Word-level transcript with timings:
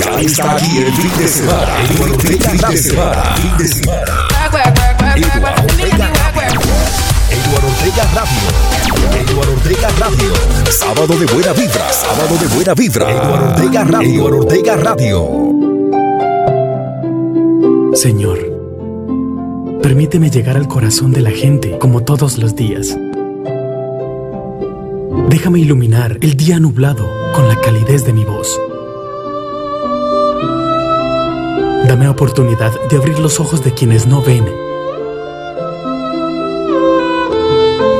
Ya 0.00 0.20
está 0.20 0.52
aquí 0.52 0.78
el 0.78 0.92
fin 0.92 1.10
de 1.18 1.28
semana. 1.28 1.76
Eduardo 1.84 2.14
Ortega 2.14 2.52
Radio. 2.52 2.88
Eduardo 7.30 7.68
Ortega 7.68 8.04
Radio. 8.14 8.42
Eduardo 9.20 9.52
Ortega 9.52 9.88
Radio. 9.98 10.32
Sábado 10.70 11.14
de 11.18 11.26
buena 11.26 11.52
vibra. 11.52 11.92
Sábado 11.92 12.36
de 12.40 12.46
buena 12.54 12.74
vibra. 12.74 13.10
Eduardo 13.10 13.48
Ortega 13.50 13.84
Radio. 13.84 14.08
Eduardo 14.08 14.38
Ortega 14.38 14.76
Radio. 14.76 15.28
Señor, 17.94 18.38
permíteme 19.82 20.30
llegar 20.30 20.56
al 20.56 20.68
corazón 20.68 21.12
de 21.12 21.20
la 21.20 21.30
gente 21.30 21.76
como 21.78 22.02
todos 22.02 22.38
los 22.38 22.54
días. 22.56 22.96
Déjame 25.28 25.60
iluminar 25.60 26.18
el 26.20 26.36
día 26.36 26.58
nublado 26.58 27.06
con 27.34 27.48
la 27.48 27.56
calidez 27.56 28.04
de 28.04 28.12
mi 28.12 28.24
voz. 28.24 28.58
Dame 32.00 32.12
oportunidad 32.12 32.72
de 32.88 32.96
abrir 32.96 33.18
los 33.18 33.40
ojos 33.40 33.62
de 33.62 33.74
quienes 33.74 34.06
no 34.06 34.22
ven. 34.22 34.46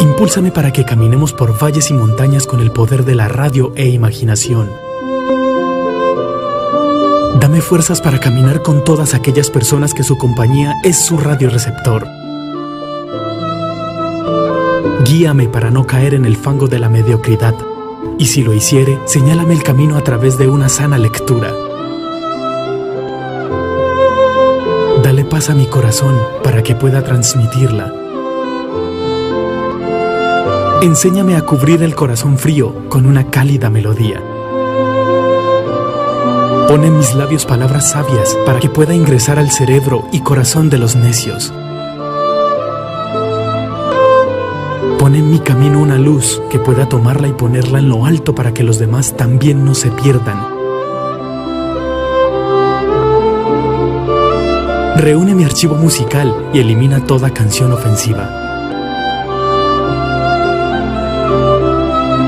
Impúlsame 0.00 0.50
para 0.50 0.72
que 0.72 0.86
caminemos 0.86 1.34
por 1.34 1.62
valles 1.62 1.90
y 1.90 1.92
montañas 1.92 2.46
con 2.46 2.60
el 2.60 2.70
poder 2.70 3.04
de 3.04 3.14
la 3.14 3.28
radio 3.28 3.74
e 3.76 3.88
imaginación. 3.88 4.70
Dame 7.40 7.60
fuerzas 7.60 8.00
para 8.00 8.18
caminar 8.20 8.62
con 8.62 8.84
todas 8.84 9.12
aquellas 9.12 9.50
personas 9.50 9.92
que 9.92 10.02
su 10.02 10.16
compañía 10.16 10.76
es 10.82 11.04
su 11.04 11.18
radioreceptor. 11.18 12.06
Guíame 15.04 15.46
para 15.48 15.70
no 15.70 15.86
caer 15.86 16.14
en 16.14 16.24
el 16.24 16.38
fango 16.38 16.68
de 16.68 16.78
la 16.78 16.88
mediocridad. 16.88 17.54
Y 18.16 18.24
si 18.24 18.42
lo 18.42 18.54
hiciere, 18.54 18.98
señálame 19.04 19.52
el 19.52 19.62
camino 19.62 19.98
a 19.98 20.02
través 20.02 20.38
de 20.38 20.48
una 20.48 20.70
sana 20.70 20.96
lectura. 20.96 21.52
A 25.48 25.54
mi 25.54 25.66
corazón 25.66 26.18
para 26.44 26.62
que 26.62 26.74
pueda 26.74 27.02
transmitirla. 27.02 27.94
Enséñame 30.82 31.36
a 31.36 31.42
cubrir 31.42 31.82
el 31.82 31.94
corazón 31.94 32.36
frío 32.36 32.88
con 32.90 33.06
una 33.06 33.30
cálida 33.30 33.70
melodía. 33.70 34.22
Pone 36.68 36.88
en 36.88 36.96
mis 36.98 37.14
labios 37.14 37.46
palabras 37.46 37.90
sabias 37.90 38.36
para 38.44 38.60
que 38.60 38.68
pueda 38.68 38.94
ingresar 38.94 39.38
al 39.38 39.50
cerebro 39.50 40.04
y 40.12 40.20
corazón 40.20 40.68
de 40.68 40.78
los 40.78 40.94
necios. 40.94 41.54
Pone 44.98 45.18
en 45.18 45.30
mi 45.30 45.38
camino 45.38 45.80
una 45.80 45.96
luz 45.96 46.42
que 46.50 46.58
pueda 46.58 46.86
tomarla 46.86 47.28
y 47.28 47.32
ponerla 47.32 47.78
en 47.78 47.88
lo 47.88 48.04
alto 48.04 48.34
para 48.34 48.52
que 48.52 48.62
los 48.62 48.78
demás 48.78 49.16
también 49.16 49.64
no 49.64 49.74
se 49.74 49.90
pierdan. 49.90 50.49
Reúne 55.00 55.34
mi 55.34 55.44
archivo 55.44 55.76
musical 55.76 56.50
y 56.52 56.58
elimina 56.58 57.06
toda 57.06 57.32
canción 57.32 57.72
ofensiva. 57.72 58.28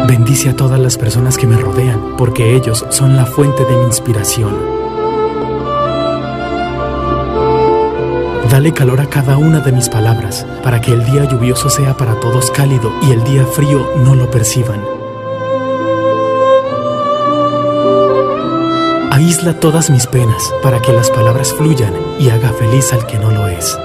Bendice 0.08 0.48
a 0.48 0.56
todas 0.56 0.80
las 0.80 0.96
personas 0.96 1.36
que 1.36 1.46
me 1.46 1.58
rodean, 1.58 2.16
porque 2.16 2.56
ellos 2.56 2.86
son 2.88 3.14
la 3.14 3.26
fuente 3.26 3.66
de 3.66 3.76
mi 3.76 3.84
inspiración. 3.84 4.56
Dale 8.50 8.72
calor 8.72 9.02
a 9.02 9.06
cada 9.06 9.36
una 9.36 9.60
de 9.60 9.72
mis 9.72 9.90
palabras, 9.90 10.46
para 10.62 10.80
que 10.80 10.92
el 10.92 11.04
día 11.04 11.24
lluvioso 11.24 11.68
sea 11.68 11.94
para 11.98 12.18
todos 12.20 12.50
cálido 12.50 12.90
y 13.02 13.10
el 13.10 13.22
día 13.24 13.44
frío 13.44 13.86
no 14.02 14.14
lo 14.14 14.30
perciban. 14.30 14.91
Aísla 19.22 19.60
todas 19.60 19.88
mis 19.88 20.08
penas, 20.08 20.52
para 20.64 20.82
que 20.82 20.92
las 20.92 21.08
palabras 21.08 21.54
fluyan 21.54 21.94
y 22.18 22.28
haga 22.30 22.52
feliz 22.54 22.92
al 22.92 23.06
que 23.06 23.20
no 23.20 23.30
lo 23.30 23.46
es. 23.46 23.78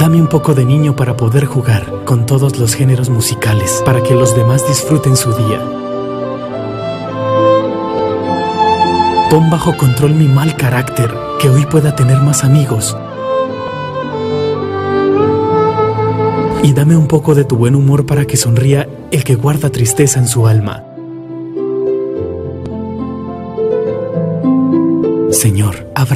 Dame 0.00 0.20
un 0.20 0.26
poco 0.26 0.52
de 0.52 0.64
niño 0.64 0.96
para 0.96 1.16
poder 1.16 1.44
jugar 1.44 2.02
con 2.04 2.26
todos 2.26 2.58
los 2.58 2.74
géneros 2.74 3.08
musicales, 3.08 3.82
para 3.84 4.02
que 4.02 4.16
los 4.16 4.34
demás 4.34 4.66
disfruten 4.66 5.16
su 5.16 5.32
día. 5.34 5.60
Pon 9.30 9.48
bajo 9.48 9.76
control 9.76 10.12
mi 10.14 10.26
mal 10.26 10.56
carácter, 10.56 11.14
que 11.38 11.48
hoy 11.48 11.66
pueda 11.66 11.94
tener 11.94 12.18
más 12.18 12.42
amigos. 12.42 12.96
Y 16.64 16.72
dame 16.72 16.96
un 16.96 17.06
poco 17.06 17.36
de 17.36 17.44
tu 17.44 17.56
buen 17.56 17.76
humor 17.76 18.06
para 18.06 18.24
que 18.24 18.36
sonría 18.36 18.88
el 19.12 19.22
que 19.22 19.36
guarda 19.36 19.70
tristeza 19.70 20.18
en 20.18 20.26
su 20.26 20.48
alma. 20.48 20.95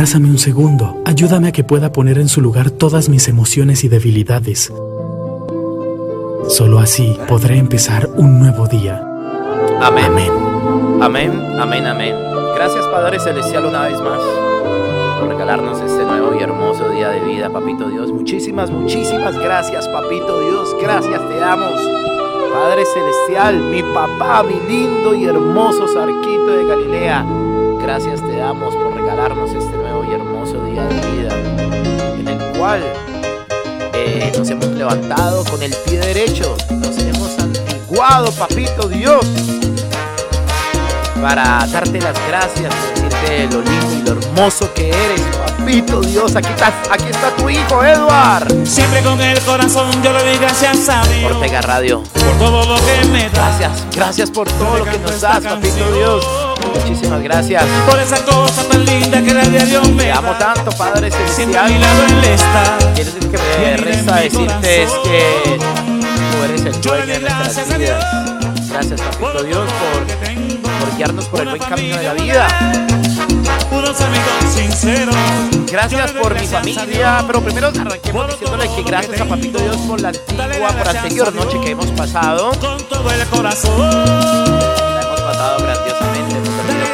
Abrázame 0.01 0.31
un 0.31 0.39
segundo, 0.39 1.03
ayúdame 1.05 1.49
a 1.49 1.53
que 1.53 1.63
pueda 1.63 1.93
poner 1.93 2.17
en 2.17 2.29
su 2.29 2.41
lugar 2.41 2.71
todas 2.71 3.11
mis 3.11 3.29
emociones 3.29 3.85
y 3.85 3.89
debilidades. 3.89 4.73
Solo 6.49 6.79
así 6.79 7.19
podré 7.29 7.59
empezar 7.59 8.09
un 8.17 8.39
nuevo 8.39 8.67
día. 8.67 9.07
Amén. 9.83 10.07
Amén. 10.07 10.33
Amén, 11.03 11.31
amén, 11.61 11.87
amén. 11.87 12.15
Gracias 12.55 12.87
Padre 12.87 13.21
Celestial 13.21 13.67
una 13.67 13.89
vez 13.89 14.01
más 14.01 14.23
por 15.21 15.29
regalarnos 15.29 15.79
este 15.83 16.03
nuevo 16.07 16.35
y 16.35 16.43
hermoso 16.43 16.89
día 16.89 17.11
de 17.11 17.21
vida, 17.21 17.51
Papito 17.51 17.91
Dios. 17.91 18.11
Muchísimas, 18.11 18.71
muchísimas 18.71 19.39
gracias, 19.39 19.87
Papito 19.89 20.41
Dios. 20.41 20.77
Gracias 20.81 21.21
te 21.29 21.37
damos. 21.37 21.79
Padre 22.55 22.87
Celestial, 22.87 23.61
mi 23.65 23.83
papá, 23.83 24.45
mi 24.45 24.59
lindo 24.67 25.15
y 25.15 25.27
hermoso 25.27 25.87
Sarquito 25.89 26.57
de 26.57 26.65
Galilea. 26.65 27.50
Gracias 27.93 28.21
te 28.21 28.37
damos 28.37 28.73
por 28.77 28.95
regalarnos 28.95 29.51
este 29.51 29.77
nuevo 29.77 30.05
y 30.05 30.15
hermoso 30.15 30.65
día 30.65 30.85
de 30.85 30.95
vida, 31.11 31.35
en 32.21 32.29
el 32.29 32.57
cual 32.57 32.85
eh, 33.95 34.33
nos 34.39 34.49
hemos 34.49 34.69
levantado 34.69 35.45
con 35.47 35.61
el 35.61 35.75
pie 35.75 35.99
derecho, 35.99 36.57
nos 36.71 36.97
hemos 36.99 37.37
antiguado, 37.41 38.31
papito 38.31 38.87
Dios, 38.87 39.27
para 41.21 41.67
darte 41.67 42.01
las 42.01 42.15
gracias, 42.29 42.73
decirte 42.95 43.49
lo 43.51 43.61
lindo 43.61 43.93
y 43.93 44.03
lo 44.03 44.13
hermoso 44.13 44.73
que 44.73 44.91
eres, 44.91 45.23
papito 45.59 46.01
Dios. 46.03 46.37
Aquí 46.37 46.51
está, 46.51 46.73
aquí 46.93 47.07
está 47.11 47.35
tu 47.35 47.51
hijo, 47.51 47.85
Edward. 47.85 48.69
Siempre 48.69 49.03
con 49.03 49.21
el 49.21 49.41
corazón 49.41 49.91
yo 50.01 50.13
le 50.13 50.23
doy 50.27 50.39
gracias 50.39 50.89
a 50.89 51.03
Dios 51.09 51.33
Ortega 51.33 51.61
Radio. 51.63 52.05
por 52.15 52.39
todo 52.39 52.67
lo 52.67 52.77
que 52.77 53.09
me 53.09 53.29
da. 53.31 53.49
Gracias, 53.59 53.87
gracias 53.97 54.31
por 54.31 54.49
todo 54.49 54.79
lo 54.79 54.85
que 54.85 54.99
nos 55.01 55.21
das, 55.21 55.43
papito 55.43 55.93
Dios. 55.93 56.25
Muchísimas 56.83 57.23
gracias. 57.23 57.65
Por 57.89 57.99
esa 57.99 58.25
cosa 58.25 58.69
tan 58.69 58.85
linda 58.85 59.23
que 59.23 59.35
la 59.35 59.45
de 59.45 59.67
Dios 59.67 59.89
me 59.91 60.05
Te 60.05 60.13
amo 60.13 60.33
tanto, 60.33 60.71
Padre 60.73 61.11
Celestial. 61.11 61.73
Quiero 62.95 63.13
decir 63.13 63.31
que 63.31 63.39
me 63.39 63.77
resta 63.77 64.17
decirte 64.17 64.83
es 64.83 64.91
que 64.91 65.59
tú 65.59 66.45
eres 66.45 66.65
el 66.65 66.81
dueño 66.81 67.07
de 67.07 67.21
nuestras 67.21 67.79
vidas. 67.79 68.05
Gracias, 68.71 69.01
papito 69.01 69.43
Dios, 69.43 69.69
por, 69.69 70.87
por 70.87 70.97
guiarnos 70.97 71.25
por 71.27 71.41
el 71.41 71.49
buen 71.49 71.63
camino 71.63 71.97
de 71.97 72.03
la 72.03 72.15
vida. 72.15 72.49
Gracias 75.71 76.11
por 76.13 76.41
mi 76.41 76.47
familia, 76.47 77.25
pero 77.27 77.41
primero 77.41 77.69
arranquemos 77.69 78.27
diciéndole 78.29 78.69
que 78.75 78.83
gracias 78.83 79.21
a 79.21 79.25
Papito 79.25 79.59
Dios 79.59 79.77
por 79.79 80.01
la 80.01 80.09
antigua, 80.09 80.69
por 80.69 80.87
la 80.87 81.01
anterior 81.01 81.35
noche 81.35 81.61
que 81.61 81.71
hemos 81.71 81.87
pasado. 81.93 82.51
Con 82.61 82.79
todo 82.89 83.11
el 83.11 83.27
corazón. 83.29 83.79
La 83.79 85.01
hemos 85.03 85.21
pasado 85.21 85.59
grandiosamente, 85.63 86.50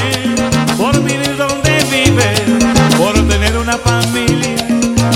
por 0.77 1.03
vivir 1.03 1.37
donde 1.37 1.83
vive, 1.91 2.33
por 2.97 3.13
tener 3.27 3.57
una 3.57 3.77
familia, 3.77 4.55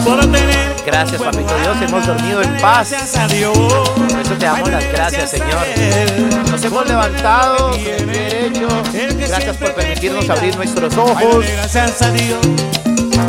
por 0.03 0.19
tener. 0.21 0.69
Gracias, 0.85 1.21
papito 1.21 1.53
Dios, 1.61 1.77
hemos 1.87 2.05
dormido 2.07 2.41
en 2.41 2.57
paz. 2.57 2.89
Por 2.89 4.21
eso 4.21 4.33
te 4.39 4.45
damos 4.45 4.69
las 4.69 4.83
gracias, 4.91 5.29
Señor. 5.31 5.65
Nos 6.49 6.63
hemos 6.63 6.87
levantado 6.87 7.71
derecho. 7.73 8.67
Gracias 9.27 9.57
por 9.57 9.73
permitirnos 9.75 10.27
abrir 10.29 10.55
nuestros 10.55 10.95
ojos, 10.97 11.45
Gracias 11.45 12.01
a 12.01 12.11
Dios. 12.11 12.39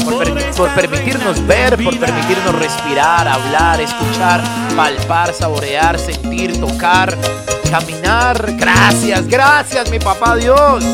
por, 0.04 0.24
per- 0.24 0.50
por 0.52 0.70
permitirnos 0.70 1.46
ver, 1.46 1.76
por 1.82 1.98
permitirnos 1.98 2.54
respirar, 2.54 3.28
hablar, 3.28 3.80
escuchar, 3.80 4.42
palpar, 4.76 5.32
saborear, 5.34 5.98
sentir, 5.98 6.58
tocar, 6.60 7.16
caminar. 7.70 8.54
Gracias, 8.56 9.26
gracias, 9.26 9.90
mi 9.90 9.98
papá 9.98 10.36
Dios. 10.36 10.84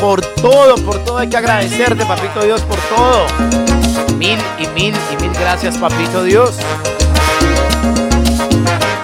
Por 0.00 0.20
todo, 0.20 0.76
por 0.76 1.04
todo 1.04 1.18
hay 1.18 1.28
que 1.28 1.36
agradecerte, 1.36 2.04
papito 2.06 2.42
Dios, 2.42 2.62
por 2.62 2.78
todo. 2.94 3.26
Mil 4.16 4.38
y 4.58 4.66
mil 4.68 4.94
y 5.12 5.22
mil 5.22 5.32
gracias, 5.32 5.76
papito 5.78 6.24
Dios. 6.24 6.56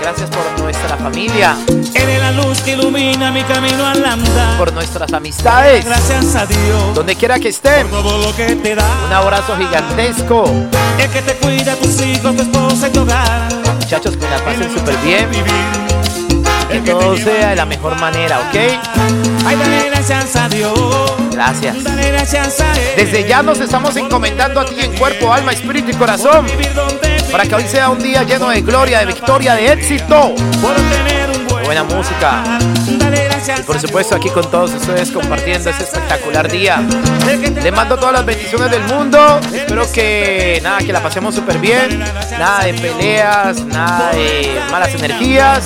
Gracias 0.01 0.31
por 0.31 0.63
nuestra 0.63 0.97
familia. 0.97 1.57
Eres 1.97 2.21
la 2.21 2.33
luz 2.33 2.61
que 2.61 2.73
ilumina 2.73 3.31
mi 3.31 3.43
camino 3.45 3.87
al 3.87 4.05
andar. 4.05 4.59
Por 4.59 4.73
nuestras 4.73 5.13
amistades. 5.13 5.85
Gracias 5.85 6.35
a 6.35 6.47
Dios. 6.47 6.95
Donde 6.95 7.17
quiera 7.17 7.39
que 7.39 7.49
estén. 7.49 7.89
Por 7.89 8.03
todo 8.03 8.19
lo 8.27 8.37
que 8.37 8.55
te 8.55 8.75
da. 8.75 8.85
Un 9.07 9.13
abrazo 9.13 9.57
gigantesco. 9.57 10.45
El 10.99 11.11
que 11.11 11.23
te 11.23 11.35
cuida 11.37 11.75
tus 11.77 12.01
hijos, 12.03 12.37
tu 12.37 12.43
esposa 12.43 12.89
y 12.89 12.91
tu 12.91 13.01
hogar. 13.01 13.49
Muchachos, 13.81 14.17
que 14.17 14.29
la 14.29 14.45
pasen 14.45 14.73
súper 14.75 14.97
bien. 14.99 15.27
Que 16.69 16.81
todo 16.93 17.17
sea 17.17 17.51
de 17.51 17.57
la 17.57 17.65
mejor 17.65 17.99
manera, 17.99 18.39
¿ok? 18.41 18.57
Ay, 19.47 19.57
dale 19.57 19.89
gracias 19.89 20.37
a 20.37 20.49
Dios. 20.49 21.13
Gracias. 21.31 21.83
Dale 21.83 22.11
gracias 22.11 22.61
a 22.61 22.73
Él. 22.73 22.93
Desde 22.97 23.27
ya 23.27 23.43
nos 23.43 23.61
estamos 23.61 23.97
encomendando 23.97 24.61
a 24.61 24.67
ti 24.67 24.75
en 24.81 24.93
cuerpo, 24.97 25.33
alma, 25.33 25.53
espíritu 25.53 25.93
y 25.93 25.95
corazón. 25.95 26.47
Para 27.31 27.45
que 27.45 27.55
hoy 27.55 27.65
sea 27.67 27.89
un 27.89 27.99
día 27.99 28.25
lleno 28.25 28.49
de 28.51 28.61
gloria, 28.61 28.99
de 29.01 29.07
victoria, 29.07 29.55
de 29.55 29.73
éxito. 29.73 30.35
Por 30.61 30.75
tener 30.75 31.26
Buena 31.67 31.83
música. 31.83 32.45
Y 33.59 33.63
por 33.63 33.81
supuesto 33.81 34.15
aquí 34.15 34.31
con 34.31 34.49
todos 34.51 34.73
ustedes 34.73 35.11
compartiendo 35.11 35.69
este 35.69 35.83
espectacular 35.83 36.49
día. 36.49 36.81
Les 37.63 37.73
mando 37.73 37.97
todas 37.97 38.13
las 38.13 38.25
bendiciones 38.25 38.71
del 38.71 38.85
mundo. 38.85 39.41
Espero 39.53 39.91
que 39.93 40.61
nada, 40.63 40.79
que 40.79 40.93
la 40.93 41.03
pasemos 41.03 41.35
súper 41.35 41.59
bien. 41.59 41.99
Nada 42.39 42.65
de 42.65 42.75
peleas, 42.75 43.65
nada 43.65 44.13
de 44.13 44.61
malas 44.71 44.95
energías. 44.95 45.65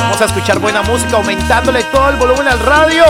Vamos 0.00 0.20
a 0.20 0.24
escuchar 0.24 0.58
buena 0.58 0.82
música 0.82 1.18
aumentándole 1.18 1.84
todo 1.84 2.10
el 2.10 2.16
volumen 2.16 2.48
al 2.48 2.58
radio. 2.58 3.04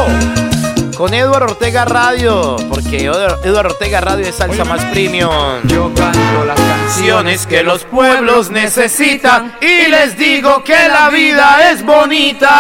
Con 0.98 1.12
Eduardo 1.12 1.46
Ortega 1.46 1.84
Radio, 1.86 2.56
porque 2.68 3.06
Eduardo 3.06 3.70
Ortega 3.70 4.00
Radio 4.00 4.26
es 4.26 4.36
salsa 4.36 4.64
más 4.64 4.84
premium. 4.86 5.60
Yo 5.64 5.92
canto 5.94 6.44
las 6.46 6.60
Canciones 6.84 7.46
que 7.46 7.62
los 7.62 7.82
pueblos 7.84 8.50
necesitan 8.50 9.56
y 9.62 9.86
les 9.86 10.18
digo 10.18 10.62
que 10.62 10.76
la 10.86 11.08
vida 11.08 11.70
es 11.70 11.82
bonita. 11.82 12.50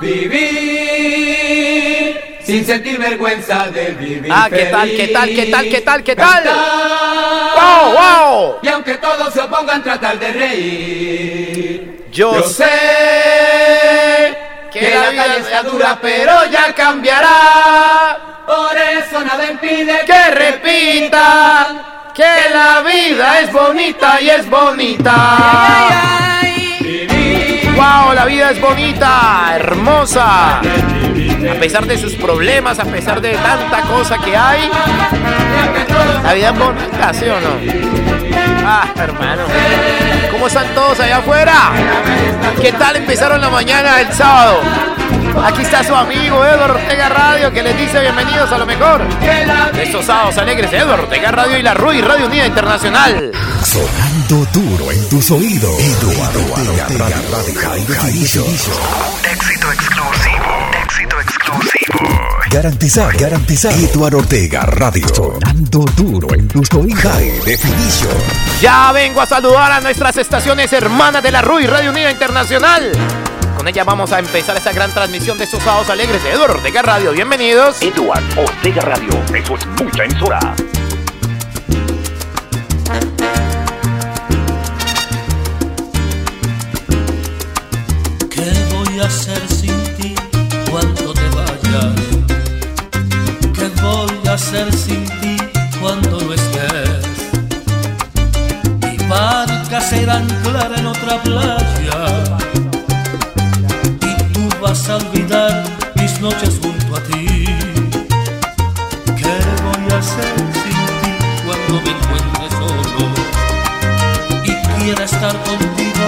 Vivir 0.00 1.28
sin 2.42 2.64
sentir 2.64 2.98
vergüenza 2.98 3.68
de 3.68 3.90
vivir. 3.90 4.32
Ah, 4.32 4.48
¿qué 4.48 4.64
tal, 4.64 4.88
qué 4.88 5.08
tal, 5.08 5.28
qué 5.28 5.46
tal, 5.46 5.68
qué 5.68 5.82
tal, 5.82 6.02
qué 6.02 6.16
tal? 6.16 6.44
¡Wow, 7.56 7.92
wow! 7.92 8.56
Y 8.62 8.68
aunque 8.68 8.94
todos 8.94 9.34
se 9.34 9.42
opongan, 9.42 9.82
tratar 9.82 10.18
de 10.18 10.32
reír. 10.32 12.06
Yo, 12.10 12.36
Yo 12.36 12.42
sé 12.48 12.64
que, 14.72 14.80
que 14.80 14.94
la 14.94 15.02
la 15.02 15.10
vida 15.10 15.24
calle 15.26 15.40
está 15.40 15.62
dura, 15.62 15.98
pero 16.00 16.46
ya 16.50 16.74
cambiará. 16.74 18.16
Por 18.46 18.74
eso 18.78 19.20
nada 19.22 19.50
impide 19.50 20.06
Que 20.06 20.30
repita 20.30 21.97
que 22.18 22.50
la 22.52 22.80
vida 22.80 23.40
es 23.42 23.52
bonita 23.52 24.20
y 24.20 24.28
es 24.28 24.50
bonita. 24.50 25.14
¡Wow! 27.76 28.12
La 28.12 28.24
vida 28.24 28.50
es 28.50 28.60
bonita, 28.60 29.52
hermosa. 29.54 30.58
A 30.58 31.60
pesar 31.60 31.86
de 31.86 31.96
sus 31.96 32.16
problemas, 32.16 32.80
a 32.80 32.86
pesar 32.86 33.20
de 33.20 33.34
tanta 33.34 33.82
cosa 33.82 34.18
que 34.18 34.36
hay, 34.36 34.68
la 36.24 36.34
vida 36.34 36.48
es 36.48 36.58
bonita, 36.58 37.14
¿sí 37.14 37.26
o 37.26 37.40
no? 37.40 37.50
Ah, 38.66 38.88
hermano. 38.96 39.44
¿Cómo 40.32 40.48
están 40.48 40.66
todos 40.74 40.98
allá 40.98 41.18
afuera? 41.18 41.54
¿Qué 42.60 42.72
tal 42.72 42.96
empezaron 42.96 43.40
la 43.40 43.48
mañana 43.48 43.98
del 43.98 44.12
sábado? 44.12 44.60
Aquí 45.44 45.62
está 45.62 45.82
su 45.84 45.94
amigo 45.94 46.44
Eduardo 46.44 46.74
Ortega 46.74 47.08
Radio 47.08 47.52
que 47.52 47.62
les 47.62 47.76
dice 47.76 48.00
bienvenidos 48.00 48.50
a 48.52 48.58
lo 48.58 48.66
mejor. 48.66 49.02
de 49.20 49.82
Estos 49.82 50.04
sábados 50.04 50.36
alegres 50.38 50.70
de 50.70 50.78
Eduardo 50.78 51.04
Ortega 51.04 51.30
Radio 51.30 51.58
y 51.58 51.62
la 51.62 51.74
RUI 51.74 52.00
Radio 52.00 52.26
Unida 52.26 52.46
Internacional. 52.46 53.30
Sonando 53.62 54.50
duro 54.52 54.90
en 54.90 55.08
tus 55.08 55.30
oídos. 55.30 55.78
Eduardo 55.80 56.40
Ortega 56.52 56.86
Radio. 56.88 57.84
Definition. 57.86 58.44
Éxito 58.44 59.72
exclusivo. 59.72 60.70
Éxito 60.84 61.20
exclusivo. 61.20 62.18
Garantizar, 62.50 63.16
garantizar. 63.16 63.72
Eduardo 63.72 64.18
Ortega 64.18 64.62
Radio. 64.62 65.06
Sonando 65.08 65.84
duro 65.96 66.34
en 66.34 66.48
tus 66.48 66.68
oídos. 66.74 67.00
High 67.00 67.40
Definition. 67.44 68.12
Ya 68.60 68.92
vengo 68.92 69.20
a 69.20 69.26
saludar 69.26 69.72
a 69.72 69.80
nuestras 69.80 70.16
estaciones 70.16 70.72
hermanas 70.72 71.22
de 71.22 71.30
la 71.30 71.42
RUI 71.42 71.66
Radio 71.66 71.90
Unida 71.90 72.10
Internacional. 72.10 72.92
Con 73.58 73.66
ella 73.66 73.82
vamos 73.82 74.12
a 74.12 74.20
empezar 74.20 74.56
esta 74.56 74.72
gran 74.72 74.92
transmisión 74.92 75.36
de 75.36 75.42
estos 75.42 75.60
sábados 75.60 75.90
alegres 75.90 76.22
de 76.22 76.30
Eduardo 76.30 76.54
Ortega 76.54 76.80
Radio. 76.80 77.10
Bienvenidos. 77.10 77.82
Eduard 77.82 78.22
Ortega 78.38 78.82
Radio. 78.82 79.08
Eso 79.34 79.56
es 79.56 79.66
mucha 79.82 80.04
emisora. 80.04 80.38
¿Qué 88.30 88.52
voy 88.72 89.00
a 89.00 89.06
hacer 89.06 89.48
sin 89.48 89.96
ti 89.96 90.14
cuando 90.70 91.12
te 91.12 91.28
vayas? 91.30 91.94
¿Qué 93.58 93.82
voy 93.82 94.28
a 94.28 94.34
hacer 94.34 94.72
sin 94.72 95.04
ti 95.20 95.36
cuando 95.80 96.20
no 96.20 96.32
estés? 96.32 97.08
Mi 98.82 98.96
barca 99.08 99.80
será 99.80 100.18
anclar 100.18 100.78
en 100.78 100.86
otra 100.86 101.20
playa 101.24 102.37
vas 104.68 104.88
a 104.90 104.96
olvidar 104.96 105.64
mis 105.94 106.20
noches 106.20 106.58
junto 106.62 106.96
a 106.96 107.00
ti. 107.00 107.24
¿Qué 109.18 109.34
voy 109.64 109.84
a 109.94 109.98
hacer 109.98 110.34
sin 110.62 110.80
ti 111.00 111.12
cuando 111.46 111.74
me 111.84 111.90
encuentre 111.96 112.46
solo 112.58 113.04
y 114.44 114.52
quiera 114.74 115.04
estar 115.04 115.34
contigo 115.48 116.06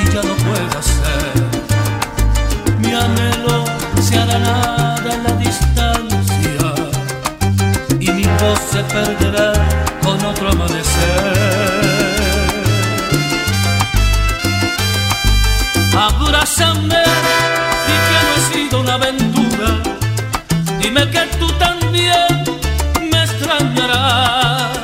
y 0.00 0.02
ya 0.14 0.22
no 0.28 0.34
pueda 0.46 0.80
ser? 0.96 1.34
Mi 2.78 2.92
anhelo 2.92 3.64
se 4.00 4.16
hará 4.16 4.38
nada 4.38 5.14
en 5.14 5.24
la 5.24 5.32
distancia 5.46 6.66
y 7.98 8.10
mi 8.12 8.26
voz 8.40 8.60
se 8.72 8.82
perderá 8.94 9.52
con 10.04 10.24
otro 10.24 10.50
amanecer. 10.50 11.72
Abrázame 15.94 17.51
una 18.74 18.94
aventura. 18.94 19.82
Dime 20.80 21.08
que 21.10 21.20
tú 21.38 21.46
también 21.58 22.44
me 23.10 23.22
extrañarás. 23.22 24.78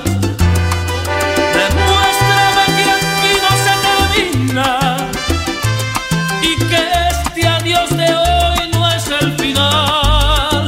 Demuéstrame 1.58 2.64
que 2.76 2.90
aquí 2.98 3.32
no 3.44 3.52
se 3.64 3.74
termina 3.86 4.96
y 6.42 6.56
que 6.68 6.82
este 7.10 7.48
adiós 7.48 7.90
de 7.96 8.14
hoy 8.14 8.70
no 8.72 8.88
es 8.90 9.06
el 9.20 9.32
final. 9.38 10.66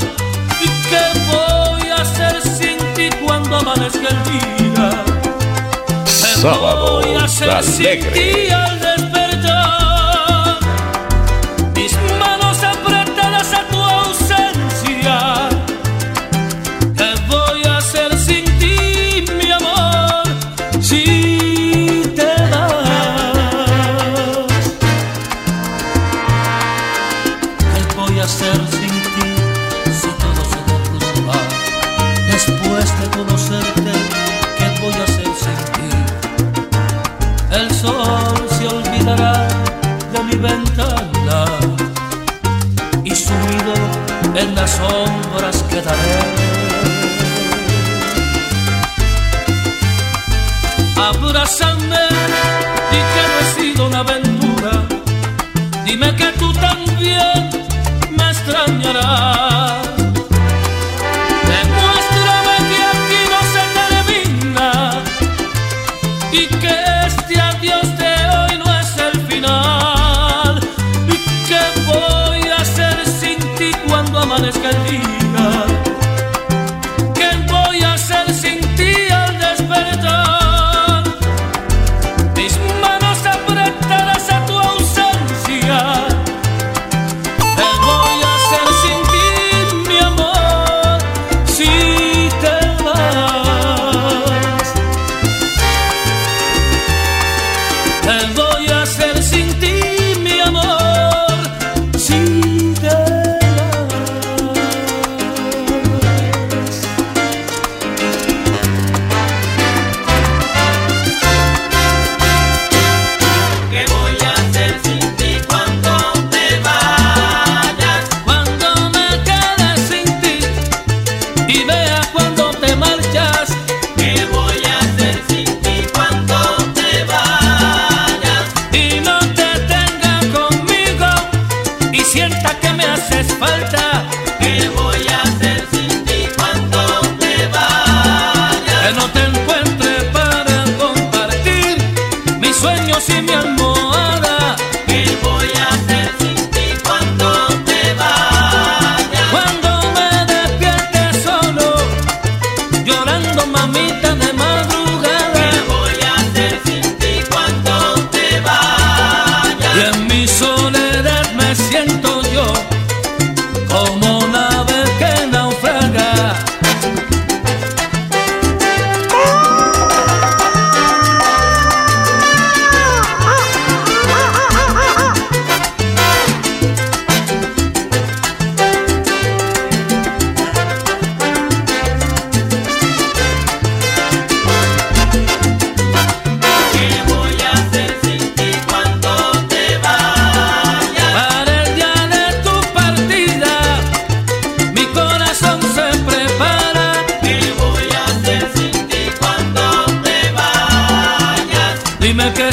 ¿Y 0.63 0.69
qué 0.89 1.05
voy 1.31 1.89
a 1.91 2.03
hacer 2.03 2.41
sin 2.43 2.79
ti 2.95 3.11
cuando 3.25 3.57
amanezca 3.59 4.09
el 4.09 4.23
día? 4.25 4.91
¿Qué 6.05 6.49
voy 6.49 7.15
a 7.17 7.25
hacer 7.25 7.63
sin 7.65 8.01
ti 8.13 8.51
al 8.51 8.80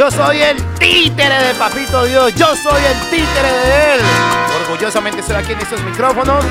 Yo 0.00 0.10
soy 0.10 0.40
el 0.40 0.56
títere 0.78 1.48
de 1.48 1.54
Papito 1.56 2.04
Dios. 2.04 2.34
Yo 2.34 2.56
soy 2.56 2.82
el 2.82 3.10
títere 3.10 3.52
de 3.52 3.94
él. 3.96 4.00
Orgullosamente 4.62 5.20
estoy 5.20 5.36
aquí 5.36 5.52
en 5.52 5.60
estos 5.60 5.78
micrófonos. 5.82 6.42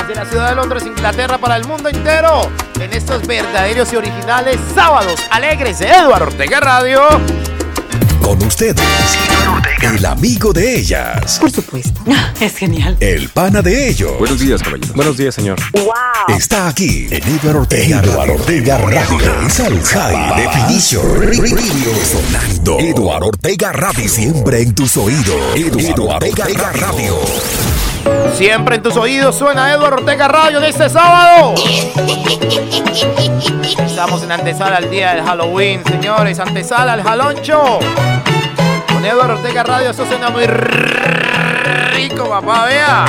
Desde 0.00 0.14
la 0.14 0.26
ciudad 0.26 0.50
de 0.50 0.56
Londres, 0.56 0.82
Inglaterra, 0.84 1.38
para 1.38 1.56
el 1.56 1.64
mundo 1.64 1.88
entero. 1.88 2.50
En 2.78 2.92
estos 2.92 3.26
verdaderos 3.26 3.90
y 3.94 3.96
originales 3.96 4.58
sábados 4.74 5.18
alegres 5.30 5.78
de 5.78 5.88
Eduardo 5.88 6.26
Ortega 6.26 6.60
Radio. 6.60 7.08
Con 8.20 8.42
ustedes, 8.42 8.84
el 9.82 10.04
amigo 10.06 10.52
de 10.52 10.76
ellas. 10.78 11.38
Por 11.40 11.50
supuesto. 11.50 12.00
Es 12.40 12.56
genial. 12.56 12.96
El 13.00 13.28
pana 13.28 13.62
de 13.62 13.88
ellos. 13.88 14.18
Buenos 14.18 14.38
días, 14.38 14.62
caballero. 14.62 14.92
Buenos 14.94 15.16
días, 15.16 15.34
señor. 15.34 15.58
Wow. 15.72 16.36
Está 16.36 16.68
aquí 16.68 17.08
en 17.10 17.22
Eduardo 17.22 17.60
Ortega, 17.60 18.00
Eduardo 18.00 18.34
Ortega 18.34 18.78
Radio. 18.78 19.46
Es 19.46 19.60
al 19.60 19.82
High 19.82 20.42
Definition 20.42 21.20
Radio. 21.20 21.92
Sonando. 22.04 22.78
Eduardo 22.78 23.26
Ortega 23.28 23.72
Radio. 23.72 24.08
Siempre 24.08 24.62
en 24.62 24.74
tus 24.74 24.96
oídos. 24.96 25.56
Eduardo 25.56 26.08
Ortega 26.08 26.72
Radio. 26.74 27.16
Siempre 28.36 28.76
en 28.76 28.82
tus 28.82 28.96
oídos 28.96 29.36
suena 29.36 29.72
Eduardo 29.72 29.96
Ortega 29.96 30.28
Radio 30.28 30.60
de 30.60 30.68
este 30.68 30.88
sábado. 30.88 31.54
Estamos 33.84 34.22
en 34.22 34.32
antesala 34.32 34.76
al 34.76 34.90
día 34.90 35.14
del 35.14 35.24
Halloween, 35.24 35.82
señores. 35.84 36.38
Antesala 36.38 36.92
al 36.92 37.02
jaloncho. 37.02 37.80
Con 38.98 39.06
Eduardo 39.06 39.34
Ortega 39.34 39.62
Radio, 39.62 39.90
eso 39.90 40.04
suena 40.06 40.28
muy 40.28 40.44
rico, 41.94 42.28
papá, 42.28 42.64
vea. 42.64 43.04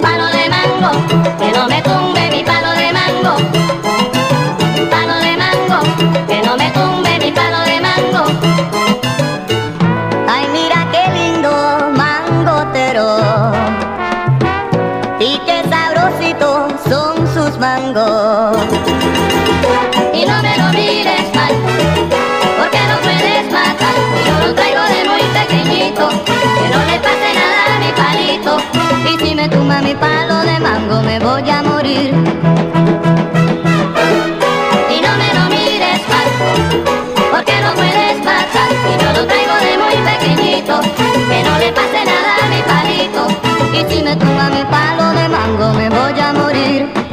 Palo 0.00 0.26
de 0.26 0.48
mango, 0.48 1.06
que 1.40 1.50
no 1.50 1.66
me 1.66 1.82
tumbe 1.82 2.30
mi 2.30 2.44
palo 2.44 2.70
y 20.24 20.26
no 20.26 20.42
me 20.42 20.56
lo 20.56 20.68
mires 20.72 21.34
mal, 21.34 21.54
porque 22.58 22.80
no 22.90 22.96
puedes 23.02 23.52
matar. 23.52 23.94
Y 24.16 24.28
yo 24.28 24.46
lo 24.46 24.54
traigo 24.54 24.82
de 24.94 25.04
muy 25.10 25.22
pequeñito, 25.38 26.08
que 26.08 26.66
no 26.72 26.80
le 26.90 26.98
pase 26.98 27.28
nada 27.40 27.60
a 27.74 27.78
mi 27.78 27.92
palito. 27.92 28.56
Y 29.10 29.24
si 29.24 29.34
me 29.34 29.48
tumba 29.48 29.82
mi 29.82 29.94
palo 29.94 30.40
de 30.40 30.58
mango, 30.60 31.02
me 31.02 31.18
voy 31.18 31.50
a 31.50 31.62
morir. 31.62 32.14
Y 34.94 35.00
no 35.04 35.12
me 35.20 35.28
lo 35.36 35.44
mires 35.50 36.00
mal, 36.12 36.28
porque 37.30 37.60
no 37.60 37.74
puedes 37.74 38.18
matar. 38.24 38.70
Y 38.90 39.02
yo 39.02 39.12
lo 39.12 39.26
traigo 39.26 39.56
de 39.66 39.72
muy 39.82 39.96
pequeñito, 40.10 40.80
que 41.28 41.42
no 41.42 41.58
le 41.58 41.72
pase 41.72 42.04
nada 42.04 42.32
a 42.42 42.48
mi 42.48 42.62
palito. 42.72 43.26
Y 43.74 43.92
si 43.92 44.02
me 44.02 44.16
tumba 44.16 44.48
mi 44.48 44.64
palo 44.64 45.10
de 45.20 45.28
mango, 45.28 45.74
me 45.74 45.88
voy 45.90 46.20
a 46.20 46.32
morir. 46.32 47.03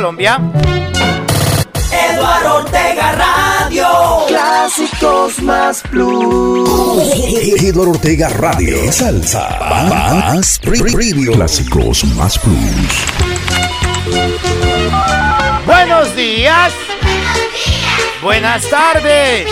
Colombia. 0.00 0.40
Eduardo 1.92 2.54
Ortega 2.54 3.12
Radio. 3.12 3.86
Clásicos 4.28 5.42
más 5.42 5.82
plus. 5.82 7.06
Eduardo 7.62 7.90
Ortega 7.90 8.30
Radio. 8.30 8.90
Salsa. 8.90 9.58
Más 9.90 10.58
preview. 10.60 11.34
Clásicos 11.34 12.04
más 12.16 12.38
plus. 12.38 12.56
Buenos 15.66 16.16
días. 16.16 16.72
Buenas 18.22 18.66
tardes. 18.70 19.46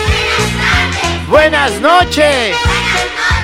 Buenas 1.29 1.79
noches. 1.79 2.55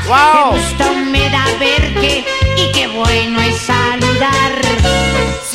Wow. 0.07 0.55
Qué 0.55 0.59
gusto 0.59 0.95
me 1.11 1.29
da 1.29 1.45
verte 1.59 2.25
y 2.57 2.71
qué 2.71 2.87
bueno 2.87 3.39
es 3.41 3.57
saludar. 3.57 4.94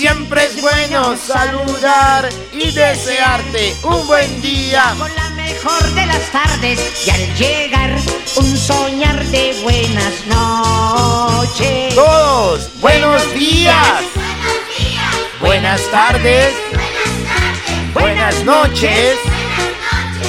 Siempre 0.01 0.47
es 0.47 0.63
bueno 0.63 1.15
saludar 1.15 2.27
y 2.55 2.71
desearte 2.71 3.77
un 3.83 4.07
buen 4.07 4.41
día. 4.41 4.95
Con 4.99 5.15
la 5.15 5.29
mejor 5.29 5.83
de 5.93 6.07
las 6.07 6.23
tardes 6.33 7.07
y 7.07 7.11
al 7.11 7.35
llegar 7.35 7.95
un 8.37 8.57
soñar 8.57 9.23
de 9.27 9.55
buenas 9.63 10.25
noches. 10.27 11.95
Todos, 11.95 12.71
buenos 12.81 13.35
días. 13.35 14.01
Buenas 15.39 15.83
tardes. 15.91 16.55
Buenas 17.93 18.43
noches. 18.43 19.19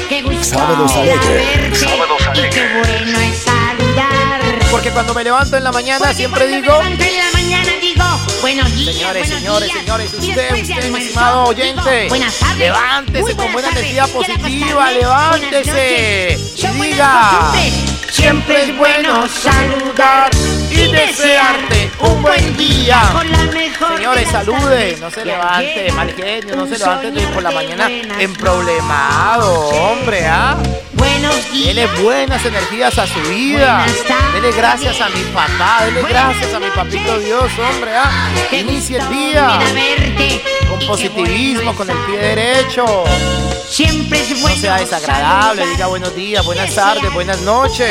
Qué 0.09 0.21
gusto 0.21 0.43
Sábados 0.43 0.91
alegres. 0.97 1.79
Sábados 1.79 2.27
alegres. 2.27 2.53
Y 2.53 2.59
qué 2.59 2.67
bueno 2.73 3.19
es 3.21 3.37
saludar. 3.37 4.41
Porque 4.69 4.91
cuando 4.91 5.13
me 5.13 5.23
levanto 5.23 5.55
en 5.55 5.63
la 5.63 5.71
mañana 5.71 6.13
siempre 6.13 6.45
digo. 6.47 6.77
Buenos 8.41 8.73
días. 8.73 8.95
Señores, 8.95 9.27
buenos 9.27 9.39
señores, 9.39 9.67
días. 9.67 9.79
señores, 9.79 10.13
usted, 10.13 10.61
usted, 10.61 10.91
mi 10.91 10.99
estimado 10.99 11.43
oyente. 11.43 11.91
digo, 11.95 12.09
buenas 12.09 12.39
tardes. 12.39 12.57
Levántese 12.57 13.35
con 13.35 13.53
buena 13.53 13.69
energía 13.69 14.07
tardes. 14.07 14.25
¿Quiere 14.25 14.39
positiva, 14.39 14.91
levántese. 14.91 16.39
Y 16.55 16.81
diga. 16.81 17.51
Siempre 18.09 18.63
es 18.63 18.77
bueno 18.77 19.27
saludar 19.27 20.31
y 20.69 20.91
desearte 20.91 21.91
un 21.99 22.21
buen 22.21 22.57
día. 22.57 23.09
Con 23.13 23.31
la 23.31 23.37
mejor 23.45 23.95
Señores, 23.95 24.27
salude, 24.29 24.97
no 24.99 25.09
se 25.11 25.23
levante, 25.23 25.91
mal 25.93 26.13
genio, 26.13 26.55
no 26.55 26.67
se 26.67 26.77
levante 26.77 27.27
por 27.27 27.43
la 27.43 27.51
mañana 27.51 27.89
en 27.89 28.33
problemado, 28.33 29.69
hombre, 29.69 30.25
¿ah? 30.27 30.57
Dele 31.65 31.85
buenas 32.01 32.43
energías 32.43 32.97
a 32.97 33.05
su 33.05 33.19
vida. 33.29 33.85
Dele 34.33 34.51
gracias 34.51 34.99
a 34.99 35.09
mi 35.09 35.21
papá. 35.25 35.85
Dele 35.85 36.01
gracias 36.07 36.53
a 36.53 36.59
mi 36.59 36.69
papito. 36.71 37.19
Dios, 37.19 37.51
hombre. 37.59 37.91
¿ah? 37.95 38.29
Inicie 38.51 38.97
el 38.97 39.09
día 39.09 39.59
con 40.67 40.79
positivismo, 40.87 41.75
con 41.75 41.89
el 41.89 41.97
pie 42.05 42.17
derecho. 42.17 43.03
Siempre 43.69 44.19
es 44.21 44.31
No 44.31 44.41
bueno 44.41 44.59
sea 44.59 44.77
desagradable. 44.77 45.65
Diga 45.67 45.87
buenos 45.87 46.15
días, 46.15 46.43
buenas 46.43 46.73
tardes, 46.73 47.13
buenas 47.13 47.39
noches. 47.41 47.89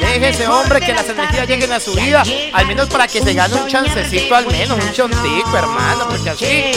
Déjese, 0.00 0.44
mejor 0.44 0.62
hombre, 0.62 0.80
que 0.80 0.94
las 0.94 1.08
energías 1.08 1.48
lleguen 1.48 1.72
a 1.72 1.80
su 1.80 1.92
vida. 1.92 2.22
Al 2.52 2.66
menos 2.66 2.86
para 2.86 3.08
que 3.08 3.20
se 3.20 3.34
gane 3.34 3.54
un 3.56 3.66
chancecito, 3.66 4.34
al 4.34 4.46
menos, 4.46 4.82
un 4.82 4.92
chontico, 4.92 5.56
hermano. 5.56 6.08
Porque 6.08 6.30
así, 6.30 6.72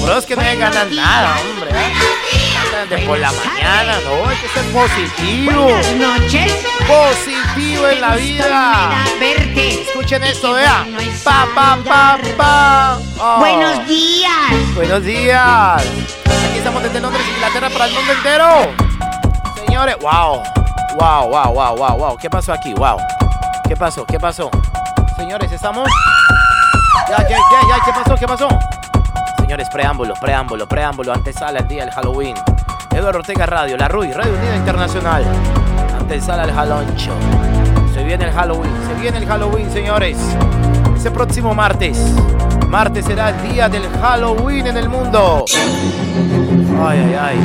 por 0.00 0.16
es 0.16 0.26
que 0.26 0.36
no 0.36 0.42
ganan 0.42 0.94
nada, 0.94 1.36
hombre. 1.40 1.70
¿ah? 1.72 2.59
De 2.88 2.96
por 3.06 3.18
la 3.18 3.30
mañana, 3.30 3.98
no, 4.06 4.26
hay 4.26 4.36
que 4.38 4.48
ser 4.48 4.64
positivo. 4.72 5.64
Buenas 5.64 5.96
noches. 5.96 6.66
Positivo 6.88 7.86
en 7.86 8.00
la 8.00 8.16
vida. 8.16 9.04
verte. 9.20 9.82
Escuchen 9.82 10.24
esto, 10.24 10.54
vea. 10.54 10.86
Pa, 11.22 11.46
pa, 11.54 11.78
pa, 11.84 12.18
pa. 12.38 12.98
Oh. 13.18 13.38
Buenos 13.38 13.86
días. 13.86 14.74
Buenos 14.74 15.04
días. 15.04 15.82
Aquí 16.48 16.56
estamos 16.56 16.82
desde 16.82 17.00
Londres, 17.00 17.22
Inglaterra, 17.28 17.68
para 17.68 17.84
el 17.84 17.92
mundo 17.92 18.12
entero. 18.12 18.46
Señores, 19.66 19.96
wow. 20.00 20.42
Wow, 20.98 21.28
wow, 21.28 21.52
wow, 21.52 21.76
wow, 21.76 21.98
wow. 21.98 22.16
¿Qué 22.16 22.30
pasó 22.30 22.54
aquí? 22.54 22.72
Wow. 22.72 22.96
¿Qué 23.68 23.76
pasó? 23.76 24.06
¿Qué 24.06 24.18
pasó? 24.18 24.50
Señores, 25.18 25.52
estamos. 25.52 25.86
Ya, 27.10 27.18
ya, 27.18 27.28
ya, 27.28 27.60
ya. 27.68 27.84
¿Qué 27.84 27.92
pasó? 27.92 28.16
¿Qué 28.16 28.26
pasó? 28.26 28.48
Señores, 29.38 29.68
preámbulo, 29.70 30.14
preámbulo, 30.14 30.66
preámbulo. 30.66 31.12
Antesala 31.12 31.58
el 31.58 31.68
día 31.68 31.84
del 31.84 31.92
Halloween. 31.92 32.36
Eduardo 32.92 33.20
Ortega 33.20 33.46
Radio, 33.46 33.76
La 33.76 33.88
RUI, 33.88 34.12
Radio 34.12 34.34
Unida 34.34 34.56
Internacional. 34.56 35.24
Antesala 35.98 36.44
el 36.44 36.52
Jaloncho. 36.52 37.12
Se 37.94 38.02
viene 38.02 38.24
el 38.24 38.32
Halloween, 38.32 38.72
se 38.88 39.00
viene 39.00 39.18
el 39.18 39.26
Halloween, 39.26 39.70
señores. 39.70 40.18
Ese 40.96 41.10
próximo 41.10 41.54
martes. 41.54 41.98
Martes 42.68 43.04
será 43.04 43.30
el 43.30 43.50
día 43.50 43.68
del 43.68 43.88
Halloween 44.00 44.66
en 44.66 44.76
el 44.76 44.88
mundo. 44.88 45.44
Ay, 46.84 46.98
ay, 46.98 47.16
ay. 47.20 47.38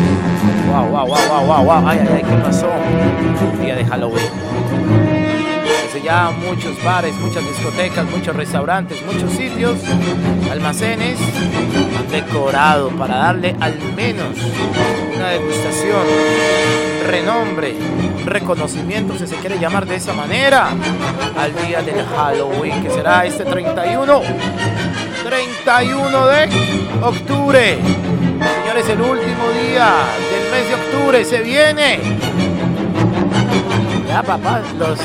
Wow, 0.72 0.90
wow, 0.90 1.08
wow, 1.08 1.18
wow, 1.30 1.46
wow, 1.46 1.64
wow. 1.64 1.88
Ay, 1.88 2.00
ay, 2.00 2.10
ay, 2.16 2.24
¿qué 2.24 2.36
pasó? 2.44 2.68
Día 3.62 3.76
de 3.76 3.86
Halloween. 3.86 4.45
Ya 6.04 6.30
muchos 6.30 6.84
bares, 6.84 7.16
muchas 7.16 7.44
discotecas, 7.48 8.06
muchos 8.10 8.36
restaurantes, 8.36 9.02
muchos 9.06 9.32
sitios, 9.32 9.80
almacenes 10.52 11.18
han 11.98 12.12
decorado 12.12 12.90
para 12.90 13.18
darle 13.18 13.56
al 13.60 13.80
menos 13.96 14.38
una 15.16 15.30
degustación, 15.30 16.04
renombre, 17.08 17.76
reconocimiento, 18.26 19.18
si 19.18 19.26
se 19.26 19.36
quiere 19.38 19.58
llamar 19.58 19.86
de 19.86 19.96
esa 19.96 20.14
manera, 20.14 20.70
al 21.38 21.56
día 21.66 21.82
del 21.82 22.06
Halloween, 22.06 22.84
que 22.84 22.92
será 22.92 23.26
este 23.26 23.46
31, 23.46 24.22
31 25.24 26.28
de 26.28 26.50
octubre. 27.02 27.78
Señores, 28.62 28.90
el 28.90 29.02
último 29.02 29.50
día 29.50 29.94
del 30.30 30.52
mes 30.52 30.68
de 30.68 30.76
octubre 30.76 31.26
se 31.26 31.42
viene. 31.42 32.00
Ya, 34.16 34.24
papá, 34.24 34.62
los, 34.80 34.98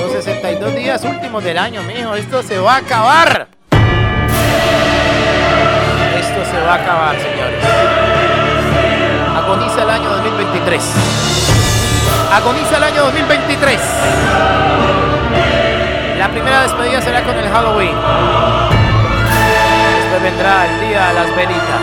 los 0.00 0.12
62 0.24 0.74
días 0.74 1.04
últimos 1.04 1.44
del 1.44 1.58
año, 1.58 1.82
mijo, 1.82 2.14
esto 2.14 2.42
se 2.42 2.58
va 2.58 2.76
a 2.76 2.78
acabar. 2.78 3.48
Esto 6.18 6.44
se 6.50 6.60
va 6.62 6.72
a 6.72 6.76
acabar, 6.76 7.14
señores. 7.20 7.62
Agoniza 9.36 9.82
el 9.82 9.90
año 9.90 10.08
2023. 10.08 10.82
Agoniza 12.32 12.76
el 12.78 12.84
año 12.84 13.04
2023. 13.04 13.80
La 16.16 16.28
primera 16.30 16.62
despedida 16.62 17.02
será 17.02 17.22
con 17.22 17.36
el 17.36 17.50
Halloween. 17.50 17.96
Después 20.00 20.22
vendrá 20.22 20.72
el 20.72 20.88
día 20.88 21.08
de 21.08 21.12
las 21.12 21.36
velitas. 21.36 21.82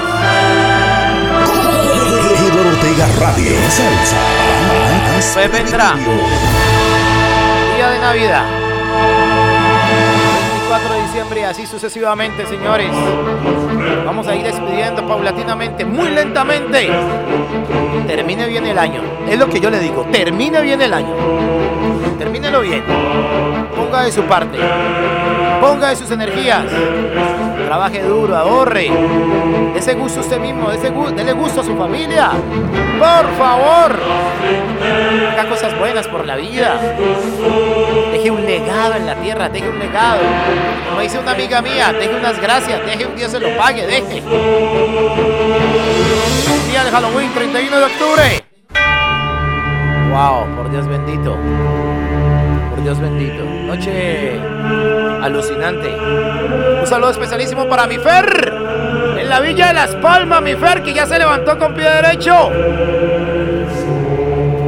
Ortega 2.57 3.07
Radio. 3.19 3.59
Salsa. 3.69 4.94
Pues 5.15 5.49
vendrá. 5.49 5.95
Día 7.77 7.89
de 7.89 7.99
Navidad. 7.99 8.43
24 10.51 10.93
de 10.93 11.01
diciembre 11.03 11.39
y 11.39 11.43
así 11.43 11.65
sucesivamente, 11.65 12.45
señores. 12.45 12.91
Vamos 14.05 14.27
a 14.27 14.35
ir 14.35 14.43
despidiendo 14.43 15.07
paulatinamente, 15.07 15.85
muy 15.85 16.09
lentamente. 16.09 16.89
Termine 18.05 18.45
bien 18.47 18.67
el 18.67 18.77
año. 18.77 19.01
Es 19.29 19.39
lo 19.39 19.47
que 19.47 19.61
yo 19.61 19.69
le 19.69 19.79
digo. 19.79 20.05
Termine 20.11 20.59
bien 20.59 20.81
el 20.81 20.93
año. 20.93 21.15
Termínelo 22.19 22.59
bien. 22.59 22.83
Ponga 23.73 24.03
de 24.03 24.11
su 24.11 24.23
parte. 24.23 24.57
Ponga 25.61 25.91
de 25.91 25.95
sus 25.95 26.11
energías. 26.11 26.65
Trabaje 27.65 28.01
duro, 28.03 28.35
ahorre. 28.37 28.89
Dese 29.73 29.93
gusto 29.95 30.19
usted 30.21 30.39
mismo. 30.39 30.69
Dese 30.69 30.91
gu- 30.93 31.11
dele 31.13 31.33
gusto 31.33 31.61
a 31.61 31.63
su 31.63 31.75
familia. 31.75 32.29
Por 32.99 33.31
favor. 33.37 33.99
Haga 35.31 35.49
cosas 35.49 35.77
buenas 35.77 36.07
por 36.07 36.25
la 36.25 36.35
vida. 36.35 36.79
Deje 38.11 38.31
un 38.31 38.45
legado 38.45 38.95
en 38.95 39.05
la 39.05 39.15
tierra, 39.15 39.49
deje 39.49 39.67
un 39.69 39.79
legado. 39.79 40.19
Como 40.89 41.01
dice 41.01 41.17
una 41.19 41.31
amiga 41.31 41.61
mía, 41.61 41.91
deje 41.91 42.15
unas 42.15 42.39
gracias, 42.39 42.85
deje 42.85 43.05
un 43.05 43.15
Dios 43.15 43.31
se 43.31 43.39
lo 43.39 43.55
pague, 43.57 43.85
deje. 43.85 44.21
Día 46.69 46.83
de 46.83 46.91
Halloween, 46.91 47.31
31 47.33 47.77
de 47.77 47.83
octubre. 47.85 48.43
Wow, 50.11 50.55
por 50.55 50.69
Dios 50.71 50.87
bendito. 50.87 51.35
Dios 52.83 52.99
bendito. 52.99 53.43
Noche 53.43 54.39
alucinante. 55.21 55.95
Un 56.81 56.87
saludo 56.87 57.11
especialísimo 57.11 57.67
para 57.67 57.87
mi 57.87 57.97
Fer. 57.97 58.53
la 59.27 59.39
Villa 59.39 59.67
de 59.67 59.73
Las 59.73 59.95
Palmas, 59.95 60.41
mi 60.41 60.53
Fer, 60.53 60.83
que 60.83 60.93
ya 60.93 61.05
se 61.07 61.17
levantó 61.17 61.57
con 61.57 61.73
pie 61.73 61.89
derecho. 61.89 62.51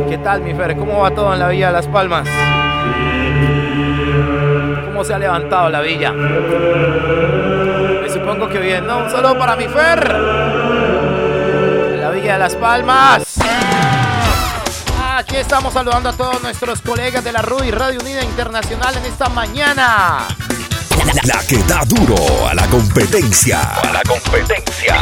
¿Qué 0.09 0.17
tal, 0.17 0.41
mi 0.41 0.53
Fer? 0.55 0.75
¿Cómo 0.75 1.01
va 1.01 1.11
todo 1.11 1.33
en 1.33 1.39
la 1.39 1.49
Villa 1.49 1.67
de 1.67 1.73
Las 1.73 1.87
Palmas? 1.87 2.27
¿Cómo 4.85 5.03
se 5.03 5.13
ha 5.13 5.19
levantado 5.19 5.69
la 5.69 5.81
villa? 5.81 6.11
Me 6.11 8.09
supongo 8.09 8.49
que 8.49 8.57
bien, 8.57 8.87
¿no? 8.87 8.97
Un 8.97 9.11
saludo 9.11 9.37
para 9.37 9.55
mi 9.55 9.65
Fer. 9.67 10.15
En 11.93 12.01
la 12.01 12.09
Villa 12.09 12.33
de 12.33 12.39
Las 12.39 12.55
Palmas. 12.55 13.26
Aquí 15.17 15.35
estamos 15.35 15.73
saludando 15.73 16.09
a 16.09 16.13
todos 16.13 16.43
nuestros 16.43 16.79
colegas 16.79 17.23
de 17.23 17.31
la 17.31 17.41
RUI 17.41 17.71
Radio 17.71 17.99
Unida 18.01 18.23
Internacional 18.23 18.95
en 18.97 19.05
esta 19.07 19.27
mañana. 19.29 20.27
La, 21.23 21.39
que 21.39 21.57
da 21.63 21.83
duro 21.85 22.47
a 22.47 22.53
la 22.53 22.67
competencia. 22.67 23.59
A 23.81 23.93
la 23.93 24.03
competencia. 24.03 24.95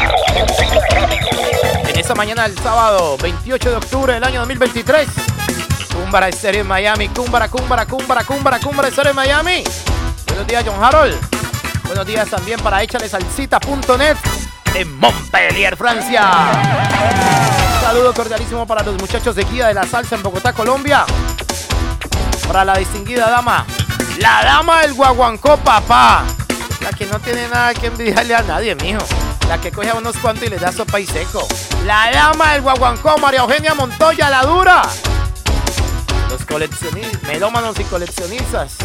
En 1.86 2.00
esta 2.00 2.16
mañana 2.16 2.48
del 2.48 2.58
sábado 2.60 3.18
28 3.18 3.70
de 3.72 3.76
octubre 3.76 4.14
del 4.14 4.24
año 4.24 4.40
2023. 4.40 5.10
Cúmbara 5.94 6.30
Estéreo 6.30 6.62
en 6.62 6.68
Miami. 6.68 7.10
Cúmbara, 7.10 7.50
Cúmbara, 7.50 7.86
Cúmbara, 7.86 8.24
Cúmbara, 8.24 8.60
Cúmbara 8.60 8.88
Estéreo 8.88 9.10
en 9.10 9.18
Miami. 9.18 9.64
Buenos 10.28 10.48
días, 10.48 10.64
John 10.66 10.82
Harold. 10.82 11.14
Buenos 11.88 12.08
días 12.08 12.30
también 12.30 12.62
para 12.62 12.82
échalesalcita.net 12.82 14.16
en 14.76 14.98
Montpellier, 14.98 15.76
Francia. 15.76 17.65
Saludo 17.86 18.16
cordialísimo 18.16 18.66
para 18.66 18.82
los 18.82 19.00
muchachos 19.00 19.36
de 19.36 19.44
Guía 19.44 19.68
de 19.68 19.76
la 19.76 19.86
Salsa 19.86 20.16
en 20.16 20.24
Bogotá, 20.24 20.54
Colombia. 20.54 21.06
Para 22.48 22.66
la 22.66 22.80
distinguida 22.80 23.30
dama, 23.30 23.64
la 24.18 24.44
dama 24.44 24.82
del 24.82 24.96
guaguancó, 24.96 25.56
papá. 25.58 26.24
La 26.82 26.90
que 26.90 27.06
no 27.06 27.20
tiene 27.20 27.48
nada 27.48 27.76
que 27.76 27.86
envidiarle 27.86 28.34
a 28.34 28.42
nadie, 28.42 28.74
mijo. 28.74 29.06
La 29.48 29.62
que 29.62 29.72
coge 29.72 29.92
a 29.92 29.94
unos 29.94 30.18
cuantos 30.18 30.48
y 30.48 30.50
les 30.50 30.62
da 30.62 30.72
sopa 30.72 31.00
y 31.00 31.06
seco. 31.06 31.48
La 31.86 32.10
dama 32.12 32.54
del 32.54 32.64
guaguancó, 32.64 33.20
María 33.20 33.42
Eugenia 33.42 33.76
Montoya, 33.76 34.32
la 34.32 34.42
dura. 34.42 34.82
Los 36.32 36.44
coleccionistas, 36.44 37.22
melómanos 37.22 37.80
y 37.80 37.84
coleccionistas. 37.84 38.78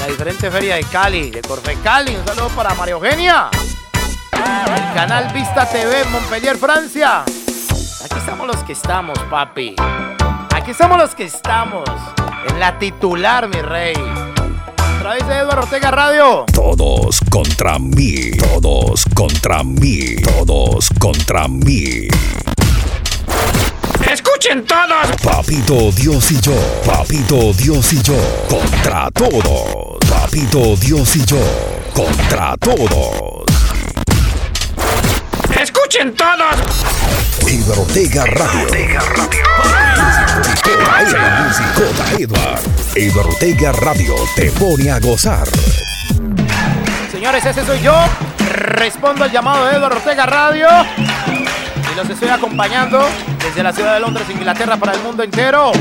La 0.00 0.06
diferente 0.08 0.50
feria 0.50 0.74
de 0.74 0.82
Cali, 0.82 1.30
de 1.30 1.42
Corfe 1.42 1.76
Cali. 1.76 2.16
Un 2.16 2.26
saludo 2.26 2.48
para 2.48 2.74
María 2.74 2.94
Eugenia. 2.94 3.50
El 4.32 4.94
canal 4.94 5.32
Vista 5.32 5.64
TV 5.64 6.04
Montpellier, 6.06 6.56
Francia. 6.56 7.24
Aquí 8.04 8.14
estamos 8.16 8.46
los 8.46 8.62
que 8.62 8.72
estamos, 8.72 9.18
papi. 9.28 9.74
Aquí 10.54 10.70
estamos 10.70 10.98
los 10.98 11.14
que 11.16 11.24
estamos. 11.24 11.84
En 12.48 12.60
la 12.60 12.78
titular, 12.78 13.48
mi 13.48 13.60
rey. 13.60 13.96
A 13.96 15.00
través 15.00 15.26
de 15.26 15.38
Eduardo 15.38 15.62
Ortega 15.62 15.90
Radio. 15.90 16.44
Todos 16.54 17.18
contra 17.28 17.78
mí. 17.80 18.30
Todos 18.38 19.04
contra 19.14 19.64
mí. 19.64 20.14
Todos 20.22 20.88
contra 21.00 21.48
mí. 21.48 22.06
¡Escuchen 24.08 24.64
todos! 24.64 25.20
Papito 25.22 25.90
Dios 25.90 26.30
y 26.30 26.40
yo. 26.40 26.54
Papito 26.86 27.52
Dios 27.52 27.92
y 27.92 28.02
yo. 28.02 28.16
Contra 28.48 29.10
todos. 29.10 29.98
Papito 30.08 30.76
Dios 30.76 31.16
y 31.16 31.24
yo. 31.24 31.38
Contra 31.92 32.56
todos. 32.58 33.57
¡Escuchen 35.88 36.14
todos! 36.16 36.84
Edward 37.46 37.78
Ortega 37.78 38.26
Radio. 38.26 38.66
Edward. 42.18 42.60
Edward 42.94 43.26
Ortega 43.26 43.72
Radio 43.72 44.14
te 44.36 44.50
pone 44.50 44.90
a 44.90 45.00
gozar. 45.00 45.48
Señores, 47.10 47.46
ese 47.46 47.64
soy 47.64 47.80
yo. 47.80 47.94
Respondo 48.50 49.24
al 49.24 49.32
llamado 49.32 49.64
de 49.64 49.76
Eduardo 49.76 49.96
Ortega 49.96 50.26
Radio. 50.26 50.68
Y 50.98 51.96
los 51.96 52.10
estoy 52.10 52.28
acompañando 52.28 53.08
desde 53.42 53.62
la 53.62 53.72
ciudad 53.72 53.94
de 53.94 54.00
Londres, 54.00 54.26
Inglaterra, 54.28 54.76
para 54.76 54.92
el 54.92 55.00
mundo 55.00 55.22
entero. 55.22 55.72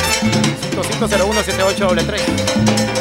5501 0.73 1.43
7833 1.43 2.23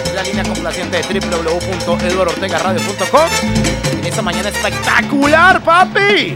Es 0.06 0.14
la 0.14 0.24
línea 0.24 0.44
complaciente 0.44 1.02
de 1.02 1.20
www.eduardortegaradio.com 1.20 3.30
esta 4.18 4.22
mañana 4.22 4.50
espectacular, 4.50 5.62
papi. 5.62 6.34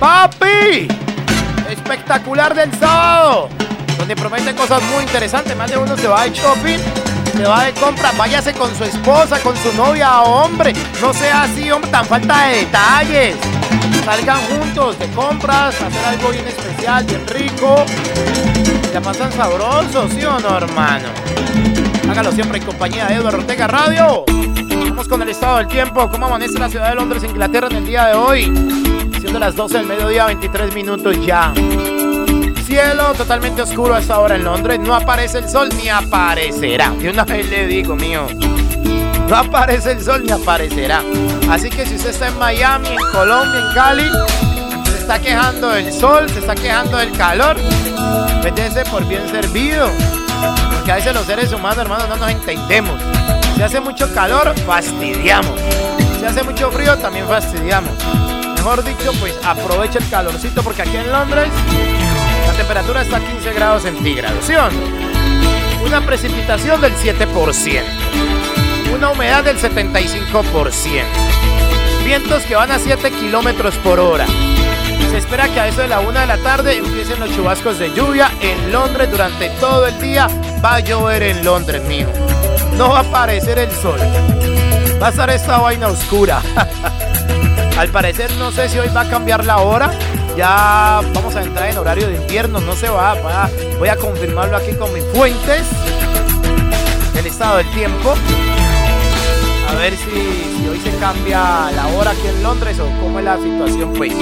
Papi. 0.00 0.88
Espectacular 1.70 2.54
del 2.54 2.72
sábado. 2.76 3.48
Donde 3.98 4.16
prometen 4.16 4.56
cosas 4.56 4.82
muy 4.84 5.04
interesantes. 5.04 5.56
Más 5.56 5.70
de 5.70 5.76
uno 5.76 5.96
se 5.96 6.08
va 6.08 6.24
de 6.24 6.30
shopping 6.30 6.78
se 7.36 7.44
va 7.44 7.64
de 7.64 7.72
compra, 7.72 8.12
váyase 8.16 8.52
con 8.52 8.74
su 8.76 8.84
esposa, 8.84 9.40
con 9.40 9.56
su 9.56 9.72
novia, 9.74 10.22
hombre. 10.22 10.72
No 11.00 11.12
sea 11.12 11.42
así, 11.42 11.70
hombre, 11.70 11.90
tan 11.90 12.06
falta 12.06 12.46
de 12.46 12.58
detalles. 12.58 13.36
Salgan 14.04 14.38
juntos 14.42 14.98
de 14.98 15.08
compras, 15.08 15.80
hacer 15.80 16.04
algo 16.04 16.28
bien 16.28 16.46
especial, 16.46 17.04
bien 17.04 17.26
rico. 17.26 17.84
Se 18.92 19.00
pasan 19.00 19.32
sabrosos, 19.32 20.12
¿sí 20.12 20.22
o 20.24 20.38
no, 20.40 20.58
hermano? 20.58 21.08
Hágalo 22.10 22.30
siempre 22.32 22.58
en 22.58 22.66
compañía 22.66 23.06
de 23.06 23.14
Eduardo 23.14 23.38
Ortega 23.38 23.66
Radio. 23.66 24.24
Vamos 24.88 25.08
con 25.08 25.22
el 25.22 25.30
estado 25.30 25.56
del 25.56 25.68
tiempo. 25.68 26.08
¿Cómo 26.10 26.26
amanece 26.26 26.58
la 26.58 26.68
ciudad 26.68 26.90
de 26.90 26.96
Londres, 26.96 27.24
Inglaterra 27.24 27.68
en 27.70 27.76
el 27.76 27.86
día 27.86 28.06
de 28.08 28.14
hoy? 28.14 28.42
Siendo 29.20 29.38
las 29.38 29.56
12 29.56 29.78
del 29.78 29.86
mediodía, 29.86 30.26
23 30.26 30.74
minutos 30.74 31.16
ya. 31.24 31.54
Cielo 32.66 33.14
totalmente 33.14 33.62
oscuro 33.62 33.94
a 33.94 34.00
esta 34.00 34.20
hora 34.20 34.36
en 34.36 34.44
Londres. 34.44 34.80
No 34.80 34.94
aparece 34.94 35.38
el 35.38 35.48
sol 35.48 35.70
ni 35.76 35.88
aparecerá. 35.88 36.90
De 36.90 37.08
una 37.08 37.24
vez 37.24 37.48
le 37.48 37.66
digo, 37.66 37.96
mío. 37.96 38.26
No 39.28 39.36
aparece 39.36 39.92
el 39.92 40.04
sol 40.04 40.22
ni 40.24 40.32
aparecerá. 40.32 41.02
Así 41.50 41.70
que 41.70 41.86
si 41.86 41.96
usted 41.96 42.10
está 42.10 42.28
en 42.28 42.38
Miami, 42.38 42.88
en 42.88 43.10
Colombia, 43.10 43.60
en 43.60 43.74
Cali, 43.74 44.10
se 44.86 44.98
está 44.98 45.18
quejando 45.18 45.70
del 45.70 45.92
sol, 45.92 46.28
se 46.28 46.40
está 46.40 46.54
quejando 46.54 46.98
del 46.98 47.12
calor, 47.16 47.56
métese 48.42 48.84
por 48.84 49.06
bien 49.06 49.26
servido. 49.28 49.90
Porque 50.74 50.92
a 50.92 50.96
veces 50.96 51.14
los 51.14 51.26
seres 51.26 51.52
humanos, 51.52 51.78
hermanos, 51.78 52.08
no 52.08 52.16
nos 52.16 52.30
entendemos. 52.30 53.00
Si 53.56 53.62
hace 53.62 53.80
mucho 53.80 54.12
calor, 54.12 54.54
fastidiamos. 54.66 55.58
Si 56.18 56.24
hace 56.24 56.42
mucho 56.42 56.70
frío, 56.70 56.96
también 56.98 57.26
fastidiamos. 57.26 57.92
Mejor 58.56 58.84
dicho, 58.84 59.12
pues 59.20 59.34
aprovecha 59.44 59.98
el 59.98 60.08
calorcito 60.08 60.62
porque 60.62 60.82
aquí 60.82 60.96
en 60.96 61.10
Londres 61.10 61.48
la 62.46 62.52
temperatura 62.54 63.02
está 63.02 63.18
a 63.18 63.20
15 63.20 63.52
grados 63.52 63.82
centígrados, 63.82 64.44
¿sí 64.44 64.54
o 64.54 64.70
no? 64.70 65.86
Una 65.86 66.00
precipitación 66.00 66.80
del 66.80 66.94
7%. 66.96 68.63
Una 68.94 69.10
humedad 69.10 69.42
del 69.44 69.58
75%. 69.58 71.02
Vientos 72.04 72.42
que 72.44 72.54
van 72.54 72.70
a 72.70 72.78
7 72.78 73.10
kilómetros 73.10 73.74
por 73.76 73.98
hora. 73.98 74.26
Se 75.10 75.18
espera 75.18 75.48
que 75.48 75.60
a 75.60 75.68
eso 75.68 75.80
de 75.80 75.88
la 75.88 76.00
1 76.00 76.20
de 76.20 76.26
la 76.26 76.38
tarde 76.38 76.76
empiecen 76.76 77.18
los 77.18 77.34
chubascos 77.34 77.78
de 77.78 77.92
lluvia 77.92 78.30
en 78.40 78.70
Londres 78.70 79.10
durante 79.10 79.50
todo 79.60 79.86
el 79.86 80.00
día. 80.00 80.28
Va 80.64 80.76
a 80.76 80.80
llover 80.80 81.22
en 81.22 81.44
Londres, 81.44 81.82
mijo. 81.84 82.12
No 82.76 82.90
va 82.90 82.98
a 82.98 83.02
aparecer 83.02 83.58
el 83.58 83.70
sol. 83.72 83.98
Va 85.02 85.08
a 85.08 85.10
estar 85.10 85.28
esta 85.30 85.58
vaina 85.58 85.88
oscura. 85.88 86.40
Al 87.78 87.88
parecer, 87.88 88.30
no 88.36 88.52
sé 88.52 88.68
si 88.68 88.78
hoy 88.78 88.88
va 88.94 89.02
a 89.02 89.08
cambiar 89.08 89.44
la 89.44 89.58
hora 89.58 89.90
ya 90.36 91.00
vamos 91.14 91.36
a 91.36 91.42
entrar 91.42 91.70
en 91.70 91.78
horario 91.78 92.08
de 92.08 92.16
invierno, 92.16 92.58
no 92.58 92.74
se 92.74 92.88
va, 92.88 93.14
va 93.14 93.48
voy 93.78 93.88
a 93.88 93.96
confirmarlo 93.96 94.56
aquí 94.56 94.72
con 94.74 94.92
mis 94.92 95.04
fuentes 95.14 95.62
del 97.12 97.26
estado 97.26 97.58
del 97.58 97.70
tiempo. 97.70 98.14
A 99.84 99.88
ver 99.88 99.98
si, 99.98 100.10
si, 100.10 100.66
hoy 100.66 100.80
se 100.80 100.96
cambia 100.96 101.70
la 101.70 101.88
hora 101.88 102.12
aquí 102.12 102.26
en 102.26 102.42
Londres 102.42 102.80
o 102.80 102.86
cómo 103.02 103.18
es 103.18 103.24
la 103.26 103.36
situación 103.36 103.92
pues. 103.92 104.14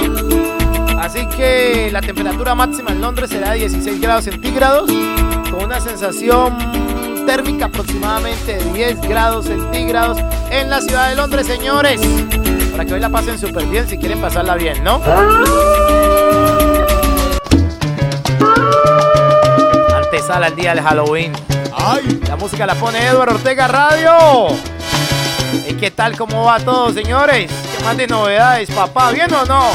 Así 0.99 1.25
que 1.37 1.89
la 1.89 2.01
temperatura 2.01 2.53
máxima 2.53 2.91
en 2.91 2.99
Londres 2.99 3.29
será 3.29 3.51
de 3.51 3.59
16 3.59 4.01
grados 4.01 4.25
centígrados 4.25 4.91
con 5.49 5.63
una 5.63 5.79
sensación 5.79 6.57
térmica 7.25 7.67
aproximadamente 7.67 8.57
de 8.57 8.73
10 8.73 9.01
grados 9.07 9.45
centígrados 9.45 10.17
en 10.51 10.69
la 10.69 10.81
ciudad 10.81 11.07
de 11.07 11.15
Londres, 11.15 11.47
señores. 11.47 12.01
Para 12.71 12.83
que 12.83 12.95
hoy 12.95 12.99
la 12.99 13.07
pasen 13.07 13.39
súper 13.39 13.65
bien 13.67 13.87
si 13.87 13.97
quieren 13.97 14.19
pasarla 14.19 14.55
bien, 14.55 14.83
¿no? 14.83 15.01
Antesala 19.95 20.47
al 20.47 20.55
día 20.57 20.75
del 20.75 20.83
Halloween. 20.83 21.31
¡Ay! 21.73 22.19
La 22.27 22.35
música 22.35 22.65
la 22.65 22.75
pone 22.75 23.01
Eduardo 23.07 23.35
Ortega 23.35 23.69
Radio. 23.69 24.82
¿Y 25.83 25.87
qué 25.87 25.91
tal? 25.91 26.17
¿Cómo 26.17 26.45
va 26.45 26.61
todo, 26.61 26.93
señores? 26.93 27.51
¿Qué 27.75 27.83
más 27.83 27.97
de 27.97 28.07
novedades, 28.07 28.71
papá? 28.71 29.11
¿Bien 29.11 29.27
o 29.33 29.43
no? 29.43 29.65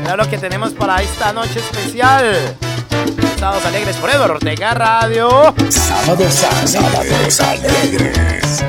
Mira 0.00 0.16
lo 0.16 0.26
que 0.26 0.38
tenemos 0.38 0.72
para 0.72 1.02
esta 1.02 1.34
noche 1.34 1.60
especial. 1.60 2.56
Sábados 3.38 3.66
alegres 3.66 3.94
por 3.96 4.08
Eduardo 4.08 4.36
Ortega 4.36 4.72
Radio. 4.72 5.54
Sábados, 5.68 6.32
sábados 6.64 7.40
alegres. 7.40 8.64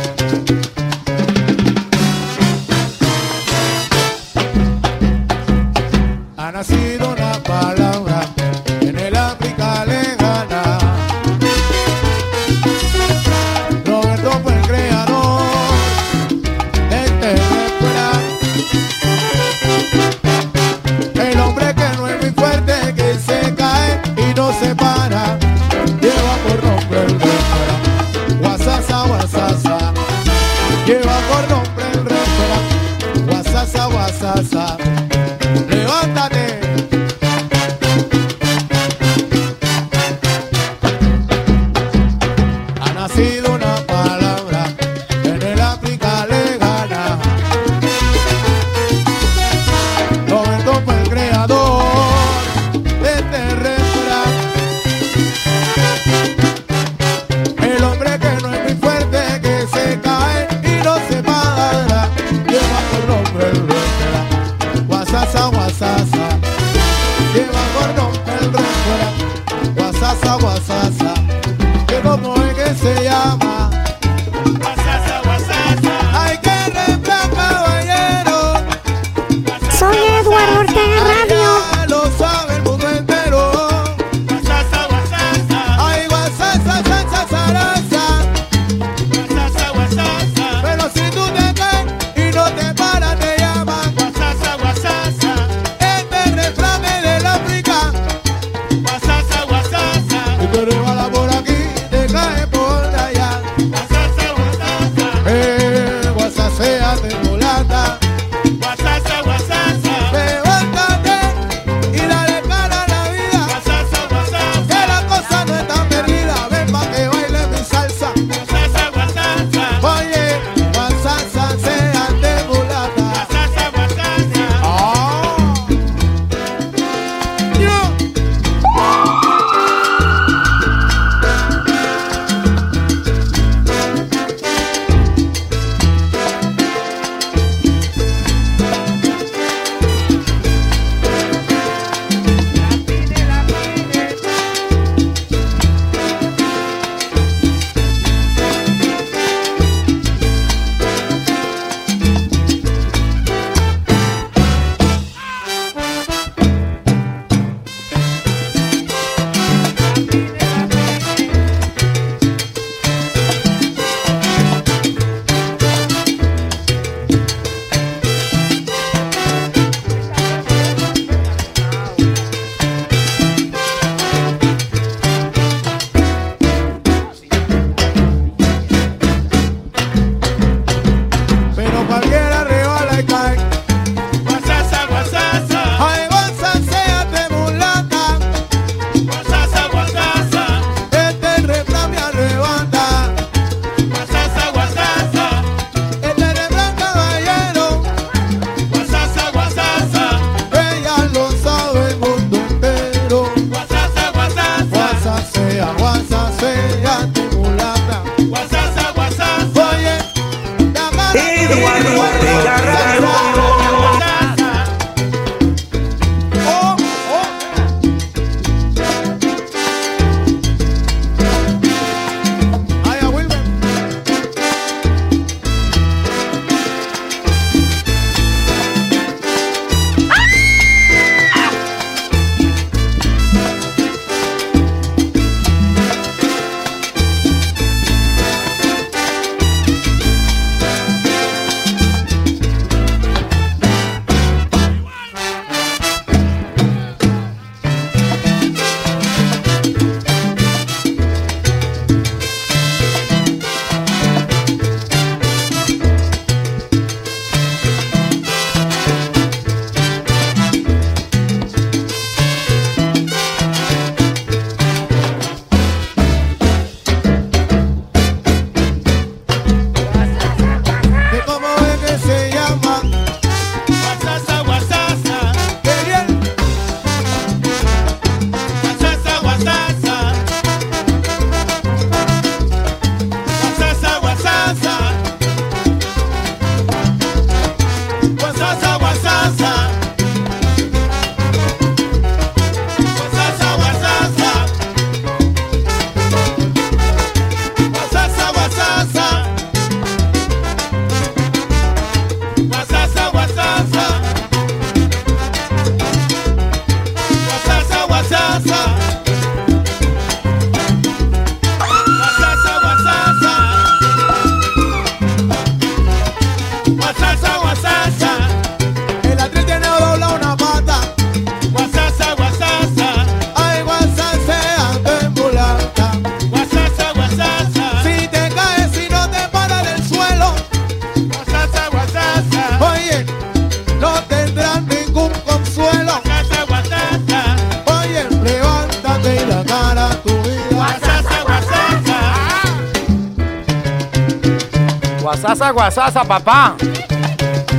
pasasa, 345.67 346.05
papá. 346.05 346.55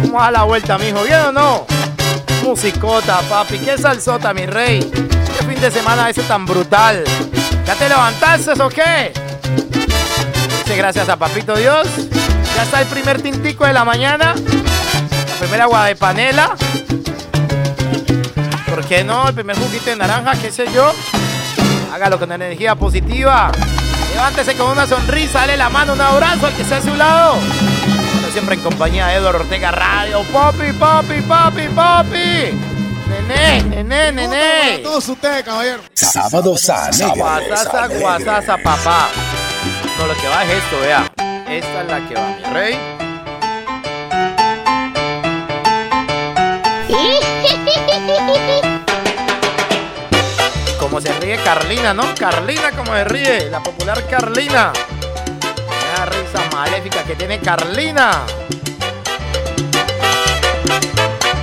Vamos 0.05 0.23
a 0.23 0.31
la 0.31 0.45
vuelta, 0.45 0.79
mijo, 0.79 1.03
¿bien 1.03 1.21
o 1.27 1.33
no? 1.33 1.67
Musicota, 2.43 3.21
papi, 3.29 3.59
qué 3.59 3.77
salsota, 3.77 4.33
mi 4.33 4.47
rey. 4.47 4.81
Qué 4.81 5.45
fin 5.45 5.61
de 5.61 5.71
semana 5.71 6.09
ese 6.09 6.23
tan 6.23 6.47
brutal. 6.47 7.05
¿Ya 7.67 7.75
te 7.75 7.87
levantaste 7.87 8.53
o 8.63 8.71
qué? 8.71 9.13
Dice 10.59 10.75
gracias 10.75 11.07
a 11.11 11.19
papito 11.19 11.55
Dios. 11.55 11.87
Ya 12.57 12.63
está 12.63 12.81
el 12.81 12.87
primer 12.87 13.21
tintico 13.21 13.67
de 13.67 13.75
la 13.75 13.85
mañana. 13.85 14.35
La 14.35 15.35
primera 15.39 15.65
agua 15.65 15.85
de 15.85 15.95
panela. 15.95 16.57
¿Por 18.71 18.87
qué 18.87 19.05
no? 19.05 19.29
El 19.29 19.35
primer 19.35 19.59
juguito 19.59 19.91
de 19.91 19.97
naranja, 19.97 20.33
qué 20.41 20.51
sé 20.51 20.65
yo. 20.73 20.95
Hágalo 21.93 22.19
con 22.19 22.33
energía 22.33 22.75
positiva. 22.75 23.53
Levántese 24.15 24.57
con 24.57 24.71
una 24.71 24.87
sonrisa, 24.87 25.41
dale 25.41 25.59
la 25.59 25.69
mano, 25.69 25.93
un 25.93 26.01
abrazo 26.01 26.47
al 26.47 26.55
que 26.55 26.63
está 26.63 26.79
a 26.79 26.81
su 26.81 26.95
lado 26.95 27.37
siempre 28.39 28.55
en 28.55 28.63
compañía 28.63 29.09
de 29.09 29.17
Eduardo 29.17 29.41
Ortega 29.41 29.73
Radio. 29.73 30.23
Papi, 30.33 30.73
papi, 30.79 31.21
papi, 31.23 31.69
papi. 31.75 32.57
Nené, 33.09 33.65
nené, 33.65 34.13
nené. 34.13 34.79
Todos 34.81 35.09
ustedes, 35.09 35.43
caballero. 35.43 35.81
Sábado 35.93 36.57
Sábado. 36.57 37.15
Guasasa, 37.17 37.89
guasasa, 37.89 38.57
papá. 38.59 39.09
No, 39.99 40.07
lo 40.07 40.15
que 40.15 40.29
va 40.29 40.45
es 40.45 40.51
esto, 40.51 40.79
vea. 40.81 41.11
Esta 41.51 41.83
es 41.83 41.89
la 41.89 41.99
que 42.07 42.15
va, 42.15 42.29
mi 42.29 42.45
rey. 42.45 42.79
Como 50.79 51.01
se 51.01 51.13
ríe 51.15 51.43
Carlina, 51.43 51.93
¿no? 51.93 52.15
Carlina 52.15 52.71
como 52.71 52.95
se 52.95 53.03
ríe, 53.05 53.51
la 53.51 53.61
popular 53.61 54.07
Carlina. 54.09 54.73
Maléfica 56.59 57.05
que 57.05 57.15
tiene 57.15 57.39
Carlina. 57.39 58.27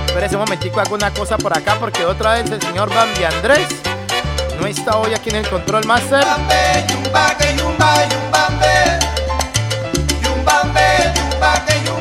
Espérese 0.08 0.34
un 0.36 0.42
momentico, 0.42 0.78
hago 0.78 0.94
una 0.94 1.10
cosa 1.10 1.38
por 1.38 1.56
acá 1.56 1.74
porque 1.80 2.04
otra 2.04 2.34
vez 2.34 2.50
el 2.50 2.60
señor 2.60 2.94
Bambi 2.94 3.24
Andrés 3.24 3.66
no 4.60 4.66
está 4.66 4.98
hoy 4.98 5.14
aquí 5.14 5.30
en 5.30 5.36
el 5.36 5.48
Control 5.48 5.86
Master. 5.86 6.22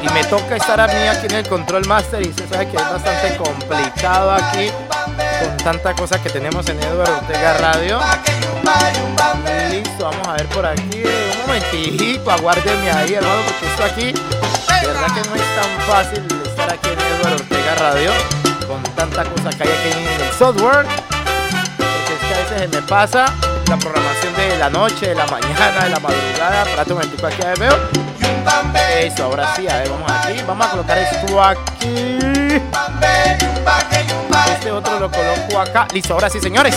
Y 0.01 0.09
me 0.09 0.23
toca 0.25 0.57
estar 0.57 0.81
a 0.81 0.87
mí 0.87 1.07
aquí 1.07 1.27
en 1.27 1.35
el 1.35 1.47
Control 1.47 1.87
Master 1.87 2.21
y 2.21 2.33
se 2.33 2.45
sabe 2.49 2.67
que 2.67 2.75
es 2.75 2.83
bastante 2.83 3.37
complicado 3.37 4.31
aquí 4.31 4.69
con 5.41 5.55
tanta 5.63 5.93
cosa 5.93 6.21
que 6.21 6.29
tenemos 6.29 6.67
en 6.67 6.83
Eduardo 6.83 7.15
Ortega 7.15 7.53
Radio. 7.59 8.01
Listo, 9.69 10.05
vamos 10.05 10.27
a 10.27 10.33
ver 10.33 10.47
por 10.47 10.65
aquí. 10.65 11.03
Un 11.03 11.41
momentito, 11.45 12.31
aguárdeme 12.31 12.91
ahí, 12.91 13.13
hermano, 13.13 13.41
porque 13.45 13.67
esto 13.67 13.83
aquí, 13.83 14.11
de 14.11 14.87
verdad 14.87 15.07
que 15.13 15.29
no 15.29 15.35
es 15.35 15.55
tan 15.55 15.71
fácil 15.87 16.23
estar 16.45 16.73
aquí 16.73 16.89
en 16.89 16.99
Eduardo 16.99 17.35
Ortega 17.35 17.75
Radio 17.75 18.11
con 18.67 18.81
tanta 18.95 19.23
cosa 19.23 19.49
que 19.49 19.63
hay 19.63 19.69
aquí 19.69 19.91
en 19.91 20.21
el 20.21 20.33
software. 20.33 20.85
Porque 21.77 22.13
es 22.13 22.19
que 22.19 22.33
a 22.33 22.37
veces 22.37 22.59
se 22.59 22.67
me 22.67 22.81
pasa 22.87 23.25
la 23.67 23.77
programación 23.77 24.35
de 24.35 24.57
la 24.57 24.69
noche, 24.69 25.07
de 25.07 25.15
la 25.15 25.27
mañana, 25.27 25.83
de 25.83 25.89
la 25.89 25.99
madrugada. 25.99 26.65
Un 26.87 26.93
momentico 26.93 27.27
aquí, 27.27 27.41
a 27.41 27.47
ver, 27.47 27.59
veo. 27.59 28.05
Eso, 28.99 29.25
ahora 29.25 29.55
sí, 29.55 29.67
a 29.67 29.77
ver, 29.77 29.89
vamos 29.89 30.11
aquí. 30.11 30.41
Vamos 30.47 30.67
a 30.67 30.69
colocar 30.71 30.97
esto 30.97 31.43
aquí. 31.43 32.17
Otro 34.71 34.99
lo 34.99 35.11
coloco 35.11 35.59
acá. 35.59 35.87
Listo, 35.93 36.13
ahora 36.13 36.29
sí, 36.29 36.39
señores. 36.39 36.75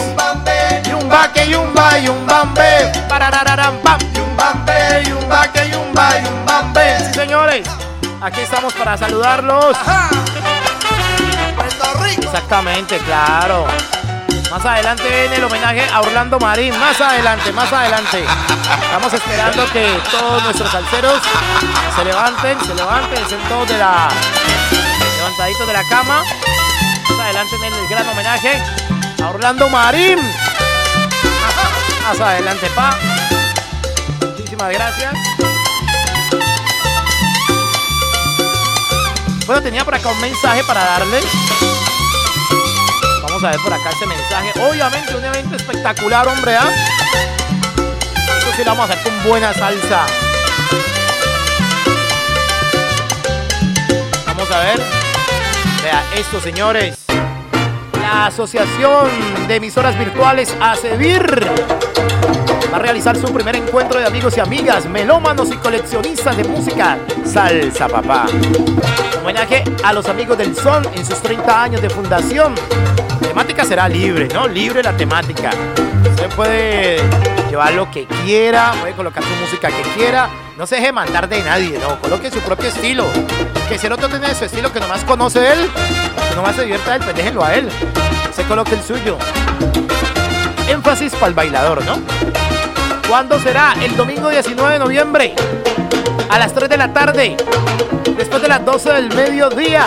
Yumba 0.89 1.33
que 1.33 1.49
yumba, 1.49 1.99
yumbambe. 1.99 2.93
Pararararam, 3.09 3.79
pam. 3.79 3.99
Yumbambe, 4.13 5.05
yumba 5.07 5.53
que 5.53 5.71
yumba, 5.71 6.21
yumbambe. 6.21 6.99
Sí, 6.99 7.15
señores. 7.15 7.67
Aquí 8.21 8.41
estamos 8.41 8.73
para 8.75 8.97
saludarlos. 8.97 9.77
Exactamente, 12.19 12.99
claro. 12.99 13.67
Más 14.51 14.65
adelante 14.65 15.03
viene 15.03 15.37
el 15.37 15.45
homenaje 15.45 15.87
a 15.93 16.01
Orlando 16.01 16.39
Marín. 16.39 16.79
Más 16.79 17.01
adelante, 17.01 17.53
más 17.53 17.73
adelante. 17.73 18.25
Estamos 18.83 19.13
esperando 19.13 19.71
que 19.73 19.87
todos 20.11 20.43
nuestros 20.43 20.71
salseros 20.71 21.21
se 21.97 22.05
levanten, 22.05 22.59
se 22.65 22.75
levanten, 22.75 23.23
estén 23.23 23.41
todos 23.49 23.69
de 23.69 23.79
la. 23.79 24.09
levantaditos 25.19 25.67
de 25.67 25.73
la 25.73 25.83
cama. 25.89 26.23
Adelante 27.29 27.59
viene 27.59 27.79
el 27.79 27.89
gran 27.89 28.09
homenaje 28.09 28.63
a 29.23 29.29
Orlando 29.29 29.69
Marín. 29.69 30.19
Más 32.03 32.19
adelante, 32.19 32.71
pa. 32.75 32.97
Muchísimas 34.23 34.73
gracias. 34.73 35.13
Bueno, 39.45 39.61
tenía 39.61 39.85
por 39.85 39.95
acá 39.95 40.09
un 40.09 40.19
mensaje 40.23 40.65
para 40.65 40.83
darle. 40.83 41.21
Vamos 43.25 43.45
a 43.45 43.51
ver 43.51 43.61
por 43.61 43.75
acá 43.75 43.91
ese 43.91 44.07
mensaje. 44.07 44.53
Obviamente 44.67 45.15
un 45.15 45.25
evento 45.27 45.57
espectacular, 45.57 46.27
hombre, 46.29 46.57
¿ah? 46.57 46.71
Eso 48.39 48.53
sí 48.57 48.65
lo 48.65 48.71
vamos 48.71 48.89
a 48.89 48.95
hacer 48.95 49.03
con 49.05 49.23
buena 49.25 49.53
salsa. 49.53 50.07
Vamos 54.25 54.51
a 54.51 54.59
ver. 54.61 54.83
Vea 55.83 56.05
esto, 56.17 56.41
señores. 56.41 57.08
La 58.11 58.25
Asociación 58.29 59.07
de 59.49 59.57
Emisoras 59.57 59.99
Virtuales 59.99 60.57
ACEVIR 60.59 61.45
va 62.73 62.77
a 62.77 62.79
realizar 62.79 63.15
su 63.19 63.31
primer 63.35 63.55
encuentro 63.57 64.01
de 64.01 64.07
amigos 64.07 64.35
y 64.39 64.41
amigas, 64.41 64.87
melómanos 64.87 65.51
y 65.53 65.57
coleccionistas 65.59 66.35
de 66.35 66.45
música 66.45 66.97
salsa, 67.27 67.87
papá. 67.87 68.25
Homenaje 69.21 69.63
a 69.85 69.93
los 69.93 70.09
amigos 70.09 70.39
del 70.39 70.57
son 70.57 70.87
en 70.95 71.05
sus 71.05 71.21
30 71.21 71.63
años 71.63 71.83
de 71.83 71.91
fundación. 71.91 72.55
La 73.21 73.29
temática 73.29 73.65
será 73.67 73.87
libre, 73.91 74.27
¿no? 74.33 74.49
Libre 74.49 74.83
la 74.83 74.97
temática. 74.97 75.51
Usted 76.11 76.31
puede 76.35 77.03
llevar 77.51 77.75
lo 77.75 77.91
que 77.91 78.07
quiera, 78.25 78.73
puede 78.81 78.95
colocar 78.95 79.23
su 79.23 79.35
música 79.35 79.69
que 79.69 79.83
quiera. 79.95 80.31
No 80.59 80.67
se 80.67 80.75
deje 80.75 80.91
mandar 80.91 81.29
de 81.29 81.41
nadie, 81.41 81.79
no. 81.79 82.01
Coloque 82.01 82.33
su 82.33 82.41
propio 82.41 82.69
estilo. 82.69 83.07
Que 83.69 83.79
si 83.79 83.87
el 83.87 83.93
otro 83.93 84.09
tiene 84.09 84.35
su 84.35 84.45
estilo 84.45 84.73
que 84.73 84.81
nomás 84.81 85.05
conoce 85.05 85.53
él, 85.53 85.71
que 86.29 86.35
nomás 86.35 86.57
se 86.57 86.63
divierta 86.63 86.97
él, 86.97 87.03
pues 87.05 87.15
déjenlo 87.15 87.45
a 87.45 87.55
él. 87.55 87.69
Se 88.35 88.43
coloque 88.43 88.75
el 88.75 88.83
suyo. 88.83 89.19
Énfasis 90.69 91.13
para 91.13 91.29
el 91.29 91.35
bailador, 91.35 91.85
¿no? 91.85 91.99
¿Cuándo 93.09 93.39
será? 93.39 93.77
El 93.81 93.97
domingo 93.97 94.31
19 94.31 94.73
de 94.73 94.79
noviembre. 94.81 95.37
A 96.29 96.41
las 96.41 96.53
3 96.53 96.69
de 96.69 96.77
la 96.77 96.93
tarde. 96.93 97.37
Después 98.17 98.43
de 98.43 98.49
las 98.49 98.65
12 98.65 98.93
del 98.95 99.15
mediodía. 99.15 99.87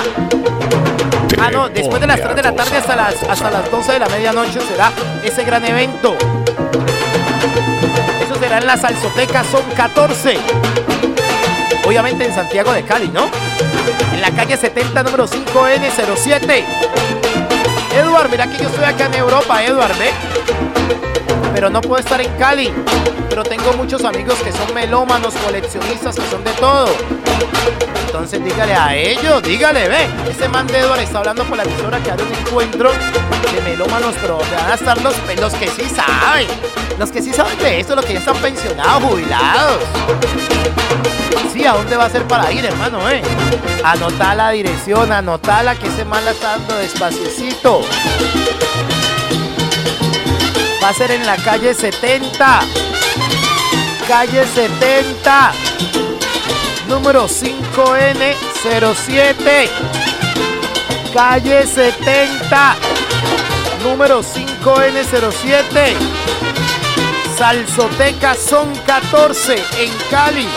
Ah, 1.37 1.49
no, 1.51 1.67
después 1.67 1.99
de 1.99 2.07
las 2.07 2.21
3 2.21 2.33
de 2.33 2.43
la 2.43 2.55
tarde 2.55 2.77
hasta 2.77 2.95
las, 2.95 3.21
hasta 3.23 3.51
las 3.51 3.69
12 3.69 3.91
de 3.91 3.99
la 3.99 4.07
medianoche 4.07 4.61
será 4.61 4.89
ese 5.21 5.43
gran 5.43 5.65
evento. 5.65 6.15
Eso 8.23 8.39
será 8.39 8.59
en 8.59 8.67
la 8.67 8.77
Salsoteca 8.77 9.43
Son 9.43 9.63
14. 9.75 10.37
Obviamente 11.85 12.25
en 12.25 12.33
Santiago 12.33 12.71
de 12.71 12.83
Cali, 12.83 13.09
¿no? 13.09 13.29
En 14.13 14.21
la 14.21 14.31
calle 14.31 14.57
70, 14.57 15.03
número 15.03 15.27
5N07. 15.27 16.63
Edward, 17.95 18.29
mira 18.29 18.47
que 18.47 18.57
yo 18.63 18.69
estoy 18.69 18.85
acá 18.85 19.07
en 19.07 19.15
Europa, 19.15 19.63
Edward, 19.63 19.97
¿ve? 19.97 20.11
Pero 21.53 21.69
no 21.69 21.81
puedo 21.81 21.99
estar 21.99 22.21
en 22.21 22.31
Cali. 22.37 22.71
Pero 23.29 23.43
tengo 23.43 23.73
muchos 23.73 24.03
amigos 24.03 24.35
que 24.39 24.51
son 24.51 24.73
melómanos, 24.73 25.33
coleccionistas, 25.45 26.15
que 26.15 26.27
son 26.29 26.43
de 26.43 26.51
todo. 26.51 26.89
Entonces 28.05 28.43
dígale 28.43 28.73
a 28.73 28.95
ellos, 28.95 29.41
dígale, 29.41 29.87
ve. 29.87 30.07
Ese 30.29 30.49
man 30.49 30.67
de 30.67 30.79
Edward 30.79 30.99
está 30.99 31.19
hablando 31.19 31.43
por 31.45 31.57
la 31.57 31.63
emisora 31.63 31.97
que 31.99 32.11
hará 32.11 32.23
un 32.23 32.33
encuentro 32.33 32.91
de 32.91 33.61
melómanos, 33.61 34.15
pero 34.21 34.37
van 34.37 34.71
a 34.71 34.75
estar 34.75 35.01
los, 35.01 35.15
los 35.39 35.53
que 35.53 35.67
sí 35.69 35.83
saben. 35.89 36.47
Los 36.99 37.09
que 37.09 37.21
sí 37.21 37.31
saben 37.33 37.57
de 37.59 37.79
esto, 37.79 37.95
los 37.95 38.05
que 38.05 38.13
ya 38.13 38.19
están 38.19 38.35
pensionados, 38.37 39.03
jubilados. 39.03 39.79
Sí, 41.53 41.65
¿a 41.65 41.73
dónde 41.73 41.95
va 41.95 42.05
a 42.05 42.09
ser 42.09 42.23
para 42.23 42.51
ir, 42.51 42.65
hermano, 42.65 43.09
eh? 43.09 43.21
Anotá 43.83 44.35
la 44.35 44.51
dirección, 44.51 45.11
anotala 45.11 45.75
que 45.75 45.87
ese 45.87 46.05
man 46.05 46.23
la 46.25 46.31
está 46.31 46.57
dando 46.57 46.77
despaciecito. 46.77 47.81
Va 50.81 50.89
a 50.89 50.93
ser 50.93 51.11
en 51.11 51.25
la 51.27 51.35
calle 51.37 51.73
70. 51.75 52.61
Calle 54.07 54.47
70. 54.47 55.51
Número 56.87 57.27
5N07. 57.27 59.69
Calle 61.13 61.67
70. 61.67 62.75
Número 63.83 64.23
5N07. 64.23 65.93
Salsoteca 67.37 68.33
Son 68.33 68.75
14 68.75 69.63
en 69.77 69.91
Cali. 70.09 70.47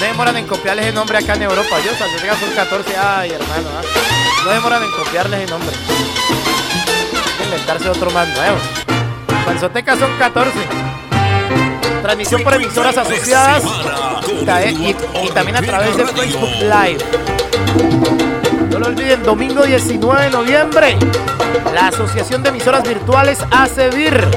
No 0.00 0.06
demoran 0.06 0.36
en 0.36 0.46
copiarles 0.46 0.84
el 0.86 0.94
nombre 0.94 1.16
acá 1.16 1.32
en 1.34 1.44
Europa. 1.44 1.80
Yo, 1.82 1.96
Salsoteca 1.98 2.38
Son 2.38 2.50
14. 2.50 2.94
Ay, 2.98 3.30
hermano. 3.30 3.70
¿ah? 3.74 3.80
No 4.44 4.50
demoran 4.50 4.82
en 4.82 4.92
copiarles 4.92 5.44
el 5.44 5.50
nombre. 5.50 5.74
Hay 5.74 7.38
que 7.38 7.44
inventarse 7.44 7.88
otro 7.88 8.10
más 8.10 8.28
nuevo. 8.28 8.58
Salsoteca 9.44 9.96
son 9.96 10.10
14. 10.18 10.52
Transmisión 12.02 12.42
por 12.42 12.54
emisoras 12.54 12.96
asociadas 12.96 13.62
y, 14.26 14.96
y 15.24 15.30
también 15.32 15.56
a 15.56 15.62
través 15.62 15.96
de 15.96 16.06
Facebook 16.06 16.50
Live. 16.60 16.98
No 18.70 18.78
lo 18.78 18.86
olviden, 18.86 19.22
domingo 19.22 19.62
19 19.62 20.24
de 20.24 20.30
noviembre, 20.30 20.96
la 21.74 21.88
Asociación 21.88 22.42
de 22.42 22.48
Emisoras 22.50 22.82
Virtuales 22.82 23.38
ACEVIR 23.50 24.28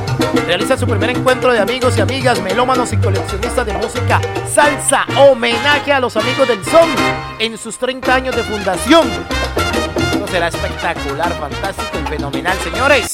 realiza 0.46 0.78
su 0.78 0.86
primer 0.86 1.10
encuentro 1.10 1.52
de 1.52 1.60
amigos 1.60 1.98
y 1.98 2.02
amigas, 2.02 2.42
melómanos 2.42 2.94
y 2.94 2.98
coleccionistas 2.98 3.66
de 3.66 3.74
música 3.74 4.22
salsa, 4.54 5.06
homenaje 5.18 5.92
a 5.92 6.00
los 6.00 6.16
amigos 6.18 6.48
del 6.48 6.64
son 6.66 6.90
en 7.40 7.58
sus 7.58 7.78
30 7.78 8.14
años 8.14 8.36
de 8.36 8.44
fundación. 8.44 9.10
Esto 10.14 10.28
será 10.28 10.48
espectacular, 10.48 11.32
fantástico 11.34 12.00
y 12.04 12.10
fenomenal, 12.10 12.58
señores. 12.60 13.14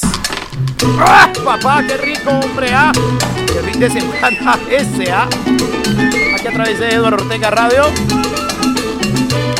¡Ah, 0.98 1.30
papá, 1.44 1.84
qué 1.86 1.96
rico, 1.96 2.30
hombre! 2.30 2.72
¡Ah! 2.72 2.92
de 3.54 3.62
fin 3.70 3.80
de 3.80 3.90
semana 3.90 4.58
S.A. 4.70 5.24
Aquí 5.24 6.46
a 6.46 6.52
través 6.52 6.78
de 6.78 6.88
Eduardo 6.88 7.22
Ortega 7.22 7.50
Radio. 7.50 7.84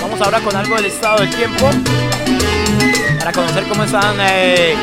Vamos 0.00 0.20
ahora 0.20 0.40
con 0.40 0.56
algo 0.56 0.76
del 0.76 0.86
estado 0.86 1.20
del 1.20 1.34
tiempo. 1.34 1.70
Para 3.18 3.32
conocer 3.32 3.64
cómo 3.68 3.84
están 3.84 4.16
eh, 4.20 4.76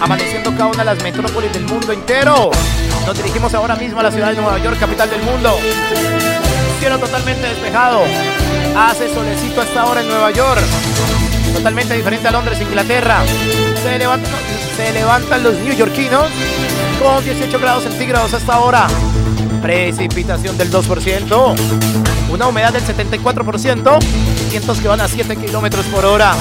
amaneciendo 0.00 0.50
cada 0.52 0.66
una 0.66 0.78
de 0.78 0.84
las 0.84 1.02
metrópolis 1.02 1.52
del 1.52 1.64
mundo 1.64 1.92
entero. 1.92 2.50
Nos 3.04 3.16
dirigimos 3.16 3.52
ahora 3.54 3.76
mismo 3.76 4.00
a 4.00 4.04
la 4.04 4.12
ciudad 4.12 4.30
de 4.30 4.36
Nueva 4.40 4.58
York, 4.58 4.78
capital 4.78 5.10
del 5.10 5.22
mundo. 5.22 5.58
Cielo 6.78 6.98
totalmente 6.98 7.48
despejado. 7.48 8.02
Hace 8.76 9.12
solecito 9.12 9.60
hasta 9.60 9.82
ahora 9.82 10.00
en 10.02 10.08
Nueva 10.08 10.30
York. 10.30 10.62
Totalmente 11.56 11.94
diferente 11.94 12.28
a 12.28 12.32
Londres, 12.32 12.60
Inglaterra. 12.60 13.24
Se 13.82 13.98
levantan, 13.98 14.30
se 14.76 14.92
levantan 14.92 15.42
los 15.42 15.54
neoyorquinos 15.54 16.28
con 17.02 17.24
18 17.24 17.58
grados 17.58 17.84
centígrados 17.84 18.34
hasta 18.34 18.54
ahora. 18.54 18.86
Precipitación 19.62 20.58
del 20.58 20.70
2%. 20.70 21.54
Una 22.30 22.46
humedad 22.46 22.74
del 22.74 22.82
74%. 22.84 23.98
Vientos 24.50 24.80
que 24.80 24.86
van 24.86 25.00
a 25.00 25.08
7 25.08 25.34
kilómetros 25.36 25.86
por 25.86 26.04
hora. 26.04 26.34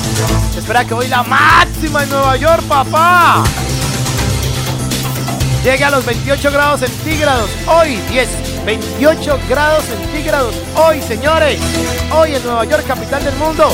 Espera 0.56 0.84
que 0.84 0.94
hoy 0.94 1.08
la 1.08 1.24
máxima 1.24 2.04
en 2.04 2.10
Nueva 2.10 2.36
York, 2.36 2.64
papá. 2.64 3.42
Llegue 5.66 5.84
a 5.84 5.90
los 5.90 6.06
28 6.06 6.52
grados 6.52 6.82
centígrados. 6.82 7.50
Hoy 7.66 7.96
10, 8.12 8.66
28 8.68 9.40
grados 9.50 9.84
centígrados. 9.86 10.54
Hoy, 10.76 11.02
señores. 11.02 11.60
Hoy 12.12 12.36
en 12.36 12.44
Nueva 12.44 12.66
York, 12.66 12.86
capital 12.86 13.24
del 13.24 13.34
mundo. 13.38 13.72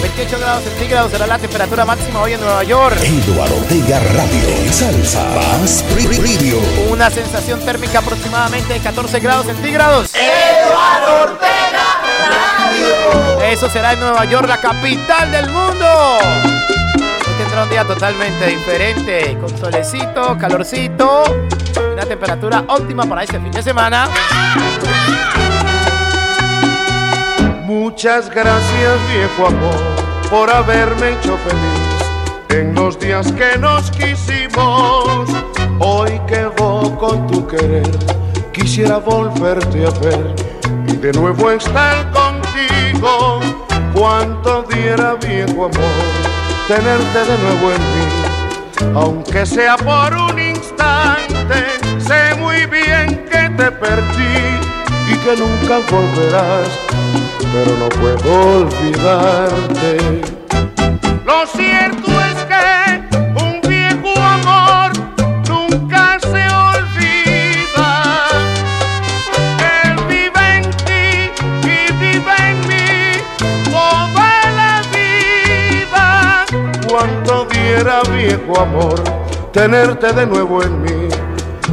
28 0.00 0.38
grados 0.38 0.62
centígrados 0.62 1.10
será 1.10 1.26
la 1.26 1.40
temperatura 1.40 1.84
máxima 1.84 2.22
hoy 2.22 2.34
en 2.34 2.40
Nueva 2.40 2.62
York. 2.62 2.96
Eduardo 3.02 3.56
Ortega 3.56 3.98
Radio. 3.98 4.72
Salsa. 4.72 5.24
Más 5.34 5.84
Radio. 6.22 6.60
Una 6.88 7.10
sensación 7.10 7.58
térmica 7.58 7.98
aproximadamente 7.98 8.74
de 8.74 8.78
14 8.78 9.18
grados 9.18 9.46
centígrados. 9.46 10.12
Eduardo 10.14 11.32
Ortega 11.32 12.00
Radio. 12.30 13.42
Eso 13.42 13.68
será 13.68 13.94
en 13.94 13.98
Nueva 13.98 14.24
York, 14.26 14.46
la 14.46 14.60
capital 14.60 15.32
del 15.32 15.50
mundo. 15.50 16.18
Tendrá 17.38 17.64
un 17.64 17.68
día 17.70 17.84
totalmente 17.84 18.46
diferente, 18.46 19.36
con 19.40 19.48
solecito, 19.58 20.36
calorcito, 20.38 21.24
una 21.92 22.04
temperatura 22.04 22.64
óptima 22.68 23.04
para 23.04 23.24
este 23.24 23.40
fin 23.40 23.50
de 23.50 23.62
semana. 23.62 24.08
Muchas 27.64 28.30
gracias, 28.30 29.08
viejo 29.12 29.46
amor, 29.48 29.74
por 30.30 30.50
haberme 30.50 31.10
hecho 31.10 31.36
feliz 31.38 32.60
en 32.60 32.74
los 32.74 32.98
días 32.98 33.32
que 33.32 33.58
nos 33.58 33.90
quisimos. 33.90 35.28
Hoy 35.80 36.20
que 36.26 36.46
voy 36.56 36.90
con 36.92 37.26
tu 37.26 37.46
querer, 37.46 37.90
quisiera 38.52 38.98
volverte 38.98 39.86
a 39.86 39.90
ver 40.00 40.34
y 40.86 40.96
de 40.96 41.12
nuevo 41.12 41.50
estar 41.50 42.10
contigo. 42.12 43.40
Cuánto 43.92 44.62
diera, 44.64 45.14
viejo 45.14 45.66
amor, 45.66 46.23
tenerte 46.66 47.18
de 47.24 47.38
nuevo 47.38 47.72
en 47.72 47.82
mí, 47.94 48.94
aunque 48.94 49.46
sea 49.46 49.76
por 49.76 50.14
un 50.14 50.38
instante. 50.38 51.64
Sé 51.98 52.34
muy 52.38 52.66
bien 52.66 53.24
que 53.30 53.50
te 53.56 53.70
perdí 53.70 54.58
y 55.08 55.16
que 55.18 55.36
nunca 55.36 55.78
volverás 55.90 56.68
pero 57.54 57.76
no 57.76 57.88
puedo 57.88 58.62
olvidarte. 58.62 60.22
Lo 61.24 61.46
cierto 61.46 62.10
es 62.20 62.42
que 62.44 63.03
Viejo 78.02 78.60
amor 78.60 79.02
tenerte 79.52 80.12
de 80.12 80.26
nuevo 80.26 80.62
en 80.62 80.82
mí, 80.82 81.08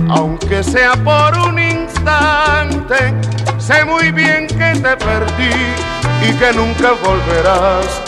aunque 0.09 0.63
sea 0.63 0.93
por 1.03 1.37
un 1.47 1.59
instante 1.59 3.13
Sé 3.61 3.85
muy 3.85 4.11
bien 4.11 4.47
que 4.47 4.73
te 4.73 4.97
perdí 4.97 5.53
y 6.27 6.33
que 6.33 6.51
nunca 6.53 6.93
volverás, 7.03 8.01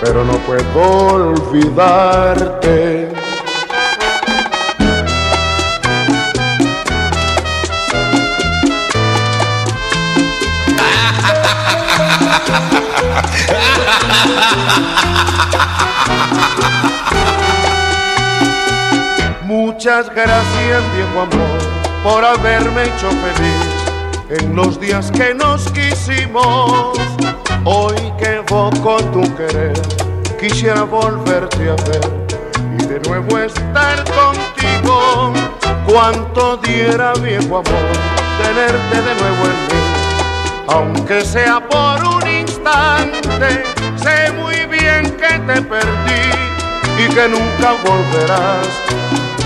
pero 0.00 0.24
no 0.24 0.34
puedo 0.46 1.14
olvidarte. 1.14 3.08
Muchas 19.80 20.10
gracias, 20.14 20.82
viejo 20.94 21.20
amor, 21.22 21.58
por 22.02 22.22
haberme 22.22 22.82
hecho 22.82 23.08
feliz 23.08 24.38
en 24.42 24.54
los 24.54 24.78
días 24.78 25.10
que 25.10 25.32
nos 25.32 25.72
quisimos. 25.72 26.98
Hoy 27.64 27.94
que 28.18 28.42
voy 28.50 28.78
con 28.80 29.10
tu 29.10 29.22
querer, 29.36 29.72
quisiera 30.38 30.82
volverte 30.82 31.70
a 31.70 31.76
ver 31.88 32.26
y 32.78 32.86
de 32.88 33.00
nuevo 33.08 33.38
estar 33.38 34.04
contigo. 34.04 35.32
Cuánto 35.90 36.58
diera, 36.58 37.14
viejo 37.14 37.46
amor, 37.46 37.88
tenerte 38.42 38.96
de 39.00 39.14
nuevo 39.14 39.44
en 39.46 39.66
mí, 39.66 39.82
aunque 40.68 41.24
sea 41.24 41.58
por 41.58 42.04
un 42.04 42.28
instante. 42.28 43.62
Sé 43.96 44.30
muy 44.32 44.56
bien 44.66 45.10
que 45.16 45.38
te 45.38 45.62
perdí 45.62 46.50
y 46.98 47.08
que 47.14 47.28
nunca 47.28 47.72
volverás, 47.82 48.68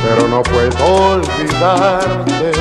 pero 0.05 0.29
no 0.29 0.43
puedo 0.43 0.85
olvidarte. 1.15 2.53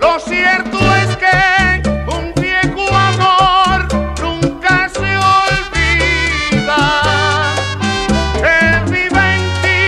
Lo 0.00 0.20
cierto 0.20 0.78
es 0.96 1.16
que 1.16 1.82
un 2.06 2.32
viejo 2.40 2.86
amor 2.94 3.88
nunca 4.20 4.88
se 4.88 5.16
olvida. 5.16 6.80
Él 8.36 8.84
vive 8.86 9.34
en 9.34 9.44
ti 9.62 9.82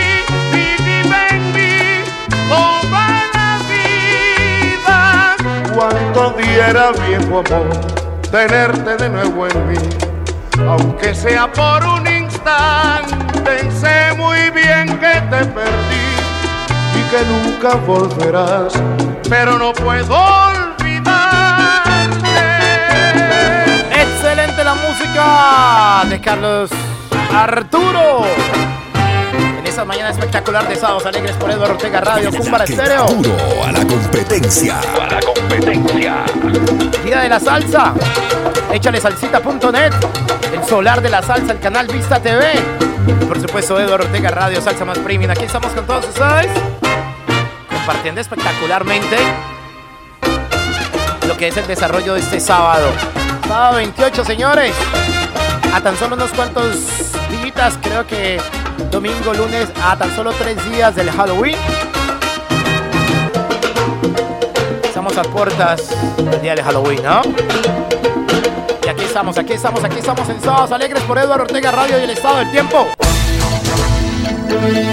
vive 0.83 1.21
en 1.31 1.43
mí 1.53 2.03
toda 2.49 3.07
la 3.33 3.49
vida. 3.71 4.99
Cuánto 5.73 6.21
diera 6.37 6.91
viejo 7.07 7.39
amor 7.39 7.69
tenerte 8.29 8.97
de 8.97 9.09
nuevo 9.09 9.47
en 9.47 9.67
mí, 9.69 9.77
aunque 10.67 11.15
sea 11.15 11.49
por 11.49 11.85
un 11.85 12.05
instante. 12.05 13.71
Sé 13.79 14.13
muy 14.17 14.49
bien 14.49 14.97
que 14.99 15.21
te 15.29 15.45
perdí 15.45 16.14
que 17.15 17.23
nunca 17.25 17.75
volverás, 17.75 18.73
pero 19.29 19.57
no 19.57 19.71
puedo 19.71 20.15
olvidarte. 20.17 20.67
Excelente 23.91 24.63
la 24.63 24.75
música 24.75 26.03
de 26.09 26.19
Carlos 26.19 26.71
Arturo. 27.33 28.25
Esa 29.75 29.83
mañana 29.83 30.09
espectacular 30.11 30.65
de 30.69 30.77
Sábados 30.77 31.05
Alegres 31.05 31.35
por 31.35 31.51
Eduardo 31.51 31.73
Ortega 31.73 31.99
Radio, 31.99 32.31
Cumbara 32.31 32.63
Estéreo. 32.63 33.07
Duro 33.07 33.35
a 33.61 33.73
la 33.73 33.85
competencia. 33.85 34.79
A 34.79 35.05
la 35.05 35.19
competencia. 35.19 36.23
Día 37.03 37.19
de 37.19 37.27
la 37.27 37.41
salsa. 37.41 37.93
Échale 38.71 39.01
salsita.net. 39.01 39.91
El 40.53 40.63
solar 40.63 41.01
de 41.01 41.09
la 41.09 41.21
salsa, 41.21 41.51
el 41.51 41.59
canal 41.59 41.87
Vista 41.87 42.21
TV. 42.21 42.53
Y 43.05 43.25
por 43.25 43.41
supuesto, 43.41 43.77
Eduardo 43.77 44.05
Ortega 44.05 44.31
Radio, 44.31 44.61
Salsa 44.61 44.85
Más 44.85 44.97
Premium. 44.99 45.31
Aquí 45.31 45.43
estamos 45.43 45.73
con 45.73 45.85
todos 45.85 46.07
ustedes. 46.07 46.47
Compartiendo 47.69 48.21
espectacularmente 48.21 49.17
lo 51.27 51.35
que 51.35 51.49
es 51.49 51.57
el 51.57 51.67
desarrollo 51.67 52.13
de 52.13 52.21
este 52.21 52.39
sábado. 52.39 52.93
Sábado 53.45 53.75
28, 53.75 54.23
señores. 54.23 54.73
A 55.73 55.81
tan 55.81 55.97
solo 55.97 56.15
unos 56.15 56.31
cuantos 56.31 56.77
días, 57.29 57.77
creo 57.81 58.07
que 58.07 58.39
domingo, 58.91 59.33
lunes, 59.33 59.69
a 59.81 59.97
tan 59.97 60.13
solo 60.15 60.31
tres 60.33 60.57
días 60.71 60.95
del 60.95 61.09
Halloween. 61.11 61.55
Estamos 64.83 65.17
a 65.17 65.23
puertas 65.23 65.89
del 66.17 66.41
día 66.41 66.55
de 66.55 66.63
Halloween, 66.63 67.03
¿no? 67.03 67.21
Y 68.85 68.87
aquí 68.87 69.03
estamos, 69.03 69.37
aquí 69.37 69.53
estamos, 69.53 69.83
aquí 69.83 69.99
estamos 69.99 70.27
en 70.29 70.41
Sábados 70.41 70.71
Alegres 70.71 71.03
por 71.03 71.17
Eduardo 71.17 71.43
Ortega 71.43 71.71
Radio 71.71 71.99
y 71.99 72.03
el 72.03 72.09
estado 72.11 72.37
del 72.37 72.51
tiempo. 72.51 72.87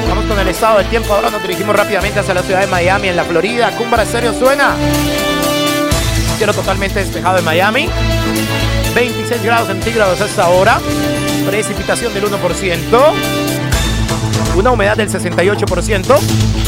Vamos 0.08 0.24
con 0.26 0.38
el 0.38 0.48
estado 0.48 0.78
del 0.78 0.88
tiempo. 0.88 1.14
Ahora 1.14 1.30
nos 1.30 1.42
dirigimos 1.42 1.74
rápidamente 1.74 2.20
hacia 2.20 2.34
la 2.34 2.42
ciudad 2.42 2.60
de 2.60 2.66
Miami, 2.66 3.08
en 3.08 3.16
la 3.16 3.24
Florida. 3.24 3.70
Cumbra 3.76 4.04
Serio 4.04 4.32
suena. 4.32 4.74
Cielo 6.36 6.52
totalmente 6.52 7.00
despejado 7.00 7.38
en 7.38 7.44
Miami. 7.44 7.88
26 8.94 9.42
grados 9.42 9.68
centígrados 9.68 10.20
a 10.20 10.26
esta 10.26 10.48
hora. 10.48 10.80
Precipitación 11.46 12.12
del 12.12 12.24
1%. 12.24 13.41
Una 14.56 14.70
humedad 14.70 14.96
del 14.96 15.10
68%, 15.10 16.18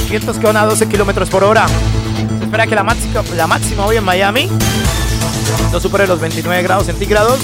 vientos 0.08 0.38
que 0.38 0.46
van 0.46 0.56
a 0.56 0.66
12 0.66 0.88
kilómetros 0.88 1.28
por 1.28 1.44
hora. 1.44 1.66
Espera 2.40 2.66
que 2.66 2.74
la 2.74 2.82
máxima, 2.82 3.22
la 3.36 3.46
máxima 3.46 3.86
hoy 3.86 3.96
en 3.96 4.04
Miami 4.04 4.48
no 5.72 5.80
supere 5.80 6.06
los 6.06 6.20
29 6.20 6.62
grados 6.62 6.86
centígrados, 6.86 7.38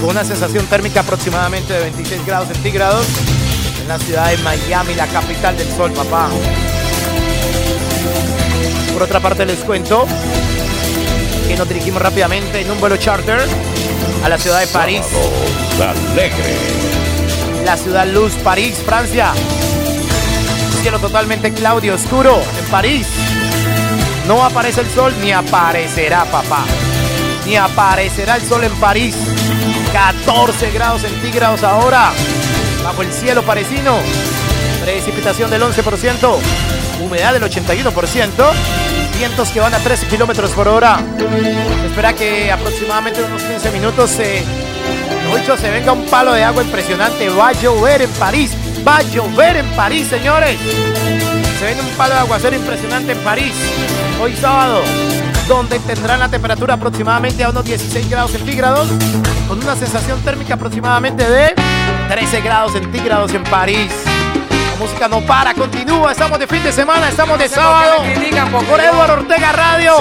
con 0.00 0.10
una 0.10 0.24
sensación 0.24 0.64
térmica 0.66 1.00
aproximadamente 1.00 1.72
de 1.72 1.80
26 1.80 2.24
grados 2.24 2.48
centígrados 2.48 3.06
en 3.80 3.88
la 3.88 3.98
ciudad 3.98 4.30
de 4.30 4.38
Miami, 4.38 4.94
la 4.94 5.06
capital 5.06 5.56
del 5.56 5.68
sol, 5.72 5.92
papá. 5.92 6.28
Por 8.92 9.02
otra 9.02 9.20
parte 9.20 9.44
les 9.44 9.58
cuento 9.60 10.06
que 11.46 11.56
nos 11.56 11.68
dirigimos 11.68 12.00
rápidamente 12.00 12.60
en 12.60 12.70
un 12.70 12.80
vuelo 12.80 12.96
charter 12.96 13.40
a 14.24 14.28
la 14.28 14.38
ciudad 14.38 14.60
de 14.60 14.66
París. 14.68 15.06
La 17.68 17.76
ciudad 17.76 18.06
Luz, 18.06 18.32
París, 18.36 18.82
Francia. 18.82 19.34
Cielo 20.80 20.98
totalmente 20.98 21.52
claudio, 21.52 21.96
oscuro 21.96 22.40
en 22.58 22.64
París. 22.70 23.06
No 24.26 24.42
aparece 24.42 24.80
el 24.80 24.88
sol 24.88 25.14
ni 25.20 25.32
aparecerá, 25.32 26.24
papá. 26.24 26.64
Ni 27.44 27.56
aparecerá 27.56 28.36
el 28.36 28.42
sol 28.48 28.64
en 28.64 28.72
París. 28.76 29.14
14 29.92 30.70
grados 30.70 31.02
centígrados 31.02 31.62
ahora. 31.62 32.10
Bajo 32.82 33.02
el 33.02 33.12
cielo 33.12 33.42
parisino. 33.42 33.98
Precipitación 34.82 35.50
del 35.50 35.60
11%. 35.60 36.38
Humedad 37.02 37.34
del 37.34 37.42
81% 37.42 38.32
vientos 39.18 39.50
que 39.50 39.58
van 39.58 39.74
a 39.74 39.78
13 39.78 40.06
kilómetros 40.06 40.52
por 40.52 40.68
hora. 40.68 41.00
Espera 41.84 42.14
que 42.14 42.52
aproximadamente 42.52 43.22
unos 43.22 43.42
15 43.42 43.70
minutos 43.72 44.10
se, 44.10 44.44
se 45.56 45.70
venga 45.70 45.92
un 45.92 46.04
palo 46.06 46.32
de 46.34 46.44
agua 46.44 46.62
impresionante. 46.62 47.28
Va 47.30 47.48
a 47.48 47.52
llover 47.52 48.02
en 48.02 48.10
París. 48.12 48.52
Va 48.86 48.98
a 48.98 49.02
llover 49.02 49.56
en 49.56 49.66
París, 49.74 50.06
señores. 50.08 50.58
Se 51.58 51.66
viene 51.66 51.80
un 51.80 51.88
palo 51.96 52.14
de 52.14 52.20
aguacero 52.20 52.54
impresionante 52.54 53.12
en 53.12 53.18
París. 53.18 53.52
Hoy 54.20 54.36
sábado, 54.36 54.82
donde 55.48 55.78
tendrán 55.80 56.20
la 56.20 56.28
temperatura 56.28 56.74
aproximadamente 56.74 57.44
a 57.44 57.50
unos 57.50 57.64
16 57.64 58.10
grados 58.10 58.32
centígrados, 58.32 58.88
con 59.48 59.58
una 59.62 59.74
sensación 59.74 60.20
térmica 60.20 60.54
aproximadamente 60.54 61.28
de 61.28 61.54
13 62.08 62.40
grados 62.42 62.72
centígrados 62.72 63.32
en 63.32 63.44
París 63.44 63.90
música 64.78 65.08
no 65.08 65.20
para, 65.22 65.54
continúa. 65.54 66.12
Estamos 66.12 66.38
de 66.38 66.46
fin 66.46 66.62
de 66.62 66.70
semana, 66.70 67.08
estamos 67.08 67.36
de 67.38 67.48
sábado. 67.48 68.04
Por 68.68 68.80
Eduardo 68.80 69.14
Ortega 69.14 69.52
Radio. 69.52 69.94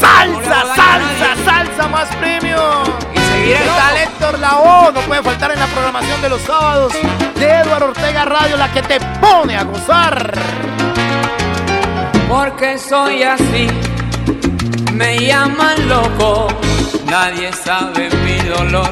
salsa, 0.00 0.64
salsa, 0.76 1.44
salsa 1.44 1.88
más 1.88 2.08
premium. 2.16 3.11
Y 3.42 3.44
seguir 3.44 3.56
el 3.56 3.66
talento 3.66 4.38
la 4.38 4.54
voz 4.54 4.94
no 4.94 5.00
puede 5.00 5.22
faltar 5.22 5.50
en 5.52 5.58
la 5.58 5.66
programación 5.66 6.22
de 6.22 6.28
los 6.28 6.42
sábados 6.42 6.92
de 7.34 7.50
Eduardo 7.60 7.86
Ortega 7.86 8.24
Radio, 8.24 8.56
la 8.56 8.72
que 8.72 8.82
te 8.82 9.00
pone 9.20 9.56
a 9.56 9.64
gozar. 9.64 10.32
Porque 12.28 12.78
soy 12.78 13.22
así, 13.24 13.66
me 14.92 15.18
llaman 15.18 15.88
loco. 15.88 16.48
Nadie 17.06 17.52
sabe 17.52 18.08
mi 18.24 18.38
dolor, 18.48 18.90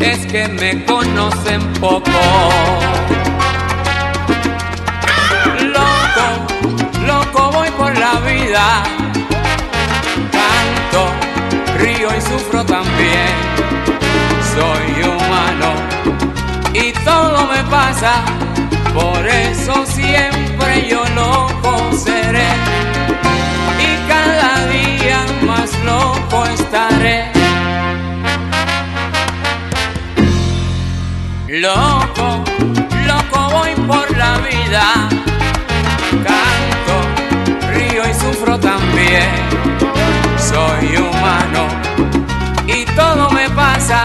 es 0.00 0.26
que 0.26 0.48
me 0.48 0.84
conocen 0.84 1.60
poco. 1.74 2.10
loco 7.06 7.50
voy 7.52 7.70
por 7.70 7.96
la 7.98 8.12
vida. 8.20 8.82
Canto, 10.30 11.10
río 11.78 12.08
y 12.16 12.20
sufro 12.20 12.64
también. 12.64 13.67
Soy 14.58 15.02
humano 15.04 15.72
y 16.74 16.92
todo 17.04 17.46
me 17.46 17.62
pasa. 17.70 18.24
Por 18.92 19.24
eso 19.24 19.86
siempre 19.86 20.88
yo 20.90 21.04
loco 21.14 21.92
seré. 21.92 22.50
Y 23.78 24.08
cada 24.08 24.66
día 24.66 25.20
más 25.42 25.70
loco 25.84 26.44
estaré. 26.46 27.30
Loco, 31.46 32.42
loco 33.06 33.50
voy 33.52 33.74
por 33.86 34.16
la 34.16 34.38
vida 34.38 35.08
sufro 38.14 38.58
también. 38.58 39.30
Soy 40.36 40.96
humano 40.96 41.68
y 42.66 42.84
todo 42.96 43.30
me 43.30 43.48
pasa, 43.50 44.04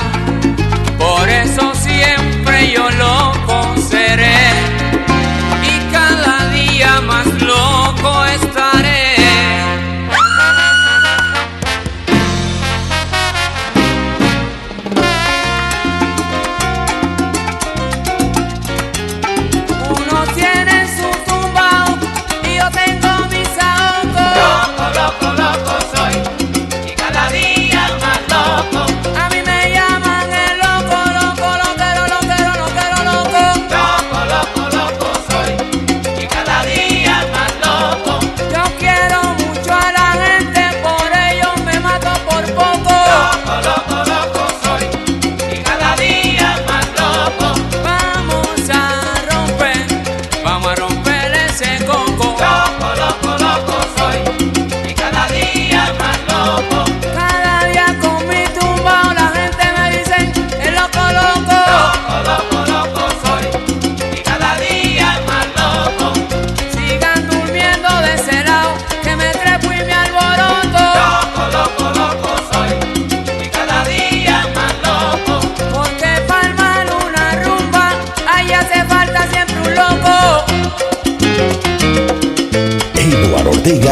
yo 2.72 2.90
loco 2.92 3.63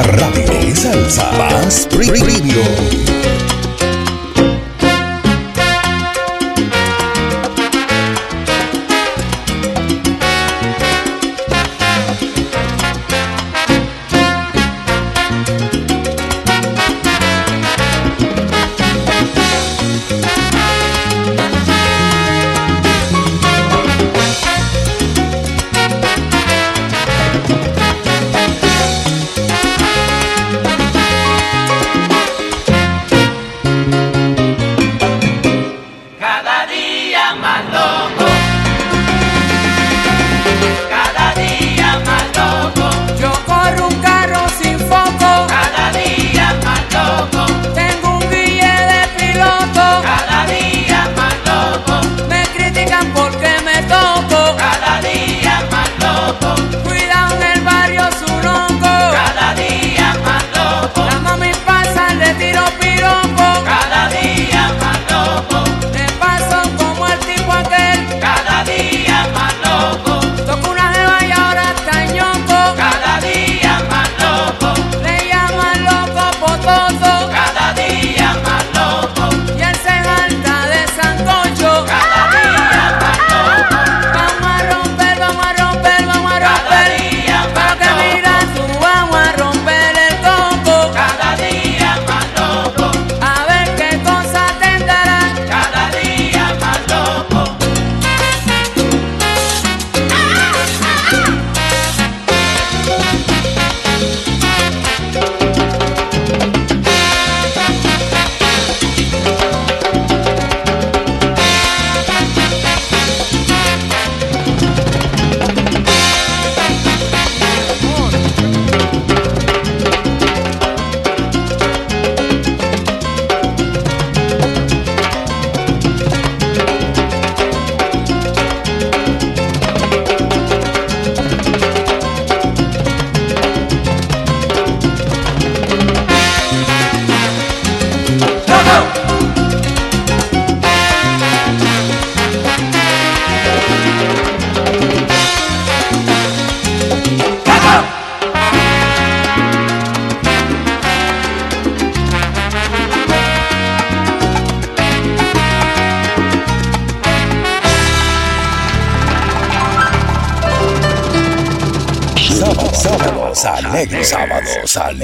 Ortega 0.01 0.17
Radio. 0.17 0.75
Salsa. 0.75 1.31
Más. 1.33 1.87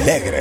Sábados 0.08 0.37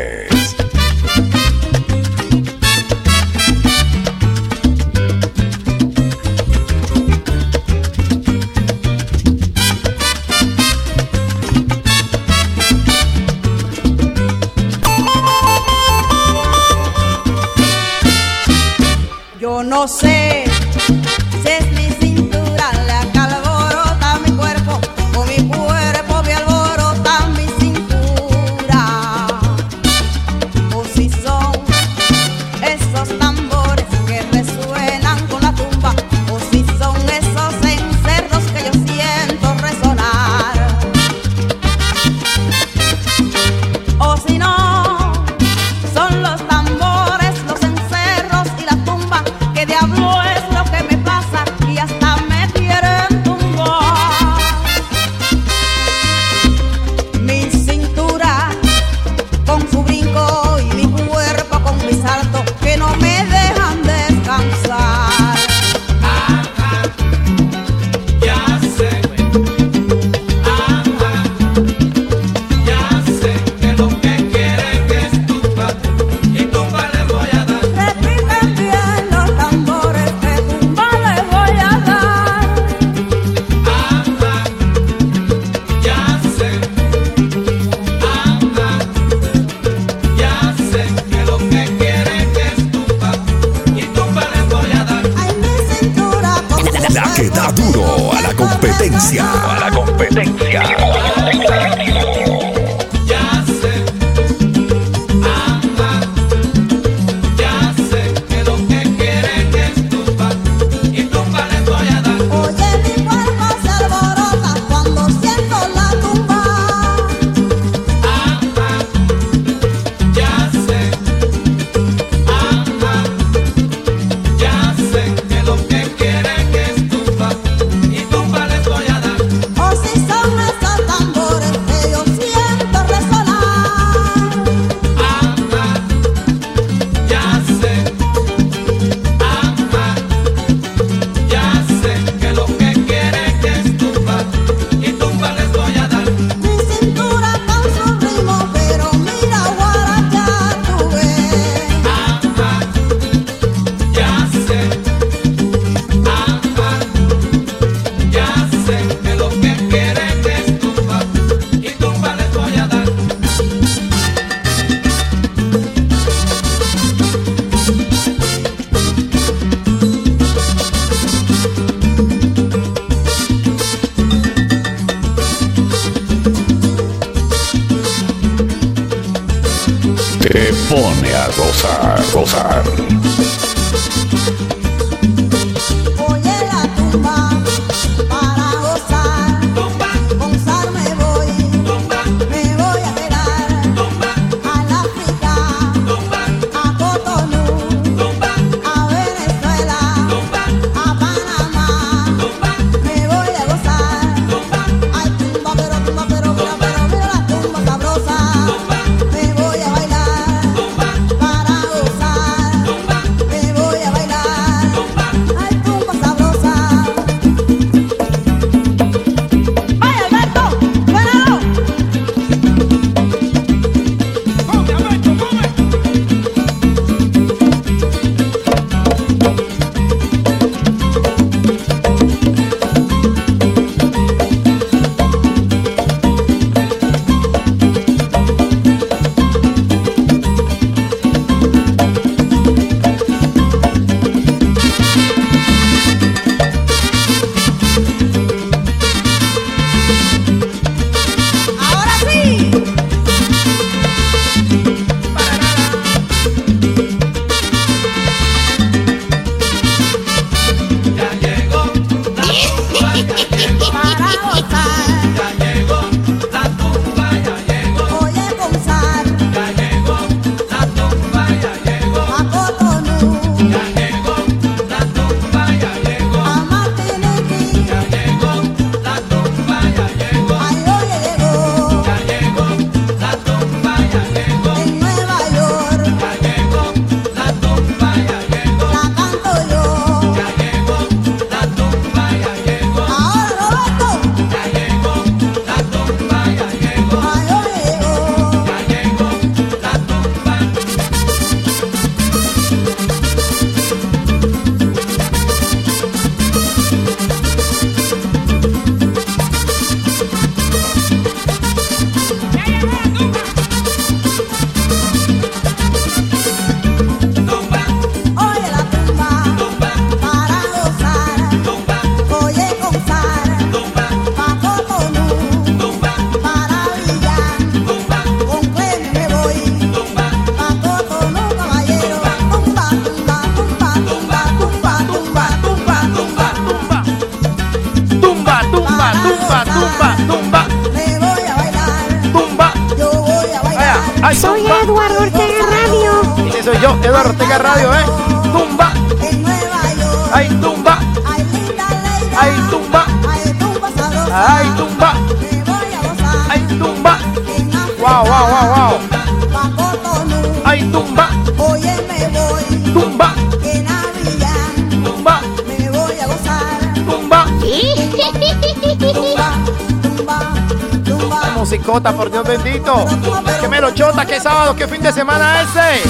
de 374.87 374.93
semana 374.93 375.43
ese. 375.43 375.89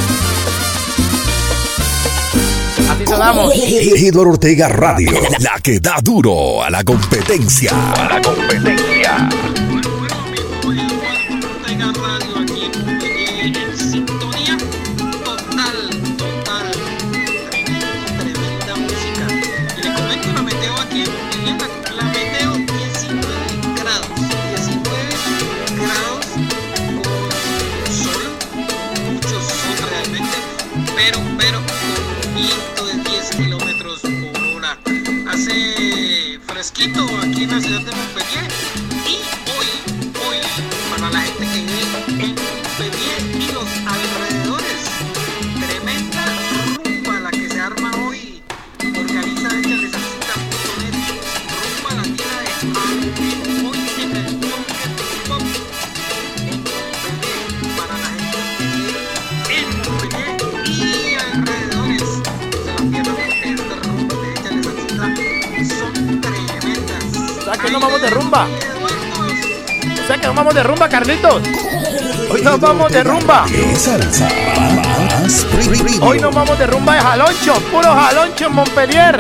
Así 2.91 3.07
sonamos. 3.07 3.53
Eduardo 3.55 4.31
Ortega 4.31 4.69
Radio, 4.69 5.13
la 5.41 5.61
que 5.63 5.81
da 5.81 5.97
duro 6.03 6.63
a 6.63 6.71
la 6.71 6.83
competencia. 6.83 7.73
A 7.93 8.15
la 8.15 8.23
competencia. 8.23 9.29
Rumba. 73.27 73.47
Salsa. 73.77 74.29
Más 74.55 75.47
Hoy 76.01 76.21
nos 76.21 76.35
vamos 76.35 76.59
de 76.59 76.67
rumba 76.67 76.95
de 76.95 77.01
jaloncho, 77.01 77.55
puro 77.73 77.93
jaloncho 77.93 78.47
en 78.47 78.53
Montpellier. 78.55 79.17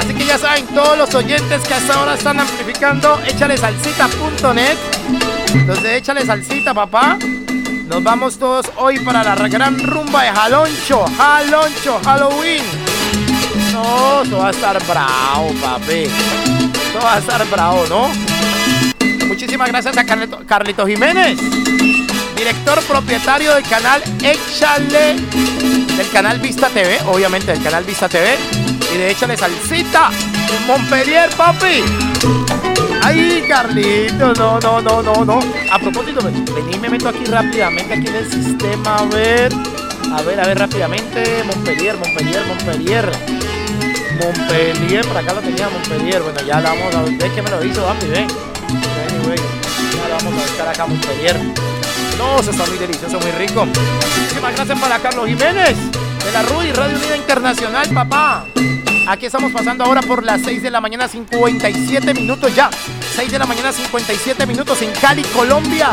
Así 0.00 0.14
que 0.14 0.24
ya 0.24 0.38
saben, 0.38 0.66
todos 0.68 0.96
los 0.96 1.14
oyentes 1.14 1.62
que 1.66 1.74
hasta 1.74 1.94
ahora 1.94 2.14
están 2.14 2.38
amplificando, 2.38 3.20
échale 3.26 3.56
salsita.net. 3.56 4.76
Entonces 5.54 5.92
échale 5.92 6.24
salsita, 6.24 6.72
papá. 6.72 7.18
Nos 7.88 8.02
vamos 8.02 8.38
todos 8.38 8.66
hoy 8.76 8.98
para 9.00 9.22
la 9.22 9.48
gran 9.48 9.78
rumba 9.78 10.22
de 10.22 10.30
jaloncho, 10.30 11.04
jaloncho, 11.16 12.00
Halloween. 12.04 12.62
No, 13.72 14.22
eso 14.22 14.38
va 14.38 14.48
a 14.48 14.50
estar 14.50 14.86
bravo, 14.86 15.52
papi. 15.62 16.04
Eso 16.04 17.00
va 17.02 17.14
a 17.14 17.18
estar 17.18 17.46
bravo, 17.48 17.84
¿no? 17.88 18.08
Muchísimas 19.26 19.68
gracias 19.68 19.96
a 19.96 20.04
Carlito, 20.04 20.40
Carlito 20.46 20.86
Jiménez, 20.86 21.38
director 22.36 22.80
propietario 22.82 23.54
del 23.54 23.64
canal 23.64 24.02
Échale, 24.22 25.14
del 25.96 26.08
canal 26.12 26.38
Vista 26.40 26.68
TV, 26.68 26.98
obviamente 27.06 27.52
del 27.52 27.62
canal 27.62 27.84
Vista 27.84 28.08
TV, 28.08 28.36
y 28.94 28.98
de 28.98 29.10
Échale 29.10 29.36
Salsita, 29.36 30.10
Montpellier, 30.66 31.30
papi. 31.30 31.82
Ay, 33.02 33.44
Carlito, 33.48 34.32
no, 34.34 34.58
no, 34.60 34.80
no, 34.80 35.02
no, 35.02 35.24
no. 35.24 35.38
A 35.72 35.78
propósito, 35.78 36.20
ven- 36.22 36.44
vení, 36.44 36.78
me 36.78 36.88
meto 36.88 37.08
aquí 37.08 37.24
rápidamente, 37.24 37.94
aquí 37.94 38.06
en 38.08 38.14
el 38.16 38.30
sistema, 38.30 38.96
a 38.96 39.04
ver. 39.04 39.52
A 40.12 40.22
ver, 40.22 40.40
a 40.40 40.46
ver, 40.46 40.58
rápidamente. 40.58 41.42
Montpellier, 41.44 41.96
Montpellier, 41.96 42.44
Montpellier. 42.46 43.10
Montpellier, 44.20 45.06
por 45.06 45.16
acá 45.16 45.34
lo 45.34 45.40
tenía 45.40 45.68
Montpellier. 45.68 46.22
Bueno, 46.22 46.40
ya 46.46 46.60
lo 46.60 46.68
vamos 46.68 46.94
a 46.94 47.02
ver. 47.02 47.12
¿Ves 47.18 47.32
que 47.32 47.42
me 47.42 47.50
lo 47.50 47.64
hizo, 47.64 47.84
papi? 47.84 48.06
Ven. 48.06 48.26
Güey. 49.24 49.36
Ya 49.38 50.16
vamos 50.16 50.32
a 50.34 50.46
buscar 50.46 50.68
acá, 50.68 50.86
Montpellier. 50.86 51.36
No, 52.18 52.40
eso 52.40 52.50
está 52.50 52.66
muy 52.66 52.78
delicioso, 52.78 53.18
muy 53.20 53.30
rico. 53.32 53.66
Muchísimas 53.66 54.54
gracias 54.54 54.78
para 54.80 54.98
Carlos 54.98 55.26
Jiménez 55.26 55.76
de 56.24 56.32
la 56.32 56.42
RUI, 56.42 56.72
Radio 56.72 56.96
Unida 56.96 57.16
Internacional, 57.16 57.88
papá. 57.90 58.44
Aquí 59.06 59.26
estamos 59.26 59.52
pasando 59.52 59.84
ahora 59.84 60.02
por 60.02 60.24
las 60.24 60.42
6 60.42 60.62
de 60.62 60.70
la 60.70 60.80
mañana, 60.80 61.06
57 61.06 62.14
minutos 62.14 62.54
ya. 62.54 62.70
6 63.14 63.30
de 63.30 63.38
la 63.38 63.46
mañana, 63.46 63.72
57 63.72 64.46
minutos 64.46 64.82
en 64.82 64.90
Cali, 64.92 65.22
Colombia. 65.22 65.90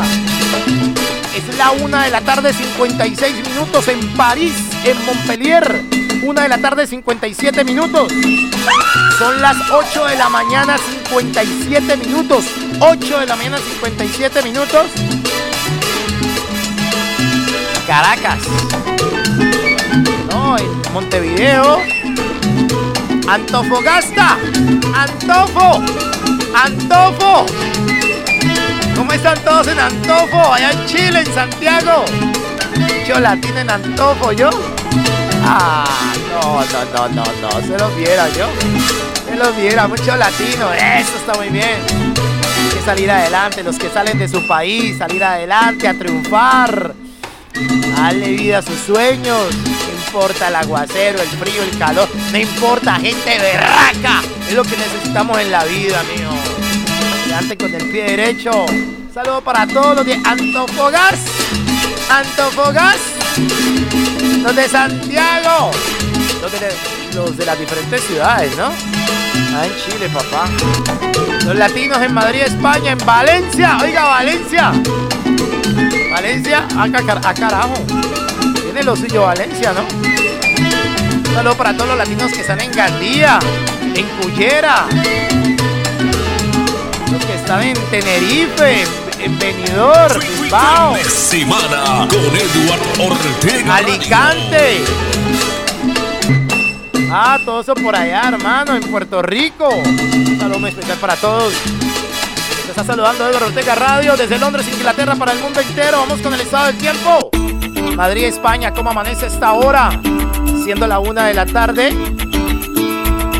Es 1.35 1.57
la 1.57 1.71
1 1.71 1.97
de 1.99 2.09
la 2.09 2.21
tarde, 2.21 2.53
56 2.53 3.47
minutos 3.49 3.87
en 3.87 3.99
París, 4.15 4.53
en 4.83 5.05
Montpellier. 5.05 5.83
1 6.23 6.41
de 6.41 6.49
la 6.49 6.57
tarde, 6.57 6.87
57 6.87 7.63
minutos. 7.63 8.11
Son 9.19 9.41
las 9.41 9.57
8 9.71 10.05
de 10.05 10.15
la 10.15 10.29
mañana, 10.29 10.77
57 10.77 11.97
minutos. 11.97 12.45
8 12.79 13.19
de 13.19 13.25
la 13.27 13.35
mañana, 13.35 13.57
57 13.57 14.41
minutos. 14.41 14.87
Caracas. 17.93 18.39
No, 20.31 20.57
en 20.57 20.93
Montevideo. 20.93 21.77
Antofagasta. 23.27 24.39
Antofo. 24.95 25.83
Antofo. 26.55 27.45
¿Cómo 28.95 29.13
están 29.13 29.37
todos 29.43 29.67
en 29.67 29.79
Antofo? 29.79 30.53
Allá 30.53 30.71
en 30.71 30.85
Chile, 30.87 31.19
en 31.19 31.33
Santiago. 31.35 32.03
Yo 33.07 33.19
latino 33.19 33.59
en 33.59 33.69
Antofo, 33.69 34.31
yo. 34.31 34.49
Ah, 35.45 35.85
no, 36.31 36.61
no, 36.61 36.85
no, 36.93 37.09
no, 37.09 37.23
no. 37.41 37.61
Se 37.61 37.77
los 37.77 37.95
viera 37.95 38.27
yo. 38.29 38.47
Se 39.29 39.35
los 39.35 39.55
viera, 39.55 39.87
mucho 39.87 40.15
latino. 40.15 40.73
Eso 40.73 41.15
está 41.17 41.35
muy 41.37 41.49
bien. 41.49 41.77
Que 42.73 42.81
salir 42.83 43.11
adelante. 43.11 43.61
Los 43.61 43.77
que 43.77 43.89
salen 43.89 44.17
de 44.17 44.27
su 44.27 44.47
país, 44.47 44.97
salir 44.97 45.23
adelante, 45.23 45.87
a 45.87 45.93
triunfar. 45.93 47.02
Darle 47.95 48.29
vida 48.31 48.59
a 48.59 48.61
sus 48.61 48.79
sueños. 48.79 49.55
No 49.55 50.05
importa 50.05 50.47
el 50.49 50.55
aguacero, 50.55 51.21
el 51.21 51.29
frío, 51.29 51.63
el 51.63 51.77
calor. 51.77 52.07
No 52.31 52.37
importa, 52.37 52.95
gente 52.95 53.37
berraca. 53.39 54.21
Es 54.47 54.53
lo 54.53 54.63
que 54.63 54.77
necesitamos 54.77 55.39
en 55.39 55.51
la 55.51 55.63
vida, 55.65 55.99
amigo. 55.99 56.31
Adelante 57.23 57.57
con 57.57 57.73
el 57.73 57.89
pie 57.89 58.03
derecho. 58.03 58.65
Saludo 59.13 59.41
para 59.41 59.67
todos 59.67 59.97
los 59.97 60.05
de 60.05 60.19
Antofagasta. 60.23 61.31
Antofagasta. 62.09 63.25
Los 64.41 64.55
de 64.55 64.67
Santiago. 64.67 65.71
Los 67.13 67.37
de 67.37 67.45
las 67.45 67.59
diferentes 67.59 68.01
ciudades, 68.03 68.55
¿no? 68.57 68.71
Ah, 69.55 69.65
en 69.65 69.75
Chile, 69.77 70.09
papá. 70.09 70.49
Los 71.45 71.55
latinos 71.55 72.01
en 72.01 72.13
Madrid, 72.13 72.41
España, 72.41 72.91
en 72.93 73.05
Valencia. 73.05 73.77
Oiga, 73.81 74.03
Valencia. 74.05 74.73
Valencia, 76.13 76.67
acá, 76.77 77.01
car- 77.05 77.21
a 77.25 77.33
carajo. 77.33 77.73
Tiene 78.61 78.83
lo 78.83 78.95
suyo 78.95 79.23
Valencia, 79.23 79.73
¿no? 79.73 79.81
Un 79.81 81.25
saludo 81.35 81.55
para 81.57 81.73
todos 81.75 81.87
los 81.89 81.97
latinos 81.97 82.31
que 82.31 82.41
están 82.41 82.61
en 82.61 82.71
Gandía, 82.71 83.39
en 83.95 84.05
Cullera, 84.21 84.85
los 87.11 87.25
que 87.25 87.33
están 87.33 87.63
en 87.63 87.73
Tenerife, 87.89 88.83
en, 88.83 88.87
en 89.21 89.39
Benidorm, 89.39 90.19
Bilbao, 90.41 90.95
Semana 91.09 92.07
con 92.07 92.19
Eduardo 92.19 93.15
Ortega. 93.15 93.75
Alicante. 93.77 94.83
Ah, 97.11 97.39
todo 97.43 97.61
eso 97.61 97.73
por 97.75 97.95
allá, 97.95 98.23
hermano, 98.27 98.75
en 98.75 98.83
Puerto 98.83 99.21
Rico. 99.23 99.67
Un 99.69 100.37
saludo 100.39 100.67
especial 100.67 100.97
para 100.99 101.15
todos. 101.15 101.53
Está 102.73 102.85
saludando 102.85 103.27
Eduardo 103.27 103.45
Ortega 103.49 103.75
Radio 103.75 104.17
desde 104.17 104.39
Londres, 104.39 104.67
Inglaterra, 104.67 105.15
para 105.15 105.33
el 105.33 105.39
mundo 105.39 105.59
entero. 105.59 105.99
Vamos 105.99 106.21
con 106.21 106.33
el 106.33 106.41
estado 106.41 106.65
del 106.65 106.77
tiempo. 106.79 107.29
Madrid, 107.95 108.23
España, 108.23 108.73
¿cómo 108.73 108.89
amanece 108.89 109.27
esta 109.27 109.53
hora? 109.53 109.91
Siendo 110.63 110.87
la 110.87 110.97
una 110.97 111.27
de 111.27 111.35
la 111.35 111.45
tarde. 111.45 111.95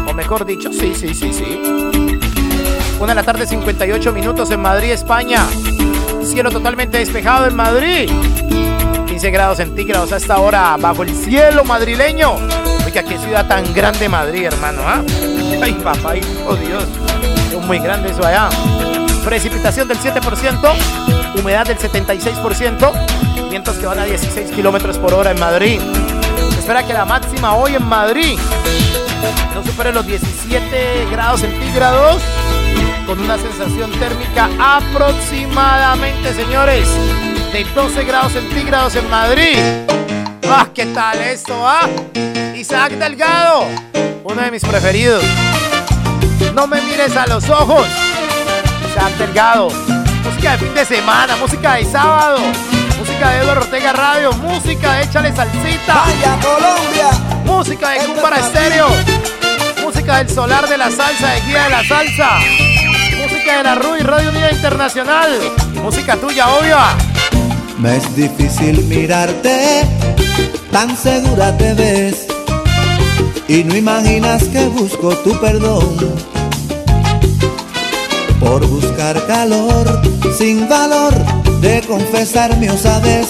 O 0.08 0.14
mejor 0.14 0.46
dicho, 0.46 0.72
sí, 0.72 0.94
sí, 0.94 1.16
sí, 1.16 1.34
sí. 1.34 1.60
Una 3.00 3.08
de 3.08 3.16
la 3.16 3.24
tarde, 3.24 3.48
58 3.48 4.14
minutos 4.14 4.52
en 4.52 4.62
Madrid, 4.62 4.92
España. 4.92 5.48
cielo 6.24 6.52
totalmente 6.52 7.00
despejado 7.00 7.48
en 7.48 7.56
Madrid. 7.56 8.12
15 9.08 9.32
grados 9.32 9.58
centígrados 9.58 10.12
a 10.14 10.18
esta 10.18 10.38
hora 10.38 10.78
bajo 10.80 11.02
el 11.02 11.10
cielo 11.10 11.64
madrileño. 11.64 12.36
Oiga, 12.86 13.02
qué 13.02 13.18
ciudad 13.18 13.48
tan 13.48 13.74
grande 13.74 14.08
Madrid, 14.08 14.46
hermano, 14.46 14.84
¿ah? 14.86 15.02
Ay, 15.60 15.74
papá, 15.84 16.14
oh 16.48 16.56
Dios. 16.56 16.86
Es 17.52 17.66
muy 17.66 17.80
grande 17.80 18.12
eso 18.12 18.24
allá. 18.24 18.50
Precipitación 19.24 19.88
del 19.88 19.98
7%, 20.00 21.40
humedad 21.40 21.66
del 21.66 21.78
76%, 21.78 23.50
vientos 23.50 23.78
que 23.78 23.86
van 23.86 24.00
a 24.00 24.06
16 24.06 24.52
kilómetros 24.52 24.98
por 24.98 25.14
hora 25.14 25.32
en 25.32 25.40
Madrid. 25.40 25.80
Espera 26.58 26.86
que 26.86 26.94
la 26.94 27.06
máxima 27.06 27.56
hoy 27.56 27.76
en 27.76 27.84
Madrid 27.84 28.38
no 29.56 29.64
supere 29.64 29.94
los 29.94 30.06
17 30.06 31.08
grados 31.12 31.42
centígrados 31.42 32.22
con 33.06 33.20
una 33.20 33.38
sensación 33.38 33.92
térmica 33.92 34.50
aproximadamente, 34.60 36.34
señores, 36.34 36.88
de 37.52 37.64
12 37.64 38.04
grados 38.04 38.34
centígrados 38.34 38.96
en 38.96 39.10
Madrid. 39.10 39.58
¡Ah, 40.48 40.68
qué 40.74 40.86
tal 40.88 41.20
esto, 41.22 41.56
ah! 41.68 41.88
Isaac 42.56 42.94
Delgado, 42.94 43.68
uno 44.24 44.42
de 44.42 44.52
mis 44.52 44.64
preferidos. 44.64 45.24
No 46.54 46.68
me 46.68 46.82
mires 46.82 47.16
a 47.16 47.26
los 47.28 47.50
ojos. 47.50 47.88
Isaac 48.94 49.18
Delgado. 49.18 49.70
Música 50.24 50.52
de 50.52 50.58
fin 50.60 50.74
de 50.76 50.86
semana, 50.86 51.36
música 51.38 51.76
de 51.76 51.86
sábado, 51.86 52.38
música 53.00 53.30
de 53.30 53.40
Eduardo 53.40 53.62
Ortega 53.62 53.92
Radio, 53.92 54.32
música 54.34 54.94
de 54.94 55.04
Échale 55.04 55.36
Salsita. 55.36 55.96
¡Vaya 56.06 56.38
Colombia! 56.40 57.10
Música 57.44 57.90
de 57.90 58.06
Cúmbara 58.06 58.38
Estéreo. 58.38 58.88
Música 59.84 60.18
del 60.18 60.30
Solar 60.30 60.70
de 60.70 60.78
la 60.78 60.92
Salsa, 60.92 61.30
de 61.30 61.42
Guía 61.42 61.64
de 61.64 61.70
la 61.72 61.84
Salsa. 61.84 62.40
Música 63.22 63.58
de 63.58 63.64
la 63.64 63.76
RUI, 63.76 64.02
Radio 64.02 64.30
Unida 64.30 64.52
Internacional. 64.52 65.40
Música 65.82 66.16
tuya, 66.16 66.50
obvio. 66.50 66.78
Me 67.80 67.98
es 67.98 68.16
difícil 68.16 68.84
mirarte, 68.84 69.88
tan 70.72 70.96
segura 70.96 71.58
te 71.58 71.74
ves. 71.74 72.28
Y 73.48 73.64
no 73.64 73.76
imaginas 73.76 74.44
que 74.46 74.68
busco 74.68 75.16
tu 75.18 75.40
perdón. 75.40 76.33
Por 78.44 78.68
buscar 78.68 79.26
calor, 79.26 80.02
sin 80.38 80.68
valor 80.68 81.14
de 81.62 81.82
confesar 81.88 82.58
mi 82.58 82.68
osadez. 82.68 83.30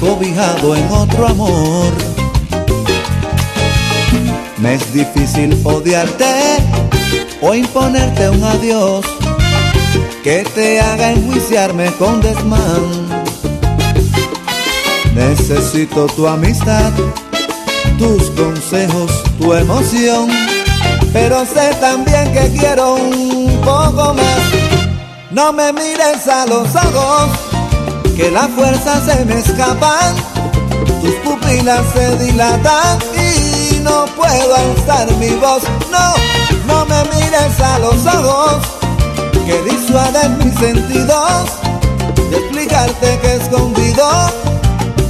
Cobijado 0.00 0.76
en 0.76 0.88
otro 0.90 1.26
amor. 1.26 1.92
Me 4.58 4.74
es 4.74 4.92
difícil 4.92 5.60
odiarte 5.64 6.58
o 7.40 7.52
imponerte 7.52 8.28
un 8.28 8.44
adiós 8.44 9.04
que 10.22 10.44
te 10.54 10.80
haga 10.80 11.10
enjuiciarme 11.10 11.90
con 11.98 12.20
desmán. 12.20 13.22
Necesito 15.16 16.06
tu 16.06 16.28
amistad, 16.28 16.92
tus 17.98 18.30
consejos, 18.30 19.10
tu 19.40 19.52
emoción, 19.52 20.30
pero 21.12 21.44
sé 21.44 21.74
también 21.80 22.32
que 22.32 22.50
quiero 22.58 22.94
un 22.94 23.60
poco 23.64 24.14
más. 24.14 24.42
No 25.30 25.52
me 25.52 25.72
mires 25.72 26.26
a 26.28 26.46
los 26.46 26.68
ojos, 26.74 27.30
que 28.16 28.30
la 28.30 28.48
fuerza 28.48 29.00
se 29.04 29.24
me 29.24 29.38
escapan, 29.38 30.14
tus 31.00 31.14
pupilas 31.24 31.82
se 31.94 32.16
dilatan 32.18 32.98
y 33.16 33.78
no 33.80 34.04
puedo 34.16 34.54
alzar 34.54 35.10
mi 35.16 35.30
voz. 35.36 35.62
No, 35.90 36.14
no 36.66 36.86
me 36.86 37.02
mires 37.04 37.60
a 37.60 37.78
los 37.78 38.06
ojos 38.06 38.62
que 39.46 39.62
disuaden 39.62 40.38
mis 40.38 40.54
sentidos 40.58 41.48
de 42.30 42.36
explicarte 42.36 43.18
que 43.20 43.34
escondido 43.36 44.06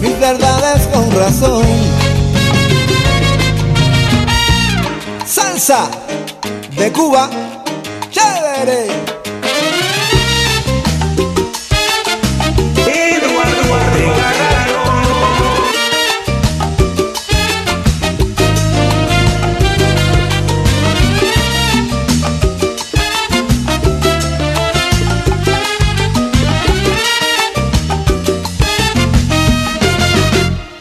mis 0.01 0.19
verdades 0.19 0.87
con 0.93 1.11
razón. 1.13 2.02
Salsa 5.63 5.89
de 6.77 6.91
Cuba, 6.91 7.31
chévere. 8.11 8.89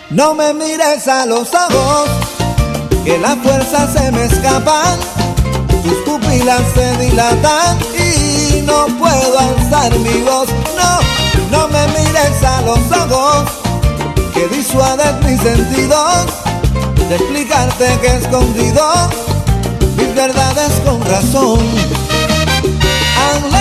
No 0.09 0.33
me 0.33 0.53
mires 0.55 1.07
a 1.07 1.25
los 1.27 1.53
ojos, 1.53 2.09
que 3.03 3.17
la 3.17 3.35
fuerza 3.37 3.87
se 3.91 4.11
me 4.11 4.25
escapan, 4.25 4.99
tus 5.83 5.93
pupilas 6.05 6.61
se 6.75 6.97
dilatan 6.97 7.77
y 7.97 8.61
no 8.61 8.85
puedo 8.99 9.39
alzar 9.39 9.97
mi 9.99 10.21
voz. 10.21 10.47
No, 10.77 10.99
no 11.51 11.67
me 11.67 11.87
mires 11.87 12.43
a 12.43 12.61
los 12.61 12.79
ojos, 12.91 13.49
que 14.33 14.47
disuades 14.55 15.13
mis 15.23 15.41
sentidos 15.41 16.25
de 17.09 17.15
explicarte 17.15 17.97
que 18.01 18.17
escondido 18.17 19.09
mis 19.97 20.15
verdades 20.15 20.71
con 20.85 21.01
razón. 21.05 21.59
¡Ay, 23.17 23.51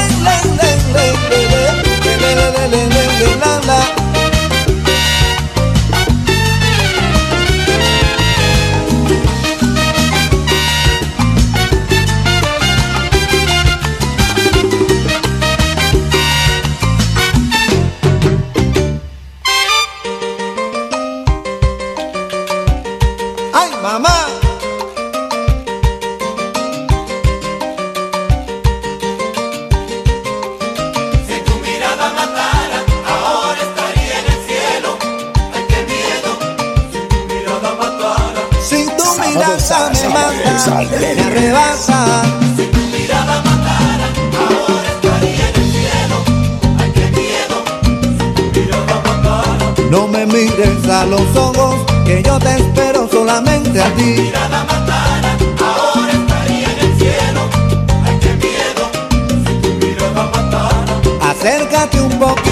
arrebata. 40.89 42.23
Si 42.57 42.67
tu 42.67 42.81
mirada 42.81 43.43
matara, 43.43 44.07
ahora 44.39 44.89
estaría 44.95 45.49
en 45.49 45.55
el 45.57 45.73
cielo. 45.73 46.17
Ay, 46.79 46.91
qué 46.95 47.07
miedo. 47.11 47.57
Si 48.19 48.27
tu 48.33 48.61
mirada 48.61 48.97
matara. 49.05 49.91
No 49.91 50.09
me 50.09 50.27
mires 50.27 50.89
a 50.89 51.05
los 51.05 51.37
ojos, 51.37 51.77
que 52.07 52.23
yo 52.23 52.39
te 52.39 52.57
espero 52.57 53.09
solamente 53.11 53.83
a 53.83 53.95
ti. 53.95 54.03
Mirada 54.03 54.65
matara, 54.65 55.37
ahora 55.61 56.13
estaría 56.13 56.69
en 56.73 56.79
el 56.79 56.99
cielo. 56.99 57.41
Ay, 58.05 58.19
qué 58.23 58.33
miedo. 58.47 58.83
Si 59.47 59.53
tu 59.61 59.87
mirada 59.87 60.25
matara. 60.35 61.31
Acércate 61.31 62.01
un 62.01 62.19
poquito, 62.19 62.50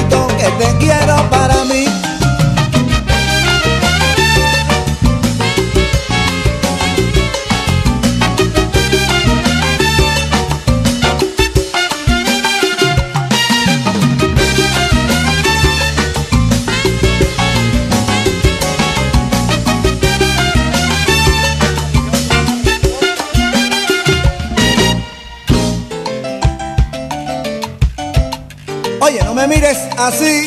así, 30.08 30.37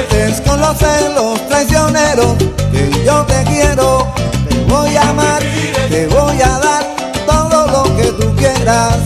mates 0.00 0.40
con 0.42 0.60
los 0.60 0.76
celos 0.76 1.46
traicioneros, 1.48 2.36
que 2.72 3.04
yo 3.04 3.24
te 3.24 3.44
quiero, 3.44 4.06
te 4.48 4.56
voy 4.64 4.96
a 4.96 5.02
amar, 5.02 5.42
te 5.88 6.06
voy 6.06 6.40
a 6.40 6.58
dar 6.58 6.84
todo 7.26 7.66
lo 7.66 7.96
que 7.96 8.04
tú 8.12 8.34
quieras. 8.36 8.98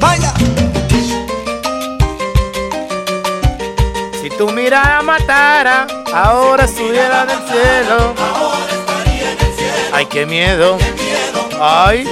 Vaya. 0.00 0.32
Si 4.20 4.30
tu 4.30 4.50
mirada 4.50 5.02
matara, 5.02 5.86
ahora 6.12 6.64
estuviera 6.64 7.22
en 7.22 7.30
el 7.30 7.38
cielo. 7.48 8.14
Ay, 9.92 10.06
qué 10.06 10.26
miedo. 10.26 10.76
Ay. 11.60 12.06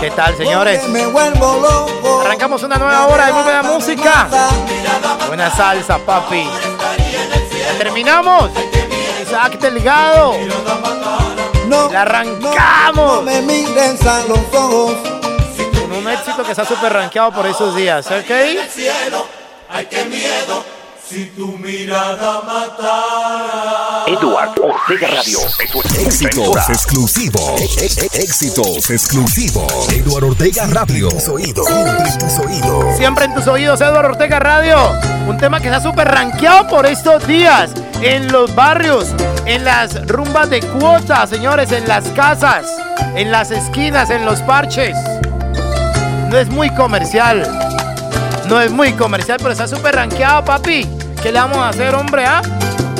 ¿Qué 0.00 0.10
tal, 0.10 0.36
señores? 0.36 0.88
Me 0.88 1.06
vuelvo 1.06 1.58
loco. 1.60 2.22
Arrancamos 2.22 2.62
una 2.62 2.76
nueva 2.76 3.06
hora 3.06 3.26
de 3.26 3.32
buena 3.32 3.62
música. 3.62 4.28
Buena 5.28 5.50
salsa, 5.50 5.98
papi. 5.98 6.48
Terminamos. 7.80 8.50
Isaac 9.22 9.58
Delgado. 9.58 10.34
No, 11.66 11.90
La 11.90 12.02
arrancamos. 12.02 13.14
no 13.16 13.22
me 13.22 13.40
mires 13.40 14.04
a 14.04 14.18
los 14.28 14.38
ojos. 14.52 14.96
Con 15.80 15.92
un 15.92 16.06
éxito 16.10 16.44
que 16.44 16.50
está 16.50 16.66
súper 16.66 16.92
rankeado 16.92 17.32
por 17.32 17.46
esos 17.46 17.74
días, 17.74 18.06
¿ok? 18.10 18.30
Si 21.10 21.24
tu 21.36 21.48
mirada 21.58 22.40
matara. 22.46 24.04
Edward 24.06 24.50
Ortega 24.60 25.08
Radio. 25.08 25.38
Éxitos 26.06 26.68
exclusivos. 26.68 27.60
E- 27.60 27.86
e- 27.86 28.22
Éxitos 28.22 28.88
exclusivos. 28.90 29.88
Eduardo 29.92 30.28
Ortega 30.28 30.66
Radio. 30.68 31.08
Tus 31.08 31.26
oídos. 31.28 31.66
Siempre 31.66 32.06
en 32.12 32.18
tus 32.20 32.38
oídos. 32.38 32.96
Siempre 32.96 33.24
en 33.24 33.34
tus 33.34 33.46
oídos, 33.48 33.80
Eduardo 33.80 34.10
Ortega 34.10 34.38
Radio. 34.38 34.76
Un 35.26 35.36
tema 35.36 35.58
que 35.60 35.66
está 35.66 35.80
súper 35.82 36.06
rankeado 36.06 36.68
por 36.68 36.86
estos 36.86 37.26
días. 37.26 37.72
En 38.02 38.30
los 38.30 38.54
barrios, 38.54 39.08
en 39.46 39.64
las 39.64 40.06
rumbas 40.06 40.48
de 40.48 40.60
cuota, 40.60 41.26
señores, 41.26 41.72
en 41.72 41.88
las 41.88 42.04
casas, 42.10 42.66
en 43.16 43.32
las 43.32 43.50
esquinas, 43.50 44.10
en 44.10 44.24
los 44.24 44.40
parches. 44.42 44.96
No 46.28 46.38
es 46.38 46.48
muy 46.48 46.70
comercial. 46.76 47.42
No 48.48 48.60
es 48.60 48.70
muy 48.70 48.92
comercial, 48.92 49.38
pero 49.38 49.50
está 49.52 49.66
súper 49.68 49.96
rankeado, 49.96 50.44
papi. 50.44 50.88
¿Qué 51.22 51.32
le 51.32 51.38
vamos 51.40 51.58
a 51.58 51.68
hacer, 51.68 51.94
hombre? 51.94 52.24
ah? 52.26 52.40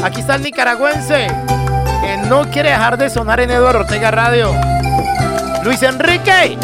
Aquí 0.04 0.20
está 0.20 0.34
el 0.36 0.42
nicaragüense 0.42 1.26
que 2.02 2.16
no 2.28 2.42
quiere 2.50 2.70
dejar 2.70 2.96
de 2.98 3.08
sonar 3.10 3.40
en 3.40 3.50
Eduardo 3.50 3.80
Ortega 3.80 4.10
Radio. 4.10 4.52
Luis 5.64 5.82
Enrique. 5.82 6.58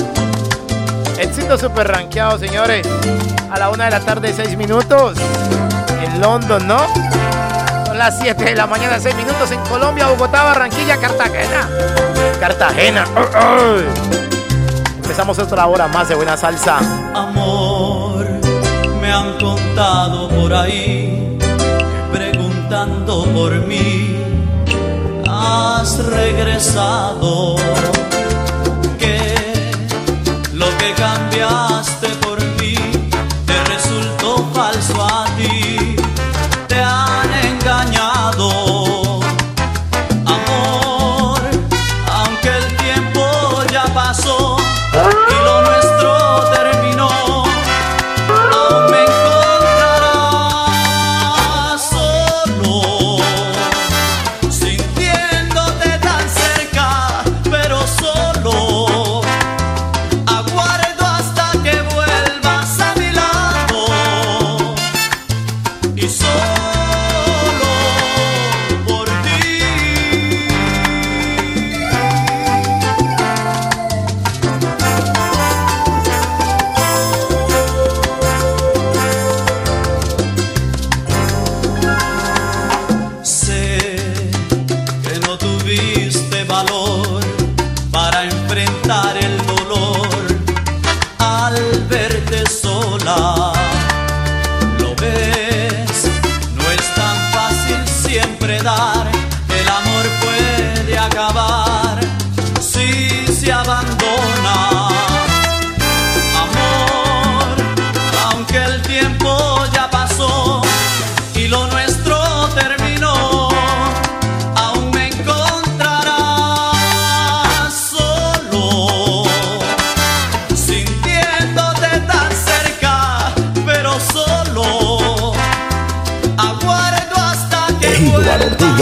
Éxito 1.19 1.57
super 1.59 1.89
rankeado, 1.89 2.39
señores. 2.39 2.87
A 3.51 3.59
la 3.59 3.71
una 3.71 3.85
de 3.87 3.91
la 3.91 4.01
tarde, 4.01 4.33
seis 4.35 4.57
minutos. 4.57 5.17
En 6.03 6.21
London, 6.21 6.67
¿no? 6.67 6.79
Son 7.87 7.97
las 7.99 8.19
7 8.19 8.45
de 8.45 8.55
la 8.55 8.67
mañana, 8.67 8.99
seis 9.01 9.15
minutos 9.17 9.51
en 9.51 9.61
Colombia, 9.61 10.09
Bogotá, 10.09 10.43
Barranquilla, 10.43 10.99
Cartagena. 10.99 11.69
Cartagena. 12.39 13.05
Empezamos 14.97 15.39
otra 15.39 15.67
hora 15.67 15.87
más 15.89 16.09
de 16.09 16.15
buena 16.15 16.37
salsa. 16.37 16.79
Amor, 17.15 18.27
me 19.01 19.11
han 19.13 19.39
contado 19.39 20.29
por 20.29 20.53
ahí, 20.53 21.16
por 23.35 23.67
mí, 23.67 24.17
has 25.29 25.99
regresado. 26.07 27.57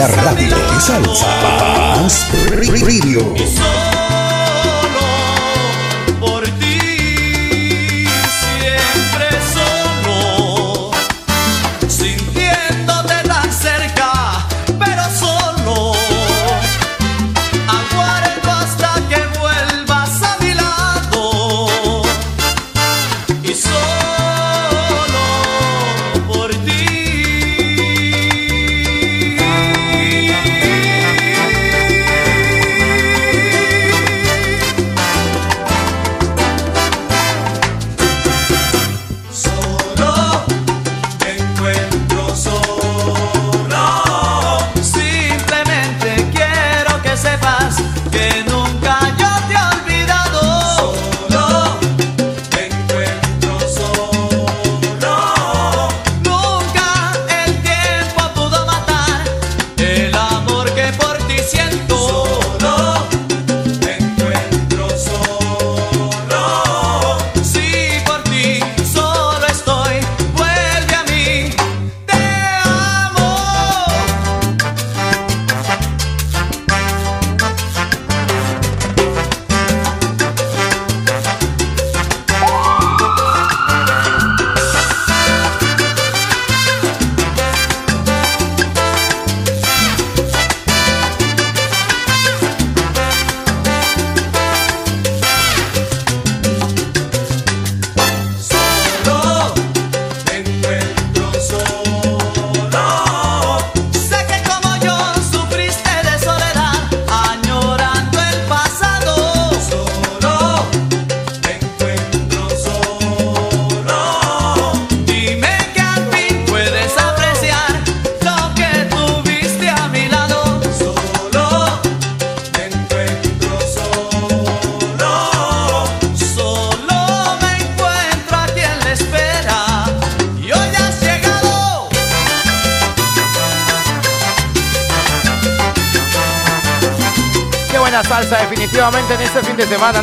Vuelvas 0.07 0.19
Ortega 0.19 0.31
a 0.31 0.35
mi 0.35 0.49
Radio. 0.49 0.57
lado. 0.59 0.81
Salsa. 0.81 1.27
Radio. 2.83 3.84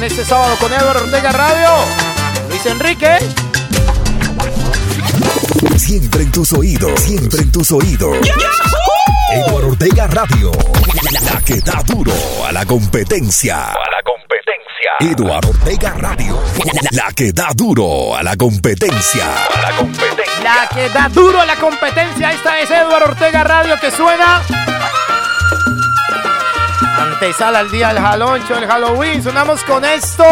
Este 0.03 0.25
sábado 0.25 0.55
con 0.59 0.73
Eduardo 0.73 1.03
Ortega 1.03 1.31
Radio. 1.31 1.69
Luis 2.49 2.65
Enrique. 2.65 3.17
Siempre 5.77 6.23
en 6.23 6.31
tus 6.31 6.53
oídos, 6.53 6.99
siempre 7.01 7.41
en 7.41 7.51
tus 7.51 7.71
oídos. 7.71 8.17
Eduardo 9.33 9.67
Ortega 9.69 10.07
Radio, 10.07 10.51
la 11.23 11.41
que 11.41 11.61
da 11.61 11.83
duro 11.85 12.13
a 12.47 12.51
la 12.51 12.65
competencia. 12.65 13.65
A 13.65 13.91
la 13.91 14.01
competencia. 14.03 15.11
Eduardo 15.13 15.49
Ortega 15.49 15.93
Radio, 15.97 16.41
la 16.91 17.11
que 17.13 17.31
da 17.31 17.49
duro 17.53 18.15
a 18.15 18.23
la 18.23 18.35
competencia. 18.35 19.25
A 19.53 19.61
la 19.61 19.77
competencia. 19.77 20.43
La 20.43 20.67
que 20.67 20.89
da 20.89 21.09
duro 21.09 21.41
a 21.41 21.45
la 21.45 21.55
competencia. 21.57 22.31
Esta 22.31 22.59
es 22.59 22.71
Eduardo 22.71 23.11
Ortega 23.11 23.43
Radio 23.43 23.79
que 23.79 23.91
suena. 23.91 24.41
Antesala 27.01 27.59
al 27.59 27.71
día 27.71 27.87
del 27.87 27.99
jaloncho, 27.99 28.55
el 28.55 28.67
Halloween. 28.67 29.23
Sonamos 29.23 29.63
con 29.63 29.83
esto. 29.83 30.23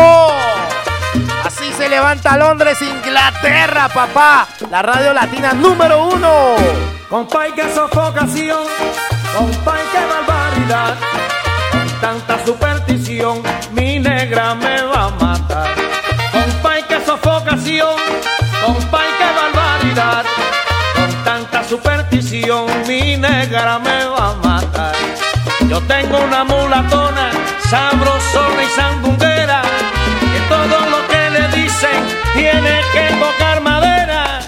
Así 1.43 1.73
se 1.75 1.89
levanta 1.89 2.37
Londres, 2.37 2.79
Inglaterra, 2.83 3.89
papá. 3.89 4.47
La 4.69 4.83
radio 4.83 5.11
latina 5.11 5.53
número 5.53 6.03
uno. 6.05 6.55
Compay, 7.09 7.53
que 7.53 7.73
sofocación, 7.73 8.67
compay, 9.35 9.81
que 9.91 10.05
barbaridad. 10.05 10.95
Con 11.71 11.89
tanta 12.01 12.45
superstición, 12.45 13.41
mi 13.71 13.97
negra 13.97 14.53
me 14.53 14.83
va 14.83 15.05
a 15.05 15.09
matar. 15.09 15.69
Compay, 16.31 16.83
que 16.83 17.03
sofocación, 17.03 17.95
compay, 18.63 19.07
que 19.17 19.25
barbaridad. 19.41 20.23
Con 20.95 21.23
tanta 21.23 21.63
superstición, 21.63 22.67
mi 22.87 23.17
negra 23.17 23.79
me 23.79 23.89
va 23.89 24.03
a 24.03 24.03
matar. 24.03 24.08
Tengo 25.89 26.19
una 26.19 26.43
mulatona, 26.43 27.31
sabrosona 27.67 28.63
y 28.63 28.67
sandunguera, 28.67 29.63
que 30.31 30.39
todo 30.47 30.79
lo 30.93 31.07
que 31.07 31.29
le 31.31 31.47
dicen 31.59 31.99
tiene 32.33 32.79
que 32.93 33.05
tocar 33.15 33.59
madera. 33.61 34.39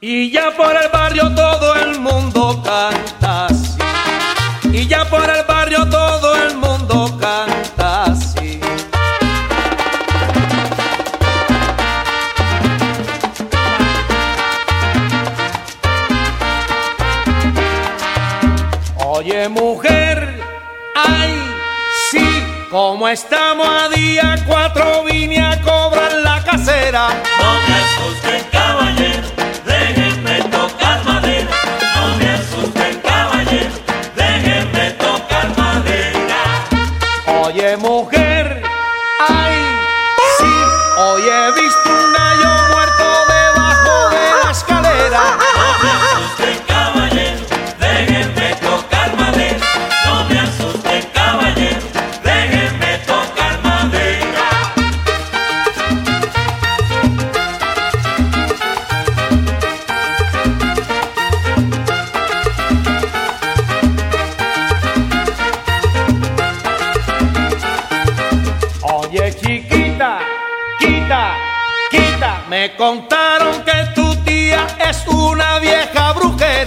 Y 0.00 0.30
ya 0.30 0.50
por 0.56 0.74
el 0.74 0.88
barrio 0.88 1.34
todo 1.34 1.74
el 1.76 2.00
mundo 2.00 2.62
canta 2.64 3.51
Como 23.02 23.10
estamos 23.10 23.66
a 23.66 23.88
día 23.88 24.36
4 24.46 24.81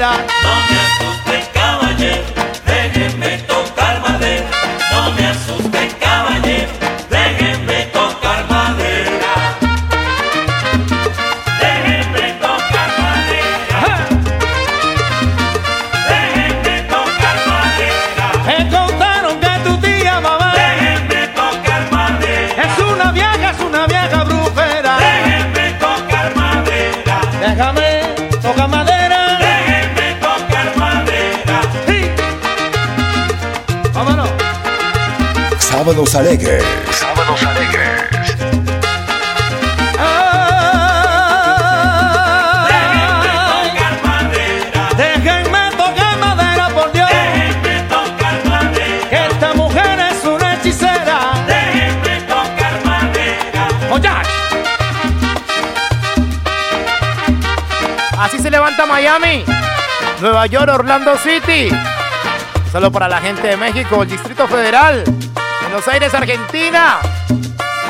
brujera. 0.05 0.44
Sábados 35.85 36.15
alegres. 36.15 36.63
Sábados 36.89 37.43
alegres. 37.43 38.35
Tocar 43.53 44.03
madera. 44.03 44.89
Déjenme 44.97 45.69
tocar 45.77 46.17
madera, 46.17 46.69
por 46.69 46.91
Dios. 46.91 47.07
Déjenme 47.07 47.83
tocar 47.83 48.45
madera. 48.45 49.09
Que 49.11 49.25
esta 49.27 49.53
mujer 49.53 49.99
es 49.99 50.25
una 50.25 50.55
hechicera. 50.55 51.19
Déjenme 51.45 52.21
tocar 52.21 52.83
madera. 52.83 53.67
Oye, 53.91 54.09
Así 58.17 58.39
se 58.39 58.49
levanta 58.49 58.87
Miami, 58.87 59.45
Nueva 60.19 60.47
York, 60.47 60.67
Orlando 60.73 61.15
City. 61.19 61.69
Solo 62.71 62.91
para 62.91 63.07
la 63.07 63.21
gente 63.21 63.47
de 63.47 63.55
México, 63.55 64.01
el 64.01 64.09
Distrito 64.09 64.47
Federal, 64.47 65.03
Buenos 65.75 65.93
Aires, 65.93 66.13
Argentina, 66.13 66.99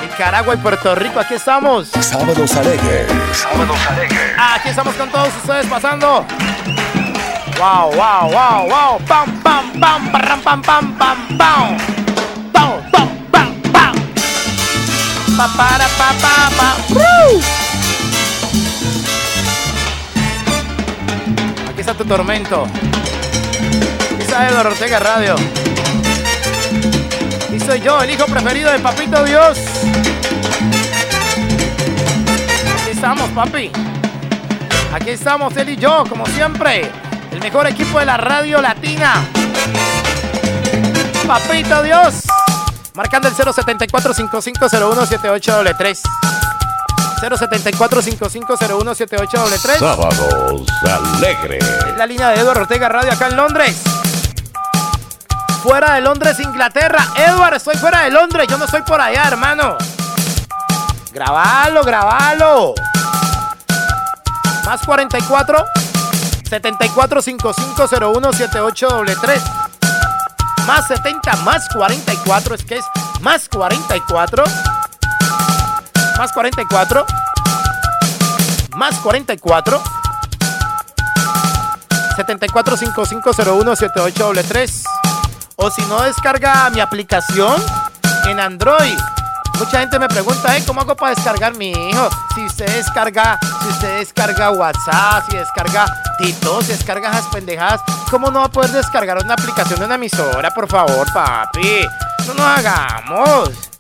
Nicaragua 0.02 0.56
y 0.56 0.58
Puerto 0.58 0.96
Rico. 0.96 1.20
Aquí 1.20 1.36
estamos. 1.36 1.90
Sábados 1.90 2.56
alegres. 2.56 3.08
Sábados 3.32 3.78
alegres. 3.88 4.34
Aquí 4.40 4.70
estamos 4.70 4.96
con 4.96 5.08
todos 5.12 5.28
ustedes 5.28 5.68
pasando. 5.68 6.26
Wow, 7.60 7.92
wow, 7.94 8.32
wow, 8.32 8.68
wow. 8.68 9.00
Pam, 9.06 9.40
pam, 9.44 9.80
pam, 9.80 10.12
pam, 10.12 10.42
pam, 10.42 10.62
pam, 10.64 10.94
pam, 10.96 11.38
pam. 11.38 11.78
Pam, 12.52 12.92
pam, 12.92 13.08
pam, 13.32 13.62
pam. 13.72 13.96
Pa, 15.38 15.48
para, 15.56 15.88
pa, 15.90 16.14
pa, 16.20 16.50
pa. 16.58 16.76
¡Woo! 16.90 17.40
Aquí 21.70 21.82
está 21.82 21.94
tu 21.94 22.04
tormento. 22.04 22.64
Aquí 22.64 24.24
está 24.24 24.50
Eduardo 24.50 24.72
Ortega 24.72 24.98
Radio. 24.98 25.36
Soy 27.66 27.82
yo, 27.82 28.00
el 28.02 28.12
hijo 28.12 28.26
preferido 28.26 28.72
de 28.72 28.78
Papito 28.78 29.24
Dios. 29.24 29.58
Aquí 32.82 32.92
estamos, 32.92 33.28
papi. 33.32 33.72
Aquí 34.94 35.10
estamos 35.10 35.58
él 35.58 35.70
y 35.70 35.76
yo, 35.76 36.04
como 36.08 36.28
siempre. 36.28 36.92
El 37.32 37.40
mejor 37.40 37.66
equipo 37.66 37.98
de 38.00 38.06
la 38.06 38.18
radio 38.18 38.62
latina. 38.62 39.26
Papito 41.26 41.82
Dios. 41.82 42.22
Marcando 42.94 43.30
el 43.30 43.34
074-5501-7833. 43.34 46.02
074-5501-7833. 47.22 49.80
Sábados 49.80 50.68
alegres. 51.18 51.66
Es 51.88 51.98
la 51.98 52.06
línea 52.06 52.30
de 52.30 52.42
Eduardo 52.42 52.62
Ortega 52.62 52.90
Radio 52.90 53.12
acá 53.12 53.26
en 53.28 53.38
Londres. 53.38 53.82
Fuera 55.66 55.96
de 55.96 56.02
Londres, 56.02 56.40
Inglaterra. 56.40 57.04
Edward, 57.16 57.56
estoy 57.56 57.76
fuera 57.78 58.02
de 58.02 58.12
Londres. 58.12 58.48
Yo 58.48 58.56
no 58.60 58.66
estoy 58.66 58.84
por 58.84 59.02
allá, 59.02 59.24
hermano. 59.24 59.76
Grabalo, 61.12 61.84
grabalo. 61.84 62.76
Más 64.64 64.82
44 64.86 65.66
74 66.48 67.20
5501 67.20 68.34
7833. 68.34 69.42
Más 70.68 70.86
70 70.86 71.36
más 71.38 71.68
44. 71.74 72.54
Es 72.54 72.64
que 72.64 72.78
es 72.78 72.86
más 73.22 73.50
44. 73.50 74.44
Más 76.20 76.32
44. 76.32 77.06
Más 78.76 78.96
44. 79.00 79.82
74 82.18 82.78
5501 82.78 83.76
7833. 83.76 84.84
O 85.58 85.72
si 85.72 85.82
no, 85.84 86.02
descarga 86.02 86.70
mi 86.70 86.80
aplicación 86.80 87.62
en 88.28 88.40
Android. 88.40 88.98
Mucha 89.58 89.80
gente 89.80 89.98
me 90.00 90.10
pregunta, 90.10 90.58
¿eh? 90.58 90.64
¿cómo 90.68 90.82
hago 90.82 90.96
para 90.96 91.16
descargar 91.16 91.56
mi 91.56 91.72
hijo? 91.72 92.10
Si 92.34 92.46
usted 92.46 92.68
descarga, 92.76 93.40
si 93.62 93.68
usted 93.70 94.00
descarga 94.00 94.52
WhatsApp, 94.52 95.30
si 95.30 95.38
descarga 95.38 95.86
Tito, 96.18 96.62
si 96.62 96.74
descarga 96.74 97.10
esas 97.10 97.28
pendejadas, 97.28 97.82
¿cómo 98.12 98.30
no 98.32 98.40
va 98.40 98.46
a 98.46 98.52
poder 98.52 98.72
descargar 98.72 99.24
una 99.24 99.34
aplicación 99.34 99.80
de 99.80 99.86
una 99.86 99.96
emisora? 99.96 100.54
Por 100.54 100.68
favor, 100.68 101.08
papi. 101.14 101.86
No 102.28 102.34
nos 102.34 102.46
hagamos. 102.46 103.75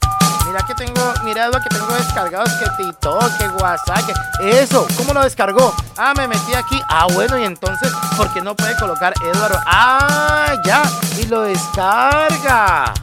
Mira 0.56 0.68
que 0.68 0.86
tengo, 0.86 1.14
mira 1.26 1.48
lo 1.50 1.60
que 1.60 1.68
tengo 1.68 1.94
descargados, 1.96 2.50
que 2.54 2.66
Tito, 2.82 3.20
que 3.38 3.46
WhatsApp, 3.62 4.06
que 4.40 4.62
eso, 4.62 4.88
¿cómo 4.96 5.14
lo 5.14 5.22
descargó? 5.22 5.76
Ah, 5.98 6.14
me 6.16 6.30
metí 6.30 6.54
aquí. 6.54 6.82
Ah, 6.88 7.08
bueno, 7.12 7.38
y 7.38 7.44
entonces, 7.44 7.92
¿por 8.16 8.32
qué 8.34 8.40
no 8.40 8.56
puede 8.56 8.74
colocar 8.78 9.14
Eduardo? 9.22 9.60
Ah, 9.66 10.54
ya, 10.64 10.84
y 11.18 11.26
lo 11.26 11.42
descarga. 11.42 12.94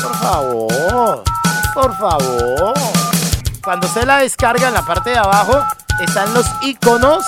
Por 0.00 0.14
favor, 0.20 1.24
por 1.74 1.98
favor. 1.98 2.74
Cuando 3.64 3.88
se 3.88 4.06
la 4.06 4.18
descarga 4.18 4.68
en 4.68 4.74
la 4.74 4.82
parte 4.82 5.10
de 5.10 5.18
abajo, 5.18 5.60
están 5.98 6.32
los 6.34 6.46
iconos 6.60 7.24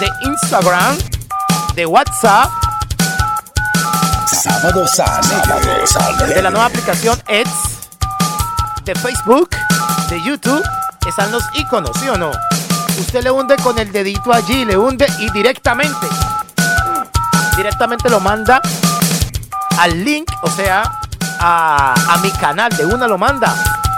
de 0.00 0.08
Instagram, 0.22 0.96
de 1.74 1.84
WhatsApp, 1.84 2.50
Sábados 4.42 4.98
alegres. 4.98 6.34
de 6.34 6.42
la 6.42 6.50
nueva 6.50 6.66
aplicación 6.66 7.22
Eds, 7.28 7.50
de 8.84 8.94
Facebook, 8.94 9.50
de 10.10 10.22
YouTube, 10.22 10.62
están 11.06 11.32
los 11.32 11.42
iconos, 11.54 11.90
¿sí 12.00 12.08
o 12.08 12.16
no? 12.16 12.30
Usted 12.98 13.22
le 13.22 13.30
hunde 13.30 13.56
con 13.56 13.78
el 13.78 13.90
dedito 13.90 14.32
allí, 14.32 14.64
le 14.64 14.76
hunde 14.76 15.06
y 15.18 15.30
directamente, 15.32 16.06
directamente 17.56 18.08
lo 18.10 18.20
manda 18.20 18.60
al 19.78 20.04
link, 20.04 20.30
o 20.42 20.50
sea, 20.50 20.82
a, 21.40 21.94
a 22.08 22.18
mi 22.18 22.30
canal, 22.32 22.70
de 22.76 22.84
una 22.86 23.06
lo 23.08 23.18
manda 23.18 23.54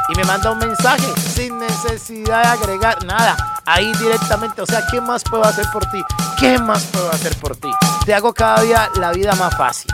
y 0.08 0.14
me 0.16 0.24
manda 0.24 0.50
un 0.52 0.58
mensaje 0.58 1.12
sin 1.34 1.58
necesidad 1.58 2.42
de 2.42 2.48
agregar 2.48 3.04
nada. 3.04 3.36
Ahí 3.64 3.92
directamente, 3.94 4.62
o 4.62 4.66
sea, 4.66 4.86
¿qué 4.90 5.00
más 5.00 5.24
puedo 5.24 5.44
hacer 5.44 5.66
por 5.72 5.84
ti? 5.86 6.02
¿Qué 6.38 6.58
más 6.58 6.84
puedo 6.84 7.10
hacer 7.10 7.36
por 7.36 7.56
ti? 7.56 7.70
Te 8.04 8.14
hago 8.14 8.32
cada 8.32 8.62
día 8.62 8.88
la 8.94 9.10
vida 9.10 9.34
más 9.34 9.56
fácil. 9.56 9.90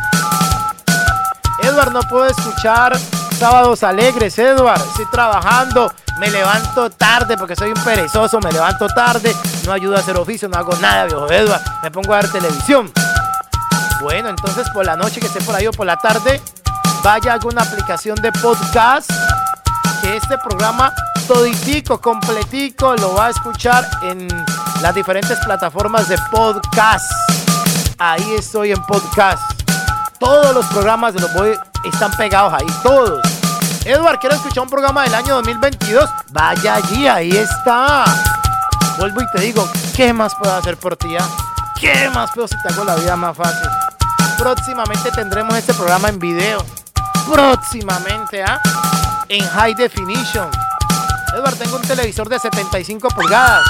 Edward, 1.62 1.92
no 1.92 2.00
puedo 2.02 2.26
escuchar 2.26 2.98
sábados 3.42 3.82
alegres, 3.82 4.38
Edward. 4.38 4.80
Estoy 4.80 5.06
trabajando, 5.06 5.92
me 6.20 6.30
levanto 6.30 6.90
tarde 6.90 7.36
porque 7.36 7.56
soy 7.56 7.70
un 7.72 7.82
perezoso, 7.82 8.38
me 8.38 8.52
levanto 8.52 8.86
tarde, 8.86 9.34
no 9.66 9.72
ayudo 9.72 9.96
a 9.96 9.98
hacer 9.98 10.16
oficio, 10.16 10.48
no 10.48 10.56
hago 10.56 10.76
nada, 10.76 11.06
viejo 11.06 11.28
Edward. 11.28 11.60
Me 11.82 11.90
pongo 11.90 12.14
a 12.14 12.18
ver 12.18 12.30
televisión. 12.30 12.92
Bueno, 14.00 14.28
entonces 14.28 14.70
por 14.70 14.86
la 14.86 14.94
noche 14.94 15.18
que 15.18 15.26
esté 15.26 15.40
por 15.40 15.56
ahí 15.56 15.66
o 15.66 15.72
por 15.72 15.86
la 15.86 15.96
tarde, 15.96 16.40
vaya 17.02 17.32
a 17.32 17.34
alguna 17.34 17.62
aplicación 17.62 18.14
de 18.22 18.30
podcast 18.30 19.10
que 20.02 20.16
este 20.16 20.38
programa 20.38 20.94
toditico, 21.26 22.00
completico, 22.00 22.94
lo 22.94 23.14
va 23.14 23.26
a 23.26 23.30
escuchar 23.30 23.84
en 24.02 24.28
las 24.82 24.94
diferentes 24.94 25.36
plataformas 25.44 26.08
de 26.08 26.16
podcast. 26.30 27.10
Ahí 27.98 28.34
estoy 28.38 28.70
en 28.70 28.80
podcast. 28.84 29.42
Todos 30.20 30.54
los 30.54 30.64
programas 30.66 31.14
de 31.14 31.20
los 31.22 31.34
voy 31.34 31.58
están 31.84 32.12
pegados 32.12 32.52
ahí, 32.52 32.66
todos. 32.84 33.31
Edward, 33.84 34.20
quiero 34.20 34.36
escuchar 34.36 34.62
un 34.62 34.70
programa 34.70 35.02
del 35.02 35.14
año 35.14 35.34
2022. 35.34 36.08
Vaya 36.30 36.76
allí, 36.76 37.08
ahí 37.08 37.36
está. 37.36 38.04
Vuelvo 38.98 39.22
y 39.22 39.26
te 39.32 39.40
digo, 39.40 39.68
¿qué 39.96 40.12
más 40.12 40.34
puedo 40.36 40.54
hacer 40.54 40.76
por 40.76 40.96
ti? 40.96 41.16
ah? 41.18 41.28
¿Qué 41.80 42.08
más 42.10 42.30
puedo 42.32 42.46
si 42.46 42.54
te 42.62 42.72
hago 42.72 42.84
la 42.84 42.94
vida 42.94 43.16
más 43.16 43.36
fácil? 43.36 43.68
Próximamente 44.38 45.10
tendremos 45.10 45.54
este 45.56 45.74
programa 45.74 46.08
en 46.08 46.20
video. 46.20 46.64
Próximamente, 47.28 48.44
¿ah? 48.44 48.60
En 49.28 49.44
high 49.48 49.74
definition. 49.74 50.48
Edward, 51.34 51.56
tengo 51.56 51.76
un 51.76 51.82
televisor 51.82 52.28
de 52.28 52.38
75 52.38 53.08
pulgadas. 53.08 53.64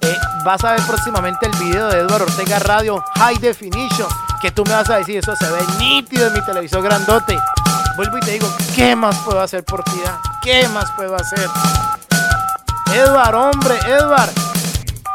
Eh, 0.00 0.16
vas 0.44 0.64
a 0.64 0.72
ver 0.72 0.82
próximamente 0.86 1.46
el 1.46 1.52
video 1.56 1.88
de 1.88 1.98
Edward 1.98 2.22
Ortega 2.22 2.58
Radio 2.60 3.04
High 3.16 3.38
Definition. 3.38 4.08
Que 4.40 4.50
tú 4.50 4.64
me 4.64 4.72
vas 4.72 4.88
a 4.88 4.96
decir, 4.96 5.18
eso 5.18 5.36
se 5.36 5.50
ve 5.50 5.60
nítido 5.78 6.28
en 6.28 6.32
mi 6.32 6.40
televisor 6.40 6.82
grandote. 6.82 7.38
Vuelvo 7.96 8.16
y 8.16 8.20
te 8.20 8.30
digo, 8.32 8.48
¿qué 8.74 8.96
más 8.96 9.16
puedo 9.18 9.40
hacer 9.40 9.64
por 9.64 9.82
ti? 9.84 10.00
ah? 10.06 10.18
¿Qué 10.42 10.66
más 10.68 10.90
puedo 10.92 11.14
hacer? 11.14 11.48
Edward, 12.94 13.34
hombre, 13.34 13.78
Edward. 13.86 14.30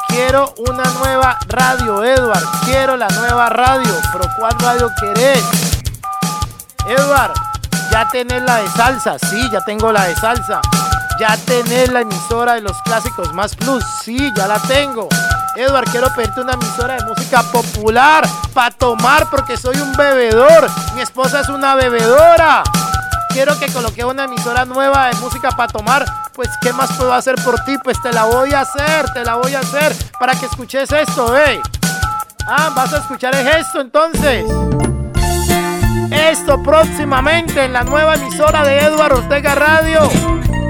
Quiero 0.08 0.54
una 0.68 0.84
nueva 1.00 1.38
radio, 1.48 2.04
Edward. 2.04 2.44
Quiero 2.66 2.96
la 2.96 3.08
nueva 3.08 3.50
radio. 3.50 3.94
Pero 4.12 4.30
¿cuál 4.38 4.54
radio 4.60 4.92
querés? 5.00 5.44
Edward, 6.88 7.34
ya 7.92 8.08
tenés 8.10 8.44
la 8.44 8.58
de 8.58 8.70
salsa. 8.70 9.18
Sí, 9.20 9.50
ya 9.52 9.62
tengo 9.62 9.92
la 9.92 10.06
de 10.06 10.16
salsa. 10.16 10.62
Ya 11.20 11.36
tenés 11.46 11.92
la 11.92 12.02
emisora 12.02 12.54
de 12.54 12.62
los 12.62 12.80
clásicos 12.84 13.34
más 13.34 13.56
plus. 13.56 13.84
Sí, 14.04 14.32
ya 14.36 14.48
la 14.48 14.60
tengo. 14.60 15.10
Edward, 15.58 15.90
quiero 15.90 16.08
pedirte 16.14 16.40
una 16.40 16.54
emisora 16.54 16.98
de 16.98 17.06
música 17.06 17.42
popular 17.52 18.24
para 18.54 18.70
tomar 18.70 19.28
porque 19.32 19.58
soy 19.58 19.76
un 19.78 19.92
bebedor. 19.94 20.70
Mi 20.94 21.02
esposa 21.02 21.40
es 21.40 21.50
una 21.50 21.74
bebedora. 21.74 22.64
Quiero 23.30 23.58
que 23.58 23.66
coloque 23.74 24.06
una 24.06 24.26
emisora 24.26 24.66
nueva 24.66 25.08
de 25.08 25.16
música 25.16 25.50
para 25.50 25.68
tomar. 25.68 26.06
Pues, 26.34 26.48
¿qué 26.62 26.72
más 26.74 26.94
puedo 26.94 27.12
hacer 27.12 27.34
por 27.44 27.60
ti? 27.62 27.76
Pues 27.84 28.00
te 28.04 28.14
la 28.14 28.26
voy 28.26 28.54
a 28.54 28.62
hacer, 28.62 29.10
te 29.16 29.26
la 29.26 29.38
voy 29.38 29.56
a 29.56 29.62
hacer 29.62 29.96
para 30.20 30.34
que 30.34 30.46
escuches 30.46 30.92
esto, 30.92 31.36
¿eh? 31.36 31.60
Ah, 32.48 32.72
vas 32.76 32.94
a 32.94 32.98
escuchar 33.00 33.34
esto 33.34 33.82
entonces. 33.82 34.46
Esto 36.12 36.62
próximamente 36.62 37.64
en 37.64 37.74
la 37.74 37.84
nueva 37.84 38.14
emisora 38.14 38.64
de 38.64 38.78
Edward 38.80 39.14
Ortega 39.14 39.56
Radio. 39.56 40.08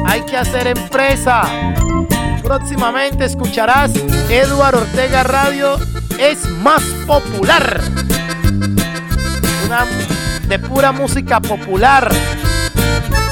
Hay 0.05 0.21
que 0.21 0.37
hacer 0.37 0.67
empresa. 0.67 1.43
Próximamente 2.47 3.25
escucharás 3.25 3.91
Edward 4.29 4.75
Ortega 4.75 5.21
Radio 5.23 5.77
es 6.17 6.47
más 6.47 6.81
popular. 7.05 7.81
Una 9.65 9.85
de 10.47 10.57
pura 10.57 10.93
música 10.93 11.41
popular. 11.41 12.09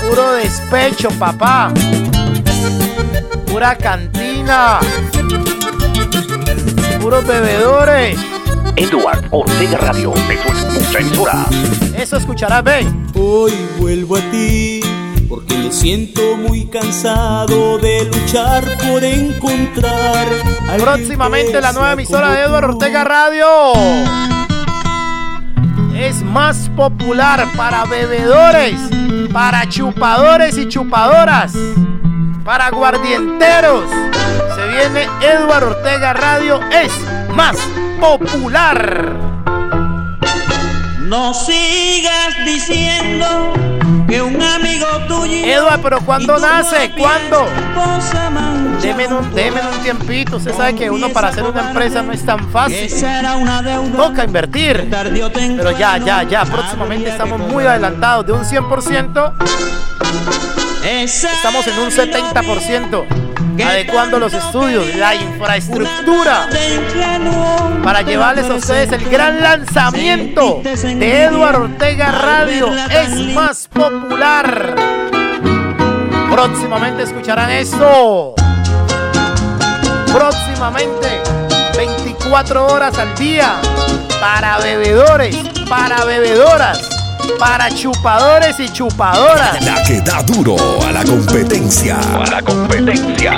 Puro 0.06 0.34
despecho, 0.34 1.08
papá. 1.12 1.72
Pura 3.46 3.78
cantina. 3.78 4.82
Puros 7.00 7.26
bebedores. 7.26 8.20
Edward 8.76 9.28
Ortega 9.32 9.78
Radio, 9.78 10.14
eso 10.14 10.50
es 10.50 10.88
mucha 10.88 11.00
emisora. 11.00 11.46
Eso 11.98 12.18
escucharás, 12.18 12.66
ven. 12.66 13.08
Hoy 13.16 13.54
vuelvo 13.80 14.18
a 14.18 14.22
ti 14.30 14.82
porque 15.28 15.58
me 15.58 15.72
siento 15.72 16.38
muy 16.38 16.66
cansado 16.66 17.78
de 17.78 18.06
luchar 18.06 18.64
por 18.90 19.04
encontrar. 19.04 20.28
Próximamente 20.80 21.60
la 21.62 21.72
nueva 21.72 21.94
emisora 21.94 22.32
de 22.32 22.42
Edward 22.42 22.70
tú. 22.70 22.72
Ortega 22.74 23.04
Radio. 23.04 23.48
Es 25.98 26.22
más 26.24 26.70
popular 26.76 27.48
para 27.56 27.86
bebedores, 27.86 28.80
para 29.32 29.68
chupadores 29.70 30.58
y 30.58 30.68
chupadoras, 30.68 31.54
para 32.44 32.70
guardienteros. 32.70 33.90
Se 34.56 34.68
viene 34.68 35.08
Edward 35.22 35.64
Ortega 35.64 36.14
Radio, 36.14 36.60
es 36.72 36.92
más 37.34 37.58
popular. 38.00 39.16
No 41.02 41.34
sigas 41.34 42.36
diciendo 42.46 43.54
que 44.08 44.22
un 44.22 44.42
amigo 44.42 44.88
tuyo. 45.08 45.46
Edward, 45.46 45.82
pero 45.82 46.00
¿cuándo 46.02 46.38
nace? 46.40 46.92
¿Cuándo? 46.98 47.48
Deme 48.82 49.08
un, 49.08 49.34
deme 49.34 49.62
un 49.62 49.84
tiempito. 49.84 50.38
Usted 50.38 50.54
sabe 50.56 50.76
que 50.76 50.90
uno 50.90 51.10
para 51.10 51.30
hacer 51.30 51.44
una 51.44 51.70
empresa 51.70 52.02
no 52.04 52.12
es 52.12 52.26
tan 52.26 52.50
fácil. 52.52 52.90
Toca 53.96 54.24
invertir. 54.24 54.88
Pero 54.90 55.72
ya, 55.72 55.98
ya, 55.98 56.24
ya. 56.24 56.46
Próximamente 56.46 57.10
estamos 57.10 57.40
muy 57.40 57.66
adelantados. 57.66 58.26
De 58.26 58.34
un 58.34 58.44
100%, 58.44 59.34
estamos 60.86 61.68
en 61.68 61.80
un 61.80 61.90
70%. 61.90 63.06
Adecuando 63.66 64.20
los 64.20 64.34
estudios, 64.34 64.96
la 64.96 65.16
infraestructura. 65.16 66.50
Para 67.84 68.02
llevarles 68.02 68.50
a 68.50 68.56
ustedes 68.56 68.92
el 68.92 69.10
gran 69.10 69.42
lanzamiento 69.42 70.62
de 70.64 71.24
Eduardo 71.24 71.64
Ortega 71.64 72.12
Radio. 72.12 72.72
Es 72.90 73.10
más 73.34 73.68
popular. 73.68 74.76
Próximamente 76.30 77.04
escucharán 77.04 77.50
esto. 77.50 78.36
Próximamente, 80.14 81.22
24 81.78 82.68
horas 82.68 82.98
al 82.98 83.16
día. 83.16 83.60
Para 84.20 84.58
bebedores, 84.58 85.36
para 85.70 86.04
bebedoras, 86.06 86.95
para 87.40 87.70
chupadores 87.70 88.60
y 88.60 88.70
chupadoras. 88.70 89.64
La 89.64 89.84
que 89.84 90.02
da 90.02 90.22
duro 90.24 90.56
a 90.88 90.92
la 90.92 91.04
competencia. 91.04 91.98
A 92.00 92.26
la 92.30 92.42
competencia. 92.42 93.34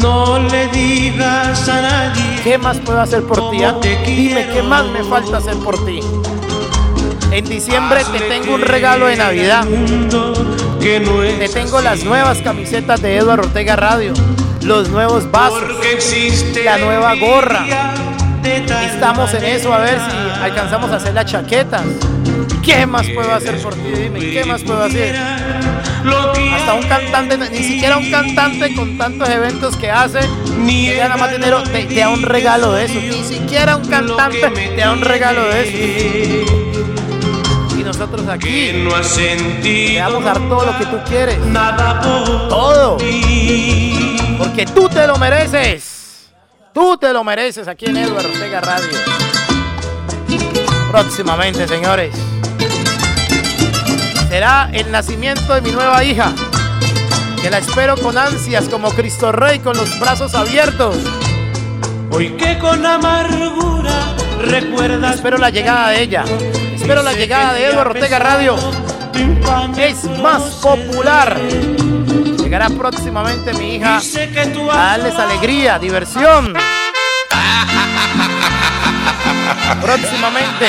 No 0.00 0.38
le 0.38 0.68
digas 0.68 1.68
a 1.68 1.82
nadie. 1.82 2.40
¿Qué 2.42 2.58
más 2.58 2.78
puedo 2.78 3.00
hacer 3.00 3.22
por 3.24 3.50
ti? 3.50 3.62
ah? 3.64 3.74
Dime, 4.04 4.46
¿qué 4.52 4.62
más 4.62 4.86
me 4.86 5.02
falta 5.04 5.38
hacer 5.38 5.56
por 5.56 5.84
ti? 5.84 6.00
En 7.30 7.44
diciembre 7.44 8.02
te 8.12 8.20
tengo 8.20 8.54
un 8.54 8.62
regalo 8.62 9.06
de 9.06 9.16
Navidad. 9.16 9.66
Te 10.80 11.48
tengo 11.48 11.80
las 11.80 12.04
nuevas 12.04 12.38
camisetas 12.38 13.02
de 13.02 13.16
Eduardo 13.16 13.42
Ortega 13.48 13.74
Radio, 13.74 14.12
los 14.62 14.88
nuevos 14.88 15.30
vasos, 15.30 15.64
la 16.64 16.78
nueva 16.78 17.14
gorra. 17.16 17.66
Estamos 18.46 19.34
en 19.34 19.44
eso 19.44 19.74
a 19.74 19.78
ver 19.78 19.98
si 19.98 20.16
alcanzamos 20.40 20.90
a 20.92 20.96
hacer 20.96 21.14
las 21.14 21.26
chaquetas. 21.26 21.82
¿Qué 22.64 22.86
más 22.86 23.04
puedo 23.08 23.32
hacer 23.32 23.60
por 23.60 23.74
ti? 23.74 23.90
Dime, 23.90 24.20
¿qué 24.20 24.44
más 24.44 24.62
puedo 24.62 24.84
hacer? 24.84 25.16
Hasta 25.16 26.74
un 26.74 26.82
cantante, 26.84 27.38
ni 27.38 27.64
siquiera 27.64 27.96
un 27.96 28.08
cantante 28.08 28.72
con 28.74 28.96
tantos 28.96 29.28
eventos 29.28 29.76
que 29.76 29.90
hace, 29.90 30.20
que 30.20 30.96
gana 30.96 31.16
más 31.16 31.32
dinero, 31.32 31.60
te, 31.64 31.86
te 31.86 31.96
da 31.96 32.08
un 32.10 32.22
regalo 32.22 32.72
de 32.72 32.84
eso. 32.84 33.00
Ni 33.00 33.24
siquiera 33.24 33.76
un 33.76 33.88
cantante 33.88 34.48
te 34.50 34.76
da 34.76 34.92
un 34.92 35.00
regalo 35.00 35.48
de 35.48 35.62
eso. 35.62 35.76
Y 37.76 37.82
nosotros 37.82 38.28
aquí 38.28 38.70
te 39.62 40.00
vamos 40.00 40.22
a 40.22 40.26
dar 40.26 40.38
todo 40.48 40.66
lo 40.66 40.78
que 40.78 40.86
tú 40.86 40.98
quieres. 41.08 41.38
Todo. 42.48 42.98
Porque 44.38 44.66
tú 44.72 44.88
te 44.88 45.04
lo 45.08 45.16
mereces. 45.18 45.95
Tú 46.76 46.98
te 46.98 47.10
lo 47.10 47.24
mereces 47.24 47.68
aquí 47.68 47.86
en 47.86 47.96
Eduardo 47.96 48.28
Ortega 48.28 48.60
Radio. 48.60 48.98
Próximamente, 50.90 51.66
señores. 51.66 52.14
Será 54.28 54.68
el 54.74 54.92
nacimiento 54.92 55.54
de 55.54 55.62
mi 55.62 55.70
nueva 55.70 56.04
hija. 56.04 56.34
Que 57.40 57.48
la 57.48 57.56
espero 57.56 57.96
con 57.96 58.18
ansias 58.18 58.68
como 58.68 58.90
Cristo 58.90 59.32
Rey 59.32 59.60
con 59.60 59.74
los 59.74 59.98
brazos 59.98 60.34
abiertos. 60.34 60.96
Hoy 62.10 62.32
que 62.32 62.58
con 62.58 62.84
amargura 62.84 64.14
recuerdas. 64.42 65.14
Espero 65.14 65.38
la 65.38 65.48
llegada 65.48 65.88
de 65.88 66.02
ella. 66.02 66.24
Espero 66.74 67.02
la 67.02 67.14
llegada 67.14 67.54
de 67.54 67.68
Eduardo 67.68 67.92
Ortega 67.92 68.18
Radio. 68.18 68.54
Es 69.78 70.04
más 70.20 70.42
popular. 70.60 71.40
Llegará 72.46 72.68
próximamente 72.68 73.52
mi 73.54 73.74
hija 73.74 73.98
a 73.98 74.76
darles 74.76 75.18
alegría, 75.18 75.80
diversión. 75.80 76.54
Próximamente 79.82 80.66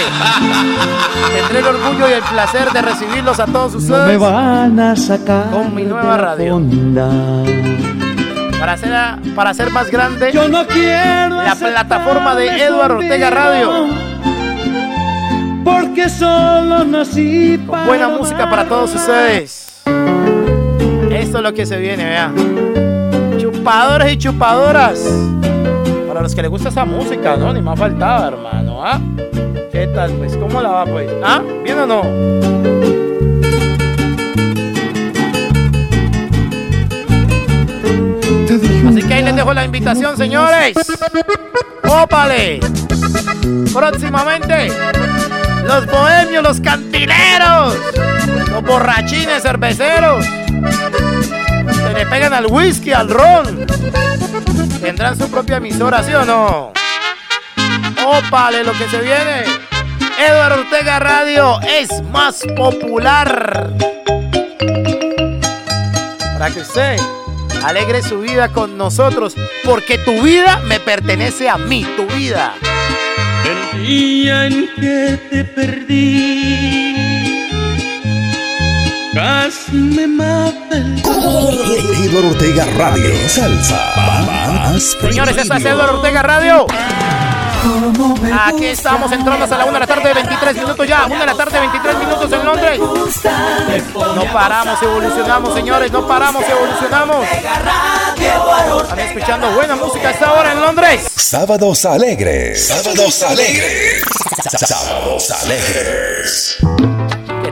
tendré 1.35 1.59
el 1.59 1.67
orgullo 1.67 2.09
y 2.09 2.13
el 2.13 2.23
placer 2.23 2.71
de 2.71 2.81
recibirlos 2.81 3.39
a 3.39 3.45
todos 3.45 3.73
No 3.73 3.77
ustedes 3.77 4.07
me 4.07 4.17
van 4.17 4.79
a 4.79 4.95
sacar 4.95 5.51
con 5.51 5.75
mi 5.75 5.83
nueva 5.83 6.17
radio. 6.17 6.59
para 8.59 8.73
hacer, 8.73 8.91
para 9.35 9.51
hacer 9.51 9.69
más 9.69 9.91
grande 9.91 10.31
Yo 10.31 10.47
no 10.47 10.65
quiero 10.65 11.43
la 11.43 11.53
plataforma 11.53 12.33
de 12.33 12.59
Eduardo 12.59 12.97
Ortega 12.97 13.29
Radio. 13.29 13.85
Porque 15.63 16.09
solo 16.09 16.83
nací 16.85 17.63
Con 17.67 17.85
buena 17.85 18.07
música 18.07 18.49
para 18.49 18.65
todos 18.65 18.95
ustedes. 18.95 19.67
Esto 21.27 21.39
es 21.39 21.43
lo 21.43 21.53
que 21.53 21.65
se 21.65 21.77
viene, 21.77 22.05
vea. 22.05 22.31
Chupadores 23.37 24.13
y 24.13 24.17
chupadoras. 24.17 24.97
Para 26.07 26.21
los 26.21 26.33
que 26.33 26.41
les 26.41 26.49
gusta 26.49 26.69
esa 26.69 26.85
música, 26.85 27.35
¿no? 27.35 27.51
Ni 27.51 27.61
más 27.61 27.77
faltaba, 27.77 28.29
hermano. 28.29 28.81
¿Ah? 28.81 28.97
¿Qué 29.69 29.87
tal, 29.93 30.11
pues? 30.11 30.37
¿Cómo 30.37 30.61
la 30.61 30.69
va, 30.69 30.85
pues? 30.85 31.11
¿Ah? 31.21 31.41
¿Bien 31.65 31.79
o 31.79 31.85
no? 31.85 32.01
Así 38.87 39.01
que 39.05 39.13
ahí 39.13 39.23
les 39.23 39.35
dejo 39.35 39.53
la 39.53 39.65
invitación, 39.65 40.15
señores. 40.15 40.77
¡Ópale! 41.83 42.61
Próximamente, 43.73 44.71
los 45.65 45.85
bohemios, 45.87 46.41
los 46.41 46.61
cantineros, 46.61 47.75
los 48.49 48.63
borrachines 48.63 49.43
cerveceros, 49.43 50.25
le 51.97 52.05
pegan 52.05 52.33
al 52.33 52.45
whisky, 52.45 52.93
al 52.93 53.09
ron. 53.09 53.65
Tendrán 54.79 55.17
su 55.17 55.29
propia 55.31 55.57
emisora, 55.57 56.03
¿sí 56.03 56.13
o 56.13 56.23
no? 56.25 56.71
¡Ópale 58.05 58.63
lo 58.63 58.71
que 58.73 58.87
se 58.87 59.01
viene! 59.01 59.45
Eduardo 60.19 60.61
Ortega 60.61 60.99
Radio 60.99 61.59
es 61.61 61.89
más 62.11 62.43
popular. 62.55 63.73
Para 66.33 66.51
que 66.51 66.59
usted 66.59 66.99
alegre 67.65 68.03
su 68.03 68.19
vida 68.19 68.49
con 68.49 68.77
nosotros, 68.77 69.33
porque 69.63 69.97
tu 69.97 70.21
vida 70.21 70.61
me 70.65 70.79
pertenece 70.79 71.49
a 71.49 71.57
mí, 71.57 71.83
tu 71.95 72.05
vida. 72.15 72.53
El 73.73 73.87
día 73.87 74.45
en 74.45 74.69
que 74.75 75.19
te 75.31 75.43
perdí, 75.45 76.76
casi 79.17 79.71
me 79.71 80.05
mata 80.07 80.77
Eduardo 80.77 82.29
Ortega 82.29 82.65
Radio. 82.77 83.09
Salsa. 83.27 83.93
Más 83.95 84.95
Señores, 85.01 85.35
esta 85.37 85.57
es 85.57 85.65
Eduardo 85.65 85.97
Ortega 85.97 86.21
Radio. 86.21 86.67
Aquí 88.45 88.67
estamos 88.67 89.11
entrando 89.11 89.43
hasta 89.43 89.57
la 89.57 89.65
1 89.65 89.73
de 89.73 89.79
la 89.79 89.87
tarde, 89.87 90.13
23 90.13 90.55
minutos 90.57 90.87
ya. 90.87 91.05
1 91.07 91.19
de 91.19 91.25
la 91.25 91.33
tarde, 91.33 91.59
23 91.59 91.97
minutos 91.97 92.31
en 92.31 92.45
Londres. 92.45 92.79
No 94.15 94.23
paramos, 94.31 94.81
evolucionamos, 94.83 95.53
señores. 95.55 95.91
No 95.91 96.07
paramos, 96.07 96.43
evolucionamos. 96.47 97.25
Están 98.83 98.99
escuchando 98.99 99.51
buena 99.51 99.75
música 99.75 100.09
a 100.09 100.11
esta 100.11 100.33
hora 100.33 100.51
en 100.51 100.61
Londres. 100.61 101.07
Sábados 101.15 101.85
alegres. 101.85 102.67
Sábados 102.67 103.23
alegres. 103.23 104.03
Sábados 104.59 105.31
alegres. 105.31 106.57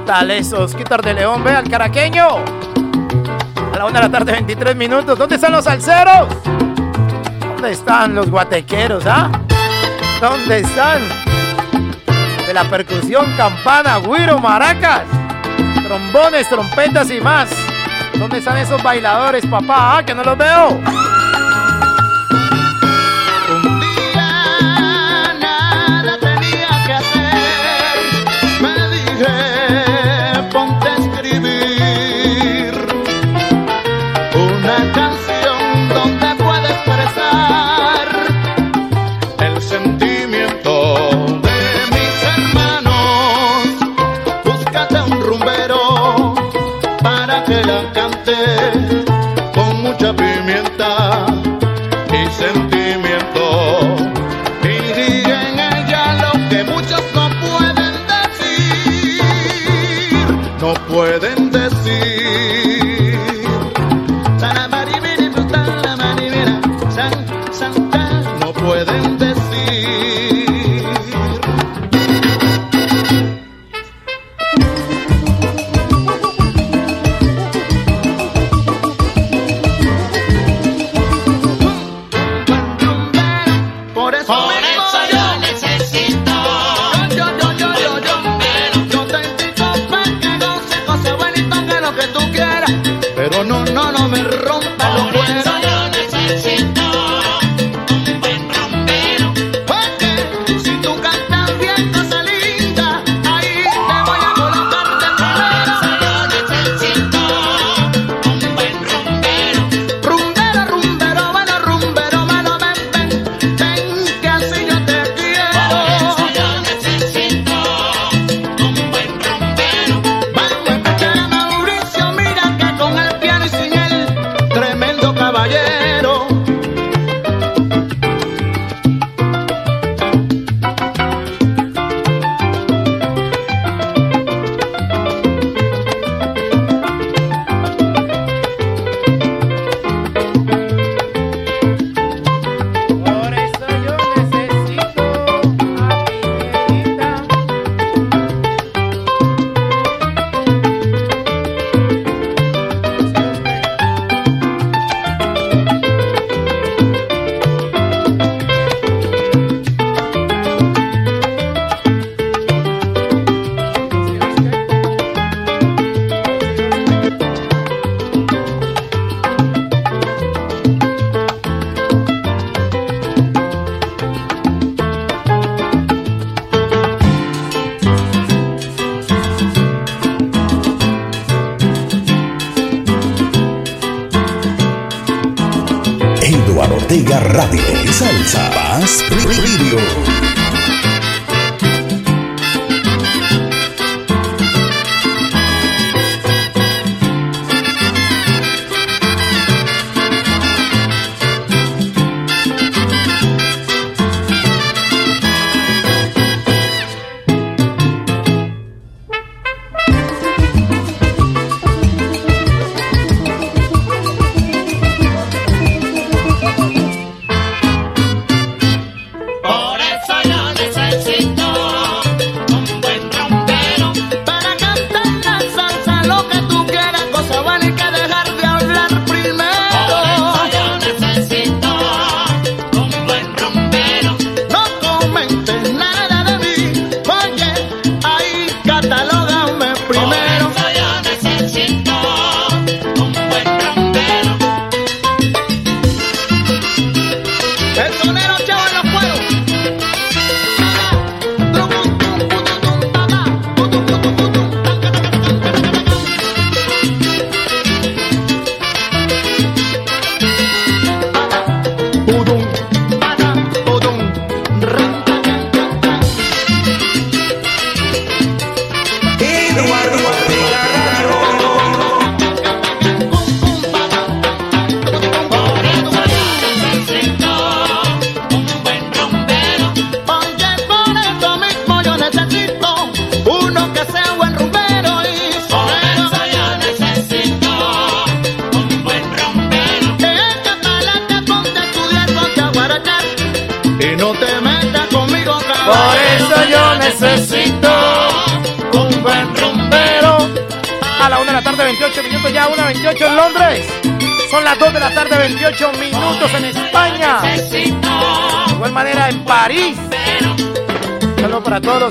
¿Qué 0.06 0.11
tal 0.11 0.30
esos? 0.30 0.76
Quitar 0.76 1.02
de 1.02 1.15
León, 1.15 1.44
ve 1.44 1.49
al 1.49 1.68
caraqueño. 1.68 2.27
A 3.73 3.76
la 3.76 3.86
1 3.86 3.91
de 3.91 3.99
la 4.02 4.10
tarde, 4.11 4.34
23 4.34 4.76
minutos. 4.76 5.18
¿Dónde 5.18 5.34
están 5.34 5.52
los 5.52 5.64
salseros? 5.64 6.27
¿Dónde 7.40 7.72
están 7.72 8.14
los 8.14 8.30
guatequeros, 8.30 9.03
ah? 9.07 9.32
¿Dónde 10.22 10.60
están? 10.60 11.02
De 12.45 12.53
la 12.53 12.65
percusión, 12.65 13.26
campana, 13.36 13.98
güiro, 13.98 14.38
maracas, 14.38 15.06
trombones, 15.84 16.48
trompetas 16.49 17.10
y 17.10 17.19
más. 17.19 17.49
¿Dónde 18.14 18.38
están 18.38 18.57
esos 18.57 18.84
bailadores, 18.84 19.44
papá? 19.48 19.98
Ah, 19.98 20.06
que 20.06 20.14
no 20.14 20.23
los 20.23 20.38
veo. 20.38 20.80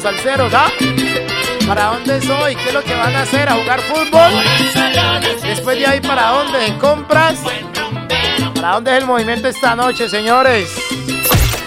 Salseros, 0.03 0.53
¿ah? 0.55 0.69
¿Para 1.67 1.87
dónde 1.87 2.21
soy? 2.21 2.55
¿Qué 2.55 2.69
es 2.69 2.75
lo 2.75 2.85
que 2.85 2.95
van 2.95 3.17
a 3.17 3.23
hacer? 3.23 3.49
¿A 3.49 3.55
jugar 3.55 3.81
fútbol? 3.81 4.33
Después 5.43 5.79
de 5.79 5.87
ahí, 5.87 6.01
¿para 6.01 6.29
dónde? 6.29 6.67
¿En 6.67 6.79
compras? 6.79 7.39
¿Para 8.55 8.75
dónde 8.75 8.93
es 8.93 8.99
el 8.99 9.07
movimiento 9.07 9.49
esta 9.49 9.75
noche, 9.75 10.09
señores? 10.09 10.69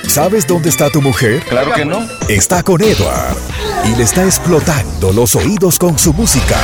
¿Sabes 0.08 0.48
dónde 0.48 0.70
está 0.70 0.90
tu 0.90 1.02
mujer? 1.02 1.42
Claro 1.42 1.74
que 1.74 1.84
no. 1.84 2.08
Está 2.30 2.64
con 2.64 2.82
Edward 2.82 3.36
y 3.86 3.96
le 3.96 4.04
está 4.04 4.24
explotando 4.24 5.12
los 5.12 5.36
oídos 5.36 5.78
con 5.78 6.00
su 6.00 6.14
música. 6.14 6.58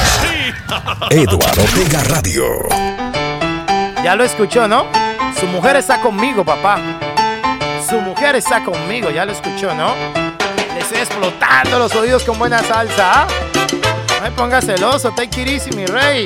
Edward 1.10 1.60
Ortega 1.60 2.04
Radio. 2.04 2.46
Ya 4.04 4.16
lo 4.16 4.24
escuchó, 4.24 4.68
¿no? 4.68 4.88
Su 5.40 5.48
mujer 5.48 5.76
está 5.76 6.02
conmigo, 6.02 6.44
papá. 6.44 6.78
Su 7.90 8.00
mujer 8.02 8.36
está 8.36 8.64
conmigo, 8.64 9.10
ya 9.10 9.26
lo 9.26 9.32
escuchó, 9.32 9.74
¿no? 9.74 9.94
estoy 10.84 10.98
explotando 11.00 11.80
los 11.80 11.96
oídos 11.96 12.24
con 12.24 12.38
buena 12.38 12.60
salsa. 12.64 13.24
¿ah? 13.24 13.28
No 14.18 14.22
me 14.22 14.32
pongas 14.32 14.66
celoso, 14.66 15.12
take 15.12 15.42
it 15.42 15.48
easy, 15.48 15.72
mi 15.72 15.86
rey. 15.86 16.26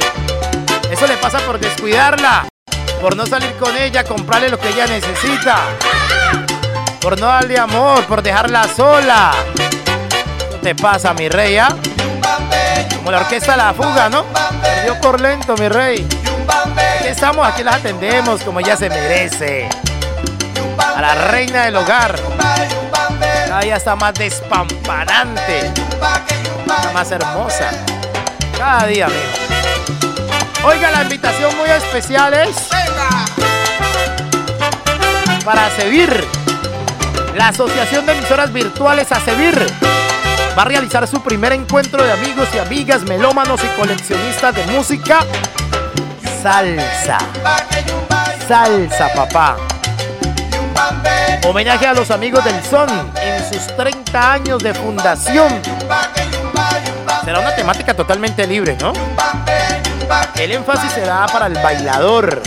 Eso 0.92 1.08
le 1.08 1.18
pasa 1.18 1.40
por 1.40 1.60
descuidarla, 1.60 2.48
por 3.02 3.16
no 3.16 3.26
salir 3.26 3.52
con 3.54 3.76
ella, 3.78 4.04
comprarle 4.04 4.50
lo 4.50 4.60
que 4.60 4.70
ella 4.70 4.88
necesita, 4.88 5.58
por 7.02 7.20
no 7.20 7.28
darle 7.28 7.58
amor, 7.60 8.04
por 8.06 8.22
dejarla 8.22 8.68
sola. 8.76 9.34
¿Qué 10.68 10.76
te 10.76 10.84
pasa, 10.84 11.14
mi 11.14 11.30
rey? 11.30 11.58
¿ah? 11.58 11.70
Como 12.98 13.10
la 13.10 13.20
orquesta 13.20 13.56
La 13.56 13.74
Fuga, 13.74 14.10
¿no? 14.10 14.26
Perdió 14.62 15.00
por 15.00 15.22
lento, 15.22 15.56
mi 15.56 15.70
rey. 15.70 16.06
Aquí 17.00 17.08
estamos, 17.08 17.48
aquí 17.48 17.64
las 17.64 17.76
atendemos 17.76 18.42
como 18.42 18.60
ella 18.60 18.76
se 18.76 18.90
merece. 18.90 19.70
A 20.78 21.00
la 21.00 21.16
reina 21.32 21.64
del 21.64 21.78
hogar. 21.78 22.20
Cada 23.48 23.62
día 23.62 23.78
está 23.78 23.96
más 23.96 24.14
despampanante. 24.16 25.68
Está 25.68 26.92
más 26.94 27.12
hermosa. 27.12 27.72
Cada 28.58 28.88
día, 28.88 29.06
amigo. 29.06 29.22
Oiga, 30.66 30.92
la 30.92 31.04
invitación 31.04 31.56
muy 31.56 31.70
especial 31.70 32.34
es. 32.34 32.68
Para 35.46 35.70
Sevir. 35.78 36.28
La 37.36 37.48
Asociación 37.48 38.06
de 38.06 38.18
Emisoras 38.18 38.52
Virtuales 38.52 39.10
a 39.14 39.22
Sevir 39.22 39.66
va 40.58 40.64
a 40.64 40.66
realizar 40.66 41.08
su 41.08 41.22
primer 41.22 41.54
encuentro 41.54 42.04
de 42.04 42.12
amigos 42.12 42.50
y 42.56 42.58
amigas, 42.58 43.04
melómanos 43.04 43.62
y 43.64 43.68
coleccionistas 43.80 44.56
de 44.56 44.66
música. 44.66 45.20
Salsa. 46.42 47.20
Salsa, 48.48 49.14
papá. 49.14 49.58
Homenaje 51.46 51.86
a 51.86 51.94
los 51.94 52.10
amigos 52.10 52.44
del 52.44 52.64
son 52.64 52.90
en 53.22 53.54
sus 53.54 53.68
30 53.76 54.34
años 54.34 54.64
de 54.64 54.74
fundación. 54.74 55.62
Será 57.24 57.40
una 57.40 57.56
temática 57.56 57.94
totalmente 57.94 58.48
libre, 58.48 58.76
¿no? 58.82 58.94
El 60.36 60.52
énfasis 60.54 60.92
será 60.92 61.28
para 61.28 61.48
el 61.48 61.54
bailador. 61.54 62.42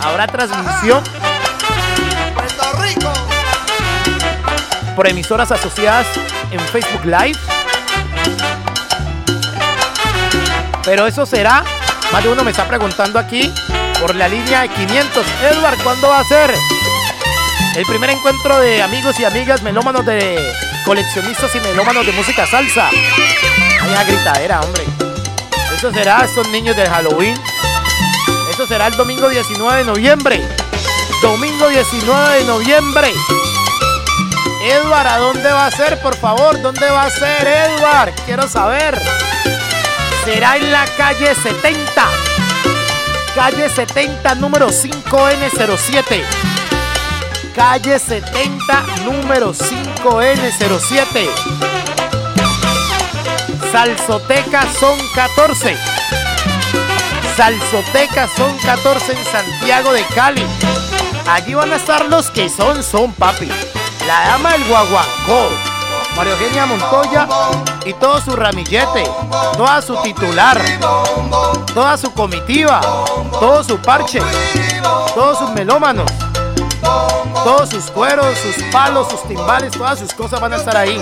Habrá 0.00 0.26
transmisión 0.26 1.02
por 4.94 5.06
emisoras 5.06 5.52
asociadas 5.52 6.06
en 6.50 6.60
Facebook 6.60 7.04
Live. 7.04 7.38
Pero 10.84 11.06
eso 11.06 11.26
será, 11.26 11.64
más 12.12 12.22
de 12.22 12.28
uno 12.28 12.44
me 12.44 12.50
está 12.50 12.66
preguntando 12.68 13.18
aquí, 13.18 13.52
por 14.00 14.14
la 14.14 14.28
línea 14.28 14.62
de 14.62 14.68
500. 14.68 15.26
Edward, 15.50 15.78
¿cuándo 15.82 16.08
va 16.08 16.20
a 16.20 16.24
ser? 16.24 16.54
El 17.74 17.84
primer 17.84 18.10
encuentro 18.10 18.58
de 18.60 18.82
amigos 18.82 19.18
y 19.20 19.24
amigas 19.24 19.62
melómanos 19.62 20.06
de 20.06 20.38
coleccionistas 20.84 21.54
y 21.54 21.60
melómanos 21.60 22.06
de 22.06 22.12
música 22.12 22.46
salsa. 22.46 22.88
Una 23.86 24.04
gritadera, 24.04 24.60
hombre. 24.60 24.84
Eso 25.76 25.92
será 25.92 26.24
estos 26.24 26.48
niños 26.48 26.76
de 26.76 26.86
Halloween. 26.88 27.36
Eso 28.50 28.66
será 28.66 28.86
el 28.86 28.96
domingo 28.96 29.28
19 29.28 29.78
de 29.80 29.84
noviembre. 29.84 30.40
Domingo 31.20 31.68
19 31.68 32.38
de 32.38 32.44
noviembre. 32.44 33.12
Edward, 34.62 35.06
¿a 35.06 35.18
dónde 35.18 35.52
va 35.52 35.66
a 35.66 35.70
ser, 35.70 36.00
por 36.00 36.16
favor? 36.16 36.60
¿Dónde 36.60 36.90
va 36.90 37.04
a 37.04 37.10
ser, 37.10 37.46
Edward? 37.46 38.14
Quiero 38.24 38.48
saber. 38.48 39.00
Será 40.24 40.56
en 40.56 40.72
la 40.72 40.84
calle 40.96 41.34
70 41.34 42.08
calle 43.36 43.68
70, 43.68 44.34
número 44.36 44.68
5N07. 44.68 46.22
Calle 47.54 47.98
70, 47.98 48.86
número 49.04 49.52
5N07. 49.52 51.28
Salsoteca 53.70 54.62
son 54.80 54.98
14. 55.14 55.76
Salsoteca 57.36 58.26
son 58.34 58.56
14 58.56 59.12
en 59.12 59.24
Santiago 59.26 59.92
de 59.92 60.02
Cali. 60.14 60.46
Allí 61.28 61.52
van 61.52 61.74
a 61.74 61.76
estar 61.76 62.06
los 62.06 62.30
que 62.30 62.48
son, 62.48 62.82
son 62.82 63.12
papi. 63.12 63.50
La 64.06 64.26
dama 64.26 64.52
del 64.52 64.64
guaguancó. 64.68 65.48
María 66.16 66.32
Eugenia 66.32 66.66
Montoya 66.66 67.28
y 67.84 67.92
todo 67.94 68.20
su 68.20 68.34
ramillete, 68.34 69.04
toda 69.56 69.82
su 69.82 69.96
titular, 70.02 70.60
toda 71.74 71.96
su 71.98 72.12
comitiva, 72.12 72.80
todo 73.32 73.62
su 73.62 73.78
parche, 73.78 74.20
todos 75.14 75.38
sus 75.38 75.50
melómanos. 75.50 76.10
Todos 77.44 77.70
sus 77.70 77.90
cueros, 77.90 78.36
sus 78.38 78.62
palos, 78.72 79.08
sus 79.08 79.22
timbales, 79.28 79.72
todas 79.72 79.98
sus 79.98 80.12
cosas 80.12 80.40
van 80.40 80.52
a 80.52 80.56
estar 80.56 80.76
ahí. 80.76 81.00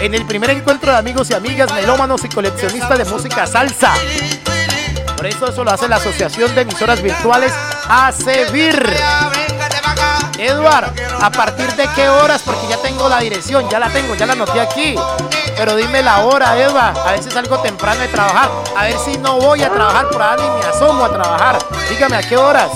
En 0.00 0.14
el 0.14 0.24
primer 0.26 0.50
encuentro 0.50 0.92
de 0.92 0.98
amigos 0.98 1.30
y 1.30 1.34
amigas, 1.34 1.72
melómanos 1.72 2.24
y 2.24 2.28
coleccionistas 2.28 2.98
de 2.98 3.04
música 3.04 3.46
salsa. 3.46 3.94
Por 5.16 5.26
eso 5.26 5.48
eso 5.48 5.64
lo 5.64 5.70
hace 5.70 5.88
la 5.88 5.96
Asociación 5.96 6.54
de 6.54 6.62
Emisoras 6.62 7.02
Virtuales 7.02 7.52
ACEVIR. 7.88 9.43
Edward, 10.38 10.92
¿a 11.20 11.30
partir 11.30 11.72
de 11.74 11.88
qué 11.94 12.08
horas? 12.08 12.42
Porque 12.44 12.66
ya 12.68 12.76
tengo 12.78 13.08
la 13.08 13.18
dirección, 13.18 13.68
ya 13.68 13.78
la 13.78 13.88
tengo, 13.88 14.14
ya 14.14 14.26
la 14.26 14.32
anoté 14.32 14.60
aquí. 14.60 14.94
Pero 15.56 15.76
dime 15.76 16.02
la 16.02 16.24
hora, 16.24 16.58
Edward. 16.58 16.98
A 16.98 17.12
veces 17.12 17.32
salgo 17.32 17.58
temprano 17.58 18.00
de 18.00 18.08
trabajar. 18.08 18.50
A 18.76 18.84
ver 18.84 18.96
si 18.98 19.16
no 19.18 19.38
voy 19.38 19.62
a 19.62 19.70
trabajar 19.70 20.08
por 20.08 20.22
ahí 20.22 20.40
ni 20.40 20.60
me 20.60 20.66
asomo 20.66 21.04
a 21.04 21.12
trabajar. 21.12 21.58
Dígame 21.88 22.16
a 22.16 22.22
qué 22.22 22.36
horas. 22.36 22.70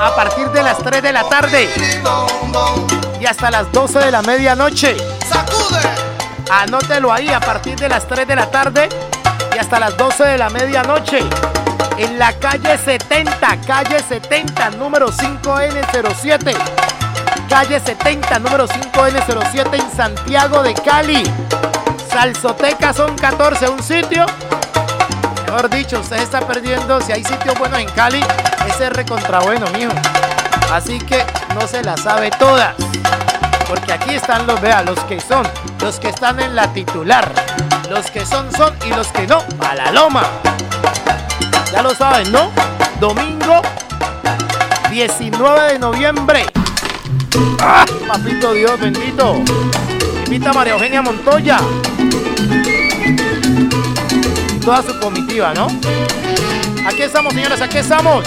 A 0.00 0.14
partir 0.14 0.48
de 0.50 0.62
las 0.62 0.78
3 0.78 1.02
de 1.02 1.12
la 1.12 1.24
tarde. 1.24 1.68
Y 3.20 3.26
hasta 3.26 3.50
las 3.50 3.70
12 3.72 3.98
de 3.98 4.10
la 4.10 4.22
medianoche. 4.22 4.96
Anótelo 6.50 7.12
ahí, 7.12 7.28
a 7.28 7.40
partir 7.40 7.78
de 7.78 7.88
las 7.88 8.06
3 8.06 8.26
de 8.26 8.36
la 8.36 8.50
tarde 8.50 8.88
y 9.54 9.58
hasta 9.58 9.78
las 9.78 9.96
12 9.96 10.24
de 10.24 10.38
la 10.38 10.48
medianoche. 10.48 11.20
En 11.98 12.16
la 12.16 12.32
calle 12.34 12.78
70, 12.78 13.60
calle 13.66 13.98
70, 13.98 14.70
número 14.70 15.10
5N07. 15.10 16.54
Calle 17.48 17.80
70, 17.80 18.38
número 18.38 18.68
5N07 18.68 19.74
en 19.74 19.96
Santiago 19.96 20.62
de 20.62 20.74
Cali. 20.74 21.24
Salsoteca 22.08 22.92
son 22.92 23.16
14, 23.16 23.68
un 23.68 23.82
sitio. 23.82 24.24
Mejor 25.46 25.68
dicho, 25.70 25.98
usted 25.98 26.18
está 26.18 26.40
perdiendo. 26.46 27.00
Si 27.00 27.10
hay 27.10 27.24
sitios 27.24 27.58
buenos 27.58 27.80
en 27.80 27.88
Cali, 27.90 28.22
ese 28.68 28.86
es 28.86 28.92
recontra 28.92 29.40
bueno, 29.40 29.66
mijo. 29.76 29.92
Así 30.72 31.00
que 31.00 31.24
no 31.56 31.66
se 31.66 31.82
la 31.82 31.96
sabe 31.96 32.30
todas. 32.30 32.76
Porque 33.66 33.92
aquí 33.92 34.14
están 34.14 34.46
los, 34.46 34.60
vea, 34.60 34.84
los 34.84 35.00
que 35.00 35.20
son, 35.20 35.46
los 35.80 35.98
que 35.98 36.10
están 36.10 36.38
en 36.38 36.54
la 36.54 36.72
titular. 36.72 37.28
Los 37.90 38.08
que 38.12 38.24
son, 38.24 38.52
son 38.54 38.72
y 38.86 38.90
los 38.90 39.08
que 39.08 39.26
no, 39.26 39.42
a 39.68 39.74
la 39.74 39.90
loma. 39.90 40.22
Ya 41.72 41.82
lo 41.82 41.94
saben, 41.94 42.30
¿no? 42.32 42.50
Domingo 43.00 43.62
19 44.90 45.72
de 45.72 45.78
noviembre. 45.78 46.46
¡Ah! 47.60 47.84
Papito 48.06 48.52
Dios 48.52 48.80
bendito. 48.80 49.36
Invita 50.24 50.50
a 50.50 50.52
María 50.52 50.74
Eugenia 50.74 51.02
Montoya. 51.02 51.58
Toda 54.64 54.82
su 54.82 54.98
comitiva, 54.98 55.54
¿no? 55.54 55.68
Aquí 56.86 57.02
estamos, 57.02 57.34
señores, 57.34 57.60
aquí 57.60 57.78
estamos. 57.78 58.24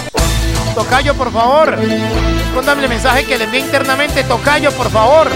Tocayo, 0.74 1.14
por 1.14 1.32
favor. 1.32 1.76
Respóndame 1.78 2.82
el 2.84 2.88
mensaje 2.88 3.24
que 3.24 3.38
le 3.38 3.44
envié 3.44 3.60
internamente. 3.60 4.24
Tocayo, 4.24 4.72
por 4.72 4.90
favor. 4.90 5.28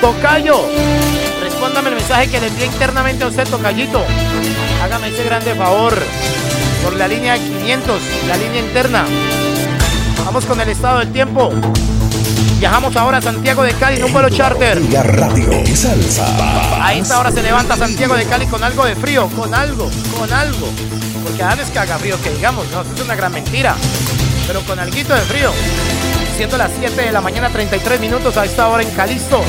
Tocayo. 0.00 0.66
Respóndame 1.42 1.90
el 1.90 1.96
mensaje 1.96 2.30
que 2.30 2.40
le 2.40 2.48
envié 2.48 2.66
internamente 2.66 3.24
a 3.24 3.28
usted, 3.28 3.46
Tocayito. 3.48 4.04
Hágame 4.82 5.08
ese 5.08 5.24
grande 5.24 5.54
favor. 5.54 5.94
Por 6.82 6.96
la 6.96 7.06
línea 7.06 7.36
500, 7.36 8.02
la 8.28 8.36
línea 8.36 8.60
interna. 8.60 9.04
Vamos 10.24 10.44
con 10.46 10.60
el 10.60 10.68
estado 10.68 10.98
del 11.00 11.12
tiempo. 11.12 11.50
Viajamos 12.58 12.94
ahora 12.96 13.18
a 13.18 13.22
Santiago 13.22 13.62
de 13.62 13.72
Cali 13.74 13.96
en 13.96 14.04
un 14.04 14.12
vuelo 14.12 14.28
charter. 14.30 14.80
Radio 14.92 15.76
Salsa. 15.76 16.84
A 16.84 16.94
esta 16.94 17.18
hora 17.18 17.30
se 17.30 17.42
levanta 17.42 17.76
Santiago 17.76 18.14
de 18.14 18.24
Cali 18.24 18.46
con 18.46 18.62
algo 18.62 18.84
de 18.84 18.94
frío, 18.94 19.28
con 19.28 19.52
algo, 19.54 19.90
con 20.18 20.32
algo. 20.32 20.68
Porque 21.24 21.42
a 21.42 21.54
veces 21.54 21.70
que 21.70 21.78
haga 21.78 21.98
frío, 21.98 22.20
que 22.22 22.30
digamos, 22.30 22.68
no, 22.70 22.82
eso 22.82 22.94
es 22.94 23.00
una 23.00 23.14
gran 23.14 23.32
mentira. 23.32 23.74
Pero 24.46 24.60
con 24.62 24.78
algo 24.78 24.94
de 24.94 25.20
frío. 25.22 25.52
Siendo 26.36 26.56
las 26.56 26.70
7 26.78 27.02
de 27.02 27.12
la 27.12 27.20
mañana, 27.20 27.48
33 27.50 28.00
minutos 28.00 28.36
a 28.36 28.44
esta 28.44 28.68
hora 28.68 28.82
en 28.82 28.90
Calisto. 28.90 29.42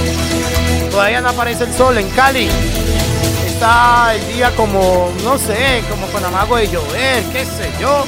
Todavía 0.92 1.22
no 1.22 1.30
aparece 1.30 1.64
el 1.64 1.74
sol 1.74 1.98
en 1.98 2.10
Cali. 2.10 2.50
El 3.64 4.28
día 4.28 4.54
como, 4.58 5.10
no 5.24 5.38
sé, 5.38 5.82
como 5.90 6.06
con 6.08 6.26
amago 6.26 6.58
de 6.58 6.68
llover, 6.68 7.24
qué 7.32 7.46
sé 7.46 7.72
yo. 7.80 8.04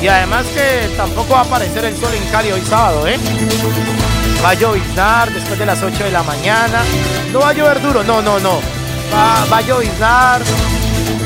Y 0.00 0.06
además 0.06 0.46
que 0.54 0.88
tampoco 0.96 1.34
va 1.34 1.40
a 1.40 1.42
aparecer 1.42 1.84
el 1.84 1.96
sol 1.96 2.14
en 2.14 2.24
Cali 2.30 2.52
hoy 2.52 2.60
sábado, 2.60 3.08
¿eh? 3.08 3.18
Va 4.42 4.50
a 4.50 4.54
lloviznar 4.54 5.32
después 5.32 5.58
de 5.58 5.66
las 5.66 5.82
8 5.82 6.04
de 6.04 6.12
la 6.12 6.22
mañana. 6.22 6.84
No 7.32 7.40
va 7.40 7.48
a 7.48 7.52
llover 7.54 7.82
duro, 7.82 8.04
no, 8.04 8.22
no, 8.22 8.38
no. 8.38 8.60
Va, 9.12 9.46
va 9.52 9.58
a 9.58 9.62
lloviznar. 9.62 10.42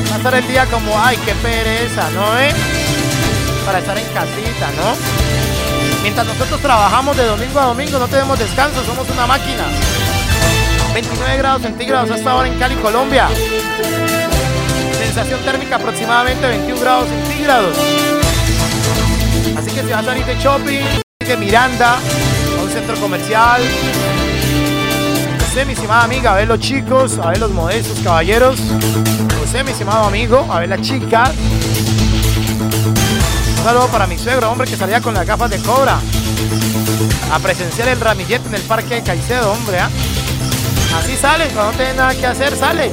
Va 0.09 0.15
a 0.15 0.17
estar 0.17 0.33
el 0.33 0.47
día 0.47 0.65
como, 0.65 0.91
ay, 0.99 1.15
qué 1.23 1.35
pereza, 1.35 2.09
¿no, 2.09 2.39
eh? 2.39 2.51
Para 3.67 3.79
estar 3.79 3.99
en 3.99 4.05
casita, 4.05 4.71
¿no? 4.77 4.95
Mientras 6.01 6.25
nosotros 6.25 6.59
trabajamos 6.59 7.15
de 7.15 7.25
domingo 7.25 7.59
a 7.59 7.65
domingo, 7.65 7.99
no 7.99 8.07
tenemos 8.07 8.39
descanso, 8.39 8.83
somos 8.83 9.07
una 9.11 9.27
máquina. 9.27 9.65
29 11.01 11.37
grados 11.37 11.61
centígrados 11.61 12.11
hasta 12.11 12.31
ahora 12.31 12.49
en 12.49 12.59
Cali, 12.59 12.75
Colombia. 12.75 13.29
Sensación 14.97 15.39
térmica 15.45 15.77
aproximadamente 15.77 16.45
21 16.45 16.81
grados 16.81 17.07
centígrados. 17.07 17.77
Así 19.57 19.71
que 19.71 19.81
si 19.81 19.87
vas 19.87 20.01
a 20.01 20.03
salir 20.03 20.25
de 20.25 20.35
shopping, 20.35 20.81
de 21.25 21.37
Miranda, 21.37 21.93
a 21.93 22.61
un 22.61 22.69
centro 22.69 22.97
comercial, 22.97 23.61
usted, 25.47 25.65
mi 25.65 25.71
estimada 25.71 26.03
amiga, 26.03 26.33
a 26.33 26.35
ver 26.35 26.49
los 26.49 26.59
chicos, 26.59 27.17
a 27.17 27.29
ver 27.29 27.39
los 27.39 27.51
modestos 27.51 27.97
caballeros, 27.99 28.59
usted, 29.41 29.63
mi 29.63 29.71
estimado 29.71 30.03
amigo, 30.03 30.45
a 30.51 30.59
ver 30.59 30.67
las 30.67 30.81
chicas. 30.81 31.31
Un 33.57 33.63
saludo 33.63 33.87
para 33.87 34.05
mi 34.05 34.17
suegro, 34.17 34.51
hombre, 34.51 34.67
que 34.67 34.75
salía 34.75 34.99
con 34.99 35.13
las 35.13 35.25
gafas 35.25 35.49
de 35.49 35.59
cobra. 35.59 35.97
A 37.31 37.39
presenciar 37.39 37.87
el 37.87 38.01
ramillete 38.01 38.49
en 38.49 38.55
el 38.55 38.61
parque 38.63 38.95
de 38.95 39.03
Caicedo, 39.03 39.53
hombre, 39.53 39.79
¿ah? 39.79 39.89
Así 40.97 41.15
sale, 41.15 41.45
cuando 41.47 41.71
no 41.71 41.77
tiene 41.77 41.93
nada 41.93 42.15
que 42.15 42.25
hacer, 42.25 42.55
sale. 42.55 42.91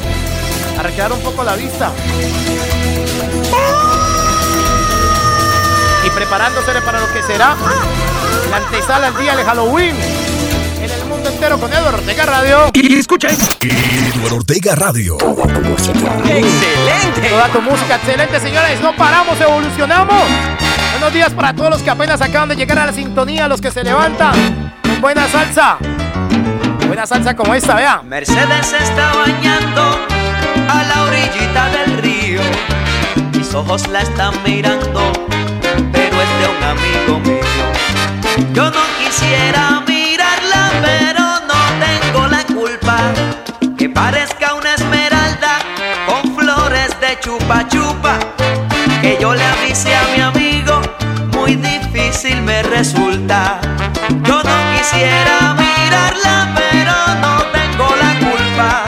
A 0.78 0.82
recrear 0.82 1.12
un 1.12 1.20
poco 1.20 1.42
la 1.42 1.56
vista. 1.56 1.90
Y 6.04 6.10
preparándose 6.10 6.72
para 6.82 7.00
lo 7.00 7.12
que 7.12 7.22
será 7.22 7.56
la 8.50 8.56
antesala 8.58 9.08
al 9.08 9.16
día 9.16 9.34
de 9.34 9.44
Halloween. 9.44 9.96
En 10.82 10.90
el 10.90 11.04
mundo 11.06 11.30
entero 11.30 11.58
con 11.58 11.72
Eduardo 11.72 11.98
Ortega 11.98 12.26
Radio. 12.26 12.70
Y 12.74 12.98
escucha 12.98 13.28
Eduardo 13.28 14.36
Ortega 14.36 14.74
Radio. 14.76 15.16
¡Excelente! 15.18 17.28
Toda 17.30 17.48
tu 17.48 17.62
música, 17.62 17.96
excelente, 17.96 18.38
señores. 18.40 18.80
No 18.80 18.94
paramos, 18.94 19.40
evolucionamos. 19.40 20.22
Buenos 20.92 21.12
días 21.12 21.32
para 21.32 21.54
todos 21.54 21.70
los 21.70 21.82
que 21.82 21.90
apenas 21.90 22.20
acaban 22.20 22.50
de 22.50 22.56
llegar 22.56 22.78
a 22.78 22.86
la 22.86 22.92
sintonía, 22.92 23.48
los 23.48 23.60
que 23.60 23.70
se 23.70 23.82
levantan. 23.82 24.74
Buena 25.00 25.26
salsa. 25.28 25.78
Buena 26.96 27.06
salsa 27.06 27.36
como 27.36 27.54
esta, 27.54 27.74
vea. 27.74 28.00
Mercedes 28.02 28.72
está 28.72 29.12
bañando 29.12 30.00
a 30.66 30.82
la 30.82 31.02
orillita 31.02 31.68
del 31.68 31.98
río. 31.98 32.40
Mis 33.34 33.52
ojos 33.52 33.86
la 33.88 34.00
están 34.00 34.32
mirando, 34.42 35.12
pero 35.92 36.22
es 36.22 36.28
de 36.40 36.48
un 36.56 36.64
amigo 36.64 37.20
mío. 37.20 38.54
Yo 38.54 38.70
no 38.70 38.80
quisiera 38.98 39.82
mirarla, 39.86 40.70
pero 40.82 41.20
no 41.46 41.60
tengo 41.84 42.28
la 42.28 42.42
culpa. 42.44 42.96
Que 43.76 43.90
parezca 43.90 44.54
una 44.54 44.72
esmeralda 44.72 45.58
con 46.06 46.34
flores 46.34 46.98
de 46.98 47.20
chupa 47.20 47.68
chupa. 47.68 48.18
Que 49.02 49.18
yo 49.20 49.34
le 49.34 49.44
avise 49.44 49.94
a 49.94 50.02
mi 50.16 50.22
muy 51.46 51.54
difícil 51.54 52.42
me 52.42 52.60
resulta. 52.64 53.60
Yo 54.24 54.42
no 54.42 54.56
quisiera 54.76 55.54
mirarla, 55.54 56.52
pero 56.56 56.92
no 57.20 57.34
tengo 57.52 57.86
la 58.02 58.12
culpa. 58.18 58.84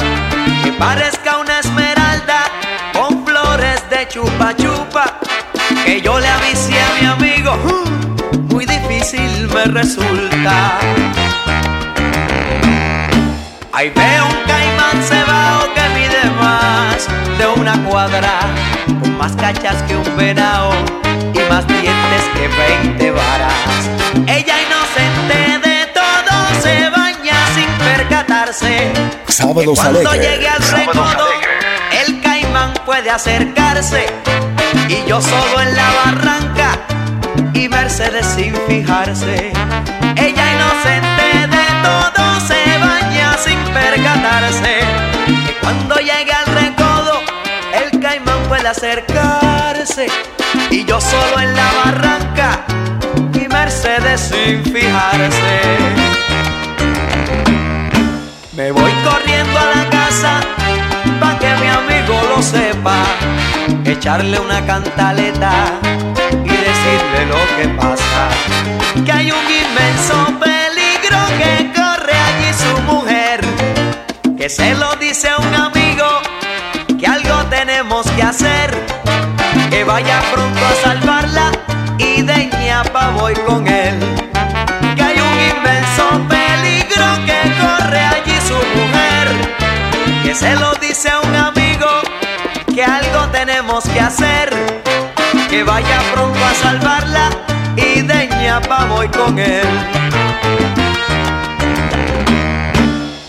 Que 0.65 0.73
parezca 0.73 1.39
una 1.39 1.61
esmeralda 1.61 2.41
con 2.93 3.25
flores 3.25 3.81
de 3.91 4.09
chupa 4.09 4.57
chupa. 4.57 5.21
Que 5.85 6.01
yo 6.01 6.19
le 6.19 6.27
avise 6.27 6.75
a 6.81 7.01
mi 7.01 7.07
amigo, 7.07 7.57
muy 8.51 8.67
difícil 8.67 9.49
me 9.55 9.65
resulta. 9.67 10.81
Ahí 13.73 13.91
veo 13.91 14.27
un 14.27 14.39
caimán 14.49 15.01
cebao 15.05 15.75
que 15.75 15.85
mide 15.95 16.25
más 16.41 17.07
de 17.39 17.61
una 17.61 17.85
cuadra, 17.85 18.41
con 19.01 19.17
más 19.17 19.37
cachas 19.37 19.81
que 19.85 19.95
un 19.95 20.17
venado 20.17 20.73
más 21.59 21.67
dientes 21.67 22.23
que 22.35 22.47
20 22.47 23.11
varas. 23.11 23.91
Ella 24.27 24.55
inocente 24.63 25.69
de 25.69 25.87
todo 25.87 26.63
se 26.63 26.89
baña 26.91 27.35
sin 27.55 27.69
percatarse. 27.85 28.93
Sábados 29.27 29.81
que 29.81 29.89
cuando 29.89 30.15
llegue 30.15 30.49
al 30.49 30.63
recodo, 30.63 31.27
el 32.01 32.21
caimán 32.21 32.75
puede 32.87 33.11
acercarse 33.11 34.07
y 34.89 35.09
yo 35.09 35.21
solo 35.21 35.61
en 35.61 35.75
la 35.75 35.91
barranca 36.05 36.79
y 37.55 37.69
Mercedes 37.69 38.27
sin 38.37 38.55
fijarse. 38.69 39.53
Ella 40.17 40.45
inocente 40.55 41.29
de 41.57 41.67
todo 41.83 42.41
se 42.47 42.79
baña 42.79 43.37
sin 43.45 43.59
percatarse. 43.75 44.79
Que 45.47 45.55
cuando 45.61 45.97
llegue 45.97 46.33
al 46.33 46.47
recodo, 46.47 47.21
el 47.75 48.01
caimán 48.01 48.43
puede 48.49 48.69
acercarse 48.69 50.07
y 50.71 50.85
yo 50.85 51.01
solo 51.01 51.41
en 51.41 51.55
la 51.55 51.71
barranca 51.85 52.65
y 53.35 53.49
Mercedes 53.49 54.21
sin 54.33 54.65
fijarse. 54.65 55.61
Me 58.53 58.71
voy 58.73 58.93
corriendo 59.05 59.59
a 59.59 59.67
la 59.77 59.91
casa 59.91 60.41
pa' 61.21 61.39
que 61.39 61.55
mi 61.57 61.69
amigo 61.69 62.21
lo 62.35 62.43
sepa, 62.43 63.05
echarle 63.85 64.39
una 64.39 64.65
cantaleta 64.67 65.53
y 66.45 66.49
decirle 66.49 67.27
lo 67.29 67.41
que 67.57 67.69
pasa, 67.77 68.29
que 69.05 69.13
hay 69.13 69.31
un 69.31 69.45
inmenso 69.45 70.27
peligro 70.41 71.19
que 71.39 71.73
corre 71.73 72.15
allí 72.15 72.53
su 72.53 72.83
mujer, 72.83 73.41
que 74.37 74.49
se 74.49 74.75
lo 74.75 74.97
dice 74.97 75.29
a 75.29 75.39
un 75.39 75.55
amigo, 75.55 76.07
que 76.99 77.07
algo 77.07 77.45
tenemos 77.47 78.11
que 78.11 78.23
hacer, 78.23 78.98
que 79.71 79.85
vaya 79.85 80.21
pronto 80.33 80.61
a 80.65 80.75
salvarla 80.83 81.53
y 81.99 82.23
de 82.23 82.47
ñapa 82.47 83.11
voy 83.11 83.35
con 83.35 83.67
él, 83.67 83.99
que 84.97 85.03
hay 85.03 85.21
un 85.21 85.39
inmenso 85.57 86.09
peligro 86.29 87.07
que 87.27 87.41
corre 87.61 88.01
allí 88.01 88.37
su 88.47 88.55
mujer, 88.55 89.29
que 90.23 90.35
se 90.35 90.55
lo 90.57 90.73
dice 90.75 91.11
a 91.11 91.21
un 91.21 91.35
amigo, 91.35 91.87
que 92.75 92.83
algo 92.83 93.27
tenemos 93.31 93.85
que 93.85 94.01
hacer, 94.01 94.51
que 95.51 95.63
vaya 95.63 96.01
pronto 96.15 96.39
a 96.45 96.55
salvarla 96.55 97.31
y 97.77 98.03
de 98.03 98.29
ñapa 98.41 98.87
voy 98.87 99.09
con 99.09 99.39
él. 99.39 99.67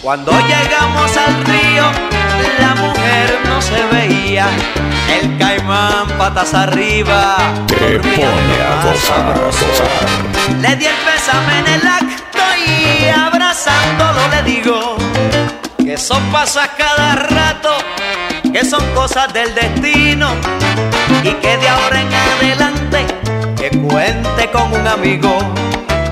Cuando 0.02 0.32
llegamos 0.32 1.18
al 1.18 1.46
río, 1.46 2.19
la 2.60 2.76
mujer 2.76 3.40
no 3.46 3.62
se 3.62 3.84
veía. 3.92 4.48
El 5.22 5.38
caimán 5.38 6.08
patas 6.18 6.54
arriba. 6.54 7.38
Te 7.68 8.00
pone 8.00 8.56
a 8.62 8.84
gozar, 8.84 9.40
gozar. 9.40 10.60
Le 10.62 10.76
di 10.76 10.86
el 10.86 10.96
pésame 11.06 11.60
en 11.60 11.68
el 11.76 11.88
acto 11.88 12.40
y 12.66 13.10
abrazándolo 13.10 14.28
le 14.30 14.44
digo 14.44 14.98
que 15.90 15.98
son 15.98 16.24
pasa 16.32 16.70
cada 16.78 17.16
rato, 17.16 17.72
que 18.54 18.64
son 18.64 18.84
cosas 18.94 19.34
del 19.34 19.56
destino 19.56 20.30
y 21.24 21.32
que 21.34 21.58
de 21.58 21.68
ahora 21.68 22.02
en 22.02 22.14
adelante 22.14 23.06
que 23.58 23.70
cuente 23.80 24.52
con 24.52 24.72
un 24.72 24.88
amigo. 24.88 25.40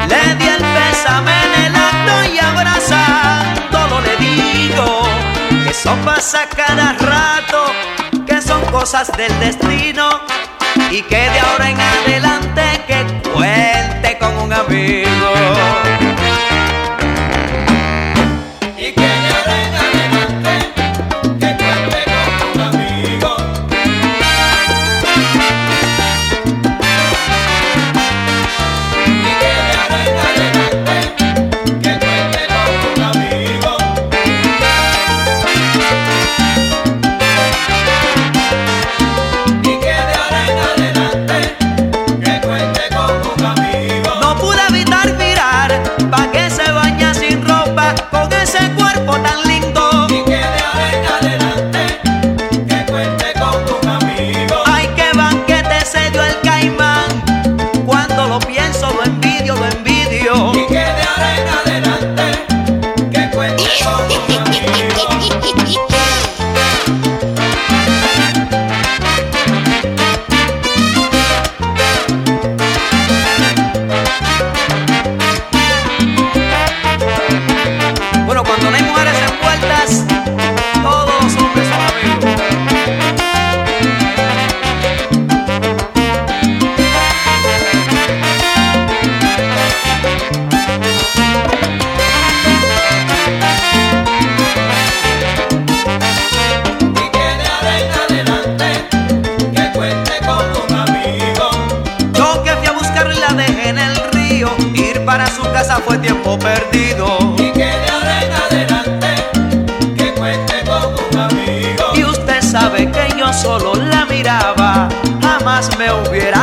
Le 0.09 0.35
di 0.35 0.47
el 0.47 0.63
pésame 0.75 1.31
en 1.45 1.65
el 1.65 1.75
acto 1.75 2.33
y 2.33 2.39
abrazándolo 2.39 4.01
le 4.01 4.15
digo 4.17 5.06
eso 5.79 5.95
pasa 6.03 6.49
cada 6.49 6.93
rato, 6.93 7.65
que 8.25 8.41
son 8.41 8.65
cosas 8.71 9.11
del 9.15 9.31
destino 9.39 10.09
y 10.89 11.03
que 11.03 11.29
de 11.29 11.39
ahora 11.39 11.69
en 11.69 11.79
adelante 11.79 12.63
que 12.87 13.29
cuente 13.29 14.17
con 14.17 14.35
un 14.39 14.53
amigo. 14.53 15.86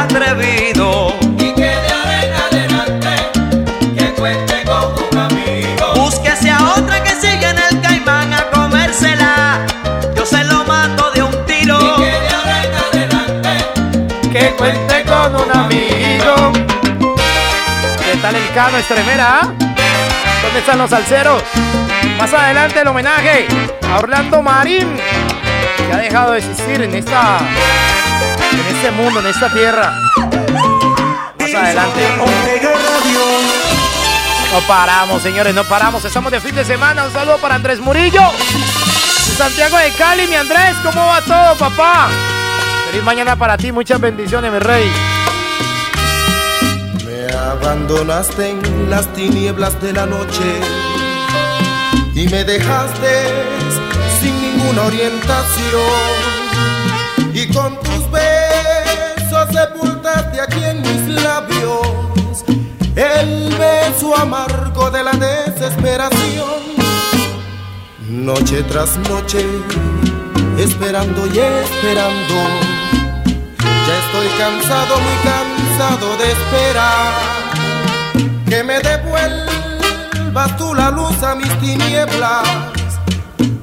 Atrevido. 0.04 1.14
Y 1.38 1.52
que 1.54 1.62
de 1.62 1.88
ahora 1.96 2.24
en 2.24 2.34
adelante 2.34 3.08
que 3.96 4.06
cuente 4.14 4.62
con 4.64 4.92
un 5.10 5.18
amigo. 5.18 5.94
Búsquese 5.96 6.50
a 6.50 6.58
otra 6.76 7.02
que 7.02 7.10
siga 7.10 7.50
en 7.50 7.58
el 7.70 7.80
caimán 7.80 8.32
a 8.32 8.50
comérsela. 8.50 9.66
Yo 10.14 10.26
se 10.26 10.44
lo 10.44 10.64
mato 10.64 11.10
de 11.12 11.22
un 11.22 11.46
tiro. 11.46 11.78
Y 11.80 12.02
que 12.02 12.10
de 12.10 12.28
ahora 12.28 12.64
en 12.64 12.74
adelante 12.74 13.50
Que 14.32 14.50
cuente 14.56 15.02
con 15.04 15.36
un 15.36 15.50
amigo. 15.56 16.52
¿Qué 17.98 18.16
tal 18.20 18.34
el 18.36 18.50
cano 18.52 18.78
estremera? 18.78 19.40
ah? 19.42 19.52
¿Dónde 20.42 20.58
están 20.60 20.78
los 20.78 20.90
salseros? 20.90 21.42
Más 22.18 22.32
adelante 22.32 22.80
el 22.80 22.88
homenaje 22.88 23.46
a 23.90 23.98
Orlando 23.98 24.42
Marín, 24.42 24.96
que 25.86 25.92
ha 25.92 25.96
dejado 25.96 26.32
de 26.32 26.38
existir 26.38 26.82
en 26.82 26.94
esta, 26.94 27.38
este 28.84 29.02
mundo, 29.02 29.20
en 29.20 29.26
esta 29.28 29.50
tierra. 29.50 29.98
Más 31.38 31.54
adelante. 31.54 32.00
No 34.52 34.60
paramos, 34.68 35.22
señores, 35.22 35.54
no 35.54 35.64
paramos. 35.64 36.04
Estamos 36.04 36.30
de 36.30 36.38
fin 36.38 36.54
de 36.54 36.66
semana. 36.66 37.04
Un 37.04 37.12
saludo 37.12 37.38
para 37.38 37.54
Andrés 37.54 37.80
Murillo. 37.80 38.20
Santiago 39.38 39.78
de 39.78 39.90
Cali, 39.92 40.26
mi 40.26 40.34
Andrés, 40.34 40.76
¿cómo 40.82 41.06
va 41.06 41.22
todo, 41.22 41.56
papá? 41.56 42.08
Feliz 42.90 43.02
mañana 43.02 43.36
para 43.36 43.56
ti, 43.56 43.72
muchas 43.72 43.98
bendiciones, 43.98 44.52
mi 44.52 44.58
rey. 44.58 44.92
Me 47.06 47.34
abandonaste 47.34 48.50
en 48.50 48.90
las 48.90 49.10
tinieblas 49.14 49.80
de 49.80 49.94
la 49.94 50.04
noche 50.04 50.60
y 52.14 52.28
me 52.28 52.44
dejaste 52.44 53.32
sin 54.20 54.40
ninguna 54.42 54.82
orientación 54.82 56.33
aquí 60.44 60.64
en 60.64 60.80
mis 60.82 61.22
labios 61.22 62.44
el 62.96 63.54
beso 63.56 64.16
amargo 64.16 64.90
de 64.90 65.02
la 65.02 65.12
desesperación. 65.12 66.62
Noche 68.08 68.62
tras 68.64 68.96
noche, 69.08 69.44
esperando 70.58 71.26
y 71.26 71.38
esperando. 71.38 72.34
Ya 73.86 73.94
estoy 74.04 74.28
cansado, 74.38 74.94
muy 75.00 75.18
cansado 75.30 76.16
de 76.16 76.32
esperar 76.32 77.12
que 78.48 78.62
me 78.62 78.78
devuelvas 78.80 80.56
tú 80.56 80.74
la 80.74 80.90
luz 80.90 81.22
a 81.22 81.34
mis 81.34 81.52
tinieblas 81.60 82.48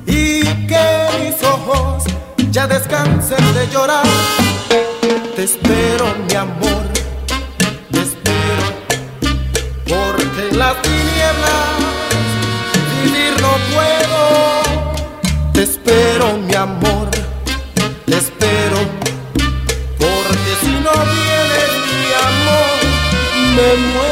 y 0.05 0.43
que 0.67 1.07
mis 1.19 1.43
ojos 1.43 2.03
ya 2.51 2.67
descansen 2.67 3.53
de 3.53 3.67
llorar 3.69 4.40
te 5.35 5.43
espero, 5.43 6.05
mi 6.27 6.35
amor, 6.35 6.83
te 7.91 8.01
espero, 8.01 8.65
porque 9.87 10.49
en 10.49 10.59
las 10.59 10.81
tinieblas 10.81 11.69
vivir 13.03 13.33
no 13.41 13.53
puedo. 13.73 15.51
Te 15.53 15.63
espero, 15.63 16.37
mi 16.37 16.55
amor, 16.55 17.09
te 18.05 18.17
espero, 18.17 18.77
porque 19.97 20.51
si 20.61 20.71
no 20.85 20.91
vienes, 21.15 21.71
mi 21.87 22.13
amor, 22.27 22.77
me 23.55 23.93
muero. 23.93 24.10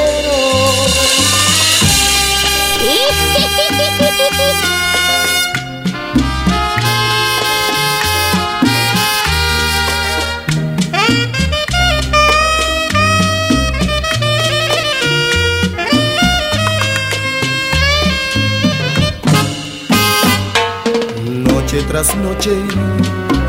Noche, 22.00 22.56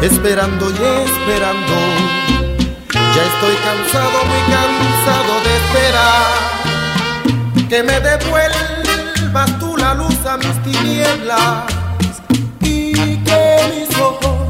esperando 0.02 0.70
y 0.70 0.74
esperando. 0.74 1.74
Ya 2.92 3.22
estoy 3.22 3.54
cansado, 3.64 4.24
muy 4.24 4.42
cansado 4.50 5.32
de 5.44 5.52
esperar 5.56 6.32
que 7.68 7.82
me 7.84 8.00
devuelvas 8.00 9.58
tú 9.60 9.76
la 9.76 9.94
luz 9.94 10.26
a 10.26 10.36
mis 10.36 10.62
tinieblas 10.64 11.64
y 12.60 12.92
que 13.18 13.56
mis 13.72 14.00
ojos 14.00 14.48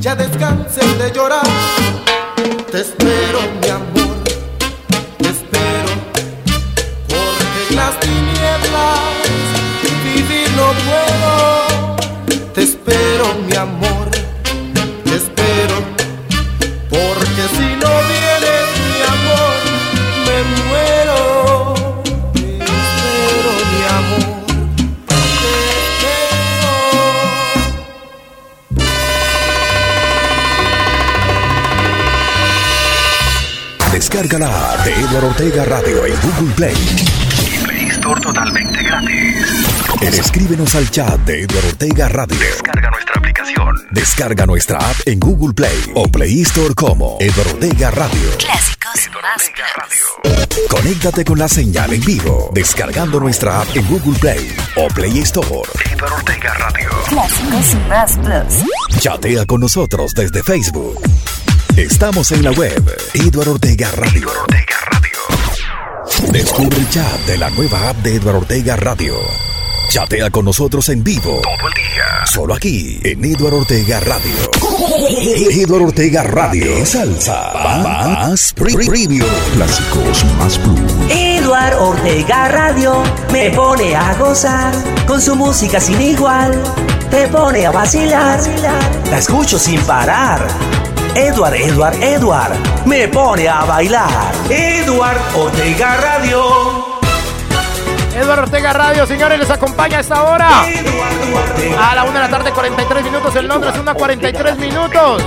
ya 0.00 0.16
descansen 0.16 0.98
de 0.98 1.12
llorar. 1.12 1.46
Te 2.70 2.80
espero, 2.80 3.40
Eduardo 35.12 35.28
Ortega 35.28 35.64
Radio 35.66 36.06
en 36.06 36.14
Google 36.22 36.54
Play. 36.54 36.74
Play 37.64 37.86
Store 37.90 38.18
totalmente 38.18 38.82
gratis. 38.82 39.46
Escríbenos 40.00 40.74
al 40.74 40.90
chat 40.90 41.20
de 41.26 41.42
Eduardo 41.42 41.68
Ortega 41.68 42.08
Radio. 42.08 42.38
Descarga 42.38 42.90
nuestra 42.90 43.14
aplicación. 43.18 43.76
Descarga 43.90 44.46
nuestra 44.46 44.78
app 44.78 44.96
en 45.04 45.20
Google 45.20 45.52
Play 45.52 45.92
o 45.94 46.08
Play 46.08 46.40
Store 46.40 46.74
como 46.74 47.18
Eduardo 47.20 47.52
Ortega 47.52 47.90
Radio. 47.90 48.30
Clásicos 48.38 49.10
más 49.22 49.50
plus. 49.50 50.68
Conéctate 50.70 51.26
con 51.26 51.38
la 51.38 51.48
señal 51.48 51.92
en 51.92 52.00
vivo 52.00 52.50
descargando 52.54 53.20
nuestra 53.20 53.60
app 53.60 53.68
en 53.76 53.86
Google 53.88 54.18
Play 54.18 54.56
o 54.76 54.88
Play 54.88 55.18
Store. 55.18 55.68
Eduardo 55.92 56.16
Ortega 56.16 56.54
Radio. 56.54 56.88
Clásicos 57.10 57.74
más 57.86 58.16
plus. 58.16 58.98
Chatea 58.98 59.44
con 59.44 59.60
nosotros 59.60 60.14
desde 60.14 60.42
Facebook. 60.42 61.02
Estamos 61.76 62.32
en 62.32 62.44
la 62.44 62.52
web 62.52 62.82
Eduardo 63.12 63.52
Ortega 63.52 63.90
Radio. 63.90 64.30
Descubre 66.32 66.76
el 66.78 66.88
chat 66.90 67.20
de 67.26 67.36
la 67.38 67.50
nueva 67.50 67.90
app 67.90 67.96
de 67.98 68.16
Eduardo 68.16 68.40
Ortega 68.40 68.76
Radio. 68.76 69.14
Chatea 69.90 70.30
con 70.30 70.44
nosotros 70.46 70.88
en 70.88 71.04
vivo. 71.04 71.40
Todo 71.42 71.68
el 71.68 71.74
día. 71.74 72.04
Solo 72.26 72.54
aquí 72.54 72.98
en 73.04 73.24
Eduardo 73.24 73.58
Ortega 73.58 74.00
Radio. 74.00 74.32
Eduardo 75.50 75.86
Ortega 75.86 76.22
Radio. 76.22 76.86
Salsa. 76.86 77.52
Más 77.82 78.52
pre- 78.54 78.72
Premium. 78.72 79.28
Clásicos 79.54 80.24
más 80.38 80.58
plus. 80.58 80.80
Eduard 81.10 81.74
Ortega 81.78 82.48
Radio 82.48 83.02
me 83.32 83.50
pone 83.50 83.94
a 83.94 84.14
gozar 84.14 84.72
con 85.06 85.20
su 85.20 85.36
música 85.36 85.80
sin 85.80 86.00
igual. 86.00 86.52
Te 87.10 87.28
pone 87.28 87.66
a 87.66 87.70
vacilar, 87.70 88.40
la 89.10 89.18
escucho 89.18 89.58
sin 89.58 89.78
parar. 89.82 90.48
Edward, 91.14 91.54
Edward, 91.54 92.02
Edward 92.02 92.86
me 92.86 93.06
pone 93.08 93.46
a 93.46 93.64
bailar. 93.64 94.32
Eduard 94.48 95.18
Ortega 95.34 95.96
Radio. 95.98 97.02
Eduardo 98.14 98.42
Ortega 98.42 98.72
Radio, 98.72 99.06
señores, 99.06 99.38
les 99.38 99.50
acompaña 99.50 99.98
a 99.98 100.00
esta 100.00 100.22
hora. 100.22 100.48
A 101.78 101.94
la 101.94 102.04
1 102.04 102.12
de 102.12 102.18
la 102.18 102.28
tarde, 102.28 102.50
43 102.52 103.04
minutos 103.04 103.36
en 103.36 103.48
Londres, 103.48 103.74
1 103.78 103.90
a 103.90 103.94
43 103.94 104.58
minutos. 104.58 105.22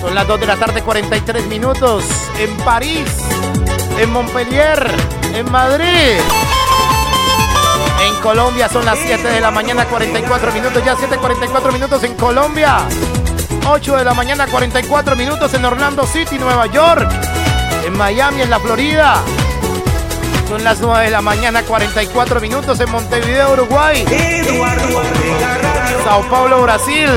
Son 0.00 0.14
las 0.14 0.26
2 0.26 0.40
de 0.40 0.46
la 0.46 0.56
tarde, 0.56 0.82
43 0.82 1.46
minutos 1.46 2.04
en 2.38 2.54
París, 2.58 3.06
en 3.98 4.10
Montpellier, 4.10 4.86
en 5.34 5.50
Madrid. 5.50 6.20
En 8.06 8.14
Colombia 8.22 8.68
son 8.68 8.84
las 8.84 8.98
7 8.98 9.28
de 9.28 9.40
la 9.40 9.50
mañana, 9.50 9.86
44 9.86 10.52
minutos. 10.52 10.84
Ya 10.84 10.94
7, 10.94 11.16
44 11.16 11.72
minutos 11.72 12.04
en 12.04 12.14
Colombia. 12.14 12.86
8 13.66 13.96
de 13.96 14.04
la 14.04 14.14
mañana, 14.14 14.46
44 14.46 15.16
minutos 15.16 15.52
en 15.54 15.64
Orlando 15.64 16.06
City, 16.06 16.38
Nueva 16.38 16.66
York. 16.66 17.08
En 17.86 17.96
Miami, 17.96 18.42
en 18.42 18.50
la 18.50 18.58
Florida. 18.58 19.22
Son 20.48 20.64
las 20.64 20.80
9 20.80 21.04
de 21.04 21.10
la 21.10 21.20
mañana, 21.20 21.62
44 21.62 22.40
minutos 22.40 22.80
en 22.80 22.90
Montevideo, 22.90 23.52
Uruguay. 23.52 24.04
Sao 26.04 26.22
Paulo, 26.30 26.62
Brasil. 26.62 27.10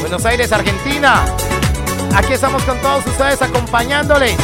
Buenos 0.00 0.24
Aires, 0.24 0.52
Argentina. 0.52 1.24
Aquí 2.14 2.32
estamos 2.32 2.62
con 2.62 2.78
todos 2.80 3.06
ustedes 3.06 3.42
acompañándoles 3.42 4.34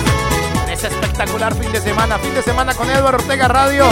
en 0.64 0.70
ese 0.70 0.88
espectacular 0.88 1.54
fin 1.54 1.72
de 1.72 1.80
semana. 1.80 2.18
Fin 2.18 2.34
de 2.34 2.42
semana 2.42 2.74
con 2.74 2.90
Eduardo 2.90 3.18
Ortega 3.18 3.48
Radio. 3.48 3.86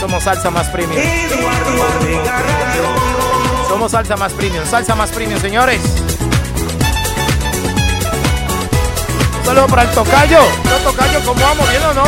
Somos 0.00 0.22
salsa 0.22 0.50
más 0.50 0.68
premium. 0.68 1.00
Somos 3.68 3.92
salsa 3.92 4.16
más 4.16 4.32
premium, 4.32 4.64
salsa 4.64 4.94
más 4.94 5.10
premium, 5.10 5.40
señores. 5.40 5.80
Solo 9.44 9.66
para 9.66 9.82
el 9.82 9.90
tocayo. 9.90 10.40
No 10.64 10.76
tocayo, 10.90 11.20
¿cómo 11.24 11.40
vamos? 11.40 11.70
¿Bien 11.70 11.82
o 11.82 11.94
no? 11.94 12.04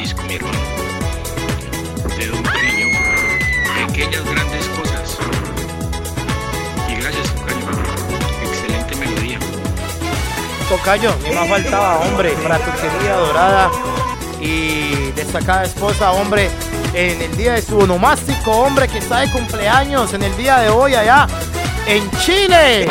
Disco, 0.00 0.22
mi 0.22 0.34
hermano. 0.34 0.58
De. 2.16 2.30
Pequeñas 3.86 4.24
grandes 4.24 4.66
cosas. 4.68 5.18
Y 6.88 6.94
gracias, 6.94 7.34
Tocayo. 7.34 7.66
Excelente 8.44 8.96
melodía. 8.96 9.38
Tocayo, 10.68 11.14
ni 11.24 11.34
más 11.34 11.48
faltaba, 11.48 11.98
hombre, 12.00 12.30
para 12.42 12.58
tu 12.58 12.70
querida 12.72 13.16
dorada 13.16 13.70
y 14.40 15.10
destacada 15.12 15.64
esposa, 15.64 16.12
hombre, 16.12 16.50
en 16.92 17.20
el 17.20 17.36
día 17.36 17.54
de 17.54 17.62
su 17.62 17.78
onomástico, 17.78 18.50
hombre, 18.52 18.86
que 18.88 18.98
está 18.98 19.20
de 19.20 19.30
cumpleaños 19.30 20.14
en 20.14 20.22
el 20.22 20.36
día 20.36 20.58
de 20.58 20.70
hoy 20.70 20.94
allá 20.94 21.26
en 21.86 22.10
Chile. 22.18 22.88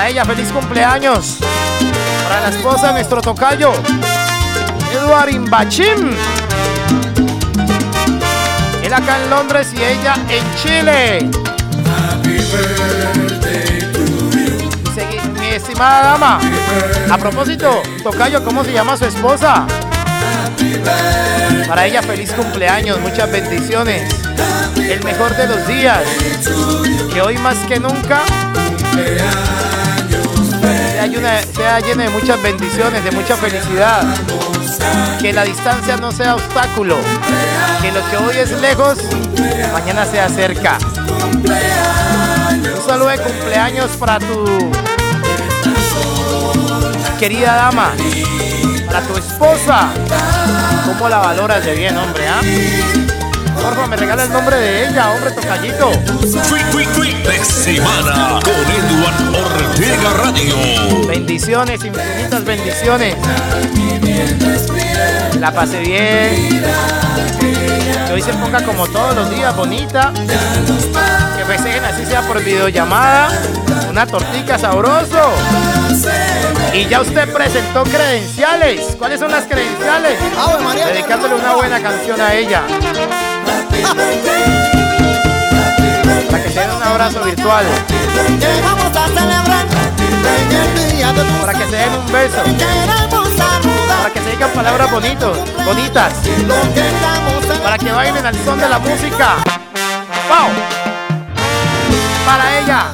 Para 0.00 0.08
ella, 0.08 0.24
feliz 0.24 0.50
cumpleaños. 0.50 1.36
Para 2.22 2.40
la 2.40 2.48
esposa 2.48 2.86
de 2.86 2.92
nuestro 2.94 3.20
tocayo, 3.20 3.70
Eduard 4.94 5.28
Imbachim. 5.28 6.16
Él 8.82 8.94
acá 8.94 9.18
en 9.22 9.28
Londres 9.28 9.68
y 9.74 9.82
ella 9.82 10.14
en 10.30 10.54
Chile. 10.54 11.30
Mi 15.38 15.48
estimada 15.48 16.12
dama, 16.12 16.40
a 17.10 17.18
propósito, 17.18 17.82
Tocayo, 18.02 18.42
¿cómo 18.42 18.64
se 18.64 18.72
llama 18.72 18.96
su 18.96 19.04
esposa? 19.04 19.66
Para 21.68 21.84
ella, 21.84 22.02
feliz 22.02 22.32
cumpleaños, 22.32 22.98
muchas 23.00 23.30
bendiciones. 23.30 24.10
El 24.78 25.04
mejor 25.04 25.36
de 25.36 25.46
los 25.46 25.66
días. 25.66 26.00
Que 27.12 27.20
hoy 27.20 27.36
más 27.36 27.58
que 27.68 27.78
nunca 27.78 28.22
llena, 31.10 31.42
sea 31.54 31.80
llena 31.80 32.04
de 32.04 32.10
muchas 32.10 32.42
bendiciones, 32.42 33.04
de 33.04 33.10
mucha 33.10 33.36
felicidad. 33.36 34.02
Que 35.20 35.32
la 35.32 35.44
distancia 35.44 35.96
no 35.96 36.12
sea 36.12 36.36
obstáculo. 36.36 36.96
Que 37.82 37.92
lo 37.92 38.00
que 38.10 38.16
hoy 38.16 38.36
es 38.38 38.52
lejos, 38.60 38.98
mañana 39.72 40.06
sea 40.06 40.28
cerca. 40.28 40.78
Un 41.42 42.86
saludo 42.86 43.08
de 43.08 43.18
cumpleaños 43.18 43.90
para 43.98 44.18
tu 44.18 44.70
querida 47.18 47.54
dama, 47.54 47.92
para 48.86 49.02
tu 49.02 49.16
esposa. 49.16 49.88
¿Cómo 50.86 51.08
la 51.08 51.18
valoras 51.18 51.64
de 51.64 51.74
bien, 51.74 51.96
hombre? 51.96 52.26
ah? 52.28 53.09
Porfa, 53.62 53.86
me 53.86 53.96
regala 53.96 54.24
el 54.24 54.32
nombre 54.32 54.56
de 54.56 54.88
ella, 54.88 55.10
hombre 55.12 55.30
tocallito. 55.32 55.90
de 55.90 57.44
semana 57.44 58.40
con 58.42 58.54
Edward 58.54 59.44
Ortega 59.44 60.12
Radio. 60.22 61.06
Bendiciones, 61.06 61.84
infinitas 61.84 62.44
bendiciones. 62.44 63.16
La 65.38 65.52
pasé 65.52 65.80
bien. 65.80 66.62
Que 68.06 68.12
hoy 68.12 68.22
se 68.22 68.32
ponga 68.34 68.62
como 68.64 68.86
todos 68.88 69.14
los 69.14 69.30
días, 69.30 69.54
bonita. 69.56 70.12
Que 71.36 71.44
festejen 71.44 71.84
así 71.84 72.06
sea 72.06 72.22
por 72.22 72.42
videollamada. 72.42 73.28
Una 73.88 74.06
tortica 74.06 74.58
sabroso. 74.58 75.32
Y 76.72 76.86
ya 76.86 77.00
usted 77.00 77.32
presentó 77.32 77.82
credenciales. 77.84 78.96
¿Cuáles 78.98 79.20
son 79.20 79.30
las 79.30 79.44
credenciales? 79.44 80.18
Dedicándole 80.86 81.34
una 81.34 81.54
buena 81.54 81.80
canción 81.80 82.20
a 82.20 82.34
ella. 82.34 82.62
Para 86.30 86.42
que 86.42 86.50
se 86.50 86.60
den 86.60 86.70
un 86.70 86.82
abrazo 86.82 87.22
virtual. 87.24 87.64
Para 91.40 91.52
que 91.58 91.64
se 91.64 91.76
den 91.76 91.94
un 91.94 92.12
beso. 92.12 92.42
Para 93.88 94.10
que 94.12 94.20
se 94.20 94.30
digan 94.30 94.50
palabras 94.50 94.90
bonitos, 94.90 95.38
bonitas. 95.64 96.12
Para 97.62 97.78
que 97.78 97.92
bailen 97.92 98.26
al 98.26 98.34
son 98.44 98.60
de 98.60 98.68
la 98.68 98.78
música. 98.78 99.36
¡Wow! 100.28 100.50
Para 102.26 102.58
ella. 102.58 102.86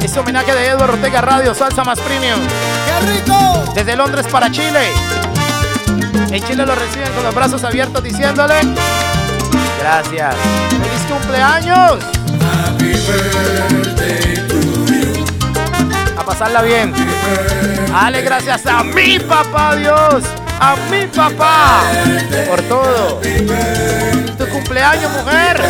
Este 0.00 0.18
homenaje 0.18 0.52
de 0.52 0.66
Eduardo 0.68 0.94
Ortega 0.94 1.20
Radio, 1.20 1.54
Salsa 1.54 1.84
Más 1.84 2.00
Premium. 2.00 2.40
¡Qué 2.86 3.00
rico! 3.12 3.64
Desde 3.74 3.94
Londres 3.96 4.26
para 4.30 4.50
Chile. 4.50 4.92
En 6.30 6.42
Chile 6.42 6.66
lo 6.66 6.74
reciben 6.74 7.12
con 7.12 7.22
los 7.22 7.34
brazos 7.34 7.62
abiertos 7.62 8.02
diciéndole 8.02 8.60
Gracias. 9.82 10.36
¡Feliz 10.70 11.02
cumpleaños! 11.08 11.98
A 16.16 16.24
pasarla 16.24 16.62
bien. 16.62 16.94
Dale 17.90 18.22
gracias 18.22 18.64
a 18.66 18.84
mi 18.84 19.18
papá 19.18 19.74
Dios. 19.74 20.22
A 20.60 20.76
mi 20.88 21.04
papá. 21.06 21.82
Por 22.48 22.62
todo. 22.62 23.20
Tu 24.38 24.48
cumpleaños, 24.50 25.10
mujer. 25.14 25.60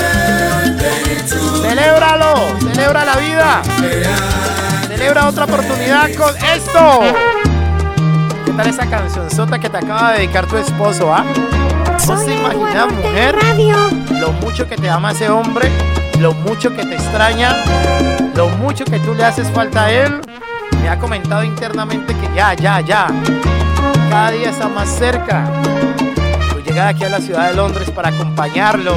Celébralo. 1.63 2.35
Celebra 2.71 3.07
la 3.07 3.17
vida. 3.17 3.63
Celebra 4.89 5.29
otra 5.29 5.45
oportunidad 5.47 6.11
con 6.19 6.37
esto. 6.37 7.01
¿Qué 8.45 8.53
tal 8.53 8.67
esa 8.67 8.87
cancionzota 8.91 9.59
que 9.59 9.71
te 9.71 9.79
acaba 9.79 10.13
de 10.13 10.19
dedicar 10.19 10.47
tu 10.47 10.59
esposo, 10.59 11.11
ah? 11.15 11.25
¿No 12.07 12.19
se 12.19 12.35
imagina, 12.35 12.87
mujer, 12.87 13.37
lo 14.23 14.31
mucho 14.35 14.69
que 14.69 14.77
te 14.77 14.89
ama 14.89 15.11
ese 15.11 15.29
hombre, 15.29 15.69
lo 16.21 16.33
mucho 16.33 16.71
que 16.71 16.85
te 16.85 16.95
extraña, 16.95 17.57
lo 18.37 18.49
mucho 18.51 18.85
que 18.85 19.01
tú 19.01 19.15
le 19.15 19.25
haces 19.25 19.51
falta 19.51 19.87
a 19.87 19.91
él? 19.91 20.21
Me 20.81 20.89
ha 20.89 20.97
comentado 20.97 21.43
internamente 21.43 22.15
que 22.15 22.33
ya, 22.33 22.55
ya, 22.55 22.81
ya, 22.83 23.09
cada 24.09 24.31
día 24.31 24.51
está 24.51 24.69
más 24.69 24.89
cerca. 24.89 25.51
Tu 26.53 26.61
llegada 26.61 26.91
aquí 26.91 27.03
a 27.03 27.09
la 27.09 27.21
ciudad 27.21 27.49
de 27.49 27.57
Londres 27.57 27.91
para 27.91 28.11
acompañarlo, 28.11 28.95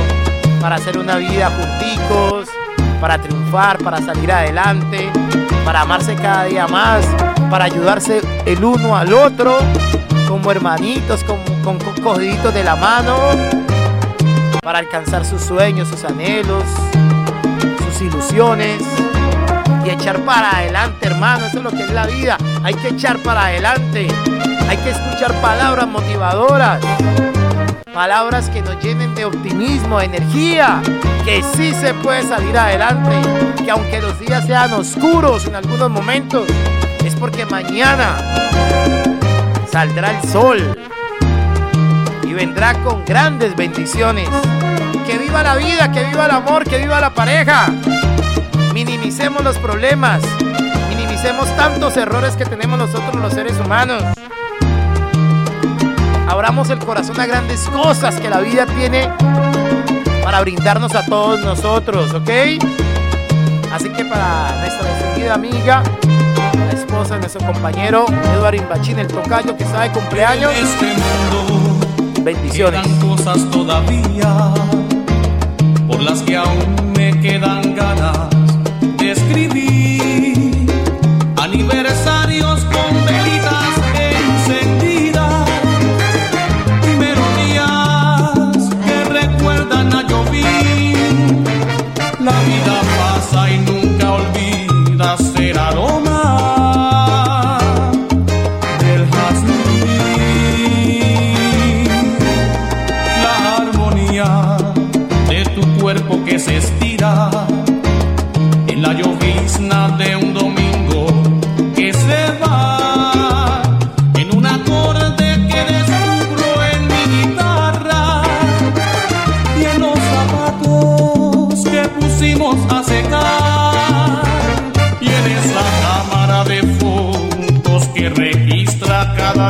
para 0.61 0.75
hacer 0.75 0.95
una 0.95 1.15
vida 1.15 1.49
junticos, 1.49 2.47
para 3.01 3.17
triunfar, 3.17 3.79
para 3.79 4.03
salir 4.03 4.31
adelante, 4.31 5.09
para 5.65 5.81
amarse 5.81 6.13
cada 6.13 6.43
día 6.43 6.67
más, 6.67 7.03
para 7.49 7.65
ayudarse 7.65 8.21
el 8.45 8.63
uno 8.63 8.95
al 8.95 9.11
otro, 9.11 9.57
como 10.29 10.51
hermanitos, 10.51 11.23
como, 11.23 11.43
con, 11.63 11.79
con 11.79 12.19
de 12.19 12.63
la 12.63 12.75
mano, 12.75 13.17
para 14.65 14.79
alcanzar 14.79 15.23
sus 15.23 15.43
sueños, 15.43 15.87
sus 15.87 16.03
anhelos, 16.05 16.63
sus 17.85 18.01
ilusiones 18.01 18.81
y 19.85 19.91
echar 19.91 20.19
para 20.21 20.57
adelante, 20.57 21.05
hermano. 21.05 21.45
Eso 21.45 21.59
es 21.59 21.63
lo 21.63 21.69
que 21.69 21.83
es 21.83 21.91
la 21.91 22.07
vida. 22.07 22.35
Hay 22.63 22.73
que 22.73 22.87
echar 22.87 23.19
para 23.19 23.45
adelante. 23.45 24.07
Hay 24.67 24.77
que 24.77 24.89
escuchar 24.89 25.39
palabras 25.39 25.87
motivadoras. 25.87 26.81
Palabras 27.93 28.49
que 28.49 28.63
nos 28.63 28.83
llenen 28.83 29.13
de 29.13 29.25
optimismo, 29.25 29.99
de 29.99 30.05
energía. 30.05 30.81
Que 31.23 31.43
sí 31.55 31.71
se 31.75 31.93
puede 31.93 32.23
salir 32.23 32.57
adelante. 32.57 33.21
Que 33.63 33.69
aunque 33.69 34.01
los 34.01 34.19
días 34.19 34.47
sean 34.47 34.73
oscuros 34.73 35.45
en 35.45 35.53
algunos 35.53 35.91
momentos, 35.91 36.47
es 37.03 37.13
porque 37.15 37.45
mañana 37.45 38.17
saldrá 39.71 40.19
el 40.19 40.27
sol. 40.27 40.75
Vendrá 42.35 42.73
con 42.83 43.03
grandes 43.05 43.55
bendiciones. 43.55 44.29
Que 45.07 45.17
viva 45.17 45.41
la 45.43 45.55
vida, 45.55 45.91
que 45.91 46.03
viva 46.03 46.25
el 46.25 46.31
amor, 46.31 46.63
que 46.63 46.77
viva 46.77 46.99
la 46.99 47.13
pareja 47.13 47.71
minimicemos 48.75 49.41
los 49.41 49.57
problemas, 49.57 50.21
minimicemos 50.89 51.47
tantos 51.55 51.95
errores 51.95 52.35
que 52.35 52.43
tenemos 52.43 52.77
nosotros 52.77 53.15
los 53.15 53.33
seres 53.33 53.57
humanos. 53.57 54.03
Abramos 56.27 56.69
el 56.69 56.79
corazón 56.79 57.17
a 57.21 57.25
grandes 57.25 57.61
cosas 57.69 58.19
que 58.19 58.29
la 58.29 58.41
vida 58.41 58.65
tiene 58.65 59.09
para 60.21 60.41
brindarnos 60.41 60.93
a 60.93 61.05
todos 61.05 61.39
nosotros, 61.39 62.13
¿ok? 62.13 62.29
Así 63.71 63.89
que 63.89 64.03
para 64.03 64.53
nuestra 64.59 64.93
distinguida 64.93 65.35
amiga, 65.35 65.81
la 66.53 66.71
esposa 66.73 67.13
de 67.13 67.21
nuestro 67.21 67.45
compañero 67.45 68.05
Eduardo 68.33 68.57
Imbachín, 68.57 68.99
el 68.99 69.07
tocayo 69.07 69.55
que 69.55 69.63
de 69.63 69.91
cumpleaños. 69.93 70.51
Bendiciones. 72.25 72.81
Quedan 72.81 72.99
cosas 73.01 73.51
todavía 73.51 74.51
por 75.87 76.01
las 76.01 76.23
que 76.23 76.35
aún 76.35 76.91
me 76.97 77.21
quedan 77.21 77.75
ganas 77.75 77.94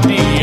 vida 0.01 0.07
mía. 0.07 0.35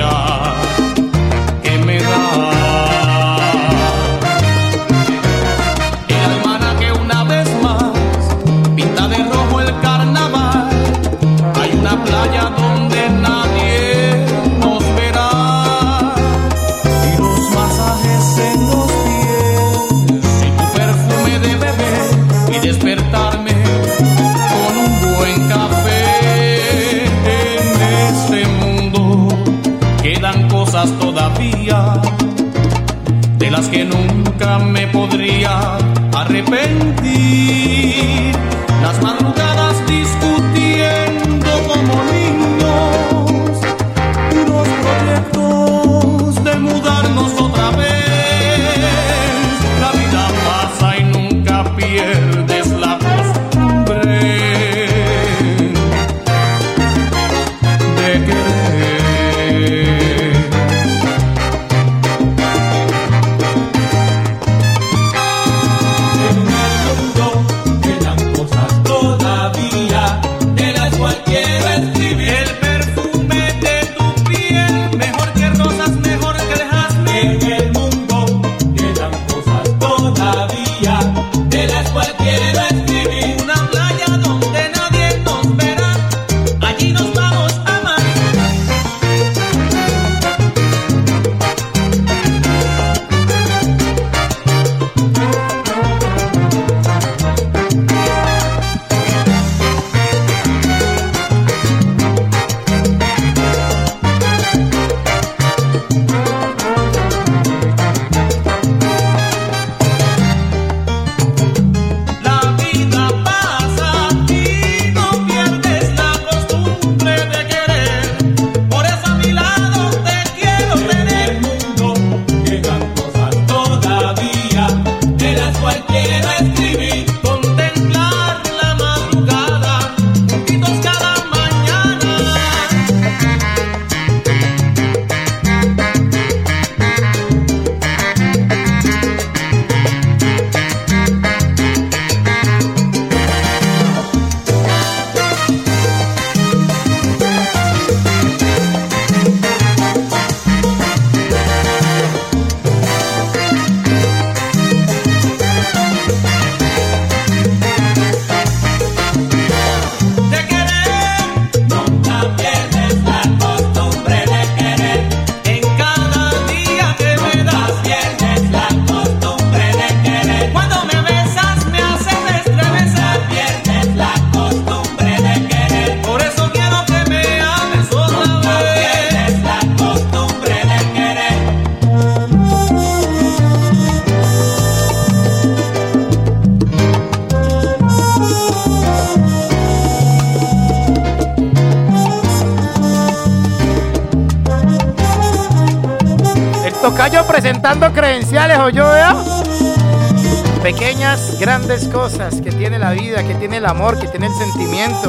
Cosas 202.03 202.41
que 202.41 202.51
tiene 202.51 202.81
la 202.81 202.91
vida, 202.91 203.23
que 203.23 203.37
tiene 203.37 203.59
el 203.59 203.65
amor, 203.65 203.97
que 203.97 204.09
tiene 204.09 204.27
el 204.27 204.35
sentimiento, 204.35 205.09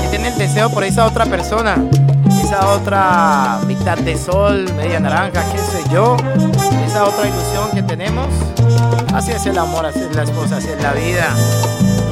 que 0.00 0.08
tiene 0.08 0.28
el 0.28 0.38
deseo 0.38 0.70
por 0.70 0.82
esa 0.82 1.04
otra 1.04 1.26
persona, 1.26 1.76
esa 2.42 2.70
otra 2.70 3.60
mitad 3.66 3.98
de 3.98 4.16
sol, 4.16 4.64
media 4.78 4.98
naranja, 4.98 5.44
qué 5.52 5.58
sé 5.58 5.82
yo, 5.92 6.16
esa 6.86 7.04
otra 7.04 7.28
ilusión 7.28 7.70
que 7.74 7.82
tenemos. 7.82 8.28
Así 9.12 9.32
es 9.32 9.44
el 9.44 9.58
amor, 9.58 9.84
así 9.84 10.00
es 10.00 10.16
la 10.16 10.22
esposa, 10.22 10.56
así 10.56 10.68
es 10.68 10.82
la 10.82 10.94
vida. 10.94 11.36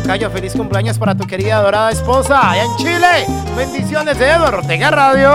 Tocayo, 0.02 0.30
feliz 0.32 0.52
cumpleaños 0.52 0.98
para 0.98 1.14
tu 1.14 1.26
querida 1.26 1.56
adorada 1.56 1.90
esposa 1.90 2.50
allá 2.50 2.64
en 2.64 2.76
Chile. 2.76 3.26
Bendiciones 3.56 4.18
de 4.18 4.26
Eduardo 4.26 4.58
Ortega 4.58 4.90
Radio. 4.90 5.30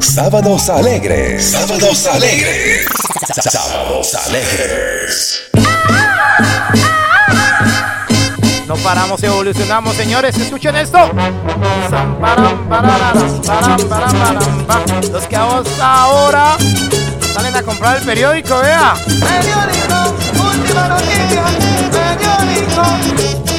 Sábados 0.00 0.68
alegres. 0.68 1.44
Sábados 1.52 2.06
alegres. 2.08 2.88
Sábados 3.52 4.14
alegres. 4.26 5.47
Paramos, 8.78 9.22
evolucionamos, 9.22 9.94
señores. 9.94 10.36
Escuchen 10.38 10.76
esto. 10.76 10.98
Los 15.12 15.26
que 15.26 15.36
ahora 15.36 16.56
salen 17.34 17.56
a 17.56 17.62
comprar 17.62 17.98
el 17.98 18.04
periódico, 18.04 18.58
vea. 18.60 18.94
Periódico, 19.04 20.14
última 20.42 20.88
noticia, 20.88 21.44
periódico. 21.90 23.57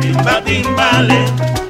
Timba, 0.00 0.40
timba 0.44 1.02
le. 1.08 1.69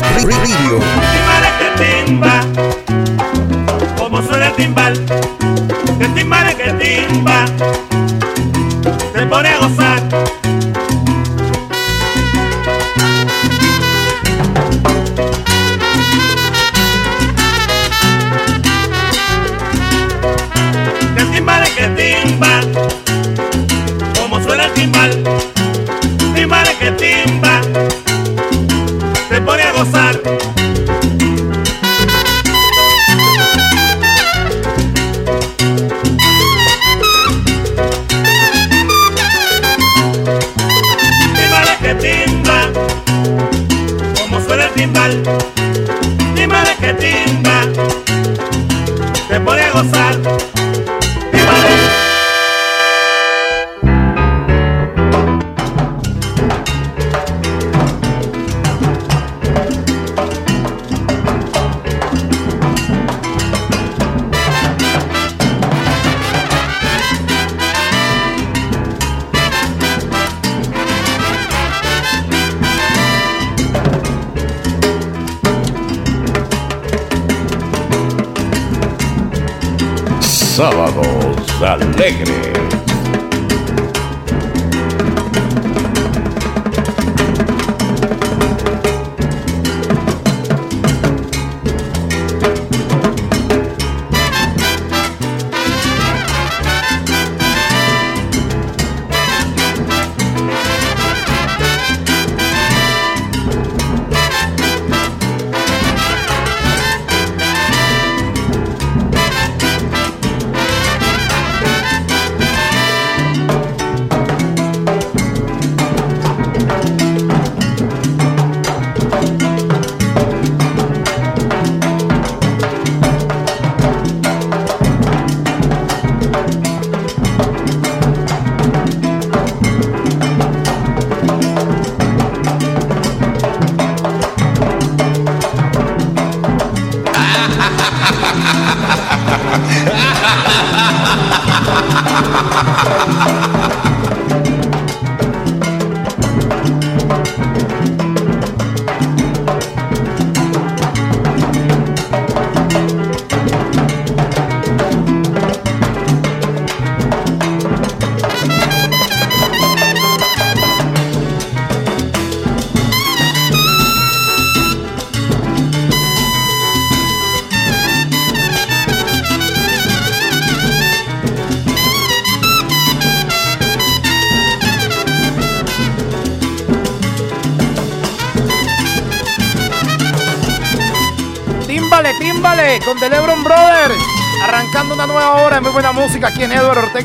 Más 0.00 0.24
Radio. 0.24 1.21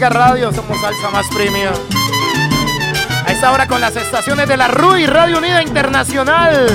Radio. 0.09 0.51
Somos 0.53 0.79
Salsa 0.79 1.09
Más 1.11 1.27
Premium. 1.27 1.73
A 3.25 3.31
esta 3.31 3.51
hora 3.51 3.67
con 3.67 3.81
las 3.81 3.95
estaciones 3.95 4.47
de 4.47 4.57
la 4.57 4.67
RUI, 4.67 5.05
Radio 5.05 5.37
Unida 5.37 5.61
Internacional. 5.61 6.67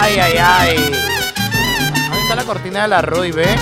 Ay, 0.00 0.18
ay, 0.18 0.34
ay. 0.38 0.76
Ahí 2.12 2.20
está 2.22 2.34
la 2.34 2.44
cortina 2.44 2.82
de 2.82 2.88
la 2.88 3.02
RUI, 3.02 3.32
ve? 3.32 3.56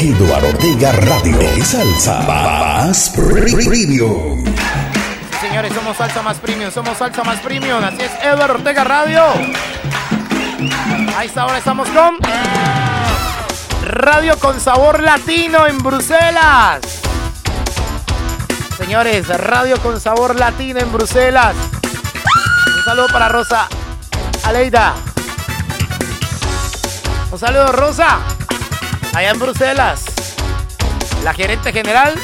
Eduardo 0.00 0.48
Ortega 0.48 0.92
Radio. 0.92 1.38
Salsa 1.64 2.20
más 2.22 3.10
premium. 3.10 4.44
Sí, 4.44 5.46
señores, 5.48 5.72
somos 5.72 5.96
Salsa 5.96 6.22
Más 6.22 6.38
Premium, 6.38 6.70
somos 6.70 6.96
Salsa 6.96 7.22
Más 7.24 7.38
Premium. 7.40 7.84
Así 7.84 8.02
es, 8.02 8.10
Eduardo 8.24 8.54
Ortega 8.54 8.84
Radio. 8.84 9.22
A 11.16 11.24
esta 11.24 11.44
hora 11.46 11.58
estamos 11.58 11.88
con 11.90 12.18
Radio 13.82 14.38
con 14.38 14.58
Sabor 14.60 15.02
Latino 15.02 15.66
en 15.66 15.78
Bruselas. 15.78 16.95
Señores, 18.86 19.26
Radio 19.26 19.82
con 19.82 20.00
Sabor 20.00 20.38
Latino 20.38 20.78
en 20.78 20.92
Bruselas. 20.92 21.56
Un 22.76 22.84
saludo 22.84 23.08
para 23.08 23.28
Rosa 23.28 23.66
Aleida. 24.44 24.94
Un 27.32 27.36
saludo, 27.36 27.72
Rosa. 27.72 28.20
Allá 29.12 29.30
en 29.30 29.40
Bruselas. 29.40 30.04
La 31.24 31.34
gerente 31.34 31.72
general, 31.72 32.14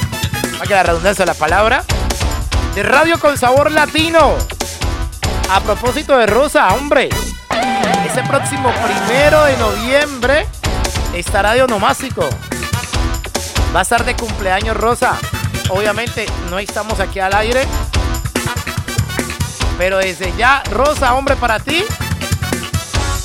para 0.53 0.65
que 0.65 0.75
la 0.75 0.83
redundancia 0.85 1.27
la 1.27 1.35
palabra, 1.35 1.83
de 2.77 2.85
Radio 2.85 3.19
con 3.19 3.37
Sabor 3.37 3.73
Latino. 3.73 4.37
A 5.51 5.61
propósito 5.63 6.17
de 6.17 6.27
Rosa, 6.27 6.69
hombre. 6.75 7.09
Ese 8.07 8.23
próximo 8.23 8.73
primero 8.85 9.47
de 9.47 9.57
noviembre 9.57 10.47
estará 11.13 11.55
de 11.55 11.63
onomástico. 11.65 12.31
Va 13.75 13.81
a 13.81 13.83
estar 13.83 14.05
de 14.05 14.15
cumpleaños 14.15 14.77
Rosa. 14.77 15.19
Obviamente 15.75 16.27
no 16.51 16.59
estamos 16.59 17.01
aquí 17.01 17.19
al 17.19 17.35
aire. 17.35 17.67
Pero 19.79 19.99
desde 19.99 20.33
ya, 20.37 20.63
Rosa, 20.71 21.15
hombre, 21.15 21.35
para 21.35 21.59
ti, 21.59 21.83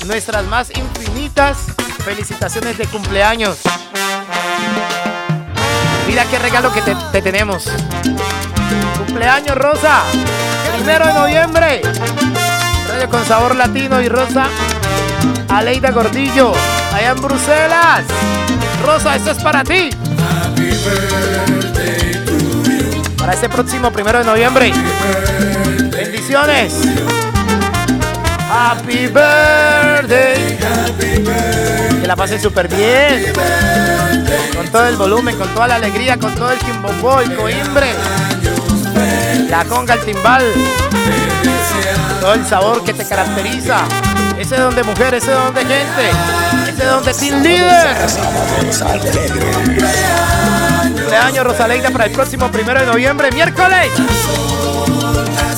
nuestras 0.06 0.46
más 0.46 0.70
infinitas 0.70 1.58
felicitaciones 2.04 2.78
de 2.78 2.86
cumpleaños. 2.86 3.58
Mira 6.06 6.24
qué 6.24 6.38
regalo 6.38 6.72
que 6.72 6.80
te, 6.80 6.96
te 7.12 7.20
tenemos. 7.20 7.68
Cumpleaños, 8.96 9.56
Rosa. 9.56 10.04
Primero 10.74 11.06
de 11.06 11.12
noviembre. 11.12 11.82
Radio 12.88 13.10
con 13.10 13.26
sabor 13.26 13.56
latino 13.56 14.00
y 14.00 14.08
Rosa. 14.08 14.46
Aleida 15.50 15.90
Gordillo, 15.90 16.52
allá 16.94 17.10
en 17.10 17.20
Bruselas. 17.20 18.04
Rosa, 18.86 19.16
esto 19.16 19.32
es 19.32 19.38
para 19.38 19.62
ti. 19.64 19.90
Para 23.28 23.36
este 23.36 23.50
próximo 23.50 23.92
primero 23.92 24.20
de 24.20 24.24
noviembre. 24.24 24.72
Bendiciones. 25.90 26.72
Happy 28.50 29.06
birthday. 29.06 30.58
Que 32.00 32.06
la 32.06 32.16
pasen 32.16 32.40
súper 32.40 32.68
bien. 32.68 33.34
Con 34.56 34.68
todo 34.68 34.86
el 34.86 34.96
volumen, 34.96 35.36
con 35.36 35.46
toda 35.48 35.68
la 35.68 35.74
alegría, 35.74 36.16
con 36.16 36.34
todo 36.36 36.52
el 36.52 36.58
quimbombo, 36.58 37.20
el 37.20 37.36
coimbre. 37.36 37.92
La 39.50 39.62
conga, 39.66 39.92
el 39.92 40.00
timbal. 40.06 40.44
Todo 42.22 42.32
el 42.32 42.46
sabor 42.46 42.82
que 42.82 42.94
te 42.94 43.06
caracteriza. 43.06 43.80
Ese 44.38 44.56
don 44.56 44.74
de 44.74 44.84
mujer, 44.84 45.12
ese 45.12 45.32
don 45.32 45.52
de 45.52 45.66
gente. 45.66 46.10
Ese 46.66 46.82
don 46.82 47.04
de 47.04 47.12
team 47.12 47.42
líder. 47.42 47.94
Cumpleaños 51.08 51.44
Rosaleida 51.46 51.90
para 51.90 52.04
el 52.04 52.12
próximo 52.12 52.52
primero 52.52 52.80
de 52.80 52.84
noviembre, 52.84 53.32
miércoles. 53.32 53.88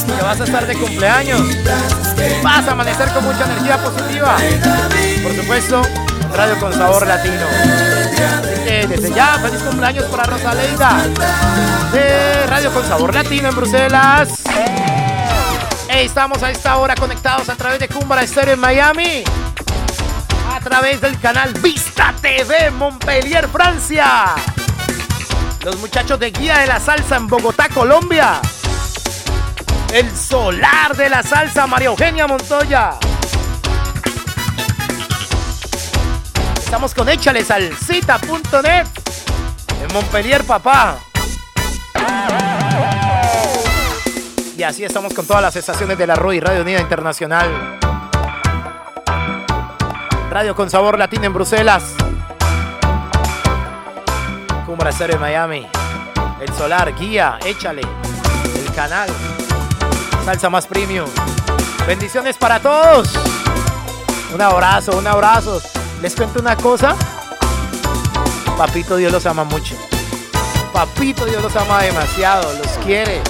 Que 0.07 0.23
vas 0.23 0.41
a 0.41 0.45
estar 0.45 0.65
de 0.65 0.77
cumpleaños. 0.77 1.41
Vas 2.41 2.69
a 2.69 2.71
amanecer 2.71 3.09
con 3.09 3.25
mucha 3.25 3.47
energía 3.47 3.77
positiva. 3.79 4.37
Por 5.25 5.35
supuesto, 5.35 5.83
radio 6.37 6.61
con 6.61 6.73
sabor 6.73 7.05
latino. 7.05 7.47
Que 8.65 8.87
desde 8.87 9.13
ya, 9.13 9.41
feliz 9.41 9.61
cumpleaños 9.63 10.05
para 10.05 10.23
Rosaleida. 10.23 11.05
De 11.93 12.47
Radio 12.47 12.73
con 12.73 12.87
sabor 12.87 13.13
latino 13.13 13.49
en 13.49 13.57
Bruselas. 13.57 14.29
Estamos 15.89 16.45
a 16.45 16.53
esta 16.53 16.77
hora 16.77 16.95
conectados 16.95 17.49
a 17.49 17.57
través 17.57 17.81
de 17.81 17.89
Cumbra 17.89 18.23
Estéreo 18.23 18.55
en 18.55 18.61
Miami. 18.61 19.25
A 20.49 20.61
través 20.61 21.01
del 21.01 21.19
canal 21.19 21.53
Vista 21.55 22.15
TV 22.23 22.71
Montpellier, 22.71 23.49
Francia. 23.49 24.37
Los 25.65 25.79
muchachos 25.79 26.19
de 26.19 26.31
Guía 26.31 26.59
de 26.59 26.67
la 26.67 26.81
Salsa 26.81 27.17
en 27.17 27.27
Bogotá, 27.27 27.69
Colombia. 27.69 28.41
El 29.93 30.11
solar 30.17 30.97
de 30.97 31.11
la 31.11 31.23
salsa, 31.23 31.67
María 31.67 31.89
Eugenia 31.89 32.27
Montoya. 32.27 32.93
Estamos 36.57 36.95
con 36.95 37.09
Échale 37.11 37.45
Salsita.net 37.45 38.87
en 39.83 39.93
Montpellier, 39.93 40.45
papá. 40.45 40.97
Y 44.57 44.63
así 44.63 44.85
estamos 44.85 45.13
con 45.13 45.27
todas 45.27 45.43
las 45.43 45.57
estaciones 45.57 45.99
de 45.99 46.07
la 46.07 46.15
RUI, 46.15 46.41
Radio 46.41 46.63
Unida 46.63 46.81
Internacional. 46.81 47.79
Radio 50.31 50.55
con 50.55 50.71
sabor 50.71 50.99
latino 50.99 51.25
en 51.25 51.35
Bruselas. 51.35 51.97
Cumbra 54.71 54.93
Cero 54.93 55.15
en 55.15 55.21
Miami. 55.21 55.67
El 56.41 56.55
Solar, 56.55 56.95
Guía, 56.95 57.41
Échale. 57.45 57.83
El 58.55 58.73
canal. 58.73 59.11
Salsa 60.25 60.49
más 60.49 60.65
premium. 60.65 61.11
Bendiciones 61.89 62.37
para 62.37 62.61
todos. 62.61 63.11
Un 64.33 64.41
abrazo, 64.41 64.97
un 64.97 65.09
abrazo. 65.09 65.61
Les 66.01 66.15
cuento 66.15 66.39
una 66.39 66.55
cosa. 66.55 66.95
Papito 68.57 68.95
Dios 68.95 69.11
los 69.11 69.27
ama 69.27 69.43
mucho. 69.43 69.75
Papito 70.73 71.25
Dios 71.25 71.43
los 71.43 71.57
ama 71.57 71.83
demasiado, 71.83 72.53
los 72.53 72.69
quiere, 72.85 73.21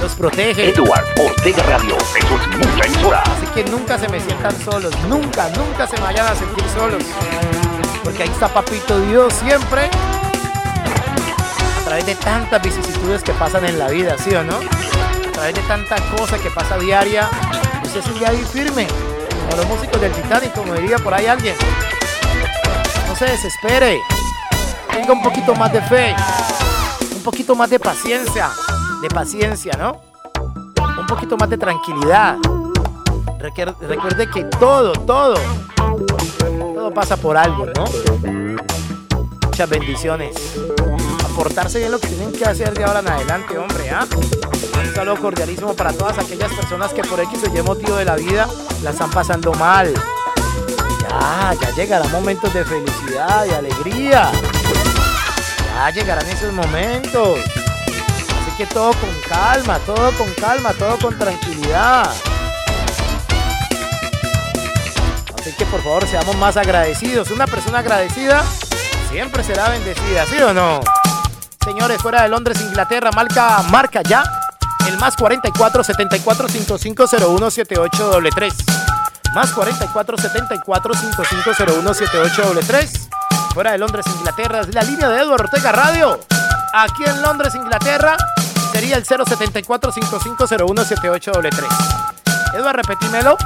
los 0.00 0.12
protege. 0.12 0.68
Edward 0.68 1.06
Ortega 1.18 1.64
Radio, 1.64 1.96
eso 1.96 2.40
es 2.40 2.56
mucha 2.56 2.86
emisora. 2.86 3.22
Así 3.22 3.46
que 3.52 3.64
nunca 3.68 3.98
se 3.98 4.08
me 4.08 4.20
sientan 4.20 4.56
solos, 4.62 4.94
nunca, 5.08 5.48
nunca 5.56 5.88
se 5.88 5.96
me 5.96 6.02
vayan 6.04 6.28
a 6.28 6.36
sentir 6.36 6.64
solos. 6.72 7.02
Porque 8.04 8.22
ahí 8.22 8.28
está 8.28 8.46
Papito 8.46 9.00
Dios 9.00 9.34
siempre. 9.34 9.90
Través 11.94 12.06
de 12.06 12.24
tantas 12.24 12.60
vicisitudes 12.60 13.22
que 13.22 13.32
pasan 13.34 13.64
en 13.66 13.78
la 13.78 13.86
vida, 13.86 14.16
¿sí 14.18 14.34
o 14.34 14.42
no? 14.42 14.56
A 14.56 15.32
través 15.32 15.54
de 15.54 15.60
tanta 15.60 15.94
cosa 16.16 16.36
que 16.38 16.50
pasa 16.50 16.76
diaria, 16.76 17.30
usted 17.84 18.02
sigue 18.02 18.26
ahí 18.26 18.44
firme. 18.52 18.88
Como 19.44 19.56
los 19.58 19.66
músicos 19.68 20.00
del 20.00 20.10
Titanic, 20.10 20.52
como 20.54 20.74
diría 20.74 20.98
por 20.98 21.14
ahí 21.14 21.26
alguien. 21.26 21.54
No 23.06 23.14
se 23.14 23.26
desespere. 23.26 24.00
Tenga 24.92 25.12
un 25.12 25.22
poquito 25.22 25.54
más 25.54 25.72
de 25.72 25.80
fe. 25.82 26.16
Un 27.14 27.22
poquito 27.22 27.54
más 27.54 27.70
de 27.70 27.78
paciencia. 27.78 28.50
De 29.00 29.08
paciencia, 29.08 29.74
¿no? 29.78 30.00
Un 30.98 31.06
poquito 31.06 31.36
más 31.36 31.48
de 31.48 31.58
tranquilidad. 31.58 32.38
Recuerde 33.38 34.28
que 34.30 34.42
todo, 34.58 34.94
todo, 34.94 35.36
todo 36.74 36.92
pasa 36.92 37.16
por 37.16 37.36
algo, 37.36 37.66
¿no? 37.66 37.84
Muchas 39.46 39.70
bendiciones. 39.70 40.34
Aportarse 41.34 41.80
bien 41.80 41.90
lo 41.90 41.98
que 41.98 42.06
tienen 42.06 42.30
que 42.30 42.44
hacer 42.44 42.72
de 42.74 42.84
ahora 42.84 43.00
en 43.00 43.08
adelante, 43.08 43.58
hombre, 43.58 43.90
¿ah? 43.90 44.06
Un 44.12 44.94
saludo 44.94 45.16
cordialísimo 45.16 45.74
para 45.74 45.92
todas 45.92 46.16
aquellas 46.16 46.52
personas 46.52 46.92
que 46.92 47.02
por 47.02 47.18
X 47.18 47.40
o 47.42 47.52
Y 47.52 47.60
motivo 47.60 47.96
de 47.96 48.04
la 48.04 48.14
vida 48.14 48.46
la 48.84 48.90
están 48.90 49.10
pasando 49.10 49.52
mal. 49.54 49.92
Ya, 51.00 51.54
ya 51.60 51.70
llegarán 51.74 52.12
momentos 52.12 52.54
de 52.54 52.64
felicidad 52.64 53.46
y 53.46 53.50
alegría. 53.50 54.30
Ya 55.74 55.90
llegarán 55.90 56.24
esos 56.28 56.52
momentos. 56.52 57.40
Así 57.40 58.56
que 58.56 58.66
todo 58.66 58.92
con 58.92 59.10
calma, 59.28 59.80
todo 59.80 60.12
con 60.12 60.32
calma, 60.34 60.72
todo 60.74 60.96
con 60.98 61.18
tranquilidad. 61.18 62.08
Así 65.36 65.52
que 65.58 65.66
por 65.66 65.82
favor 65.82 66.06
seamos 66.06 66.36
más 66.36 66.56
agradecidos. 66.56 67.32
Una 67.32 67.48
persona 67.48 67.80
agradecida 67.80 68.44
siempre 69.10 69.42
será 69.42 69.68
bendecida, 69.70 70.26
¿sí 70.26 70.40
o 70.40 70.54
no? 70.54 70.80
Señores, 71.64 72.00
fuera 72.02 72.22
de 72.22 72.28
Londres, 72.28 72.60
Inglaterra, 72.60 73.10
marca, 73.12 73.62
marca 73.70 74.02
ya 74.02 74.22
el 74.86 74.98
más 74.98 75.16
44 75.16 75.82
74 75.82 76.48
55 76.48 77.04
01 77.26 77.50
78 77.50 78.18
3 78.34 78.54
Más 79.34 79.50
44 79.52 80.18
74 80.18 80.94
5501 80.94 81.94
78 81.94 82.52
Fuera 83.54 83.72
de 83.72 83.78
Londres, 83.78 84.04
Inglaterra, 84.18 84.60
es 84.60 84.74
la 84.74 84.82
línea 84.82 85.08
de 85.08 85.20
Eduardo 85.20 85.44
Ortega 85.44 85.72
Radio. 85.72 86.20
Aquí 86.72 87.04
en 87.04 87.22
Londres, 87.22 87.54
Inglaterra, 87.54 88.16
sería 88.72 88.96
el 88.96 89.04
074 89.04 89.92
5501 89.92 90.84
78 90.84 91.32
Eduardo, 92.54 92.72
repetímelo. 92.72 93.36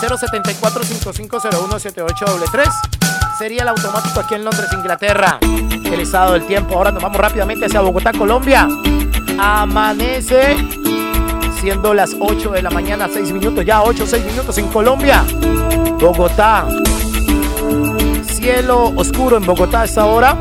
074 0.00 0.84
5501 0.84 1.78
78 1.80 2.26
Sería 3.38 3.62
el 3.62 3.68
automático 3.68 4.18
aquí 4.18 4.34
en 4.34 4.44
Londres, 4.44 4.66
Inglaterra. 4.72 5.38
El 5.42 6.00
estado 6.00 6.32
del 6.32 6.46
tiempo. 6.46 6.74
Ahora 6.74 6.90
nos 6.90 7.02
vamos 7.02 7.18
rápidamente 7.18 7.66
hacia 7.66 7.82
Bogotá, 7.82 8.12
Colombia. 8.12 8.66
Amanece 9.38 10.56
siendo 11.60 11.92
las 11.92 12.16
8 12.18 12.52
de 12.52 12.62
la 12.62 12.70
mañana, 12.70 13.08
6 13.12 13.32
minutos, 13.32 13.62
ya 13.66 13.82
8, 13.82 14.06
6 14.06 14.24
minutos 14.24 14.56
en 14.56 14.68
Colombia. 14.68 15.22
Bogotá. 16.00 16.66
Cielo 18.22 18.94
oscuro 18.96 19.36
en 19.36 19.44
Bogotá 19.44 19.82
a 19.82 19.84
esta 19.84 20.06
hora. 20.06 20.34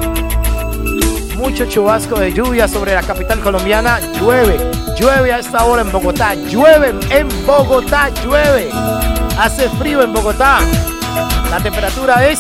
Mucho 1.36 1.66
chubasco 1.66 2.18
de 2.18 2.32
lluvia 2.32 2.66
sobre 2.70 2.94
la 2.94 3.04
capital 3.04 3.42
colombiana. 3.42 4.00
Llueve, 4.22 4.72
llueve 4.98 5.34
a 5.34 5.40
esta 5.40 5.66
hora 5.66 5.82
en 5.82 5.92
Bogotá. 5.92 6.34
Llueve 6.36 6.94
en 7.10 7.28
Bogotá, 7.46 8.10
llueve. 8.24 8.70
Hace 9.38 9.68
frío 9.72 10.02
en 10.02 10.14
Bogotá. 10.14 10.60
La 11.52 11.60
temperatura 11.60 12.26
es 12.28 12.40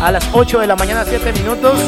a 0.00 0.10
las 0.10 0.26
8 0.32 0.60
de 0.60 0.66
la 0.66 0.76
mañana, 0.76 1.04
7 1.06 1.32
minutos. 1.32 1.78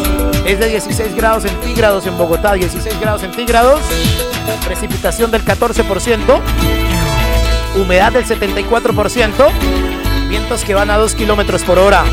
Es 0.44 0.58
de 0.58 0.68
16 0.68 1.14
grados 1.14 1.44
centígrados 1.44 2.06
en 2.06 2.16
Bogotá, 2.16 2.52
16 2.54 3.00
grados 3.00 3.22
centígrados. 3.22 3.80
Precipitación 4.64 5.30
del 5.30 5.44
14%. 5.44 6.40
Humedad 7.76 8.12
del 8.12 8.26
74%. 8.26 9.50
Vientos 10.28 10.64
que 10.64 10.74
van 10.74 10.90
a 10.90 10.96
2 10.96 11.14
kilómetros 11.14 11.62
por 11.62 11.78
hora. 11.78 12.04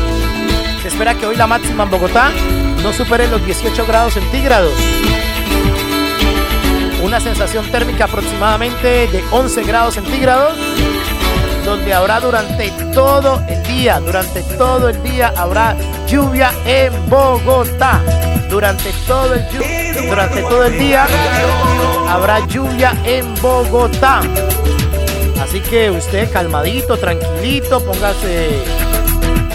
Se 0.82 0.88
espera 0.88 1.14
que 1.14 1.26
hoy 1.26 1.36
la 1.36 1.46
máxima 1.46 1.84
en 1.84 1.90
Bogotá 1.90 2.30
no 2.82 2.92
supere 2.92 3.28
los 3.28 3.44
18 3.44 3.86
grados 3.86 4.14
centígrados. 4.14 4.72
Una 7.02 7.20
sensación 7.20 7.70
térmica 7.70 8.04
aproximadamente 8.04 9.06
de 9.08 9.24
11 9.30 9.64
grados 9.64 9.94
centígrados 9.94 10.56
donde 11.64 11.92
habrá 11.92 12.20
durante 12.20 12.70
todo 12.92 13.42
el 13.48 13.62
día, 13.64 14.00
durante 14.00 14.42
todo 14.56 14.88
el 14.88 15.02
día 15.02 15.32
habrá 15.36 15.76
lluvia 16.06 16.52
en 16.64 16.92
Bogotá. 17.08 18.00
Durante 18.48 18.92
todo 19.06 19.34
el, 19.34 19.44
durante 20.08 20.42
todo 20.42 20.64
el 20.64 20.78
día 20.78 21.06
habrá 22.08 22.44
lluvia 22.46 22.92
en 23.04 23.34
Bogotá. 23.40 24.22
Así 25.40 25.60
que 25.60 25.90
usted 25.90 26.30
calmadito, 26.32 26.96
tranquilito, 26.96 27.82
póngase 27.84 28.64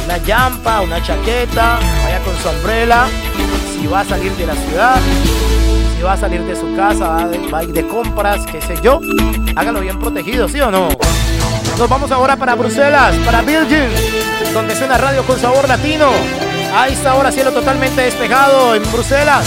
una 0.06 0.18
yampa, 0.18 0.82
una 0.82 1.02
chaqueta, 1.03 1.80
vaya 2.03 2.19
con 2.19 2.36
su 2.38 2.49
umbrella. 2.49 3.07
Si 3.80 3.88
va 3.88 3.99
a 3.99 4.06
salir 4.06 4.32
de 4.34 4.45
la 4.48 4.56
ciudad, 4.56 4.99
si 5.95 6.02
va 6.02 6.14
a 6.14 6.18
salir 6.18 6.41
de 6.44 6.56
su 6.56 6.76
casa, 6.76 7.30
va 7.53 7.60
a 7.60 7.64
ir 7.64 7.73
de 7.73 7.86
compras, 7.88 8.45
qué 8.52 8.61
sé 8.61 8.76
yo, 8.82 8.99
hágalo 9.56 9.82
bien 9.82 9.99
protegido, 9.99 10.48
¿sí 10.48 10.60
o 10.61 10.72
no? 10.72 10.90
Nos 11.77 11.89
vamos 11.89 12.10
ahora 12.11 12.38
para 12.38 12.56
Bruselas, 12.56 13.15
para 13.26 13.41
Belgium, 13.41 13.89
donde 14.53 14.76
suena 14.76 14.97
radio 14.97 15.23
con 15.23 15.38
sabor 15.38 15.68
latino. 15.68 16.10
A 16.73 16.88
esta 16.88 17.15
hora 17.15 17.34
cielo 17.34 17.52
totalmente 17.52 18.02
despejado 18.02 18.76
en 18.76 18.84
Bruselas. 18.93 19.45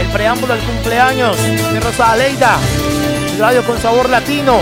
El 0.00 0.08
preámbulo 0.08 0.54
al 0.54 0.60
cumpleaños 0.60 1.36
de 1.36 1.80
Rosa 1.80 2.12
Aleida, 2.12 2.56
radio 3.38 3.64
con 3.64 3.80
sabor 3.80 4.10
latino. 4.10 4.58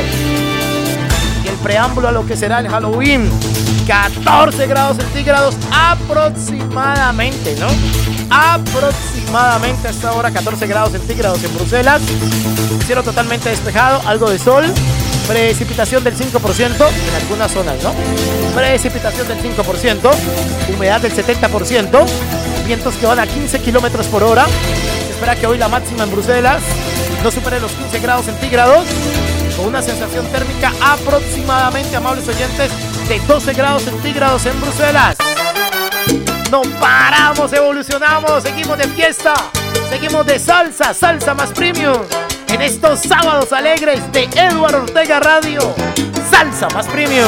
Y 1.42 1.48
el 1.48 1.56
preámbulo 1.56 2.08
a 2.08 2.12
lo 2.12 2.26
que 2.26 2.36
será 2.36 2.60
el 2.60 2.68
Halloween. 2.68 3.30
14 3.86 4.66
grados 4.66 4.98
centígrados 4.98 5.56
aproximadamente, 5.72 7.56
¿no? 7.58 7.66
Aproximadamente 8.30 9.88
a 9.88 9.90
esta 9.90 10.12
hora 10.12 10.30
14 10.30 10.66
grados 10.66 10.92
centígrados 10.92 11.42
en 11.42 11.54
Bruselas. 11.54 12.02
Cielo 12.84 13.02
totalmente 13.02 13.48
despejado, 13.48 14.02
algo 14.06 14.28
de 14.28 14.38
sol. 14.38 14.66
Precipitación 15.30 16.02
del 16.02 16.16
5% 16.16 16.88
en 17.08 17.14
algunas 17.14 17.52
zonas, 17.52 17.76
¿no? 17.84 17.94
Precipitación 18.52 19.28
del 19.28 19.38
5%, 19.40 20.10
humedad 20.74 21.00
del 21.00 21.14
70%, 21.14 22.04
vientos 22.66 22.96
que 22.96 23.06
van 23.06 23.20
a 23.20 23.28
15 23.28 23.60
kilómetros 23.60 24.08
por 24.08 24.24
hora. 24.24 24.44
Se 25.06 25.12
espera 25.12 25.36
que 25.36 25.46
hoy 25.46 25.56
la 25.56 25.68
máxima 25.68 26.02
en 26.02 26.10
Bruselas 26.10 26.60
no 27.22 27.30
supere 27.30 27.60
los 27.60 27.70
15 27.70 28.00
grados 28.00 28.26
centígrados, 28.26 28.84
con 29.56 29.66
una 29.66 29.80
sensación 29.82 30.26
térmica 30.32 30.72
aproximadamente, 30.82 31.94
amables 31.94 32.26
oyentes, 32.26 32.72
de 33.08 33.20
12 33.20 33.52
grados 33.52 33.82
centígrados 33.84 34.44
en 34.46 34.60
Bruselas. 34.60 35.16
No 36.50 36.62
paramos, 36.80 37.52
evolucionamos, 37.52 38.42
seguimos 38.42 38.76
de 38.76 38.88
fiesta, 38.88 39.34
seguimos 39.90 40.26
de 40.26 40.40
salsa, 40.40 40.92
salsa 40.92 41.34
más 41.34 41.52
premium. 41.52 41.98
Estos 42.60 43.00
sábados 43.00 43.54
alegres 43.54 44.12
de 44.12 44.24
Edward 44.24 44.74
Ortega 44.74 45.18
Radio, 45.18 45.74
salsa 46.30 46.68
más 46.74 46.86
premium. 46.88 47.24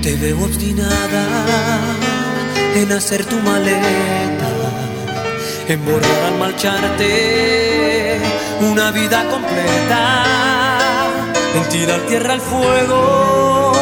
Te 0.00 0.14
veo 0.14 0.44
obstinada 0.44 1.26
en 2.76 2.92
hacer 2.92 3.24
tu 3.24 3.34
maleta, 3.40 4.48
en 5.66 5.84
borrar 5.84 6.24
al 6.24 6.38
marcharte 6.38 8.20
una 8.60 8.92
vida 8.92 9.24
completa, 9.28 10.24
en 11.56 11.68
tirar 11.68 12.00
tierra 12.02 12.34
al 12.34 12.40
fuego 12.40 13.77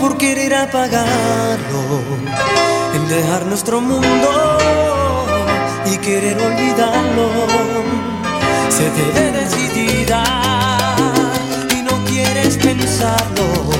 por 0.00 0.16
querer 0.16 0.54
apagarlo, 0.54 1.82
en 2.94 3.08
dejar 3.08 3.44
nuestro 3.46 3.80
mundo 3.80 4.58
y 5.84 5.98
querer 5.98 6.40
olvidarlo. 6.40 7.28
Se 8.70 8.88
te 8.90 9.04
ve 9.12 9.32
decidida 9.32 10.22
y 11.76 11.82
no 11.82 12.02
quieres 12.06 12.56
pensarlo. 12.56 13.70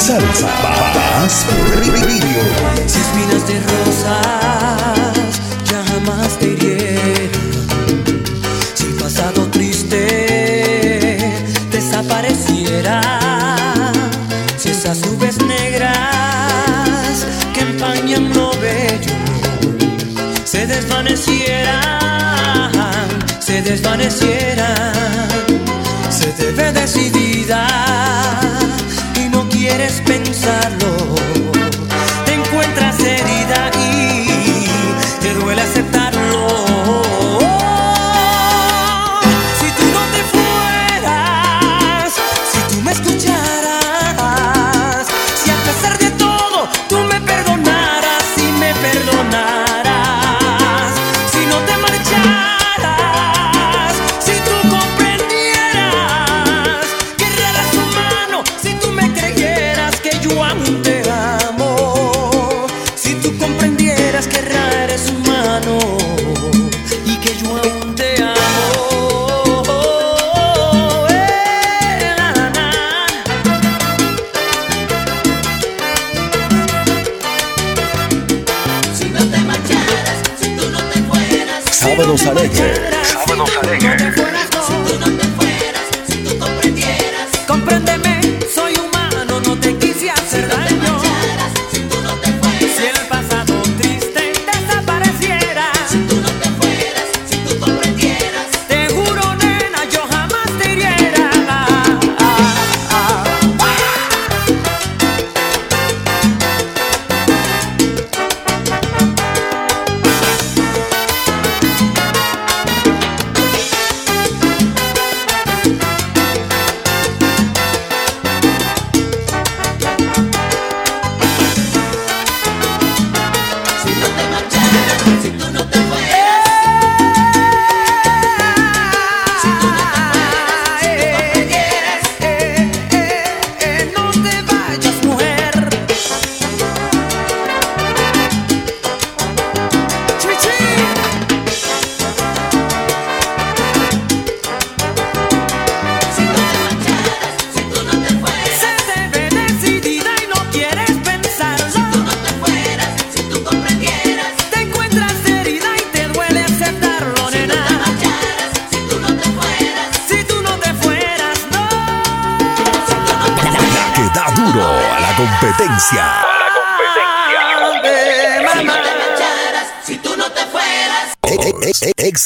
salsa. 0.00 0.48
Paz 0.94 1.44
Radio. 1.76 2.42
Si 2.86 2.98
espinas 2.98 3.46
de 3.46 3.60
rosas 3.70 5.30
ya 5.70 5.84
jamás 5.84 6.38
te. 6.38 7.30
Si 8.74 8.86
pasado 8.98 9.46
triste 9.50 10.02
desapareciera. 11.70 13.02
Si 14.56 14.70
esas 14.70 15.04
nubes 15.06 15.36
negras 15.42 17.26
que 17.52 17.60
empañan 17.60 18.32
lo 18.34 18.50
bello 18.58 19.12
se 20.44 20.66
desvanecieran, 20.66 22.72
se 23.40 23.62
desvanecieran. 23.62 25.29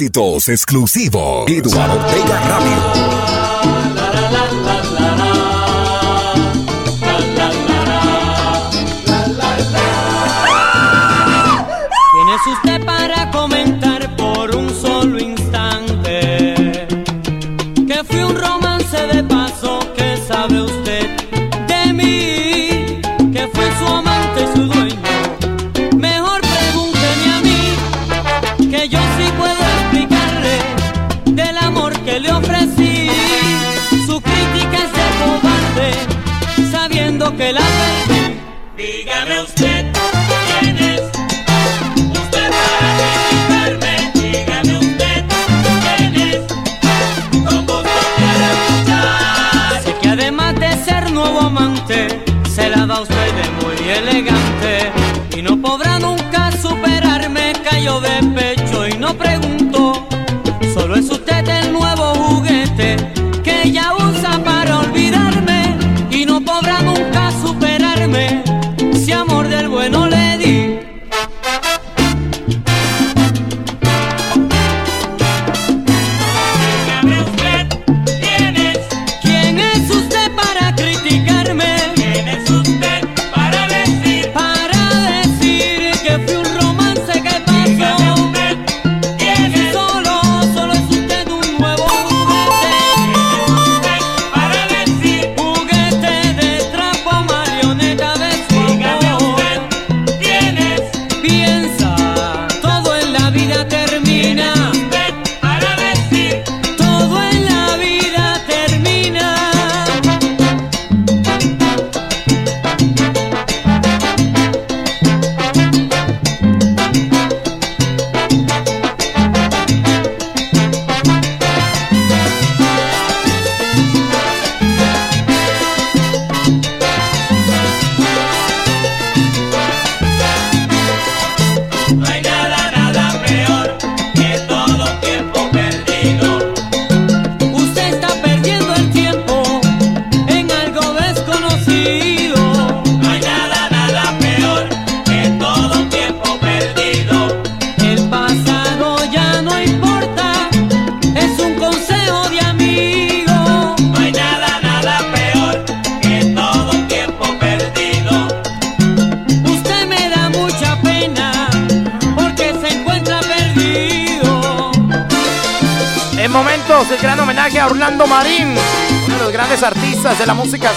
éxitos 0.05 0.49
exclusivos. 0.51 1.49
Eduardo 1.49 1.99
Vega 2.13 2.39
Radio. 2.41 3.44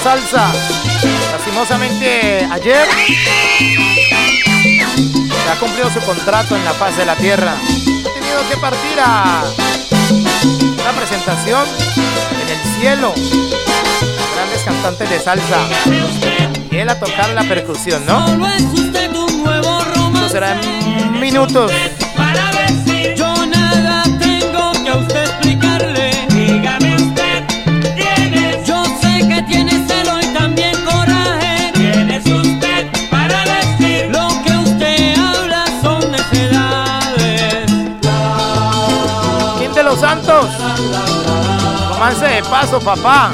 Salsa. 0.07 0.47
Lastimosamente 1.34 2.47
ayer 2.49 2.88
se 5.43 5.51
ha 5.51 5.55
cumplido 5.59 5.89
su 5.91 5.99
contrato 5.99 6.55
en 6.55 6.63
la 6.63 6.71
faz 6.71 6.95
de 6.95 7.05
la 7.05 7.15
tierra. 7.15 7.51
Ha 7.51 8.13
tenido 8.13 8.49
que 8.49 8.55
partir 8.55 8.97
a 9.03 9.43
una 10.81 10.91
presentación 10.93 11.65
en 12.41 12.47
el 12.55 12.79
cielo. 12.79 13.13
Grandes 14.34 14.63
cantantes 14.63 15.09
de 15.09 15.19
salsa. 15.19 15.59
Y 16.71 16.77
él 16.77 16.90
a 16.90 16.98
tocar 16.98 17.32
la 17.32 17.43
percusión, 17.43 18.06
¿no? 18.06 18.25
Eso 20.15 20.30
será 20.30 20.57
en 20.57 21.19
minutos. 21.19 21.69
Romance 42.08 42.26
de 42.26 42.44
paso, 42.44 42.80
papá. 42.80 43.32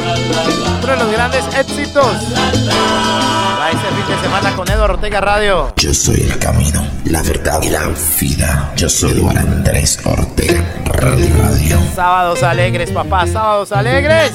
Otro 0.79 0.93
de 0.93 0.97
los 0.97 1.11
grandes 1.11 1.45
éxitos. 1.55 2.07
Va 2.07 3.69
ese 3.69 3.77
fin 3.77 4.15
de 4.15 4.19
semana 4.19 4.55
con 4.55 4.67
Eduardo 4.67 4.95
Ortega 4.95 5.21
Radio. 5.21 5.71
Yo 5.77 5.93
soy 5.93 6.21
el 6.21 6.39
camino, 6.39 6.83
la 7.05 7.21
verdad 7.21 7.61
y 7.61 7.69
la 7.69 7.87
vida. 8.19 8.73
Yo 8.75 8.89
soy 8.89 9.11
Eduardo 9.11 9.41
Andrés 9.41 9.99
Ortega 10.03 10.65
Radio 10.85 11.27
Radio. 11.37 11.79
Sábados 11.93 12.41
alegres, 12.41 12.89
papá, 12.89 13.27
sábados 13.27 13.71
alegres. 13.71 14.31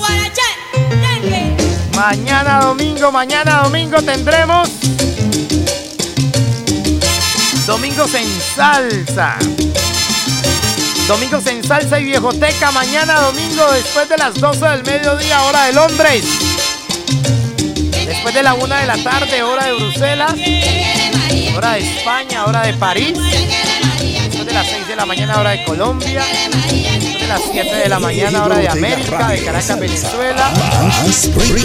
Mañana 1.97 2.61
domingo, 2.61 3.11
mañana 3.11 3.63
domingo 3.65 4.01
tendremos 4.03 4.69
Domingos 7.67 8.15
en 8.15 8.27
salsa. 8.55 9.37
Domingos 11.09 11.47
en 11.47 11.65
salsa 11.65 11.99
y 11.99 12.05
viejoteca. 12.05 12.71
Mañana 12.71 13.21
domingo 13.23 13.73
después 13.73 14.11
de 14.11 14.19
las 14.19 14.35
12 14.35 14.69
del 14.69 14.85
mediodía, 14.85 15.43
hora 15.45 15.65
de 15.65 15.73
Londres. 15.73 16.23
Después 18.07 18.35
de 18.35 18.43
la 18.43 18.53
1 18.53 18.75
de 18.75 18.87
la 18.87 18.99
tarde, 18.99 19.43
hora 19.43 19.69
de 19.69 19.73
Bruselas. 19.73 20.35
Hora 21.57 21.73
de 21.73 21.79
España, 21.79 22.45
hora 22.45 22.61
de 22.61 22.75
París. 22.75 23.17
Después 23.17 24.45
de 24.45 24.53
las 24.53 24.67
6 24.67 24.87
de 24.87 24.97
la 24.97 25.07
mañana, 25.07 25.41
hora 25.41 25.51
de 25.53 25.65
Colombia. 25.65 26.23
Después 26.71 27.21
de 27.21 27.27
las 27.27 27.41
7 27.53 27.75
de 27.75 27.89
la 27.89 27.99
mañana, 27.99 28.45
hora 28.45 28.59
de 28.59 28.69
América, 28.69 29.29
de 29.29 29.43
Caracas, 29.43 29.81
Venezuela. 29.81 30.53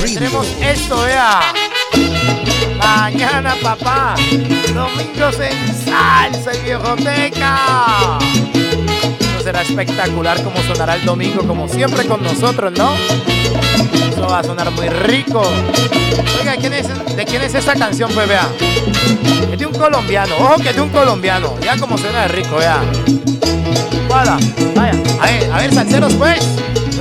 Tendremos 0.03 0.47
esto, 0.61 1.01
vea. 1.01 1.41
Mañana, 2.77 3.57
papá. 3.61 4.15
Domingos 4.73 5.35
en 5.41 5.85
salsa 5.85 6.55
y 6.55 6.59
viejoteca. 6.63 8.19
Será 9.43 9.61
espectacular 9.61 10.41
como 10.41 10.57
sonará 10.63 10.95
el 10.95 11.03
domingo, 11.03 11.45
como 11.45 11.67
siempre 11.67 12.05
con 12.05 12.23
nosotros, 12.23 12.71
¿no? 12.77 12.93
Eso 14.09 14.21
va 14.21 14.39
a 14.39 14.43
sonar 14.43 14.71
muy 14.71 14.87
rico. 14.87 15.43
Oiga, 16.39 16.55
¿quién 16.55 16.71
es, 16.71 16.87
¿de 17.13 17.25
quién 17.25 17.41
es 17.41 17.53
esta 17.53 17.73
canción, 17.75 18.09
pues 18.13 18.25
vea? 18.25 18.47
Es 19.51 19.59
de 19.59 19.65
un 19.65 19.73
colombiano, 19.73 20.33
ojo 20.39 20.55
que 20.61 20.69
es 20.69 20.75
de 20.75 20.81
un 20.81 20.89
colombiano. 20.89 21.55
Ya 21.61 21.77
como 21.77 21.97
suena 21.97 22.21
de 22.21 22.27
rico, 22.29 22.55
vea. 22.55 22.81
Vaya, 24.07 24.37
vaya. 24.75 24.93
A 25.19 25.25
ver, 25.25 25.51
a 25.51 25.57
ver, 25.57 25.73
salseros, 25.73 26.13
pues. 26.13 26.39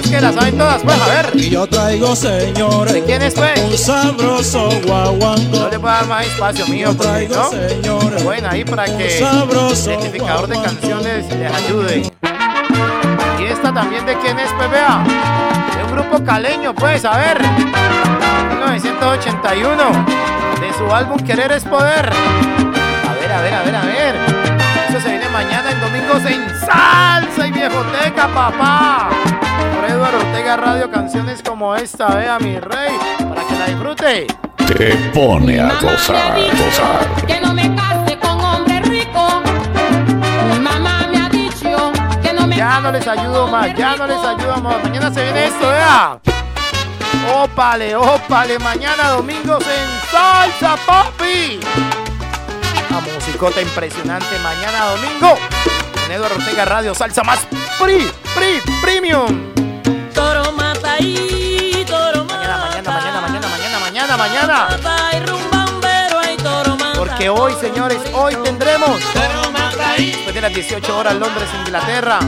Es 0.03 0.11
que 0.11 0.21
las 0.21 0.35
saben 0.35 0.59
todas, 0.59 0.83
pues, 0.83 1.01
a 1.01 1.07
ver. 1.23 1.31
Y 1.37 1.49
yo 1.49 1.67
traigo, 1.69 2.17
señores, 2.17 2.93
¿De 2.93 3.05
quién 3.05 3.23
es, 3.23 3.35
pues? 3.35 3.61
un 3.61 3.79
sabroso 3.79 4.69
guaguanco. 4.85 5.59
No 5.59 5.69
le 5.69 5.79
puedo 5.79 5.95
dar 5.95 6.07
más 6.09 6.27
espacio 6.27 6.67
mío, 6.67 6.89
porque 6.89 7.29
traigo, 7.29 7.37
no. 7.37 7.51
señores, 7.51 8.25
Bueno, 8.25 8.49
ahí 8.51 8.65
para 8.65 8.85
que 8.87 9.19
el 9.19 9.25
identificador 9.87 10.49
de 10.49 10.61
canciones 10.61 11.33
les 11.37 11.53
ayude. 11.53 12.12
También 13.71 14.05
de 14.05 14.15
quién 14.17 14.39
es, 14.39 14.51
pues 14.53 14.71
vea. 14.71 15.03
De 15.77 15.85
un 15.85 15.93
grupo 15.93 16.23
caleño, 16.25 16.75
pues, 16.75 17.05
a 17.05 17.17
ver. 17.17 17.41
1981. 18.51 19.83
De 20.61 20.73
su 20.77 20.95
álbum 20.95 21.19
Querer 21.21 21.53
es 21.53 21.65
Poder. 21.65 22.11
A 22.11 23.15
ver, 23.15 23.33
a 23.33 23.41
ver, 23.41 23.55
a 23.55 23.63
ver, 23.63 23.77
a 23.77 23.83
ver. 23.83 24.15
Eso 24.89 25.01
se 25.01 25.09
viene 25.09 25.29
mañana 25.31 25.71
en 25.71 25.81
Domingos 25.81 26.25
en 26.27 26.49
Salsa 26.61 27.47
y 27.47 27.53
Viejoteca, 27.53 28.29
papá. 28.29 29.09
Por 29.75 29.91
Eduardo 29.91 30.19
Ortega 30.19 30.57
Radio, 30.57 30.91
canciones 30.91 31.43
como 31.43 31.75
esta, 31.75 32.15
vea 32.15 32.39
mi 32.39 32.59
rey, 32.61 32.93
para 33.19 33.43
que 33.47 33.59
la 33.59 33.67
disfrute. 33.67 34.27
Te 34.77 34.95
pone 35.15 35.61
a 35.61 35.69
gozar, 35.81 36.39
gozar. 36.59 37.27
Que 37.27 37.41
no 37.41 37.55
me 37.55 37.82
Ya 42.57 42.81
no 42.81 42.93
les 42.93 43.07
ayudo 43.07 43.47
más, 43.49 43.75
ya 43.75 43.97
no 43.97 44.07
les 44.07 44.19
ayudo 44.19 44.57
más. 44.59 44.83
Mañana 44.83 45.13
se 45.13 45.23
viene 45.23 45.47
esto, 45.47 45.69
vea. 45.69 46.21
Ópale, 47.35 47.97
ópale, 47.97 48.59
mañana 48.59 49.11
domingos 49.11 49.65
en 49.67 50.11
salsa, 50.11 50.77
papi. 50.87 51.61
La 52.91 53.01
musicota 53.01 53.61
impresionante 53.61 54.39
mañana 54.41 54.87
domingo. 54.87 55.39
En 56.07 56.13
Eduardo 56.13 56.37
Ortega 56.37 56.65
Radio, 56.65 56.95
salsa 56.95 57.23
más 57.23 57.41
free, 57.79 58.11
free, 58.35 58.61
premium. 58.83 59.53
Toro 60.15 60.53
mata 60.53 60.97
y 60.99 61.85
toro 61.89 62.25
Mañana, 62.25 62.59
mañana, 62.59 62.91
mañana, 62.91 63.21
mañana, 63.21 63.49
mañana, 63.49 64.17
mañana, 64.17 64.17
mañana. 64.17 64.92
Hoy, 67.29 67.53
señores, 67.61 67.99
hoy 68.15 68.35
tendremos 68.43 69.01
después 69.97 70.35
de 70.35 70.41
las 70.41 70.53
18 70.53 70.99
horas 70.99 71.15
Londres, 71.15 71.49
Inglaterra. 71.65 72.19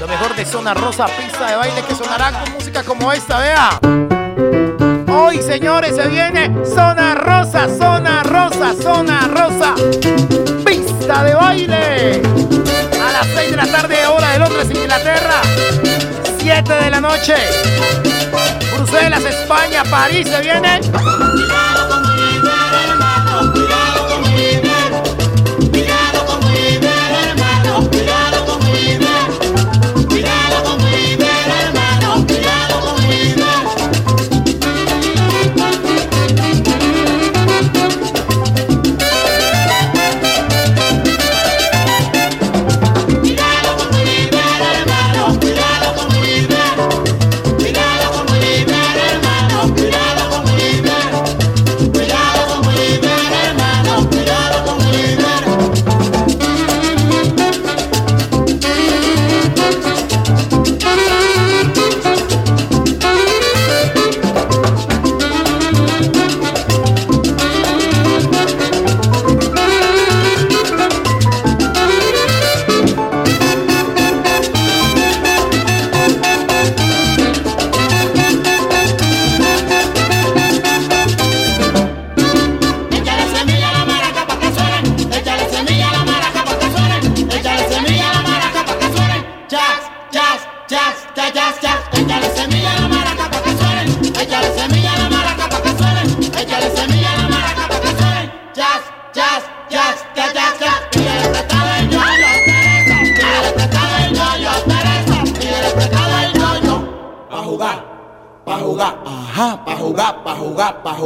Lo 0.00 0.06
mejor 0.06 0.36
de 0.36 0.44
Zona 0.44 0.74
Rosa, 0.74 1.06
pista 1.06 1.46
de 1.50 1.56
baile 1.56 1.82
que 1.82 1.94
sonará 1.94 2.30
con 2.40 2.52
música 2.52 2.82
como 2.84 3.12
esta, 3.12 3.38
vea. 3.40 3.80
Hoy, 5.10 5.42
señores, 5.42 5.96
se 5.96 6.06
viene 6.08 6.64
Zona 6.64 7.14
Rosa, 7.14 7.68
Zona 7.68 8.22
Rosa, 8.22 8.74
Zona 8.80 9.28
Rosa. 9.28 9.74
Pista 10.64 11.24
de 11.24 11.34
baile. 11.34 12.22
A 13.02 13.12
las 13.12 13.26
6 13.34 13.50
de 13.50 13.56
la 13.56 13.66
tarde, 13.66 14.06
hora 14.06 14.32
de 14.32 14.38
Londres, 14.38 14.68
Inglaterra. 14.70 15.42
7 16.38 16.74
de 16.74 16.90
la 16.90 17.00
noche. 17.00 17.34
Bruselas, 18.76 19.24
España, 19.24 19.82
París, 19.84 20.28
se 20.28 20.40
viene. 20.40 20.80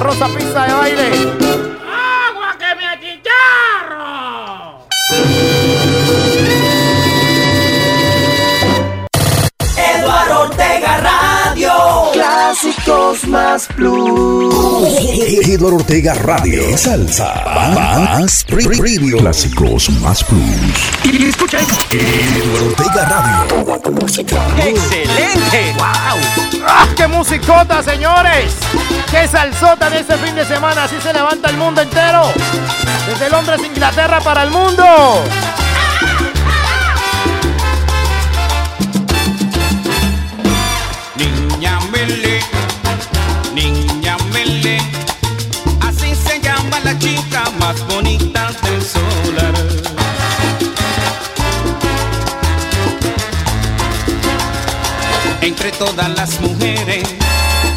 rosa, 0.00 0.26
pista 0.28 0.66
de 0.66 0.72
baile. 0.74 1.10
¡Agua 2.28 2.56
que 2.58 2.74
me 2.76 2.86
achicharro! 2.86 4.06
Eduardo 9.76 10.40
Ortega 10.40 10.98
Radio. 10.98 11.72
Clásicos 12.12 13.26
más 13.26 13.66
plus. 13.68 14.05
Eduardo 15.56 15.76
Ortega 15.76 16.12
Radio. 16.12 16.76
Salsa. 16.76 17.32
Más 17.74 18.44
Preview. 18.44 19.16
Clásicos 19.16 19.88
más 20.02 20.22
plus. 20.22 20.42
Y 21.02 21.28
escucha 21.28 21.58
Eduardo 21.90 22.66
Ortega 22.66 23.04
Radio. 23.06 23.64
Toda 23.64 23.78
tu 23.80 23.92
música. 23.92 24.36
¡Excelente! 24.58 25.72
¡Wow! 25.78 26.62
¡Ah, 26.68 26.86
qué 26.94 27.06
musicota, 27.06 27.82
señores! 27.82 28.52
¡Qué 29.10 29.26
salsota 29.26 29.88
de 29.88 30.00
este 30.00 30.18
fin 30.18 30.34
de 30.34 30.44
semana! 30.44 30.84
Así 30.84 30.96
se 31.02 31.14
levanta 31.14 31.48
el 31.48 31.56
mundo 31.56 31.80
entero. 31.80 32.24
Desde 33.08 33.30
Londres, 33.30 33.60
Inglaterra 33.64 34.20
para 34.20 34.42
el 34.42 34.50
mundo. 34.50 34.84
Todas 55.96 56.14
las 56.14 56.40
mujeres, 56.42 57.04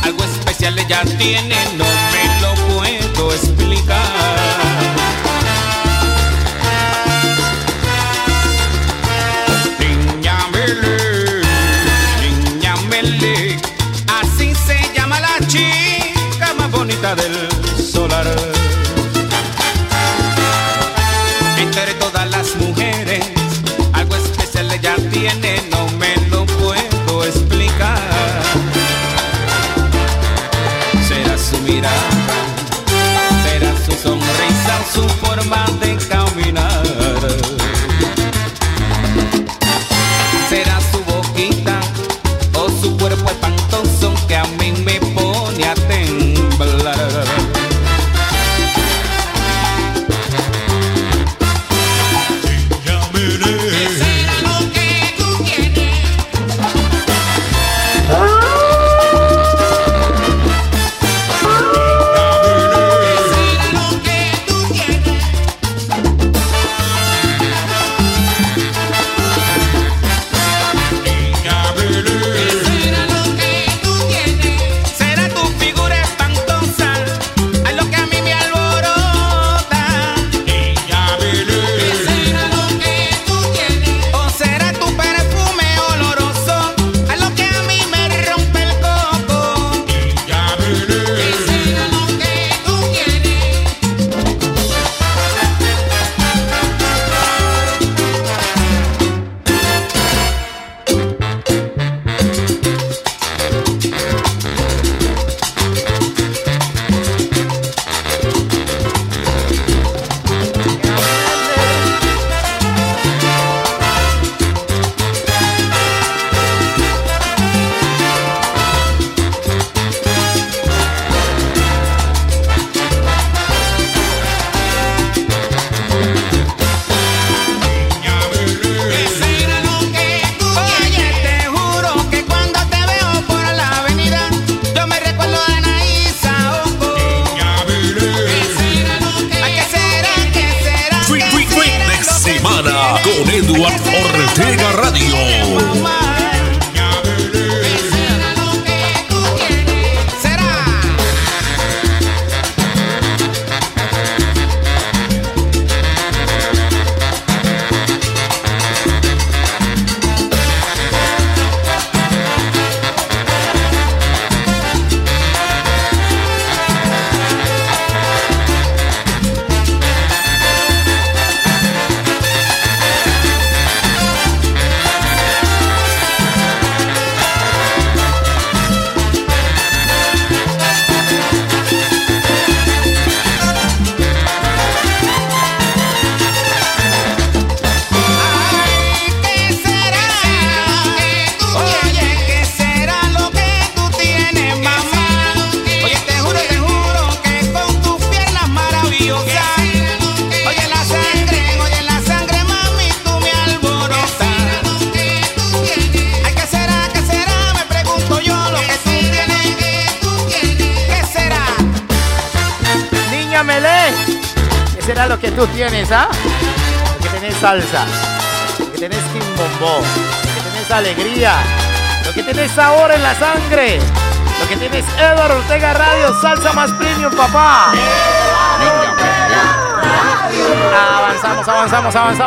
algo 0.03 0.23
especial 0.25 0.77
ella 0.77 1.03
tiene, 1.17 1.55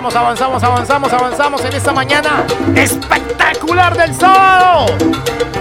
avanzamos, 0.02 0.42
avanzamos, 0.42 0.62
avanzamos, 0.64 1.12
avanzamos, 1.12 1.64
en 1.64 1.72
esta 1.74 1.92
mañana 1.92 2.44
espectacular 2.74 3.96
del 3.96 4.12
sábado. 4.12 4.86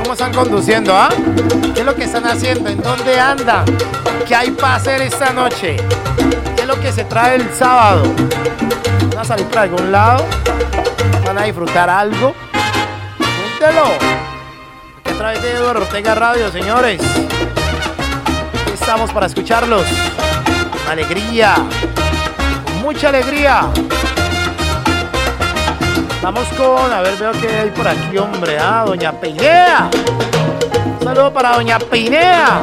¿Cómo 0.01 0.13
están 0.13 0.33
conduciendo, 0.33 0.95
ah? 0.95 1.09
¿Qué 1.75 1.81
es 1.81 1.85
lo 1.85 1.95
que 1.95 2.05
están 2.05 2.25
haciendo? 2.25 2.67
¿En 2.69 2.81
dónde 2.81 3.19
andan? 3.19 3.65
¿Qué 4.27 4.33
hay 4.33 4.49
para 4.49 4.75
hacer 4.75 4.99
esta 5.03 5.31
noche? 5.31 5.77
¿Qué 6.55 6.61
es 6.61 6.67
lo 6.67 6.79
que 6.79 6.91
se 6.91 7.03
trae 7.03 7.35
el 7.35 7.53
sábado? 7.53 8.03
¿Van 9.09 9.19
a 9.19 9.23
salir 9.23 9.45
para 9.45 9.61
algún 9.61 9.91
lado? 9.91 10.25
¿Van 11.23 11.37
a 11.37 11.43
disfrutar 11.43 11.89
algo? 11.89 12.33
Cuéntelo. 13.17 13.85
A 15.05 15.17
través 15.17 15.41
de 15.43 15.51
Eduardo 15.51 15.81
Ortega 15.81 16.15
Radio, 16.15 16.51
señores. 16.51 16.99
Aquí 16.99 18.71
estamos 18.73 19.11
para 19.11 19.27
escucharlos. 19.27 19.85
Alegría. 20.89 21.57
Mucha 22.81 23.09
alegría. 23.09 23.69
Vamos 26.21 26.47
con, 26.49 26.93
a 26.93 27.01
ver, 27.01 27.17
veo 27.17 27.31
que 27.31 27.47
hay 27.47 27.69
por 27.71 27.87
aquí, 27.87 28.15
hombre, 28.15 28.55
ah, 28.59 28.83
Doña 28.85 29.11
Peinea. 29.11 29.89
Un 30.99 31.03
saludo 31.03 31.33
para 31.33 31.55
Doña 31.55 31.79
Peinea. 31.79 32.61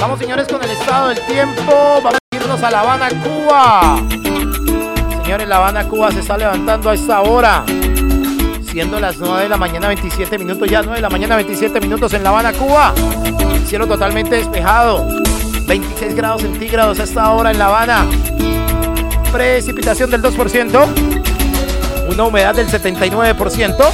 Vamos, 0.00 0.18
señores, 0.20 0.46
con 0.46 0.62
el 0.62 0.70
estado 0.70 1.08
del 1.08 1.20
tiempo. 1.22 2.00
Vamos 2.04 2.20
a 2.30 2.36
irnos 2.36 2.62
a 2.62 2.70
La 2.70 2.80
Habana, 2.80 3.08
Cuba. 3.08 3.96
Señores, 5.24 5.48
La 5.48 5.56
Habana, 5.56 5.88
Cuba 5.88 6.12
se 6.12 6.20
está 6.20 6.38
levantando 6.38 6.90
a 6.90 6.94
esta 6.94 7.20
hora. 7.22 7.64
Siendo 8.70 9.00
las 9.00 9.18
9 9.18 9.42
de 9.42 9.48
la 9.48 9.56
mañana, 9.56 9.88
27 9.88 10.38
minutos, 10.38 10.70
ya 10.70 10.82
9 10.82 10.98
de 10.98 11.02
la 11.02 11.10
mañana, 11.10 11.34
27 11.34 11.80
minutos 11.80 12.14
en 12.14 12.22
La 12.22 12.30
Habana, 12.30 12.52
Cuba. 12.52 12.94
Cielo 13.66 13.88
totalmente 13.88 14.36
despejado. 14.36 15.04
26 15.66 16.14
grados 16.14 16.42
centígrados 16.42 17.00
a 17.00 17.02
esta 17.02 17.28
hora 17.32 17.50
en 17.50 17.58
La 17.58 17.66
Habana 17.66 18.06
precipitación 19.30 20.10
del 20.10 20.22
2%, 20.22 20.86
una 22.08 22.24
humedad 22.24 22.54
del 22.54 22.68
79%, 22.68 23.90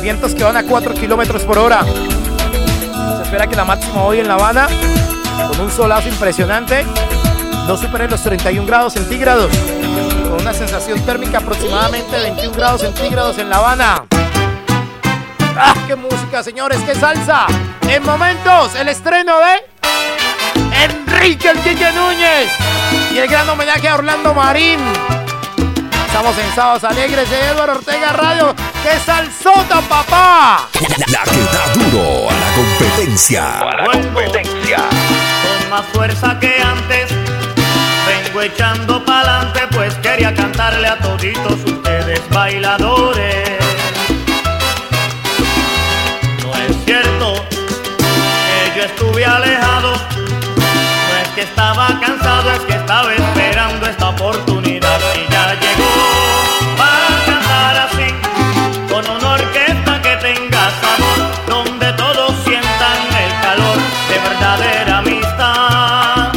vientos 0.00 0.34
que 0.34 0.44
van 0.44 0.56
a 0.56 0.62
4 0.62 0.94
kilómetros 0.94 1.42
por 1.42 1.58
hora. 1.58 1.84
Se 1.84 3.22
espera 3.22 3.46
que 3.46 3.56
la 3.56 3.64
máxima 3.64 4.04
hoy 4.04 4.20
en 4.20 4.28
La 4.28 4.34
Habana, 4.34 4.68
con 5.48 5.60
un 5.60 5.70
solazo 5.70 6.08
impresionante, 6.08 6.84
no 7.66 7.76
supere 7.76 8.08
los 8.08 8.22
31 8.22 8.66
grados 8.66 8.94
centígrados, 8.94 9.50
con 10.24 10.40
una 10.40 10.54
sensación 10.54 11.00
térmica 11.00 11.38
aproximadamente 11.38 12.16
de 12.16 12.22
21 12.22 12.56
grados 12.56 12.80
centígrados 12.82 13.38
en 13.38 13.50
La 13.50 13.56
Habana. 13.56 14.04
¡Ah, 15.56 15.74
qué 15.86 15.96
música, 15.96 16.42
señores! 16.42 16.80
¡Qué 16.86 16.94
salsa! 16.94 17.46
En 17.88 18.02
momentos, 18.04 18.74
el 18.76 18.88
estreno 18.88 19.34
de 19.38 19.70
Enrique 20.84 21.50
el 21.50 21.58
Quique 21.58 21.92
Núñez 21.92 22.79
y 23.12 23.18
el 23.18 23.28
gran 23.28 23.48
homenaje 23.48 23.88
a 23.88 23.94
Orlando 23.96 24.34
Marín. 24.34 24.78
Estamos 26.06 26.36
en 26.38 26.54
Sábados 26.54 26.84
Alegres 26.84 27.28
de 27.30 27.40
Eduardo 27.48 27.78
Ortega 27.78 28.12
Radio. 28.12 28.54
¡Qué 28.82 28.98
salsota, 29.04 29.80
papá! 29.82 30.68
La 31.06 31.22
que 31.24 31.40
da 31.40 31.72
duro 31.74 32.30
a 32.30 32.34
la 32.34 32.54
competencia. 32.54 33.60
A 33.60 33.64
la 33.64 33.84
competencia. 33.84 34.78
Con 34.78 35.70
más 35.70 35.86
fuerza 35.92 36.38
que 36.38 36.60
antes. 36.60 37.10
Vengo 38.06 38.42
echando 38.42 39.04
pa'lante, 39.04 39.60
pues 39.72 39.94
quería 39.96 40.34
cantarle 40.34 40.88
a 40.88 40.98
toditos 40.98 41.58
ustedes 41.64 42.20
bailadores. 42.30 43.58
No 46.42 46.54
es 46.56 46.76
cierto 46.84 47.46
que 47.48 48.78
yo 48.78 48.84
estuve 48.84 49.24
alejado. 49.24 50.19
Que 51.34 51.42
estaba 51.42 51.86
cansado, 52.00 52.50
es 52.52 52.60
que 52.60 52.72
estaba 52.72 53.14
esperando 53.14 53.86
esta 53.86 54.08
oportunidad 54.08 55.00
y 55.14 55.32
ya 55.32 55.54
llegó 55.54 55.88
para 56.76 57.24
cantar 57.24 57.76
así 57.86 58.12
con 58.92 59.08
una 59.16 59.34
orquesta 59.34 60.02
que 60.02 60.16
tenga 60.16 60.70
sabor, 60.80 61.46
donde 61.46 61.92
todos 61.92 62.34
sientan 62.44 62.98
el 63.24 63.40
calor 63.42 63.78
de 64.08 64.18
verdadera 64.28 64.98
amistad. 64.98 66.32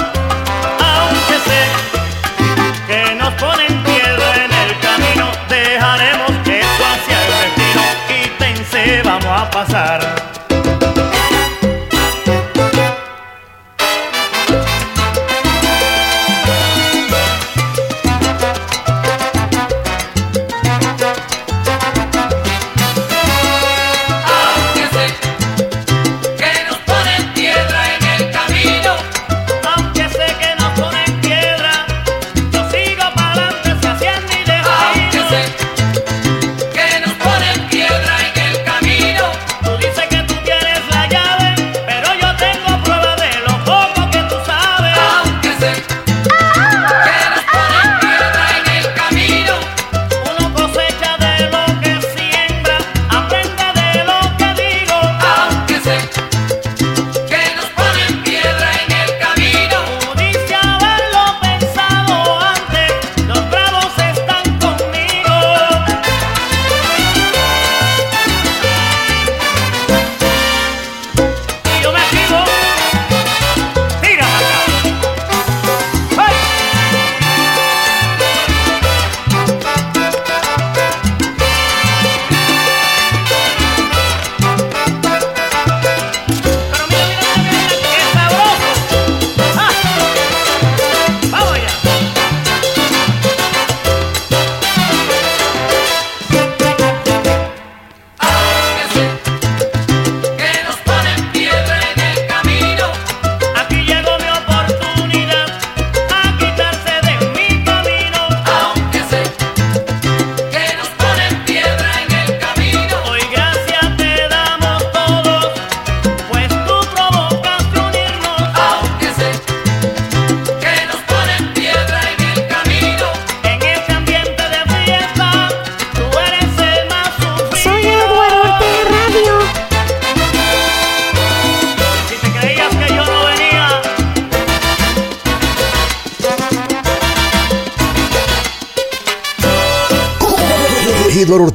Aunque 0.79 1.39
sé 1.47 1.61
que 2.87 3.15
nos 3.15 3.33
ponen 3.33 3.83
piedra 3.83 4.45
en 4.45 4.51
el 4.53 4.79
camino, 4.79 5.31
dejaremos 5.49 6.31
que 6.45 6.59
eso 6.59 6.83
hacia 6.93 7.25
el 7.25 7.31
destino. 7.41 7.81
Quítense, 8.07 9.01
vamos 9.03 9.41
a 9.41 9.49
pasar. 9.49 10.12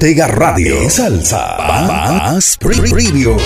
Ortega 0.09 0.27
Radio. 0.27 0.89
Salsa. 0.89 1.59
Más 1.59 2.57
Premium. 2.57 3.37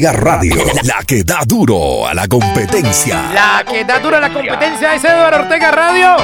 Ortega 0.00 0.12
Radio, 0.18 0.56
la 0.84 1.02
que 1.06 1.22
da 1.24 1.40
duro 1.44 2.06
a 2.08 2.14
la 2.14 2.26
competencia. 2.26 3.20
La 3.34 3.62
que 3.70 3.84
da 3.84 3.98
dura 3.98 4.18
la 4.18 4.32
competencia 4.32 4.94
es 4.94 5.04
Eduardo 5.04 5.40
Ortega 5.40 5.70
Radio. 5.70 6.16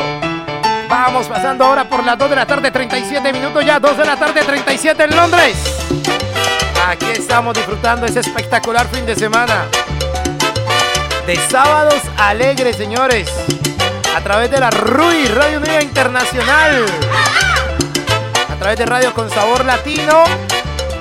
Vamos 0.89 1.27
pasando 1.27 1.67
ahora 1.67 1.87
por 1.87 2.03
las 2.03 2.17
2 2.17 2.31
de 2.31 2.37
la 2.37 2.47
tarde, 2.47 2.71
37 2.71 3.35
minutos 3.35 3.67
ya, 3.67 3.79
2 3.79 3.99
de 3.99 4.05
la 4.07 4.17
tarde, 4.17 4.41
37 4.43 5.05
en 5.05 5.15
Londres. 5.15 5.57
Aquí 6.89 7.05
estamos 7.13 7.55
disfrutando 7.55 8.07
ese 8.07 8.21
espectacular 8.21 8.87
fin 8.87 9.05
de 9.05 9.15
semana. 9.15 9.67
De 11.27 11.37
sábados 11.51 12.01
alegres, 12.17 12.77
señores. 12.77 13.29
A 14.17 14.23
través 14.23 14.51
de 14.51 14.59
la 14.59 14.71
RUI, 14.71 15.27
Radio 15.27 15.59
Unida 15.59 15.83
Internacional. 15.83 16.87
A 18.51 18.55
través 18.59 18.79
de 18.79 18.87
Radio 18.87 19.13
con 19.13 19.29
Sabor 19.29 19.67
Latino. 19.67 20.25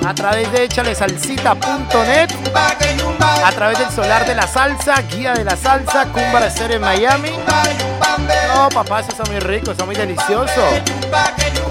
A 0.06 0.14
través 0.14 0.52
de 0.52 0.64
échalesalsita.net. 0.64 2.35
A 2.56 3.52
través 3.52 3.78
del 3.78 3.90
Solar 3.90 4.26
de 4.26 4.34
la 4.34 4.46
Salsa, 4.46 5.02
Guía 5.02 5.32
de 5.34 5.44
la 5.44 5.56
Salsa, 5.56 6.06
Cúmbara 6.06 6.46
Estéreo 6.46 6.76
en 6.76 6.82
Miami. 6.82 7.30
No, 8.54 8.68
papá, 8.70 9.00
eso 9.00 9.10
está 9.10 9.24
muy 9.24 9.38
rico, 9.40 9.70
está 9.70 9.84
muy 9.84 9.94
delicioso. 9.94 10.62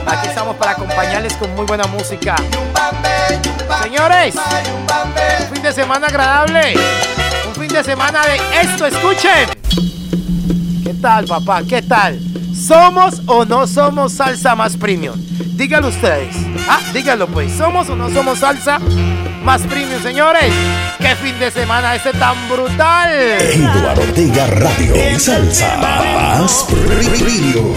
Aquí 0.07 0.27
estamos 0.27 0.55
para 0.55 0.71
acompañarles 0.71 1.33
con 1.33 1.53
muy 1.55 1.65
buena 1.65 1.85
música. 1.87 2.35
Señores, 3.83 4.35
un 4.35 5.53
fin 5.53 5.63
de 5.63 5.73
semana 5.73 6.07
agradable. 6.07 6.75
Un 7.47 7.55
fin 7.55 7.67
de 7.67 7.83
semana 7.83 8.21
de 8.25 8.61
esto, 8.61 8.85
escuchen. 8.85 9.49
¿Qué 10.83 10.93
tal, 11.01 11.25
papá? 11.25 11.61
¿Qué 11.67 11.81
tal? 11.81 12.19
¿Somos 12.55 13.21
o 13.25 13.43
no 13.43 13.67
somos 13.67 14.13
salsa 14.13 14.55
más 14.55 14.77
premium? 14.77 15.15
Díganlo 15.55 15.89
ustedes. 15.89 16.35
Ah, 16.69 16.79
díganlo 16.93 17.27
pues. 17.27 17.51
¿Somos 17.51 17.89
o 17.89 17.95
no 17.95 18.09
somos 18.09 18.39
salsa 18.39 18.79
más 19.45 19.61
premium, 19.61 20.01
señores? 20.01 20.51
¡Qué 20.97 21.15
fin 21.17 21.37
de 21.39 21.51
semana 21.51 21.93
ese 21.95 22.11
tan 22.13 22.35
brutal! 22.49 23.11
Eduardo 23.13 24.01
Ortega 24.01 24.47
Radio, 24.47 25.19
salsa 25.19 25.77
más 25.77 26.65
premium. 26.67 27.75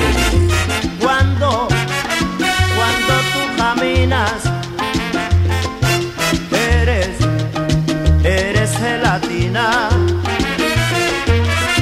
Cuando, 0.98 1.68
cuando 2.74 3.14
tú 3.34 3.40
caminas, 3.58 4.32
eres, 6.50 7.10
eres 8.24 8.70
gelatina. 8.78 9.90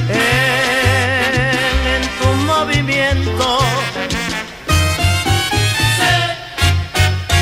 En, 0.09 1.87
en 1.95 2.03
tu 2.19 2.29
movimiento, 2.45 3.59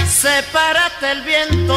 se, 0.06 0.10
sepárate 0.10 1.10
el 1.10 1.22
viento. 1.22 1.73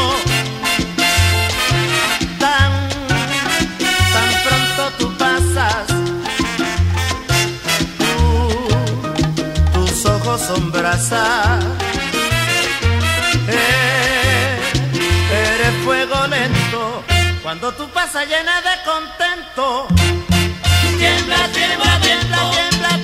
Brasa. 10.98 11.60
Eh, 13.50 14.60
eres 15.32 15.84
fuego 15.84 16.28
lento 16.28 17.04
cuando 17.44 17.72
tú 17.74 17.88
pasas 17.90 18.28
llena 18.28 18.62
de 18.62 18.76
contento. 18.84 19.88
Tiembla, 20.98 21.48
tiembla, 21.54 22.00
tiembla, 22.02 22.52
tiembla, 22.52 22.52
tiembla, 22.52 22.97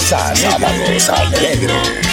Sábados 0.00 1.08
alegres. 1.10 2.09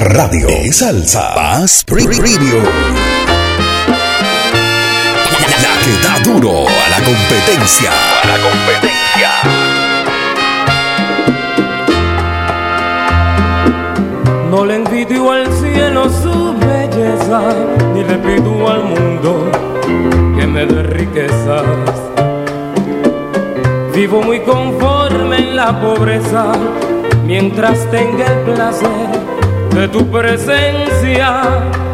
Radio, 0.00 0.48
salsa 0.72 1.34
más 1.36 1.84
premium. 1.84 2.64
La 5.60 5.72
que 5.84 5.92
da 6.02 6.18
duro 6.24 6.66
a 6.66 6.88
la 6.88 7.04
competencia. 7.04 7.90
A 8.22 8.26
la 8.26 8.38
competencia. 8.40 9.30
No 14.50 14.64
le 14.64 14.76
envidio 14.76 15.30
al 15.30 15.52
cielo 15.52 16.08
su 16.10 16.54
belleza, 16.54 17.42
ni 17.92 18.02
le 18.04 18.16
pido 18.16 18.70
al 18.70 18.84
mundo 18.84 19.50
que 20.38 20.46
me 20.46 20.64
dé 20.64 20.82
riquezas. 20.84 21.64
Vivo 23.94 24.22
muy 24.22 24.40
conforme 24.40 25.36
en 25.36 25.56
la 25.56 25.78
pobreza, 25.80 26.52
mientras 27.26 27.90
tenga 27.90 28.26
el 28.26 28.38
placer 28.54 28.91
de 29.82 29.88
tu 29.88 30.08
presencia. 30.08 31.91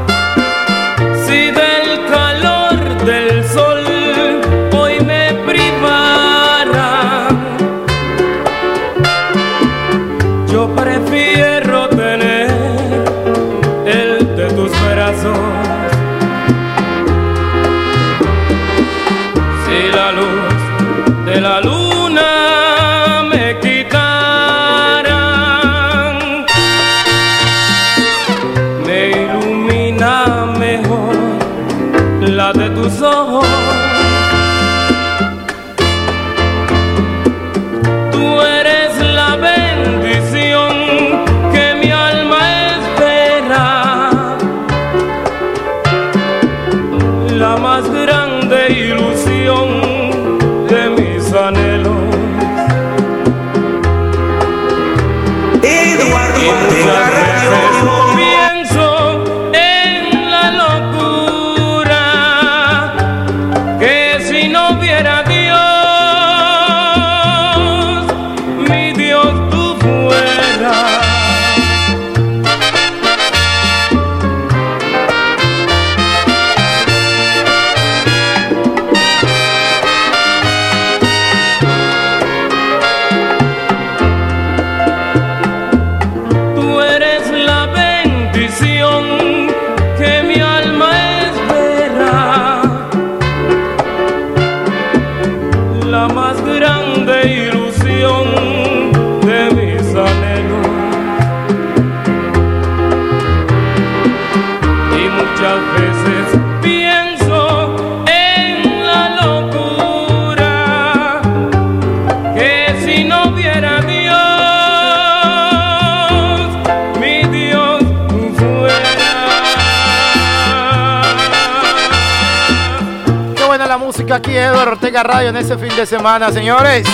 Radio 125.02 125.28
en 125.28 125.36
este 125.36 125.56
fin 125.56 125.74
de 125.76 125.86
semana, 125.86 126.32
señores. 126.32 126.86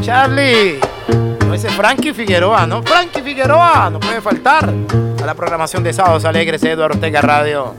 Charlie. 0.00 0.78
No, 1.46 1.54
ese 1.54 1.68
Frankie 1.70 2.12
Figueroa, 2.12 2.66
¿no? 2.66 2.82
Frankie 2.82 3.22
Figueroa, 3.22 3.88
no 3.90 3.98
puede 4.00 4.20
faltar 4.20 4.72
a 5.22 5.26
la 5.26 5.34
programación 5.34 5.82
de 5.82 5.92
Sábados 5.92 6.24
Alegres 6.24 6.62
Eduardo 6.62 6.96
Ortega 6.96 7.20
Radio. 7.20 7.74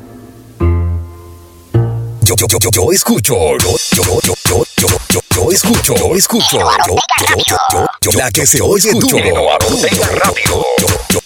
Yo, 2.22 2.36
yo, 2.36 2.48
yo, 2.48 2.70
yo 2.72 2.92
escucho. 2.92 3.36
Yo, 3.36 3.76
yo, 3.92 4.04
yo, 4.24 4.34
yo, 4.44 4.64
yo, 4.78 4.88
yo, 5.10 5.20
yo, 5.50 5.56
yo 5.56 5.56
escucho. 5.56 5.96
Yo 5.96 6.16
escucho. 6.16 6.60
Yo, 6.60 6.66
yo, 6.88 7.36
yo, 7.48 7.58
yo, 7.72 7.88
yo, 8.02 8.12
la 8.20 8.32
que 8.32 8.46
se 8.46 8.62
oye 8.62 8.92
duro. 8.94 9.18
Yo, 9.18 9.28
yo, 9.28 10.06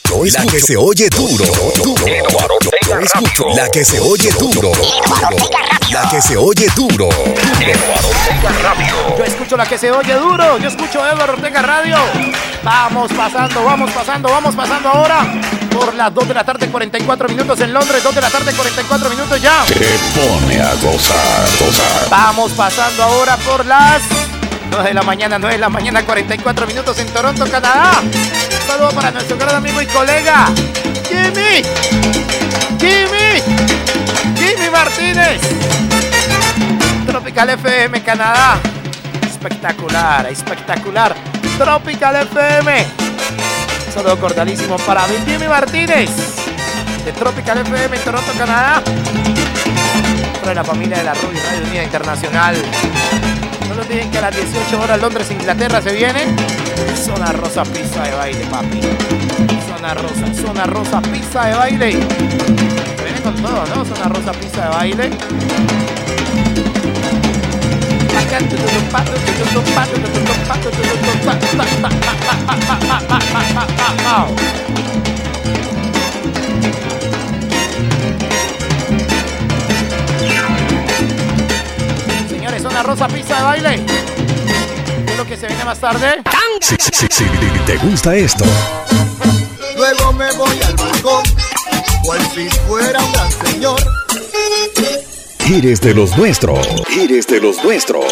yo 0.10 0.24
escucho. 0.24 0.24
La 0.26 0.46
que 0.46 0.60
se 0.60 0.78
oye 0.78 1.10
duro. 1.10 1.46
Duro. 1.84 2.06
Yo 2.88 3.00
escucho. 3.00 3.46
La 3.56 3.70
que 3.70 3.84
se 3.84 4.00
oye 4.00 4.30
duro. 4.40 4.72
La 5.92 6.10
que 6.10 6.22
se 6.22 6.38
oye 6.38 6.68
duro. 6.76 7.10
Yo 9.18 9.24
escucho 9.24 9.58
la 9.58 9.66
que 9.66 9.78
se 9.78 9.92
oye 9.92 10.14
duro. 10.14 10.58
Yo 10.58 10.68
escucho 10.70 11.06
Eduardo 11.06 11.34
Ortega 11.34 11.62
Radio. 11.62 11.98
Vamos 12.64 13.12
pasando, 13.12 13.64
vamos 13.64 13.92
pasando, 13.92 14.30
vamos 14.30 14.56
pasando 14.56 14.90
ahora 14.90 15.63
por 15.74 15.94
las 15.96 16.14
2 16.14 16.28
de 16.28 16.34
la 16.34 16.44
tarde, 16.44 16.68
44 16.68 17.28
minutos 17.30 17.60
en 17.62 17.74
Londres. 17.74 18.04
2 18.04 18.16
de 18.16 18.22
la 18.22 18.30
tarde, 18.30 18.54
44 18.54 19.10
minutos 19.10 19.42
ya. 19.42 19.64
Te 19.66 20.00
pone 20.16 20.62
a 20.62 20.74
gozar, 20.76 21.50
gozar. 21.60 22.10
Vamos 22.10 22.52
pasando 22.52 23.04
ahora 23.04 23.36
por 23.38 23.66
las 23.66 24.02
9 24.70 24.90
de 24.90 24.94
la 24.94 25.04
mañana, 25.04 25.40
9 25.40 25.56
de 25.56 25.60
la 25.62 25.70
mañana, 25.70 26.06
44 26.06 26.68
minutos 26.68 26.98
en 27.00 27.08
Toronto, 27.08 27.46
Canadá. 27.46 28.02
Un 28.02 28.68
saludo 28.68 28.92
para 28.92 29.12
nuestro 29.12 29.38
gran 29.38 29.56
amigo 29.56 29.82
y 29.82 29.88
colega, 29.88 30.48
Jimmy. 31.10 31.64
Jimmy. 32.80 33.42
Jimmy 34.38 34.70
Martínez. 34.72 35.42
Tropical 37.08 37.50
FM, 37.50 38.02
Canadá. 38.04 38.60
Espectacular, 39.26 40.28
espectacular. 40.28 41.16
Tropical 41.58 42.16
FM. 42.28 43.13
Saludo 43.94 44.20
cordialísimo 44.20 44.76
para 44.78 45.06
mi 45.08 45.48
Martínez. 45.48 46.10
De 47.06 47.12
Tropical 47.12 47.60
FM, 47.60 48.00
Toronto, 48.00 48.32
Canadá. 48.36 48.82
Para 50.42 50.56
la 50.56 50.64
familia 50.64 50.98
de 50.98 51.04
la 51.04 51.14
Rubio 51.14 51.40
Radio 51.46 51.68
Unida 51.68 51.84
Internacional. 51.84 52.56
No 53.70 53.76
lo 53.76 53.82
olviden 53.84 54.10
que 54.10 54.18
a 54.18 54.22
las 54.22 54.36
18 54.36 54.82
horas 54.82 55.00
Londres, 55.00 55.30
Inglaterra 55.30 55.80
se 55.80 55.94
viene. 55.94 56.26
Zona 56.96 57.34
rosa, 57.34 57.64
pista 57.66 58.04
de 58.04 58.16
baile, 58.16 58.46
papi. 58.46 58.82
Zona 59.68 59.94
rosa, 59.94 60.34
zona 60.42 60.64
rosa, 60.66 61.02
pista 61.02 61.46
de 61.46 61.56
baile. 61.56 61.92
Se 61.92 63.04
viene 63.04 63.22
con 63.22 63.36
todo, 63.36 63.64
¿no? 63.76 63.86
Zona 63.86 64.10
rosa, 64.10 64.32
pista 64.32 64.64
de 64.64 64.70
baile. 64.70 65.12
Señores, 82.28 82.64
zona 82.64 82.82
rosa, 82.82 83.08
pista 83.08 83.38
de 83.38 83.44
baile. 83.44 83.86
¿Qué 85.06 85.12
es 85.12 85.18
lo 85.18 85.26
que 85.28 85.38
se 85.38 85.46
viene 85.46 85.64
más 85.64 85.78
tarde? 85.80 86.22
Sí, 86.60 86.76
sí, 86.80 86.90
sí, 86.92 87.08
sí, 87.12 87.26
¿te 87.68 87.78
gusta 87.78 88.16
esto? 88.16 88.46
Luego 89.76 90.14
me 90.14 90.32
voy 90.34 90.60
al 90.64 90.76
balcón, 90.76 91.24
cual 92.04 92.22
si 92.34 92.50
fuera 92.68 93.00
un 93.00 93.12
gran 93.12 93.32
señor. 93.32 93.80
Eres 95.52 95.82
de 95.82 95.94
los 95.94 96.18
nuestros. 96.18 96.66
Eres 96.98 97.28
de 97.28 97.42
los 97.42 97.62
nuestros. 97.64 98.06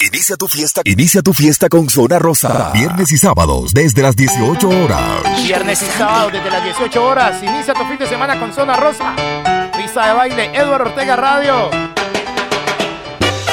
Inicia 0.00 0.36
tu 0.36 0.48
fiesta. 0.48 0.82
Inicia 0.84 1.22
tu 1.22 1.32
fiesta 1.32 1.70
con 1.70 1.88
Zona 1.88 2.18
Rosa. 2.18 2.70
Viernes 2.74 3.10
y 3.10 3.16
sábados 3.16 3.72
desde 3.72 4.02
las 4.02 4.16
18 4.16 4.68
horas. 4.68 5.00
Viernes 5.42 5.80
y 5.80 5.86
sábado 5.86 6.30
desde 6.30 6.50
las 6.50 6.62
18 6.62 7.04
horas. 7.04 7.42
Inicia 7.42 7.72
tu 7.72 7.84
fin 7.86 7.96
de 7.98 8.06
semana 8.06 8.38
con 8.38 8.52
Zona 8.52 8.76
Rosa. 8.76 9.14
Pista 9.76 10.08
de 10.08 10.12
baile, 10.12 10.50
Eduardo 10.54 10.90
Ortega 10.90 11.16
Radio. 11.16 11.70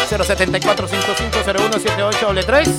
074 0.09 0.88
5501 0.90 2.45
3 2.45 2.69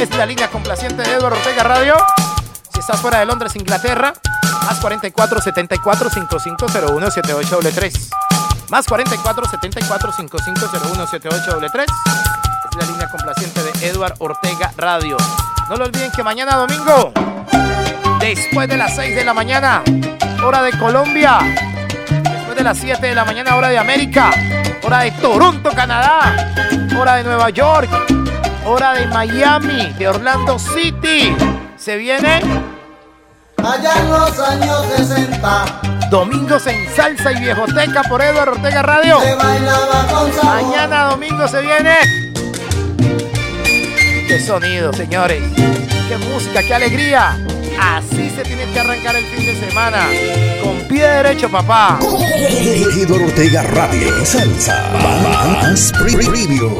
Es 0.00 0.10
la 0.16 0.26
línea 0.26 0.50
complaciente 0.50 1.02
de 1.02 1.12
Eduardo 1.14 1.38
Ortega 1.38 1.62
Radio. 1.62 1.94
Si 2.72 2.80
estás 2.80 3.00
fuera 3.00 3.20
de 3.20 3.26
Londres, 3.26 3.54
Inglaterra, 3.54 4.12
más 4.68 4.80
44 4.80 5.40
74 5.40 6.10
5501 6.10 7.08
3 7.74 8.10
Más 8.68 8.86
44 8.86 9.48
74 9.48 10.12
5501 10.12 11.06
3 11.72 11.86
Es 12.70 12.76
la 12.76 12.84
línea 12.84 13.08
complaciente 13.08 13.62
de 13.62 13.88
Eduardo 13.88 14.16
Ortega 14.18 14.70
Radio. 14.76 15.16
No 15.70 15.76
lo 15.76 15.86
olviden 15.86 16.12
que 16.12 16.22
mañana 16.22 16.56
domingo, 16.56 17.12
después 18.20 18.68
de 18.68 18.76
las 18.76 18.94
6 18.94 19.16
de 19.16 19.24
la 19.24 19.32
mañana, 19.32 19.82
hora 20.44 20.60
de 20.60 20.78
Colombia, 20.78 21.38
después 22.10 22.54
de 22.54 22.62
las 22.62 22.76
7 22.76 23.06
de 23.06 23.14
la 23.14 23.24
mañana, 23.24 23.56
hora 23.56 23.70
de 23.70 23.78
América, 23.78 24.30
hora 24.82 25.00
de 25.00 25.12
Toronto, 25.12 25.70
Canadá, 25.74 26.52
hora 26.98 27.14
de 27.14 27.24
Nueva 27.24 27.48
York, 27.48 27.88
hora 28.66 28.92
de 28.92 29.06
Miami, 29.06 29.94
de 29.94 30.08
Orlando 30.08 30.58
City. 30.58 31.34
Se 31.78 31.96
viene 31.96 32.42
Allá 33.68 33.92
en 34.00 34.08
los 34.08 34.38
años 34.38 34.86
60, 34.96 35.80
Domingos 36.10 36.66
en 36.66 36.88
Salsa 36.96 37.32
y 37.32 37.40
Viejoteca 37.40 38.02
por 38.08 38.22
Eduardo 38.22 38.52
Ortega 38.52 38.80
Radio. 38.82 39.20
se 39.20 39.34
bailaba 39.34 40.06
con 40.10 40.32
sabor. 40.32 40.62
Mañana 40.62 41.04
domingo 41.10 41.46
se 41.46 41.60
viene. 41.60 41.94
Qué 44.26 44.40
sonido, 44.40 44.92
señores. 44.94 45.42
Qué 46.08 46.16
música, 46.16 46.62
qué 46.62 46.74
alegría. 46.74 47.38
Así 47.78 48.30
se 48.30 48.42
tiene 48.42 48.64
que 48.72 48.80
arrancar 48.80 49.16
el 49.16 49.24
fin 49.26 49.44
de 49.44 49.68
semana. 49.68 50.06
Con 50.62 50.78
pie 50.88 51.06
derecho, 51.06 51.50
papá. 51.50 51.98
Eduardo 52.00 53.26
Ortega 53.26 53.62
Radio. 53.64 54.24
Salsa. 54.24 54.82
Más 55.62 55.92
preview. 55.92 56.70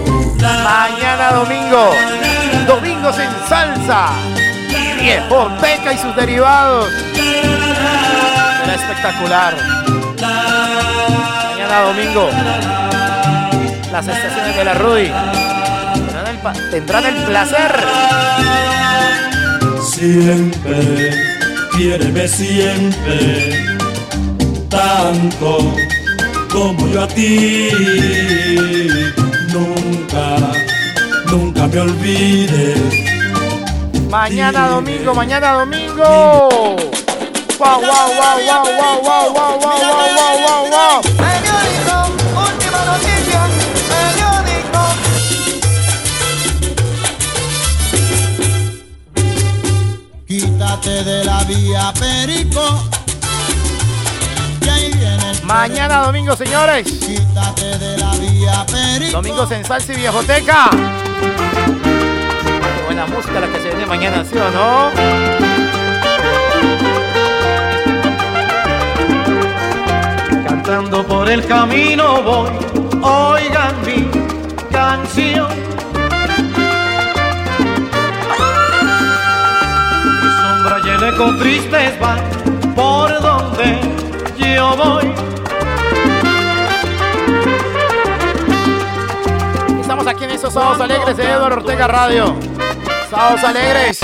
Mañana 0.41 1.33
domingo. 1.33 1.91
Domingos 2.67 3.19
en 3.19 3.31
salsa. 3.47 4.09
Y 4.79 5.03
Viejoteca 5.03 5.93
y 5.93 5.99
sus 5.99 6.15
derivados. 6.17 6.89
Será 7.15 8.75
espectacular. 8.75 9.55
Mañana 11.51 11.81
domingo. 11.83 12.31
Las 13.93 14.07
estaciones 14.07 14.57
de 14.57 14.65
la 14.65 14.75
Rudy 14.75 15.11
tendrán 15.95 16.27
el, 16.27 16.71
tendrán 16.71 17.07
el 17.07 17.15
placer 17.25 17.85
Siempre, 19.99 21.11
quiéreme 21.77 22.29
siempre, 22.29 23.67
tanto 24.69 25.75
como 26.53 26.87
yo 26.89 27.03
a 27.03 27.09
ti. 27.09 27.69
Nunca, 29.53 30.53
nunca 31.31 31.67
me 31.67 31.81
olvides. 31.81 33.08
Mañana 34.09 34.69
domingo, 34.69 35.15
mañana 35.15 35.53
domingo. 35.53 36.03
Wow, 37.59 37.81
wow, 37.81 38.09
wow, 38.17 38.39
wow, 38.47 38.65
wow, 38.65 39.03
wow, 39.03 39.33
wow, 39.35 39.35
wow, 39.35 39.59
wow, 39.61 39.79
wow, 40.17 40.35
wow, 40.47 40.65
wow. 40.71 41.03
Periódico, 41.03 41.97
última 42.41 42.81
noticia, 42.87 43.41
periódico. 43.91 44.83
Quítate 50.27 51.05
de 51.05 51.25
la 51.27 51.45
vía, 51.45 51.93
perico. 52.01 52.83
Que 54.63 54.71
ahí 54.71 54.91
viene 54.95 55.31
el 55.33 55.43
Mañana 55.45 55.99
domingo, 56.05 56.35
señores. 56.35 56.87
Quítate 56.87 57.77
de 57.77 57.99
la 57.99 58.13
vía, 58.15 58.65
perico. 58.73 59.13
Domingos 59.13 59.51
en 59.51 59.67
salsa 59.67 59.93
y 59.93 59.97
viejoteca. 59.97 60.71
Buena 62.99 63.15
música 63.15 63.39
la 63.39 63.47
que 63.47 63.61
se 63.61 63.69
viene 63.69 63.87
mañana, 63.87 64.25
¿sí 64.25 64.37
o 64.37 64.51
no? 64.51 64.91
Cantando 70.45 71.07
por 71.07 71.31
el 71.31 71.47
camino 71.47 72.21
voy, 72.23 72.51
oigan 73.01 73.75
mi 73.87 74.11
canción. 74.73 75.47
Mi 80.21 80.31
sombra 80.41 80.81
y 80.85 80.89
el 80.89 81.05
eco 81.05 81.37
tristes 81.39 82.01
van 82.01 82.19
por 82.75 83.23
donde 83.23 83.79
yo 84.39 84.77
voy. 84.77 85.15
Estamos 89.81 90.09
aquí 90.09 90.25
en 90.25 90.31
esos 90.31 90.53
sábados 90.53 90.81
alegres 90.81 91.17
de 91.17 91.31
Eduardo 91.31 91.59
Ortega 91.59 91.87
Radio. 91.87 92.35
Sábados 93.11 93.43
alegres. 93.43 94.01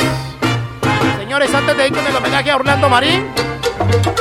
Señores, 1.19 1.53
antes 1.55 1.77
de 1.77 1.89
ir 1.89 1.93
con 1.93 2.07
el 2.07 2.17
homenaje 2.17 2.51
a 2.51 2.57
Orlando 2.57 2.89
Marín, 2.89 3.27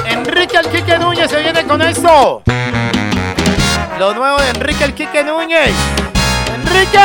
Enrique 0.06 0.58
Alquique 0.58 0.98
Núñez 0.98 1.32
se 1.32 1.42
viene 1.42 1.64
con 1.64 1.82
esto. 1.82 2.42
Lo 3.98 4.14
nuevo 4.14 4.38
de 4.40 4.50
Enrique 4.50 4.84
el 4.84 4.94
Quique 4.94 5.24
Núñez. 5.24 5.72
Enrique, 6.54 7.00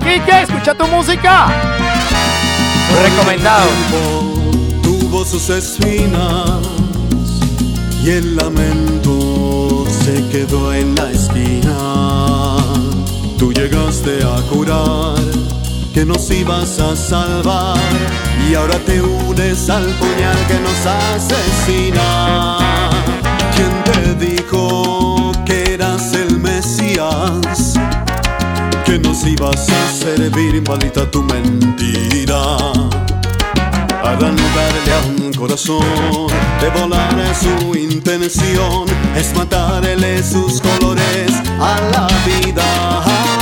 Quique, 0.00 0.42
escucha 0.42 0.74
tu 0.74 0.86
música. 0.88 1.46
Recomendado. 3.02 3.68
Tuvo 4.82 5.24
sus 5.24 5.48
espinas 5.48 6.60
y 8.04 8.10
el 8.10 8.36
lamento 8.36 9.86
se 9.88 10.28
quedó 10.28 10.74
en 10.74 10.94
la 10.94 11.10
esquina. 11.10 12.56
Tú 13.38 13.50
llegaste 13.50 14.18
a 14.24 14.42
curar 14.50 15.51
que 15.92 16.06
nos 16.06 16.30
ibas 16.30 16.78
a 16.78 16.96
salvar 16.96 17.76
y 18.48 18.54
ahora 18.54 18.78
te 18.78 19.02
unes 19.02 19.68
al 19.68 19.84
puñal 19.84 20.36
que 20.46 20.58
nos 20.60 20.86
asesina. 20.86 22.58
¿Quién 23.54 23.84
te 23.84 24.26
dijo 24.26 25.32
que 25.44 25.74
eras 25.74 26.14
el 26.14 26.38
Mesías? 26.40 27.74
Que 28.84 28.98
nos 28.98 29.24
ibas 29.24 29.68
a 29.68 29.92
servir, 29.92 30.62
maldita 30.66 31.10
tu 31.10 31.22
mentira. 31.22 32.56
Arrancarle 34.02 34.92
a 34.92 35.00
un 35.06 35.32
corazón, 35.34 36.28
de 36.60 36.80
volar 36.80 37.34
su 37.34 37.76
intención, 37.76 38.86
es 39.16 39.34
matarle 39.34 40.22
sus 40.22 40.60
colores 40.60 41.32
a 41.60 41.80
la 41.92 42.08
vida. 42.24 43.41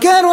Ser 0.00 0.23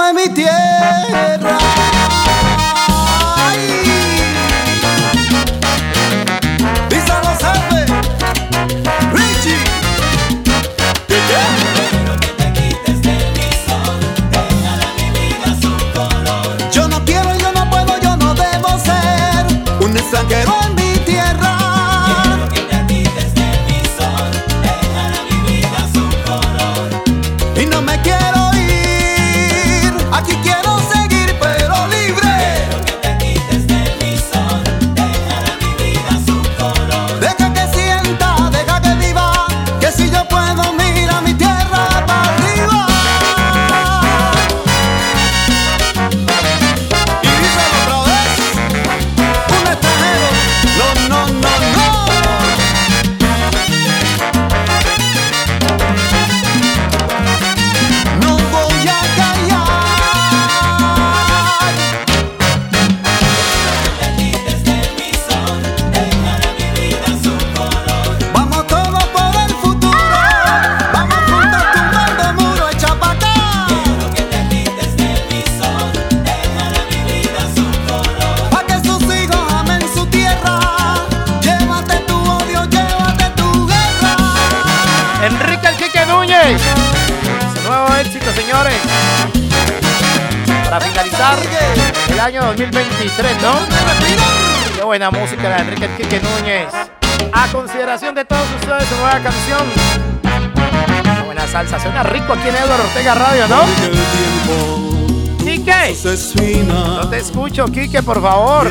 No 106.66 107.08
te 107.10 107.20
escucho, 107.20 107.66
Quique, 107.68 108.02
por 108.02 108.22
favor. 108.22 108.68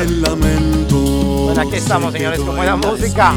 Bueno, 1.45 1.61
aquí 1.61 1.75
estamos, 1.77 2.11
señores, 2.13 2.39
con 2.41 2.55
buena 2.55 2.75
música. 2.75 3.33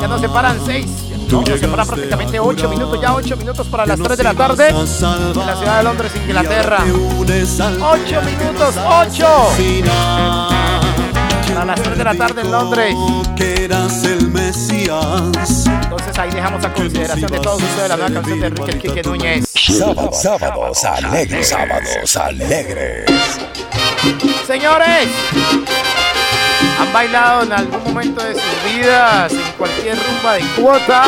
Ya 0.00 0.08
nos 0.08 0.20
separan 0.20 0.58
seis. 0.64 0.86
No, 1.30 1.42
nos 1.42 1.60
separan 1.60 1.86
prácticamente 1.86 2.38
ocho 2.40 2.68
minutos, 2.68 3.00
ya 3.02 3.14
ocho 3.14 3.36
minutos 3.36 3.66
para 3.66 3.84
las 3.84 4.00
tres 4.00 4.16
de 4.18 4.24
la 4.24 4.34
tarde 4.34 4.68
en 4.68 5.46
la 5.46 5.56
ciudad 5.56 5.76
de 5.78 5.82
Londres, 5.82 6.12
Inglaterra. 6.24 6.78
Ocho 7.82 8.22
minutos, 8.22 8.74
ocho. 8.76 9.26
A 11.56 11.64
las 11.64 11.80
3 11.80 11.96
de 11.96 12.04
la 12.04 12.14
tarde 12.14 12.42
en 12.42 12.52
Londres. 12.52 12.94
Que 13.34 13.64
eras 13.64 14.04
el 14.04 14.28
Mesías. 14.28 15.64
Entonces 15.66 16.18
ahí 16.18 16.30
dejamos 16.30 16.62
a 16.62 16.70
consideración 16.72 17.30
de 17.32 17.38
todos 17.38 17.62
ustedes 17.62 17.88
la 17.88 17.96
nueva 17.96 18.12
canción 18.12 18.40
de 18.40 18.46
Enrique 18.48 18.78
Quique 18.78 19.02
Núñez. 19.02 19.48
Sábados, 19.54 20.20
sábados 20.20 20.84
alegres, 20.84 21.48
sábados 21.48 22.16
alegres. 22.16 23.05
Señores, 24.46 25.08
han 26.78 26.92
bailado 26.92 27.42
en 27.42 27.52
algún 27.52 27.82
momento 27.82 28.22
de 28.22 28.34
sus 28.34 28.72
vidas 28.72 29.32
en 29.32 29.52
cualquier 29.58 29.98
rumba 29.98 30.34
de 30.34 30.42
cuota, 30.54 31.04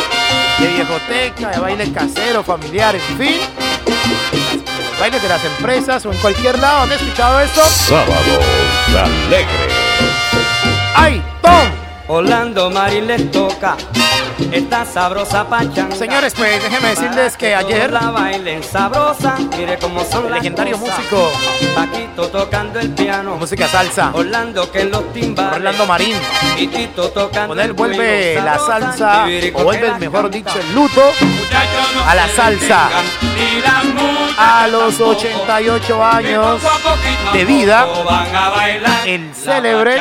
de 0.59 0.67
viejoteca, 0.67 1.51
de 1.51 1.61
baile 1.61 1.93
casero, 1.93 2.43
familiar, 2.43 2.97
en 2.97 3.17
fin. 3.17 3.41
Bailes 4.99 5.23
de 5.23 5.29
las 5.29 5.45
empresas 5.45 6.05
o 6.07 6.13
en 6.13 6.19
cualquier 6.19 6.59
lado. 6.59 6.83
¿Han 6.83 6.91
escuchado 6.91 7.39
esto? 7.39 7.65
Sábados 7.65 8.45
alegres. 8.97 9.73
¡Ay, 10.97 11.23
Tom! 11.41 11.69
Orlando 12.09 12.71
Marín 12.71 13.07
les 13.07 13.31
toca 13.31 13.77
esta 14.53 14.85
sabrosa 14.85 15.49
pachanga. 15.49 15.95
Señores, 15.97 16.35
pues 16.37 16.63
déjenme 16.63 16.89
decirles 16.91 17.37
que 17.37 17.55
ayer 17.55 17.93
la 17.93 18.11
bailen 18.11 18.63
sabrosa, 18.63 19.37
mire 19.57 19.79
cómo 19.79 20.05
son 20.05 20.27
el 20.27 20.33
legendario 20.33 20.79
cosas. 20.79 20.99
músico 20.99 21.31
Paquito 21.75 22.29
tocando 22.29 22.81
el 22.81 22.91
piano, 22.91 23.37
música 23.37 23.69
salsa, 23.69 24.11
Orlando 24.15 24.71
que 24.71 24.83
en 24.83 24.91
los 24.91 25.13
timbales, 25.13 25.57
Orlando 25.57 25.87
Marín. 25.87 26.17
y 26.57 26.67
Tito 26.69 27.09
tocando 27.11 27.49
Con 27.49 27.61
él 27.61 27.67
el 27.67 27.73
vuelve 27.73 28.35
cuero, 28.35 28.45
la 28.45 28.59
salsa, 28.59 29.25
o 29.55 29.65
vuelve 29.65 29.81
que 29.81 29.87
el 29.93 29.99
mejor 29.99 30.23
canta. 30.31 30.37
dicho, 30.37 30.61
el 30.61 30.75
luto 30.75 31.03
a 32.07 32.15
la 32.15 32.29
salsa. 32.29 32.89
A 34.39 34.69
los 34.69 35.01
88 35.01 36.05
años 36.05 36.63
de 37.33 37.45
vida, 37.45 37.87
el 39.05 39.35
célebre, 39.35 40.01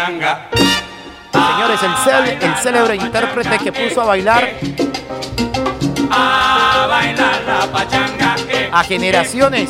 señores, 1.75 1.81
el, 1.83 1.95
cel- 1.95 2.37
el 2.43 2.55
célebre 2.57 2.95
intérprete 2.95 3.57
que 3.59 3.71
puso 3.73 4.01
a 4.01 4.05
bailar 4.05 4.49
a 8.71 8.83
generaciones. 8.83 9.69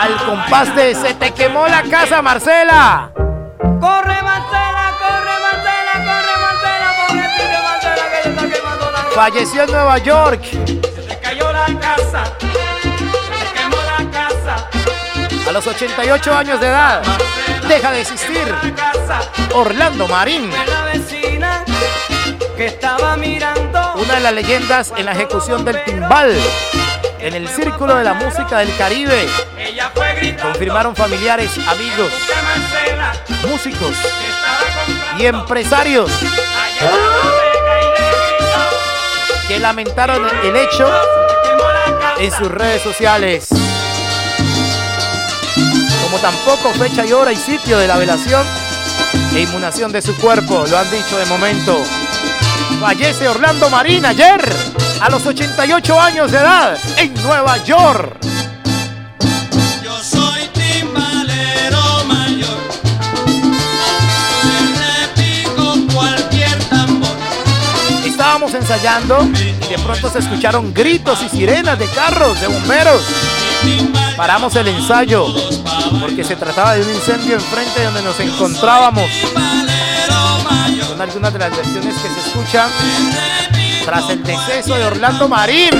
Al 0.00 0.16
compás 0.26 0.74
de 0.74 0.94
Se 0.94 1.14
te 1.14 1.30
quemó 1.32 1.66
la 1.68 1.82
casa, 1.82 2.22
Marcela. 2.22 3.10
Corre 3.14 4.22
Marcela, 4.22 4.92
corre 4.98 5.34
Marcela, 5.42 5.92
corre 5.96 6.34
Marcela, 6.42 6.88
pobrecita 7.06 7.62
Marcela 7.62 8.04
que 8.10 8.22
se 8.22 8.28
está 8.30 8.42
quemando 8.58 8.90
la 8.90 8.98
Falleció 9.14 9.62
en 9.62 9.70
Nueva 9.70 9.98
York. 9.98 10.42
Se 10.44 11.18
cayó 11.20 11.52
la 11.52 11.66
casa, 11.80 12.24
se 12.40 13.52
quemó 13.60 13.76
la 13.76 14.10
casa, 14.10 14.68
A 15.48 15.52
los 15.52 15.66
88 15.66 16.34
años 16.36 16.60
de 16.60 16.66
edad, 16.66 17.02
deja 17.68 17.90
de 17.92 18.00
existir 18.00 18.54
Orlando 19.54 20.08
Marín, 20.08 20.50
la 20.50 20.84
vecina 20.84 21.64
que 22.56 22.66
estaba 22.66 23.16
mirando. 23.16 23.94
una 23.96 24.14
de 24.14 24.20
las 24.20 24.32
leyendas 24.32 24.92
en 24.96 25.06
la 25.06 25.12
ejecución 25.12 25.64
del 25.64 25.82
timbal 25.84 26.36
en 27.22 27.34
el 27.34 27.48
círculo 27.48 27.96
de 27.96 28.04
la 28.04 28.14
música 28.14 28.58
del 28.58 28.76
Caribe. 28.76 29.28
Confirmaron 30.42 30.94
familiares, 30.96 31.50
amigos, 31.68 32.12
músicos 33.48 33.96
y 35.18 35.26
empresarios 35.26 36.10
que 39.46 39.58
lamentaron 39.58 40.26
el 40.42 40.56
hecho 40.56 40.90
en 42.18 42.32
sus 42.32 42.48
redes 42.50 42.82
sociales. 42.82 43.48
Como 46.02 46.18
tampoco 46.18 46.70
fecha 46.74 47.06
y 47.06 47.12
hora 47.12 47.32
y 47.32 47.36
sitio 47.36 47.78
de 47.78 47.86
la 47.86 47.98
velación 47.98 48.44
e 49.34 49.40
inmunación 49.40 49.92
de 49.92 50.02
su 50.02 50.14
cuerpo, 50.16 50.64
lo 50.68 50.78
han 50.78 50.90
dicho 50.90 51.16
de 51.16 51.24
momento. 51.26 51.78
Fallece 52.80 53.28
Orlando 53.28 53.70
Marín 53.70 54.04
ayer, 54.04 54.40
a 55.00 55.08
los 55.08 55.24
88 55.24 56.00
años 56.00 56.30
de 56.30 56.38
edad, 56.38 56.78
en 56.96 57.14
Nueva 57.22 57.56
York. 57.64 58.18
Yo 59.82 60.02
soy 60.02 60.48
timbalero 60.52 62.04
mayor. 62.06 62.58
Le 64.78 65.22
pico 65.22 65.76
cualquier 65.94 66.58
tambor. 66.64 67.16
Estábamos 68.04 68.52
ensayando 68.54 69.28
y 69.34 69.68
de 69.68 69.78
pronto 69.82 70.10
se 70.10 70.18
escucharon 70.18 70.74
gritos 70.74 71.22
y 71.22 71.28
sirenas 71.28 71.78
de 71.78 71.86
carros, 71.86 72.40
de 72.40 72.48
bomberos. 72.48 73.02
Paramos 74.16 74.54
el 74.56 74.68
ensayo 74.68 75.26
porque 76.00 76.24
se 76.24 76.36
trataba 76.36 76.74
de 76.74 76.82
un 76.82 76.90
incendio 76.90 77.34
enfrente 77.34 77.80
de 77.80 77.86
donde 77.86 78.02
nos 78.02 78.18
encontrábamos. 78.20 79.10
Son 80.86 81.00
algunas 81.00 81.32
de 81.32 81.38
las 81.38 81.56
versiones 81.56 81.94
que 81.94 82.08
se 82.08 82.20
escuchan 82.28 82.70
tras 83.84 84.10
el 84.10 84.22
deceso 84.22 84.74
de 84.74 84.84
Orlando 84.84 85.28
Marín. 85.28 85.70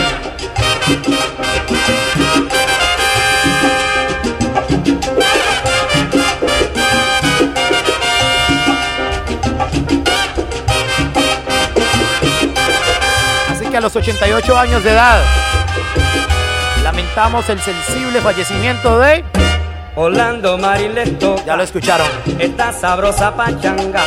Así 13.50 13.66
que 13.66 13.76
a 13.76 13.80
los 13.80 13.94
88 13.94 14.58
años 14.58 14.82
de 14.82 14.90
edad, 14.90 15.22
lamentamos 16.82 17.48
el 17.48 17.60
sensible 17.60 18.20
fallecimiento 18.20 18.98
de... 18.98 19.24
Orlando 19.94 20.58
toca 21.20 21.44
Ya 21.44 21.56
lo 21.56 21.62
escucharon. 21.62 22.06
esta 22.38 22.72
sabrosa 22.72 23.34
pachanga 23.36 24.02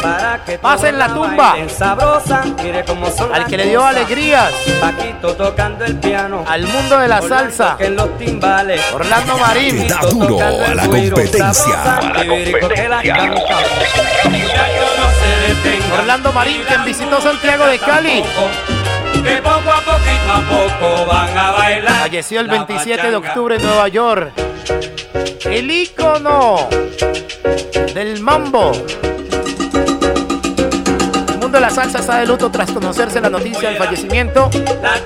para 0.00 0.42
que 0.44 0.58
Pasen 0.58 0.98
la 0.98 1.08
tumba. 1.08 1.54
sabrosa, 1.68 2.42
mire 2.62 2.84
cómo 2.84 3.10
son 3.10 3.32
Al 3.34 3.46
que 3.46 3.56
le 3.58 3.66
dio 3.66 3.80
cosas. 3.80 3.96
alegrías 3.96 4.50
Paquito 4.80 5.34
tocando 5.34 5.84
el 5.84 5.96
piano, 5.96 6.44
al 6.48 6.66
mundo 6.66 6.98
de 6.98 7.08
la 7.08 7.20
Orlando 7.20 7.36
salsa, 7.36 7.76
que 7.76 7.86
en 7.86 7.96
los 7.96 8.16
timbales, 8.18 8.80
Orlando 8.92 9.36
Marín. 9.38 9.86
Da 9.86 10.00
duro 10.00 10.38
a 10.40 10.74
la 10.74 10.86
competencia. 10.86 11.82
A 11.82 12.02
la 12.02 12.26
competencia. 12.26 13.16
Orlando 15.98 16.32
Marín, 16.32 16.62
quien 16.66 16.84
visitó 16.84 17.20
Santiago 17.20 17.66
de 17.66 17.78
Cali. 17.78 18.24
Que 19.24 19.36
poco 19.36 19.70
a 19.70 19.80
poquito 19.80 20.32
a 20.32 20.40
poco 20.48 21.06
van 21.06 21.38
a 21.38 21.50
bailar. 21.52 22.00
Falleció 22.00 22.40
el 22.40 22.46
la 22.48 22.64
27 22.64 23.10
de 23.10 23.16
octubre 23.16 23.56
en 23.56 23.62
Nueva 23.62 23.88
York. 23.88 24.32
El 25.44 25.70
ícono 25.70 26.68
del 27.94 28.20
mambo. 28.20 28.72
El 31.28 31.38
mundo 31.38 31.48
de 31.48 31.60
la 31.60 31.70
salsa 31.70 31.98
está 31.98 32.18
de 32.18 32.26
luto 32.26 32.50
tras 32.50 32.70
conocerse 32.70 33.20
la 33.20 33.28
noticia 33.30 33.68
del 33.68 33.78
fallecimiento 33.78 34.50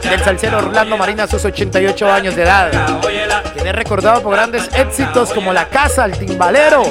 del 0.02 0.20
salsero 0.20 0.58
Orlando 0.58 0.96
Marín 0.96 1.20
a 1.20 1.26
sus 1.26 1.44
88 1.44 2.12
años 2.12 2.36
de 2.36 2.42
edad. 2.42 3.00
Quien 3.54 3.66
es 3.66 3.74
recordado 3.74 4.22
por 4.22 4.34
grandes 4.34 4.68
éxitos 4.74 5.32
como 5.32 5.52
La 5.52 5.68
Casa, 5.68 6.04
El 6.04 6.16
Timbalero, 6.18 6.82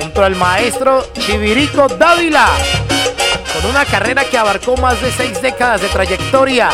junto 0.00 0.24
al 0.24 0.34
maestro 0.36 1.06
Chivirico 1.12 1.88
Dávila, 1.88 2.48
con 3.60 3.70
una 3.70 3.84
carrera 3.84 4.24
que 4.24 4.38
abarcó 4.38 4.76
más 4.76 5.00
de 5.02 5.10
seis 5.10 5.40
décadas 5.42 5.80
de 5.80 5.88
trayectoria. 5.88 6.68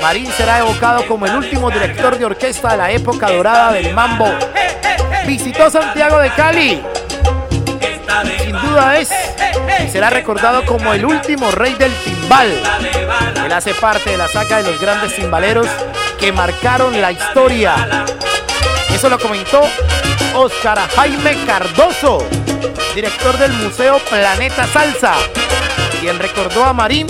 Marín 0.00 0.30
será 0.32 0.60
evocado 0.60 1.06
como 1.06 1.26
el 1.26 1.34
último 1.34 1.70
director 1.70 2.18
de 2.18 2.24
orquesta 2.24 2.70
de 2.70 2.76
la 2.76 2.90
época 2.90 3.30
dorada 3.30 3.72
del 3.72 3.92
mambo. 3.92 4.28
Visitó 5.26 5.68
Santiago 5.70 6.18
de 6.18 6.30
Cali. 6.30 6.82
Sin 8.42 8.52
duda 8.52 8.98
es 8.98 9.10
y 9.84 9.88
será 9.90 10.08
recordado 10.08 10.64
como 10.64 10.94
el 10.94 11.04
último 11.04 11.50
rey 11.50 11.74
del 11.74 11.92
timbal. 11.96 12.50
Él 13.44 13.52
hace 13.52 13.74
parte 13.74 14.10
de 14.10 14.16
la 14.16 14.28
saga 14.28 14.62
de 14.62 14.70
los 14.70 14.80
grandes 14.80 15.14
timbaleros 15.14 15.66
que 16.18 16.32
marcaron 16.32 16.98
la 17.00 17.12
historia. 17.12 18.06
Eso 18.94 19.10
lo 19.10 19.18
comentó 19.18 19.60
Oscar 20.34 20.78
Jaime 20.96 21.36
Cardoso, 21.44 22.26
director 22.94 23.36
del 23.36 23.52
Museo 23.52 23.98
Planeta 24.08 24.66
Salsa, 24.66 25.14
quien 26.00 26.18
recordó 26.18 26.64
a 26.64 26.72
Marín 26.72 27.06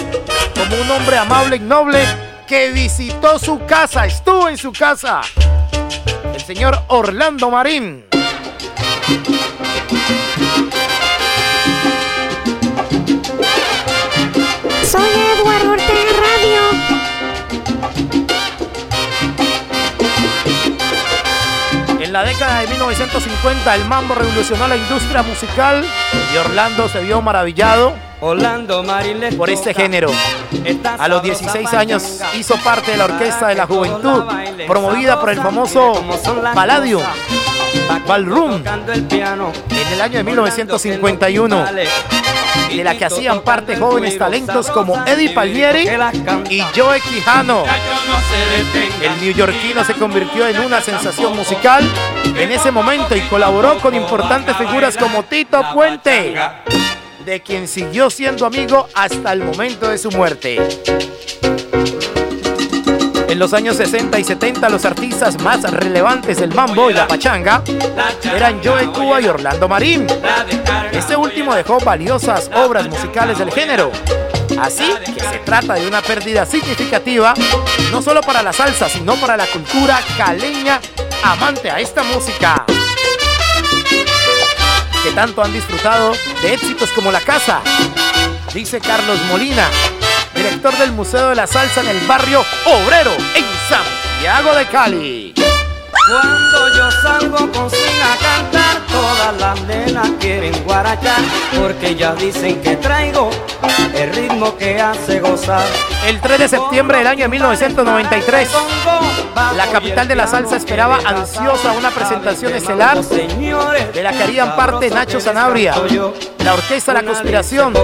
como 0.54 0.76
un 0.80 0.90
hombre 0.90 1.18
amable 1.18 1.56
y 1.56 1.60
noble 1.60 2.04
que 2.46 2.70
visitó 2.70 3.38
su 3.38 3.64
casa, 3.66 4.06
estuvo 4.06 4.48
en 4.48 4.56
su 4.56 4.72
casa. 4.72 5.20
El 6.34 6.40
señor 6.40 6.78
Orlando 6.88 7.50
Marín. 7.50 8.04
Soy 14.84 15.02
la 22.16 22.24
década 22.24 22.60
de 22.60 22.68
1950 22.68 23.74
el 23.74 23.84
mambo 23.84 24.14
revolucionó 24.14 24.66
la 24.66 24.78
industria 24.78 25.22
musical 25.22 25.84
y 26.32 26.36
Orlando 26.38 26.88
se 26.88 27.02
vio 27.02 27.20
maravillado 27.20 27.92
Orlando 28.22 28.82
por 29.36 29.50
este 29.50 29.74
género. 29.74 30.08
A 30.98 31.08
los 31.08 31.22
sabrosa 31.22 31.22
16 31.22 31.74
años 31.74 32.20
hizo 32.38 32.56
parte 32.64 32.92
de 32.92 32.96
la 32.96 33.04
Orquesta 33.04 33.48
de 33.48 33.56
la 33.56 33.66
Juventud, 33.66 34.24
promovida 34.66 35.20
por 35.20 35.28
el 35.28 35.36
famoso 35.36 36.02
mire 36.54 37.02
Ballroom 38.06 38.62
en 38.66 39.92
el 39.92 40.00
año 40.00 40.18
de 40.18 40.24
1951, 40.24 41.66
de 42.70 42.84
la 42.84 42.96
que 42.96 43.04
hacían 43.04 43.42
parte 43.42 43.76
jóvenes 43.76 44.16
talentos 44.18 44.70
como 44.70 45.04
Eddie 45.06 45.30
Palmieri 45.30 45.88
y 46.50 46.60
Joe 46.74 47.00
Quijano. 47.00 47.64
El 49.02 49.20
neoyorquino 49.20 49.84
se 49.84 49.94
convirtió 49.94 50.46
en 50.46 50.60
una 50.60 50.80
sensación 50.80 51.34
musical 51.36 51.84
en 52.36 52.52
ese 52.52 52.70
momento 52.70 53.16
y 53.16 53.20
colaboró 53.22 53.78
con 53.78 53.94
importantes 53.94 54.56
figuras 54.56 54.96
como 54.96 55.24
Tito 55.24 55.62
Puente, 55.74 56.34
de 57.24 57.40
quien 57.40 57.66
siguió 57.66 58.10
siendo 58.10 58.46
amigo 58.46 58.88
hasta 58.94 59.32
el 59.32 59.42
momento 59.42 59.88
de 59.88 59.98
su 59.98 60.10
muerte. 60.10 60.58
En 63.28 63.38
los 63.40 63.52
años 63.52 63.76
60 63.76 64.18
y 64.18 64.24
70 64.24 64.68
los 64.68 64.84
artistas 64.84 65.40
más 65.42 65.62
relevantes 65.70 66.38
del 66.38 66.54
mambo 66.54 66.90
y 66.90 66.94
la 66.94 67.08
pachanga 67.08 67.62
eran 68.22 68.60
Joe 68.62 68.86
Cuba 68.86 69.20
y 69.20 69.26
Orlando 69.26 69.68
Marín. 69.68 70.06
Este 70.92 71.16
último 71.16 71.54
dejó 71.54 71.78
valiosas 71.80 72.50
obras 72.54 72.88
musicales 72.88 73.38
del 73.38 73.50
género. 73.50 73.90
Así 74.60 74.94
que 75.04 75.20
se 75.20 75.38
trata 75.44 75.74
de 75.74 75.86
una 75.86 76.00
pérdida 76.00 76.46
significativa, 76.46 77.34
no 77.90 78.00
solo 78.00 78.20
para 78.20 78.42
la 78.42 78.52
salsa, 78.52 78.88
sino 78.88 79.16
para 79.16 79.36
la 79.36 79.46
cultura 79.46 80.00
caleña 80.16 80.80
amante 81.22 81.70
a 81.70 81.80
esta 81.80 82.02
música. 82.04 82.64
Que 85.02 85.10
tanto 85.12 85.42
han 85.42 85.52
disfrutado 85.52 86.12
de 86.42 86.54
éxitos 86.54 86.90
como 86.92 87.12
La 87.12 87.20
Casa, 87.20 87.60
dice 88.54 88.80
Carlos 88.80 89.18
Molina, 89.28 89.68
director 90.46 90.78
del 90.78 90.92
Museo 90.92 91.30
de 91.30 91.34
la 91.34 91.46
Salsa 91.46 91.80
en 91.80 91.88
el 91.88 92.06
barrio 92.06 92.40
Obrero, 92.66 93.12
en 93.34 93.44
Santiago 93.68 94.54
de 94.54 94.66
Cali. 94.66 95.55
Cuando 96.06 96.68
yo 96.76 96.90
salgo 97.02 97.36
con 97.50 97.66
a 97.66 98.16
cantar, 98.22 98.76
todas 98.86 99.40
las 99.40 99.60
nenas 99.62 100.08
quieren 100.20 100.54
guarachar, 100.64 101.20
porque 101.60 101.96
ya 101.96 102.14
dicen 102.14 102.60
que 102.62 102.76
traigo 102.76 103.30
el 103.94 104.14
ritmo 104.14 104.56
que 104.56 104.80
hace 104.80 105.18
gozar. 105.18 105.66
El 106.06 106.20
3 106.20 106.38
de 106.38 106.48
septiembre 106.48 106.98
del 106.98 107.08
año 107.08 107.28
1993, 107.28 108.48
la 109.56 109.66
capital 109.66 110.06
de 110.06 110.14
la 110.14 110.26
salsa 110.26 110.56
esperaba 110.56 110.98
ansiosa 111.04 111.72
una 111.72 111.90
presentación 111.90 112.54
estelar 112.54 113.02
de 113.02 114.02
la 114.02 114.12
que 114.12 114.22
harían 114.22 114.54
parte 114.54 114.90
Nacho 114.90 115.18
Sanabria, 115.18 115.74
la 116.44 116.54
Orquesta 116.54 116.92
La 116.92 117.02
Conspiración, 117.02 117.74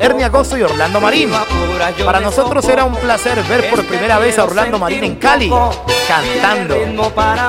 Ernie 0.00 0.24
Agosto 0.24 0.56
y 0.56 0.62
Orlando 0.62 1.00
Marín. 1.00 1.30
Para 2.04 2.20
nosotros 2.20 2.66
era 2.68 2.84
un 2.84 2.94
placer 2.96 3.42
ver 3.42 3.68
por 3.68 3.84
primera 3.84 4.18
vez 4.18 4.38
a 4.38 4.44
Orlando 4.44 4.78
Marín 4.78 5.04
en 5.04 5.16
Cali, 5.16 5.52
cantando, 6.08 6.76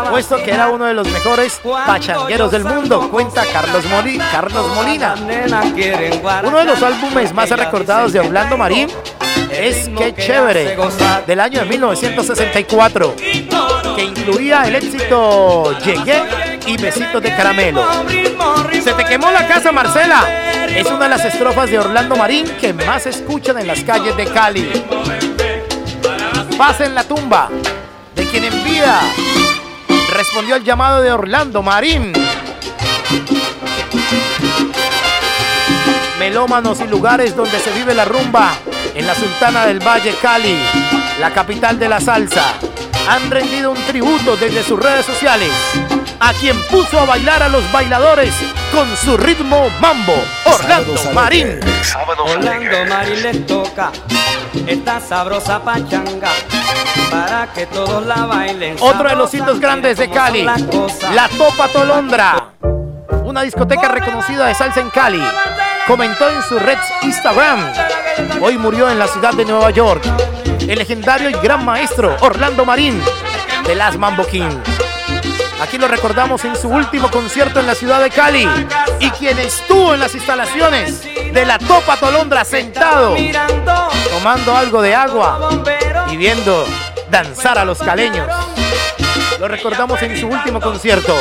puesto 0.10 0.38
que 0.38 0.52
era 0.52 0.70
uno 0.70 0.86
de 0.86 0.94
los 0.94 1.08
mejores 1.10 1.60
pachangueros 1.86 2.52
del 2.52 2.64
mundo, 2.66 3.10
cuenta 3.10 3.44
Carlos, 3.52 3.84
Moli- 3.86 4.20
Carlos 4.32 4.66
Molina. 4.76 5.16
Uno 6.44 6.58
de 6.60 6.66
los 6.66 6.82
álbumes 6.84 7.34
más 7.34 7.50
recordados 7.50 8.14
de 8.14 8.20
Orlando 8.20 8.58
Marín 8.58 8.88
es 9.52 9.90
Qué 9.98 10.14
Chévere, 10.16 10.78
del 11.26 11.40
año 11.40 11.60
de 11.62 11.66
1964, 11.66 13.16
que 13.96 14.04
incluía 14.04 14.64
el 14.64 14.76
éxito 14.76 15.78
Llegué 15.80 16.22
y 16.68 16.78
Besitos 16.78 17.22
de 17.22 17.36
Caramelo. 17.36 17.84
Se 18.84 18.94
te 18.94 19.06
quemó 19.06 19.32
la 19.32 19.48
casa, 19.48 19.72
Marcela. 19.72 20.24
Es 20.70 20.86
una 20.88 21.06
de 21.06 21.10
las 21.10 21.26
estrofas 21.26 21.70
de 21.72 21.80
Orlando 21.80 22.16
Marín 22.16 22.46
que 22.62 22.74
más 22.74 23.06
escuchan 23.08 23.58
en 23.58 23.68
las 23.68 23.82
calles 23.84 24.16
de 24.16 24.26
Cali. 24.26 24.86
Paz 26.58 26.82
en 26.82 26.94
la 26.94 27.04
tumba 27.04 27.50
de 28.16 28.24
quien 28.26 28.44
en 28.44 28.64
vida 28.64 29.00
respondió 30.20 30.56
al 30.56 30.66
llamado 30.66 31.02
de 31.02 31.14
Orlando 31.14 31.64
Marín. 31.64 32.12
Melómanos 36.20 36.82
y 36.82 36.88
lugares 36.88 37.38
donde 37.38 37.58
se 37.58 37.72
vive 37.72 37.94
la 37.94 38.04
rumba 38.04 38.52
en 38.96 39.08
la 39.08 39.16
Sultana 39.16 39.66
del 39.66 39.80
Valle, 39.80 40.14
Cali, 40.22 40.60
la 41.22 41.32
capital 41.32 41.80
de 41.80 41.88
la 41.88 42.02
salsa, 42.02 42.54
han 43.08 43.32
rendido 43.32 43.72
un 43.72 43.82
tributo 43.86 44.36
desde 44.36 44.62
sus 44.62 44.78
redes 44.78 45.06
sociales 45.06 45.52
a 46.20 46.34
quien 46.34 46.60
puso 46.64 47.00
a 47.00 47.06
bailar 47.06 47.42
a 47.44 47.50
los 47.50 47.70
bailadores 47.72 48.34
con 48.74 48.88
su 48.98 49.18
ritmo 49.18 49.70
mambo, 49.80 50.16
Orlando 50.46 50.96
Marín. 51.14 51.60
Orlando 52.18 52.86
Marín 52.88 53.24
les 53.24 53.46
toca 53.46 53.92
esta 54.68 55.00
sabrosa 55.00 55.64
pachanga 55.64 56.30
para 57.10 57.48
que 57.54 57.66
todos 57.68 58.06
la 58.06 58.26
bailen. 58.26 58.76
Otro 58.80 59.10
de 59.10 59.16
los 59.16 59.34
hitos 59.34 59.60
grandes 59.60 59.98
de 59.98 60.10
Cali, 60.10 60.44
la 60.44 61.30
Topa 61.38 61.68
Tolondra, 61.70 62.50
una 63.24 63.42
discoteca 63.42 63.88
reconocida 63.88 64.48
de 64.48 64.56
salsa 64.56 64.82
en 64.82 64.90
Cali. 64.90 65.24
Comentó 65.88 66.30
en 66.30 66.44
su 66.44 66.60
red 66.60 66.78
Instagram, 67.02 67.60
hoy 68.42 68.58
murió 68.58 68.90
en 68.92 69.00
la 69.00 69.08
ciudad 69.08 69.34
de 69.34 69.46
Nueva 69.46 69.72
York, 69.72 70.04
el 70.60 70.78
legendario 70.78 71.30
y 71.30 71.34
gran 71.34 71.66
maestro 71.66 72.16
Orlando 72.20 72.64
Marín 72.66 73.02
de 73.66 73.76
las 73.76 73.98
Mambo 73.98 74.26
King. 74.28 74.52
Aquí 75.62 75.78
lo 75.78 75.88
recordamos 75.88 76.46
en 76.46 76.56
su 76.56 76.70
último 76.70 77.12
concierto 77.12 77.60
en 77.60 77.68
la 77.68 77.76
ciudad 77.76 78.02
de 78.02 78.10
Cali 78.10 78.48
y 79.00 79.10
quien 79.12 79.38
estuvo 79.40 79.94
en 79.94 80.00
las 80.00 80.16
instalaciones 80.16 81.04
de 81.04 81.46
la 81.46 81.60
Topa 81.60 81.98
Tolondra 81.98 82.46
sentado, 82.46 83.16
tomando 84.10 84.56
algo 84.56 84.82
de 84.82 84.96
agua 84.96 85.50
y 86.10 86.18
viendo 86.18 86.66
danzar 87.12 87.58
a 87.58 87.66
los 87.66 87.80
caleños. 87.80 88.28
Lo 89.40 89.48
recordamos 89.48 90.02
en 90.02 90.20
su 90.20 90.28
último 90.28 90.62
concierto. 90.62 91.16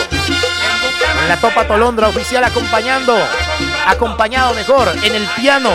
En 1.23 1.28
la 1.28 1.36
Topa 1.36 1.67
Tolondra 1.67 2.08
oficial 2.08 2.44
acompañando, 2.44 3.17
acompañado 3.86 4.55
mejor 4.55 4.89
en 5.02 5.15
el 5.15 5.26
piano 5.36 5.70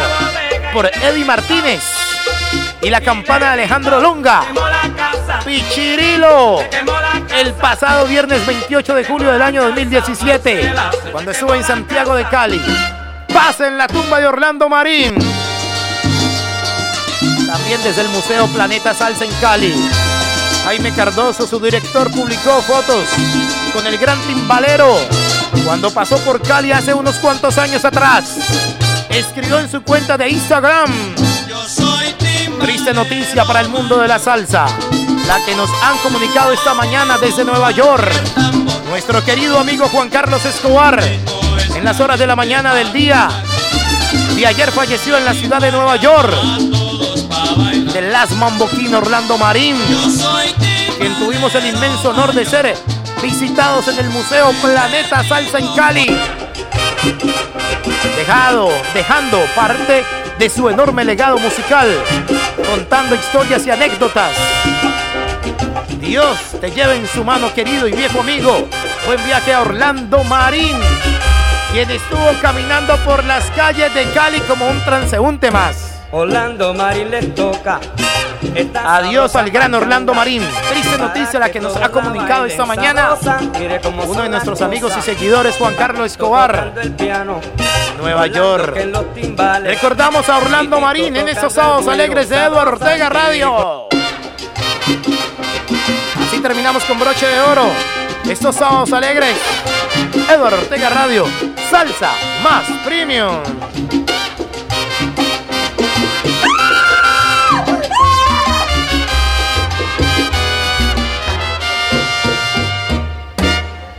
por 0.73 0.87
Eddie 0.87 1.25
Martínez 1.25 1.83
y 2.81 2.89
la 2.89 3.01
campana 3.01 3.47
de 3.47 3.51
Alejandro 3.53 3.99
Longa. 3.99 4.43
Pichirilo. 5.45 6.59
El 7.37 7.53
pasado 7.53 8.05
viernes 8.05 8.45
28 8.45 8.95
de 8.95 9.05
julio 9.05 9.31
del 9.31 9.41
año 9.41 9.63
2017, 9.63 10.73
cuando 11.11 11.31
estuvo 11.31 11.53
en 11.55 11.63
Santiago 11.63 12.15
de 12.15 12.25
Cali. 12.25 12.61
Pasa 13.33 13.67
en 13.67 13.77
la 13.77 13.87
tumba 13.87 14.19
de 14.19 14.27
Orlando 14.27 14.69
Marín. 14.69 15.15
También 17.47 17.83
desde 17.83 18.01
el 18.01 18.09
Museo 18.09 18.47
Planeta 18.47 18.93
Salsa 18.93 19.25
en 19.25 19.31
Cali. 19.41 19.73
Jaime 20.65 20.93
Cardoso, 20.93 21.45
su 21.45 21.59
director, 21.59 22.09
publicó 22.11 22.61
fotos 22.61 23.05
con 23.73 23.85
el 23.85 23.97
gran 23.97 24.19
timbalero 24.21 24.97
cuando 25.65 25.91
pasó 25.91 26.17
por 26.19 26.41
Cali 26.41 26.71
hace 26.71 26.93
unos 26.93 27.15
cuantos 27.15 27.57
años 27.57 27.83
atrás. 27.85 28.37
Escribió 29.09 29.59
en 29.59 29.69
su 29.69 29.81
cuenta 29.83 30.17
de 30.17 30.29
Instagram. 30.29 30.91
Triste 32.61 32.93
noticia 32.93 33.43
para 33.45 33.59
el 33.61 33.69
mundo 33.69 33.97
de 33.97 34.07
la 34.07 34.19
salsa, 34.19 34.65
la 35.27 35.43
que 35.45 35.55
nos 35.55 35.69
han 35.83 35.97
comunicado 35.99 36.51
esta 36.51 36.73
mañana 36.73 37.17
desde 37.17 37.43
Nueva 37.43 37.71
York. 37.71 38.11
Nuestro 38.89 39.23
querido 39.23 39.59
amigo 39.59 39.87
Juan 39.87 40.09
Carlos 40.09 40.45
Escobar, 40.45 41.03
en 41.75 41.83
las 41.83 41.99
horas 41.99 42.19
de 42.19 42.27
la 42.27 42.35
mañana 42.35 42.73
del 42.73 42.91
día 42.93 43.29
de 44.35 44.47
ayer 44.47 44.71
falleció 44.71 45.17
en 45.17 45.25
la 45.25 45.33
ciudad 45.33 45.59
de 45.59 45.71
Nueva 45.71 45.95
York. 45.95 46.33
De 47.93 48.01
Las 48.01 48.31
Mamboquín 48.31 48.93
Orlando 48.93 49.37
Marín, 49.37 49.77
quien 50.97 51.15
tuvimos 51.15 51.53
el 51.55 51.67
inmenso 51.67 52.09
honor 52.09 52.33
de 52.33 52.45
ser 52.45 52.75
visitados 53.21 53.87
en 53.87 53.99
el 53.99 54.09
Museo 54.09 54.51
Planeta 54.61 55.23
Salsa 55.23 55.59
en 55.59 55.75
Cali. 55.75 56.17
Dejado, 58.17 58.69
dejando 58.93 59.39
parte 59.55 60.03
de 60.37 60.49
su 60.49 60.67
enorme 60.67 61.05
legado 61.05 61.37
musical, 61.37 61.89
contando 62.69 63.15
historias 63.15 63.65
y 63.65 63.71
anécdotas. 63.71 64.31
Dios 66.03 66.37
te 66.59 66.69
lleve 66.69 66.97
en 66.97 67.07
su 67.07 67.23
mano, 67.23 67.53
querido 67.53 67.87
y 67.87 67.93
viejo 67.93 68.19
amigo. 68.19 68.67
Buen 69.05 69.23
viaje 69.25 69.53
a 69.53 69.61
Orlando 69.61 70.23
Marín, 70.25 70.77
quien 71.71 71.89
estuvo 71.89 72.29
caminando 72.41 72.97
por 72.97 73.23
las 73.23 73.49
calles 73.51 73.93
de 73.93 74.03
Cali 74.11 74.41
como 74.41 74.67
un 74.67 74.83
transeúnte 74.83 75.49
más. 75.49 76.01
Orlando 76.11 76.73
Marín 76.73 77.09
les 77.09 77.33
toca. 77.33 77.79
Adiós 78.85 79.35
al 79.37 79.49
gran 79.49 79.73
Orlando 79.73 80.13
Marín. 80.13 80.43
Triste 80.69 80.97
noticia 80.97 81.39
la 81.39 81.49
que 81.49 81.61
nos 81.61 81.75
ha 81.77 81.89
comunicado 81.89 82.45
esta 82.45 82.65
mañana 82.65 83.15
uno 84.05 84.21
de 84.23 84.29
nuestros 84.29 84.61
amigos 84.61 84.93
y 84.97 85.01
seguidores, 85.01 85.55
Juan 85.55 85.73
Carlos 85.75 86.07
Escobar, 86.07 86.73
Nueva 87.97 88.27
York. 88.27 88.77
Recordamos 89.63 90.27
a 90.27 90.37
Orlando 90.37 90.81
Marín 90.81 91.15
en 91.15 91.29
estos 91.29 91.53
sábados 91.53 91.87
alegres 91.87 92.27
de 92.27 92.35
Eduardo 92.35 92.73
Ortega 92.73 93.09
Radio. 93.09 93.87
Así 96.21 96.39
terminamos 96.39 96.83
con 96.85 96.99
broche 96.99 97.27
de 97.27 97.39
oro. 97.41 97.69
Estos 98.29 98.55
sábados 98.55 98.91
alegres, 98.93 99.35
Eduardo 100.29 100.57
Ortega 100.57 100.89
Radio, 100.89 101.25
salsa 101.69 102.11
más 102.41 102.63
premium. 102.85 103.41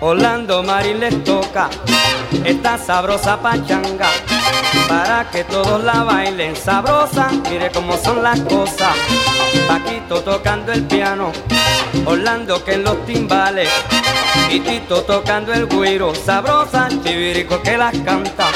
Orlando 0.01 0.63
Marín 0.63 1.01
les 1.01 1.25
toca 1.25 1.71
esta 2.45 2.77
sabrosa 2.77 3.41
pachanga 3.41 4.09
para 4.89 5.31
que 5.31 5.45
todos 5.45 5.83
la 5.83 6.05
bailen 6.05 6.57
sabrosa. 6.57 7.29
Mire 7.51 7.71
cómo 7.71 7.97
son 7.97 8.23
las 8.23 8.41
cosas. 8.41 8.97
Paquito 9.67 10.21
tocando 10.23 10.73
el 10.73 10.85
piano, 10.85 11.33
Orlando 12.05 12.63
que 12.65 12.75
en 12.75 12.85
los 12.85 13.05
timbales 13.07 13.69
y 14.51 14.61
Tito 14.61 15.03
tocando 15.03 15.53
el 15.53 15.67
güiro. 15.67 16.15
Sabrosa, 16.15 16.89
chivirico 17.03 17.63
que 17.63 17.77
las 17.77 17.97
canta. 17.99 18.47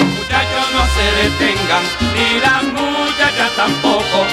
Muchachos 0.00 0.66
no 0.72 0.82
se 0.94 1.06
detengan, 1.22 1.84
ni 2.14 2.40
las 2.40 2.62
muchachas 2.62 3.50
tampoco, 3.56 4.26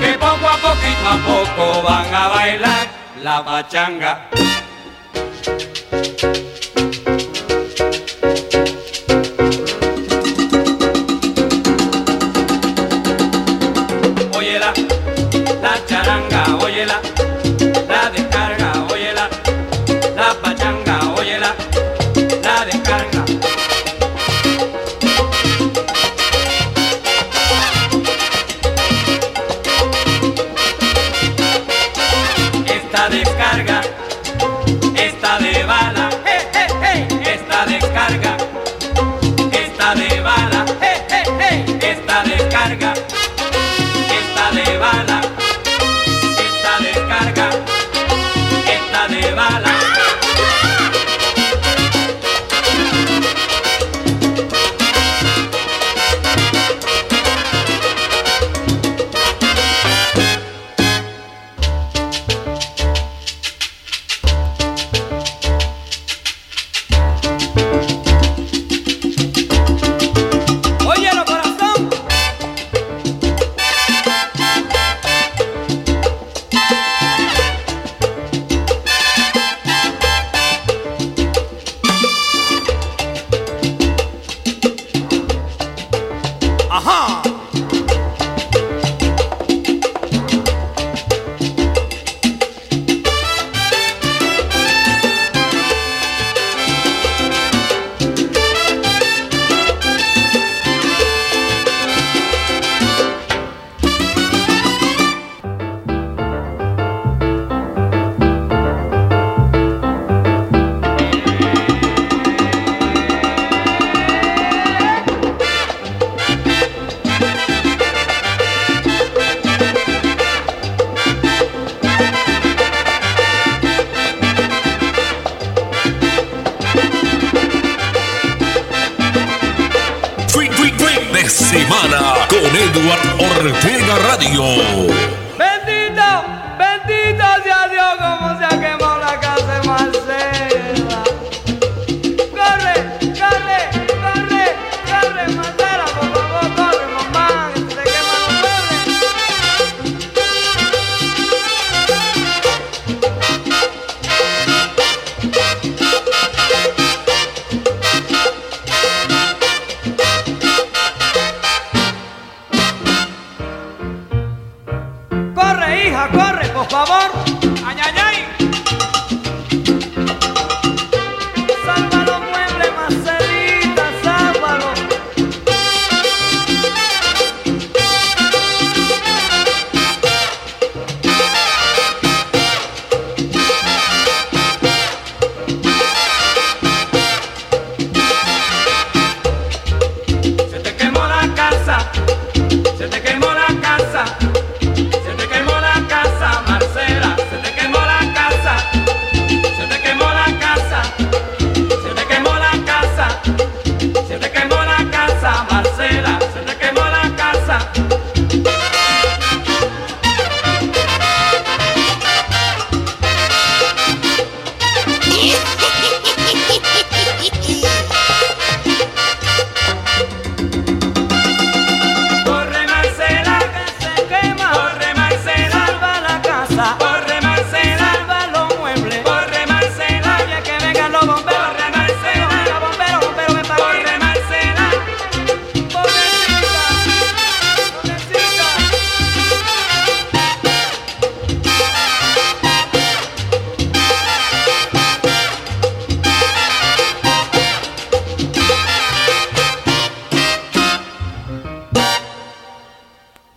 que 0.00 0.12
poco 0.14 0.48
a 0.48 0.56
poquito 0.56 1.08
a 1.08 1.16
poco 1.26 1.82
van 1.82 2.14
a 2.14 2.28
bailar 2.28 2.86
la 3.22 3.44
pachanga. 3.44 4.28